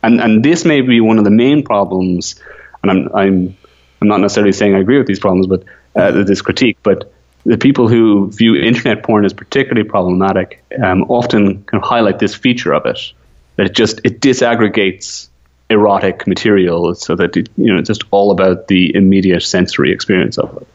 And 0.03 0.19
and 0.19 0.43
this 0.43 0.65
may 0.65 0.81
be 0.81 0.99
one 0.99 1.17
of 1.17 1.23
the 1.23 1.31
main 1.31 1.63
problems. 1.63 2.41
And 2.83 2.91
I'm 2.91 3.15
I'm 3.15 3.57
I'm 4.01 4.07
not 4.07 4.19
necessarily 4.19 4.51
saying 4.51 4.75
I 4.75 4.79
agree 4.79 4.97
with 4.97 5.07
these 5.07 5.19
problems, 5.19 5.47
but 5.47 5.63
uh, 5.95 6.23
this 6.23 6.41
critique. 6.41 6.77
But 6.83 7.11
the 7.45 7.57
people 7.57 7.87
who 7.87 8.29
view 8.31 8.55
internet 8.55 9.03
porn 9.03 9.23
as 9.23 9.33
particularly 9.33 9.87
problematic 9.87 10.61
um, 10.83 11.03
often 11.03 11.63
kind 11.63 11.81
of 11.81 11.87
highlight 11.87 12.19
this 12.19 12.35
feature 12.35 12.73
of 12.73 12.85
it 12.85 12.99
that 13.55 13.67
it 13.67 13.73
just 13.75 14.01
it 14.03 14.19
disaggregates 14.19 15.29
erotic 15.69 16.27
material 16.27 16.95
so 16.95 17.15
that 17.15 17.35
it, 17.35 17.49
you 17.57 17.71
know 17.71 17.79
it's 17.79 17.87
just 17.87 18.03
all 18.11 18.31
about 18.31 18.67
the 18.67 18.95
immediate 18.95 19.43
sensory 19.43 19.91
experience 19.91 20.37
of 20.37 20.55
it. 20.57 20.67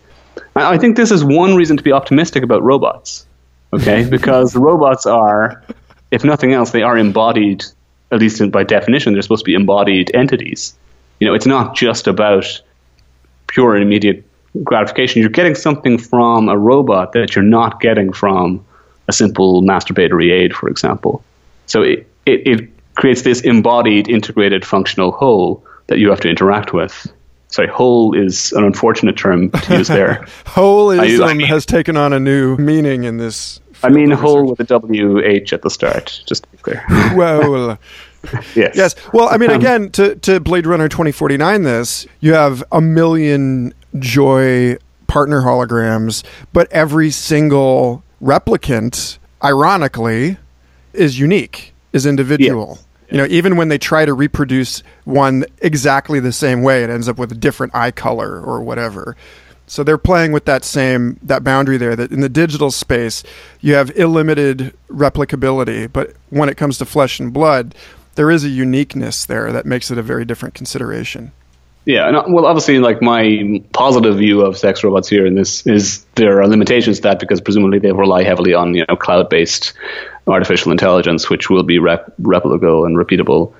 I 0.55 0.79
think 0.79 0.97
this 0.97 1.11
is 1.11 1.25
one 1.25 1.57
reason 1.57 1.77
to 1.77 1.83
be 1.83 1.93
optimistic 1.93 2.43
about 2.43 2.63
robots. 2.63 3.27
Okay, 3.73 4.05
because 4.11 4.55
robots 4.55 5.07
are, 5.07 5.63
if 6.11 6.25
nothing 6.25 6.53
else, 6.53 6.71
they 6.71 6.83
are 6.83 6.97
embodied. 6.97 7.65
At 8.11 8.21
least 8.21 8.51
by 8.51 8.63
definition, 8.63 9.15
they're 9.15 9.23
supposed 9.23 9.45
to 9.45 9.51
be 9.51 9.55
embodied 9.55 10.15
entities. 10.15 10.75
You 11.19 11.27
know, 11.27 11.35
it's 11.35 11.47
not 11.47 11.75
just 11.75 12.07
about 12.07 12.61
pure 13.47 13.75
and 13.75 13.83
immediate 13.83 14.25
gratification. 14.63 15.21
You're 15.23 15.31
getting 15.31 15.55
something 15.55 15.97
from 15.97 16.49
a 16.49 16.59
robot 16.59 17.13
that 17.13 17.35
you're 17.35 17.45
not 17.45 17.81
getting 17.81 18.13
from 18.13 18.65
a 19.09 19.13
simple 19.13 19.63
masturbatory 19.63 20.31
aid, 20.31 20.55
for 20.55 20.69
example. 20.69 21.25
So 21.67 21.83
it, 21.83 22.07
it, 22.27 22.47
it 22.47 22.95
creates 22.97 23.23
this 23.23 23.41
embodied, 23.41 24.09
integrated, 24.09 24.65
functional 24.65 25.13
whole 25.13 25.65
that 25.87 25.99
you 25.99 26.11
have 26.11 26.21
to 26.21 26.29
interact 26.29 26.73
with. 26.73 27.11
Sorry, 27.53 27.69
hole 27.69 28.15
is 28.17 28.51
an 28.53 28.65
unfortunate 28.65 29.17
term 29.17 29.51
to 29.51 29.77
use 29.77 29.89
there. 29.89 30.25
Holism 30.47 31.27
I 31.27 31.35
mean, 31.35 31.47
has 31.47 31.67
taken 31.67 31.99
on 31.99 32.15
a 32.15 32.19
new 32.19 32.57
meaning 32.57 33.05
in 33.05 33.19
this. 33.19 33.61
I 33.83 33.91
mean, 33.91 34.11
hole 34.11 34.47
with 34.47 34.59
a 34.61 34.65
W 34.65 35.21
H 35.21 35.53
at 35.53 35.61
the 35.61 35.69
start, 35.69 36.23
just 36.27 36.45
to 36.45 36.49
be 36.49 36.57
clear. 36.57 36.83
well, 37.15 37.79
yes. 38.55 38.75
Yes. 38.75 38.95
Well, 39.13 39.29
I 39.29 39.37
mean, 39.37 39.51
um, 39.51 39.57
again, 39.57 39.91
to, 39.91 40.15
to 40.17 40.41
Blade 40.41 40.67
Runner 40.67 40.89
2049, 40.89 41.63
this, 41.63 42.07
you 42.21 42.33
have 42.33 42.65
a 42.73 42.81
million 42.81 43.75
Joi 43.99 44.79
partner 45.07 45.43
holograms, 45.43 46.25
but 46.55 46.73
every 46.73 47.11
single 47.11 48.03
replicant, 48.23 49.19
ironically, 49.45 50.39
is 50.95 51.19
unique, 51.19 51.75
is 51.93 52.07
individual. 52.07 52.79
Yeah. 52.81 52.87
You 53.13 53.19
know, 53.19 53.27
even 53.29 53.57
when 53.57 53.69
they 53.69 53.77
try 53.77 54.07
to 54.07 54.15
reproduce 54.15 54.83
one 55.05 55.45
exactly 55.59 56.19
the 56.19 56.33
same 56.33 56.63
way, 56.63 56.83
it 56.83 56.89
ends 56.89 57.11
up 57.11 57.19
with 57.19 57.31
a 57.31 57.35
different 57.35 57.75
eye 57.75 57.91
color 57.91 58.41
or 58.41 58.63
whatever. 58.63 59.17
So 59.67 59.85
they're 59.85 59.99
playing 59.99 60.33
with 60.33 60.47
that 60.47 60.65
same 60.65 61.19
that 61.23 61.45
boundary 61.45 61.77
there 61.77 61.95
that 61.95 62.11
in 62.11 62.21
the 62.21 62.31
digital 62.31 62.71
space 62.71 63.23
you 63.61 63.75
have 63.75 63.91
illimited 63.99 64.75
replicability, 64.89 65.93
but 65.93 66.15
when 66.31 66.49
it 66.49 66.57
comes 66.57 66.79
to 66.79 66.87
flesh 66.87 67.21
and 67.21 67.35
blood, 67.35 67.75
there 68.15 68.31
is 68.31 68.45
a 68.45 68.49
uniqueness 68.49 69.27
there 69.27 69.53
that 69.53 69.67
makes 69.67 69.91
it 69.91 69.99
a 69.99 70.03
very 70.03 70.25
different 70.25 70.55
consideration. 70.55 71.33
Yeah, 71.85 72.07
and 72.07 72.17
uh, 72.17 72.25
well, 72.29 72.47
obviously, 72.47 72.79
like 72.79 73.03
my 73.03 73.63
positive 73.73 74.17
view 74.17 74.43
of 74.43 74.57
sex 74.57 74.85
robots 74.85 75.09
here 75.09 75.27
in 75.27 75.35
this 75.35 75.67
is 75.67 76.05
there 76.15 76.41
are 76.41 76.47
limitations 76.47 76.99
to 76.99 77.03
that 77.03 77.19
because 77.19 77.41
presumably 77.41 77.79
they 77.79 77.93
rely 77.93 78.23
heavily 78.23 78.55
on 78.55 78.75
you 78.75 78.85
know 78.89 78.97
cloud-based 78.97 79.73
artificial 80.27 80.73
intelligence, 80.73 81.29
which 81.29 81.51
will 81.51 81.63
be 81.63 81.79
rep- 81.79 82.17
replicable 82.21 82.87
and 82.87 82.97
repeatable. 82.97 83.53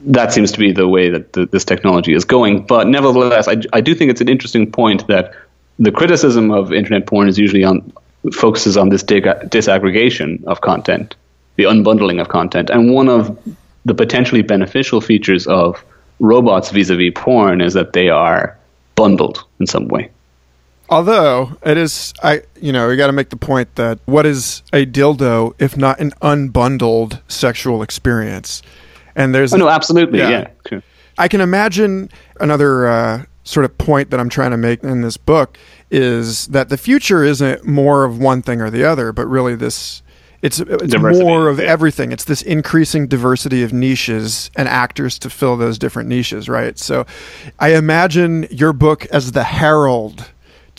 That 0.00 0.32
seems 0.32 0.52
to 0.52 0.58
be 0.58 0.72
the 0.72 0.88
way 0.88 1.10
that 1.10 1.32
the, 1.32 1.46
this 1.46 1.64
technology 1.64 2.14
is 2.14 2.24
going. 2.24 2.66
But 2.66 2.88
nevertheless, 2.88 3.48
I, 3.48 3.56
I 3.72 3.80
do 3.80 3.94
think 3.94 4.10
it's 4.10 4.20
an 4.20 4.28
interesting 4.28 4.70
point 4.70 5.06
that 5.08 5.34
the 5.78 5.90
criticism 5.90 6.50
of 6.50 6.72
internet 6.72 7.06
porn 7.06 7.28
is 7.28 7.38
usually 7.38 7.64
on 7.64 7.92
focuses 8.34 8.76
on 8.76 8.90
this 8.90 9.02
dig- 9.02 9.24
disaggregation 9.24 10.44
of 10.44 10.60
content, 10.60 11.16
the 11.56 11.64
unbundling 11.64 12.20
of 12.20 12.28
content, 12.28 12.68
and 12.68 12.92
one 12.92 13.08
of 13.08 13.38
the 13.86 13.94
potentially 13.94 14.42
beneficial 14.42 15.00
features 15.00 15.46
of 15.46 15.82
robots 16.18 16.70
vis-a-vis 16.70 17.12
porn 17.14 17.62
is 17.62 17.72
that 17.72 17.94
they 17.94 18.10
are 18.10 18.58
bundled 18.94 19.42
in 19.58 19.66
some 19.66 19.88
way. 19.88 20.10
Although 20.90 21.56
it 21.64 21.76
is, 21.76 22.12
I 22.22 22.42
you 22.60 22.72
know, 22.72 22.88
we 22.88 22.96
got 22.96 23.06
to 23.06 23.12
make 23.12 23.30
the 23.30 23.36
point 23.36 23.76
that 23.76 24.00
what 24.06 24.26
is 24.26 24.62
a 24.72 24.84
dildo 24.84 25.54
if 25.58 25.76
not 25.76 26.00
an 26.00 26.10
unbundled 26.20 27.20
sexual 27.28 27.82
experience? 27.82 28.60
And 29.14 29.34
there's 29.34 29.54
oh 29.54 29.56
no, 29.56 29.68
absolutely, 29.68 30.18
yeah. 30.18 30.48
yeah 30.70 30.80
I 31.16 31.28
can 31.28 31.40
imagine 31.40 32.10
another 32.40 32.88
uh, 32.88 33.24
sort 33.44 33.64
of 33.64 33.76
point 33.78 34.10
that 34.10 34.18
I'm 34.18 34.28
trying 34.28 34.50
to 34.50 34.56
make 34.56 34.82
in 34.82 35.02
this 35.02 35.16
book 35.16 35.58
is 35.90 36.46
that 36.48 36.70
the 36.70 36.76
future 36.76 37.22
isn't 37.22 37.64
more 37.64 38.04
of 38.04 38.18
one 38.18 38.42
thing 38.42 38.60
or 38.60 38.70
the 38.70 38.84
other, 38.84 39.12
but 39.12 39.26
really 39.26 39.54
this 39.54 40.02
it's 40.42 40.58
it's 40.58 40.96
more 40.96 41.48
of 41.48 41.60
everything. 41.60 42.12
It's 42.12 42.24
this 42.24 42.40
increasing 42.42 43.06
diversity 43.06 43.62
of 43.62 43.72
niches 43.72 44.50
and 44.56 44.66
actors 44.66 45.18
to 45.20 45.30
fill 45.30 45.56
those 45.56 45.78
different 45.78 46.08
niches, 46.08 46.48
right? 46.48 46.78
So, 46.78 47.04
I 47.58 47.74
imagine 47.74 48.48
your 48.50 48.72
book 48.72 49.04
as 49.06 49.32
the 49.32 49.44
herald 49.44 50.30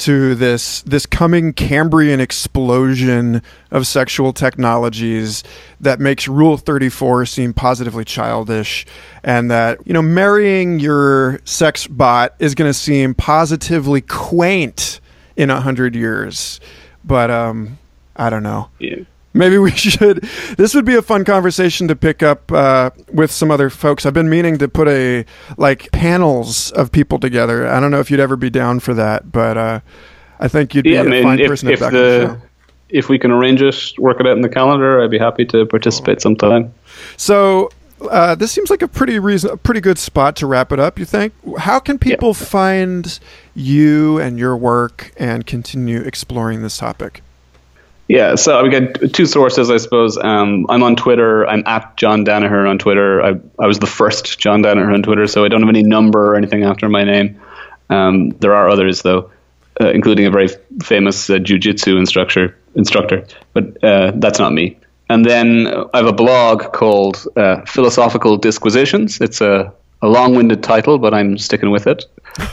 to 0.02 0.36
this 0.36 0.82
this 0.84 1.06
coming 1.06 1.54
Cambrian 1.54 2.20
explosion 2.20 3.42
of 3.72 3.88
sexual 3.88 4.34
technologies 4.34 5.44
that 5.80 6.00
makes 6.00 6.28
Rule 6.28 6.58
34 6.58 7.26
seem 7.26 7.54
positively 7.54 8.04
childish 8.04 8.86
and 9.24 9.50
that 9.52 9.80
you 9.86 9.94
know 9.94 10.02
marrying 10.02 10.80
your 10.80 11.40
sex 11.46 11.88
bot 11.88 12.36
is 12.40 12.56
going 12.56 12.70
to 12.70 12.74
seem 12.74 13.14
positively 13.14 14.02
quaint 14.02 15.00
in 15.36 15.50
a 15.50 15.62
hundred 15.62 15.96
years 15.96 16.60
but 17.04 17.32
um 17.32 17.78
I 18.16 18.30
don't 18.30 18.44
know. 18.44 18.70
Yeah. 18.80 19.00
Maybe 19.34 19.58
we 19.58 19.72
should. 19.76 20.24
This 20.58 20.76
would 20.76 20.86
be 20.86 20.96
a 20.96 21.02
fun 21.02 21.26
conversation 21.26 21.88
to 21.88 21.96
pick 21.96 22.22
up 22.22 22.52
uh, 22.52 22.92
with 23.12 23.32
some 23.32 23.52
other 23.52 23.70
folks. 23.70 24.06
I've 24.06 24.14
been 24.14 24.30
meaning 24.30 24.58
to 24.58 24.68
put 24.68 24.88
a 24.88 25.26
like 25.58 25.92
panels 25.92 26.72
of 26.72 26.92
people 26.92 27.20
together. 27.20 27.68
I 27.68 27.80
don't 27.80 27.92
know 27.92 28.00
if 28.00 28.12
you'd 28.12 28.20
ever 28.20 28.36
be 28.36 28.50
down 28.50 28.80
for 28.80 28.94
that, 28.94 29.32
but 29.32 29.58
uh, 29.58 29.80
I 30.40 30.48
think 30.48 30.76
you'd 30.76 30.86
yeah, 30.86 31.04
be 31.04 31.20
a 31.20 31.24
fine 31.24 31.40
if, 31.40 31.48
person 31.48 31.70
if 31.70 31.80
to 31.80 31.86
the, 31.86 31.92
the 31.92 32.42
If 32.90 33.10
we 33.10 33.18
can 33.18 33.32
arrange 33.32 33.62
it, 33.62 33.94
work 33.98 34.20
it 34.20 34.28
out 34.28 34.36
in 34.36 34.42
the 34.42 34.50
calendar, 34.50 35.02
I'd 35.02 35.12
be 35.12 35.20
happy 35.20 35.46
to 35.46 35.66
participate 35.66 36.22
sometime. 36.22 36.74
So 37.16 37.70
uh, 38.10 38.36
this 38.36 38.52
seems 38.52 38.70
like 38.70 38.82
a 38.82 38.88
pretty 38.88 39.20
reason, 39.20 39.52
a 39.52 39.58
pretty 39.58 39.82
good 39.82 39.98
spot 39.98 40.36
to 40.38 40.48
wrap 40.48 40.72
it 40.72 40.80
up. 40.80 40.98
You 41.00 41.06
think? 41.06 41.34
How 41.60 41.80
can 41.80 42.00
people 42.00 42.30
yeah. 42.30 42.46
find 42.46 43.20
you 43.54 44.20
and 44.20 44.40
your 44.40 44.58
work 44.58 45.14
and 45.18 45.46
continue 45.46 46.02
exploring 46.02 46.62
this 46.64 46.78
topic? 46.78 47.22
Yeah, 48.08 48.36
so 48.36 48.62
we 48.62 48.70
got 48.70 49.14
two 49.14 49.26
sources, 49.26 49.70
I 49.70 49.78
suppose. 49.78 50.18
Um, 50.18 50.66
I'm 50.70 50.84
on 50.84 50.98
Twitter. 50.98 51.48
I'm 51.48 51.64
at 51.66 51.96
John 51.96 52.26
Danaher 52.26 52.70
on 52.70 52.78
Twitter. 52.78 53.24
I, 53.24 53.40
I 53.58 53.68
was 53.68 53.80
the 53.80 53.88
first 53.88 54.38
John 54.38 54.62
Danaher 54.62 54.94
on 54.94 55.02
Twitter, 55.02 55.28
so 55.28 55.46
I 55.46 55.48
don't 55.48 55.62
have 55.62 55.70
any 55.70 55.84
number 55.84 56.32
or 56.32 56.36
anything 56.36 56.64
after 56.64 56.90
my 56.90 57.06
name. 57.06 57.40
Um, 57.90 58.32
there 58.40 58.54
are 58.54 58.70
others, 58.70 59.02
though, 59.04 59.32
uh, 59.80 59.92
including 59.92 60.26
a 60.26 60.32
very 60.32 60.50
famous 60.84 61.30
uh, 61.30 61.36
jujitsu 61.36 61.98
instructor, 61.98 62.58
instructor, 62.76 63.26
but 63.54 63.82
uh, 63.84 64.12
that's 64.16 64.40
not 64.40 64.52
me. 64.52 64.78
And 65.10 65.26
then 65.26 65.68
I 65.94 65.98
have 65.98 66.06
a 66.06 66.14
blog 66.14 66.74
called 66.74 67.28
uh, 67.36 67.62
Philosophical 67.66 68.38
Disquisitions. 68.38 69.20
It's 69.22 69.42
a, 69.42 69.74
a 70.02 70.08
long 70.08 70.36
winded 70.36 70.64
title, 70.64 70.98
but 70.98 71.14
I'm 71.14 71.38
sticking 71.38 71.70
with 71.72 71.88
it. 71.88 72.06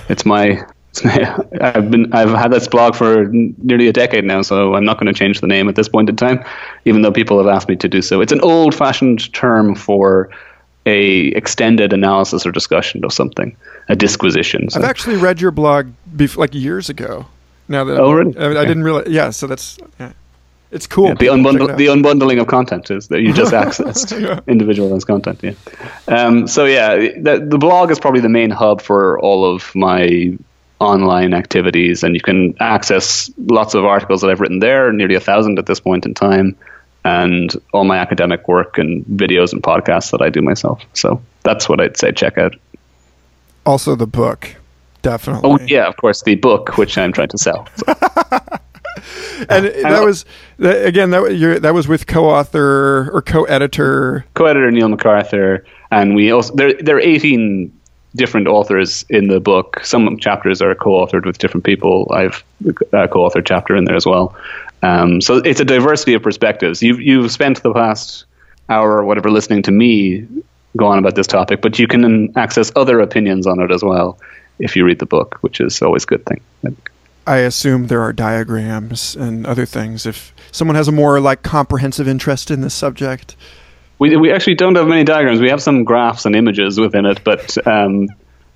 It's 0.08 0.24
my 0.24 0.64
I've 1.60 1.90
been 1.90 2.12
I've 2.12 2.30
had 2.30 2.52
this 2.52 2.68
blog 2.68 2.94
for 2.94 3.28
nearly 3.28 3.88
a 3.88 3.92
decade 3.92 4.24
now, 4.24 4.42
so 4.42 4.74
I'm 4.74 4.84
not 4.84 4.98
going 4.98 5.12
to 5.12 5.18
change 5.18 5.40
the 5.40 5.46
name 5.46 5.68
at 5.68 5.76
this 5.76 5.88
point 5.88 6.08
in 6.08 6.16
time, 6.16 6.44
even 6.84 7.02
though 7.02 7.12
people 7.12 7.38
have 7.38 7.46
asked 7.46 7.68
me 7.68 7.76
to 7.76 7.88
do 7.88 8.02
so. 8.02 8.20
It's 8.20 8.32
an 8.32 8.40
old-fashioned 8.40 9.32
term 9.32 9.74
for 9.74 10.30
a 10.86 11.26
extended 11.28 11.92
analysis 11.92 12.46
or 12.46 12.52
discussion 12.52 13.04
of 13.04 13.12
something, 13.12 13.56
a 13.88 13.96
disquisition. 13.96 14.70
So. 14.70 14.80
I've 14.80 14.86
actually 14.86 15.16
read 15.16 15.40
your 15.40 15.50
blog 15.50 15.92
bef- 16.16 16.36
like 16.36 16.54
years 16.54 16.88
ago. 16.88 17.26
Now 17.68 17.84
that 17.84 17.98
oh, 17.98 18.12
really? 18.12 18.36
I, 18.38 18.46
I, 18.46 18.62
I 18.62 18.64
didn't 18.64 18.82
realize. 18.82 19.08
Yeah, 19.08 19.30
so 19.30 19.46
that's 19.46 19.78
yeah. 20.00 20.12
It's 20.70 20.86
cool. 20.86 21.08
Yeah, 21.08 21.14
the, 21.14 21.26
unbundle, 21.28 21.76
the 21.78 21.86
unbundling 21.86 22.38
of 22.40 22.46
content 22.46 22.90
is 22.90 23.08
that 23.08 23.22
you 23.22 23.32
just 23.32 23.52
accessed 23.54 24.20
yeah. 24.20 24.40
individualized 24.46 25.06
content. 25.06 25.40
Yeah. 25.42 25.54
Um, 26.08 26.46
so 26.46 26.66
yeah, 26.66 26.94
the, 26.96 27.46
the 27.46 27.56
blog 27.56 27.90
is 27.90 27.98
probably 27.98 28.20
the 28.20 28.28
main 28.28 28.50
hub 28.50 28.82
for 28.82 29.18
all 29.20 29.46
of 29.46 29.74
my 29.74 30.36
online 30.80 31.34
activities, 31.34 32.02
and 32.02 32.14
you 32.14 32.20
can 32.20 32.54
access 32.60 33.30
lots 33.36 33.74
of 33.74 33.84
articles 33.84 34.20
that 34.20 34.30
I've 34.30 34.40
written 34.40 34.60
there, 34.60 34.92
nearly 34.92 35.14
a 35.14 35.20
thousand 35.20 35.58
at 35.58 35.66
this 35.66 35.80
point 35.80 36.06
in 36.06 36.14
time, 36.14 36.56
and 37.04 37.52
all 37.72 37.84
my 37.84 37.98
academic 37.98 38.46
work 38.48 38.78
and 38.78 39.04
videos 39.06 39.52
and 39.52 39.62
podcasts 39.62 40.10
that 40.12 40.22
I 40.22 40.28
do 40.28 40.42
myself. 40.42 40.82
So 40.94 41.20
that's 41.42 41.68
what 41.68 41.80
I'd 41.80 41.96
say 41.96 42.12
check 42.12 42.38
out. 42.38 42.54
Also, 43.66 43.94
the 43.94 44.06
book, 44.06 44.56
definitely. 45.02 45.50
Oh 45.50 45.58
yeah, 45.66 45.86
of 45.86 45.96
course, 45.96 46.22
the 46.22 46.36
book 46.36 46.78
which 46.78 46.96
I'm 46.96 47.12
trying 47.12 47.28
to 47.28 47.38
sell. 47.38 47.68
So. 47.76 47.84
and 49.48 49.66
that 49.66 50.02
was 50.04 50.24
again 50.58 51.10
that 51.10 51.58
that 51.62 51.74
was 51.74 51.88
with 51.88 52.06
co-author 52.06 53.10
or 53.12 53.22
co-editor, 53.22 54.24
co-editor 54.34 54.70
Neil 54.70 54.88
McArthur, 54.88 55.64
and 55.90 56.14
we 56.14 56.30
also 56.30 56.54
there 56.54 56.74
there 56.74 56.96
are 56.96 57.00
eighteen 57.00 57.77
different 58.16 58.48
authors 58.48 59.04
in 59.10 59.28
the 59.28 59.40
book. 59.40 59.80
Some 59.84 60.18
chapters 60.18 60.62
are 60.62 60.74
co-authored 60.74 61.26
with 61.26 61.38
different 61.38 61.64
people. 61.64 62.10
I've 62.12 62.42
a 62.92 63.08
co-authored 63.08 63.46
chapter 63.46 63.76
in 63.76 63.84
there 63.84 63.96
as 63.96 64.06
well. 64.06 64.36
Um, 64.82 65.20
so 65.20 65.36
it's 65.36 65.60
a 65.60 65.64
diversity 65.64 66.14
of 66.14 66.22
perspectives. 66.22 66.82
You've 66.82 67.00
you've 67.00 67.30
spent 67.30 67.62
the 67.62 67.72
past 67.72 68.24
hour 68.68 68.98
or 68.98 69.04
whatever 69.04 69.30
listening 69.30 69.62
to 69.62 69.72
me 69.72 70.26
go 70.76 70.86
on 70.86 70.98
about 70.98 71.14
this 71.14 71.26
topic, 71.26 71.60
but 71.60 71.78
you 71.78 71.86
can 71.86 72.36
access 72.36 72.70
other 72.76 73.00
opinions 73.00 73.46
on 73.46 73.60
it 73.60 73.70
as 73.72 73.82
well 73.82 74.18
if 74.58 74.76
you 74.76 74.84
read 74.84 74.98
the 74.98 75.06
book, 75.06 75.38
which 75.40 75.60
is 75.60 75.80
always 75.82 76.04
a 76.04 76.06
good 76.06 76.26
thing. 76.26 76.40
I 77.26 77.38
assume 77.38 77.86
there 77.86 78.00
are 78.00 78.12
diagrams 78.12 79.14
and 79.14 79.46
other 79.46 79.66
things 79.66 80.06
if 80.06 80.32
someone 80.50 80.76
has 80.76 80.88
a 80.88 80.92
more 80.92 81.20
like 81.20 81.42
comprehensive 81.42 82.08
interest 82.08 82.50
in 82.50 82.60
this 82.62 82.74
subject. 82.74 83.36
We 83.98 84.16
we 84.16 84.32
actually 84.32 84.54
don't 84.54 84.76
have 84.76 84.86
many 84.86 85.04
diagrams. 85.04 85.40
We 85.40 85.50
have 85.50 85.62
some 85.62 85.84
graphs 85.84 86.24
and 86.24 86.36
images 86.36 86.78
within 86.78 87.06
it, 87.06 87.22
but 87.24 87.66
um, 87.66 88.08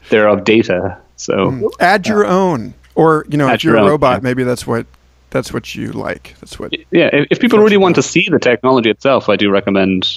they're 0.08 0.28
of 0.28 0.44
data. 0.44 0.98
So 1.16 1.32
mm. 1.32 1.70
add 1.80 2.06
your 2.06 2.24
own, 2.26 2.74
or 2.94 3.26
you 3.28 3.36
know, 3.36 3.48
if 3.48 3.64
you're 3.64 3.76
a 3.76 3.84
robot, 3.84 4.18
yeah. 4.18 4.24
maybe 4.24 4.44
that's 4.44 4.66
what 4.66 4.86
that's 5.30 5.52
what 5.52 5.74
you 5.74 5.92
like. 5.92 6.34
That's 6.40 6.58
what. 6.58 6.72
Yeah, 6.92 7.10
if, 7.12 7.28
if 7.30 7.40
people 7.40 7.58
really 7.58 7.76
want 7.76 7.96
to 7.96 8.02
see 8.02 8.28
the 8.30 8.38
technology 8.38 8.90
itself, 8.90 9.28
I 9.28 9.36
do 9.36 9.50
recommend 9.50 10.08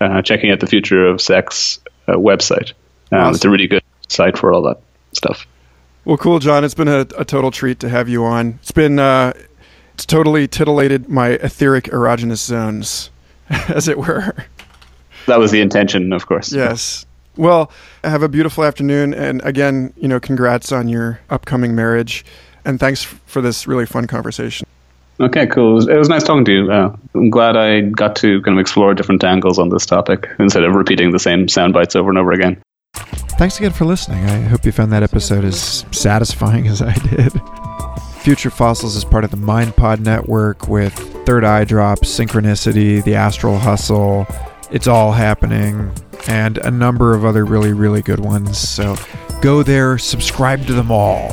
uh, 0.00 0.22
checking 0.22 0.50
out 0.50 0.60
the 0.60 0.66
Future 0.66 1.06
of 1.06 1.20
Sex 1.20 1.78
uh, 2.08 2.14
website. 2.14 2.72
Um, 3.12 3.18
awesome. 3.20 3.34
It's 3.34 3.44
a 3.44 3.50
really 3.50 3.68
good 3.68 3.82
site 4.08 4.38
for 4.38 4.52
all 4.52 4.62
that 4.62 4.80
stuff. 5.12 5.46
Well, 6.04 6.16
cool, 6.16 6.40
John. 6.40 6.64
It's 6.64 6.74
been 6.74 6.88
a, 6.88 7.06
a 7.16 7.24
total 7.24 7.50
treat 7.50 7.78
to 7.80 7.88
have 7.88 8.08
you 8.08 8.24
on. 8.24 8.58
It's 8.60 8.72
been 8.72 8.98
uh, 8.98 9.34
it's 9.94 10.06
totally 10.06 10.48
titillated 10.48 11.08
my 11.08 11.28
etheric 11.28 11.84
erogenous 11.84 12.44
zones, 12.44 13.10
as 13.48 13.88
it 13.88 13.98
were. 13.98 14.34
That 15.26 15.38
was 15.38 15.50
the 15.50 15.60
intention, 15.60 16.12
of 16.12 16.26
course. 16.26 16.52
Yes. 16.52 17.06
Well, 17.36 17.70
have 18.04 18.22
a 18.22 18.28
beautiful 18.28 18.64
afternoon, 18.64 19.14
and 19.14 19.42
again, 19.44 19.92
you 19.96 20.08
know, 20.08 20.20
congrats 20.20 20.70
on 20.70 20.88
your 20.88 21.20
upcoming 21.30 21.74
marriage, 21.74 22.24
and 22.64 22.78
thanks 22.78 23.02
for 23.02 23.40
this 23.40 23.66
really 23.66 23.86
fun 23.86 24.06
conversation. 24.06 24.66
Okay, 25.20 25.46
cool. 25.46 25.72
It 25.72 25.74
was, 25.74 25.88
it 25.88 25.96
was 25.96 26.08
nice 26.08 26.24
talking 26.24 26.44
to 26.44 26.52
you. 26.52 26.72
Uh, 26.72 26.96
I'm 27.14 27.30
glad 27.30 27.56
I 27.56 27.82
got 27.82 28.16
to 28.16 28.42
kind 28.42 28.58
of 28.58 28.60
explore 28.60 28.92
different 28.92 29.22
angles 29.24 29.58
on 29.58 29.68
this 29.68 29.86
topic 29.86 30.28
instead 30.38 30.64
of 30.64 30.74
repeating 30.74 31.12
the 31.12 31.18
same 31.18 31.48
sound 31.48 31.72
bites 31.72 31.94
over 31.94 32.10
and 32.10 32.18
over 32.18 32.32
again. 32.32 32.60
Thanks 33.38 33.56
again 33.58 33.72
for 33.72 33.84
listening. 33.84 34.24
I 34.24 34.40
hope 34.40 34.64
you 34.64 34.72
found 34.72 34.92
that 34.92 35.02
episode 35.02 35.44
as 35.44 35.86
satisfying 35.90 36.66
as 36.66 36.82
I 36.82 36.92
did. 36.94 37.32
Future 38.20 38.50
Fossils 38.50 38.94
is 38.94 39.04
part 39.04 39.24
of 39.24 39.30
the 39.30 39.36
MindPod 39.36 40.00
network 40.00 40.68
with 40.68 40.92
Third 41.24 41.44
Eye 41.44 41.64
Drop, 41.64 42.00
Synchronicity, 42.00 43.02
The 43.02 43.14
Astral 43.14 43.58
Hustle. 43.58 44.26
It's 44.72 44.86
all 44.86 45.12
happening, 45.12 45.92
and 46.26 46.56
a 46.58 46.70
number 46.70 47.14
of 47.14 47.26
other 47.26 47.44
really, 47.44 47.74
really 47.74 48.00
good 48.00 48.20
ones. 48.20 48.56
So 48.58 48.96
go 49.42 49.62
there, 49.62 49.98
subscribe 49.98 50.66
to 50.66 50.72
them 50.72 50.90
all. 50.90 51.30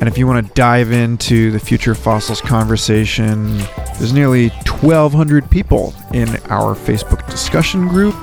And 0.00 0.08
if 0.08 0.16
you 0.16 0.26
want 0.26 0.46
to 0.46 0.54
dive 0.54 0.92
into 0.92 1.50
the 1.50 1.58
Future 1.58 1.94
Fossils 1.96 2.40
conversation, 2.40 3.58
there's 3.98 4.12
nearly 4.12 4.48
1,200 4.48 5.50
people 5.50 5.92
in 6.14 6.28
our 6.46 6.76
Facebook 6.76 7.28
discussion 7.28 7.88
group. 7.88 8.14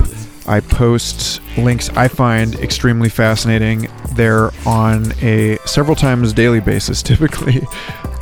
I 0.47 0.61
post 0.61 1.41
links 1.57 1.89
I 1.89 2.07
find 2.07 2.55
extremely 2.55 3.09
fascinating. 3.09 3.89
They're 4.13 4.51
on 4.65 5.11
a 5.21 5.57
several 5.65 5.95
times 5.95 6.31
daily 6.31 6.61
basis 6.61 7.03
typically. 7.03 7.61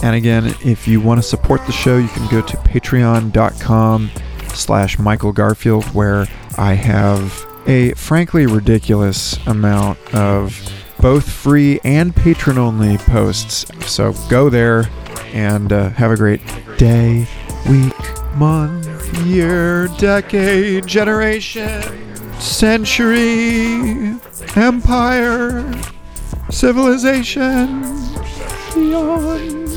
And 0.01 0.15
again, 0.15 0.55
if 0.65 0.87
you 0.87 0.99
want 0.99 1.21
to 1.21 1.27
support 1.27 1.65
the 1.67 1.71
show, 1.71 1.97
you 1.97 2.09
can 2.09 2.27
go 2.29 2.41
to 2.41 2.57
patreon.com 2.57 4.09
slash 4.55 4.97
Michael 4.99 5.31
Garfield, 5.31 5.85
where 5.93 6.27
I 6.57 6.73
have 6.73 7.45
a 7.67 7.93
frankly 7.93 8.45
ridiculous 8.45 9.37
amount 9.47 9.97
of 10.13 10.59
both 10.99 11.29
free 11.29 11.79
and 11.83 12.15
patron 12.15 12.57
only 12.57 12.97
posts. 12.97 13.65
So 13.85 14.13
go 14.29 14.49
there 14.49 14.89
and 15.33 15.71
uh, 15.71 15.89
have 15.89 16.11
a 16.11 16.17
great 16.17 16.41
day, 16.77 17.27
week, 17.69 17.93
month, 18.35 19.25
year, 19.25 19.87
decade, 19.97 20.87
generation 20.87 22.05
century, 22.39 24.17
empire, 24.55 25.63
civilization, 26.49 27.81
beyond. 28.73 29.74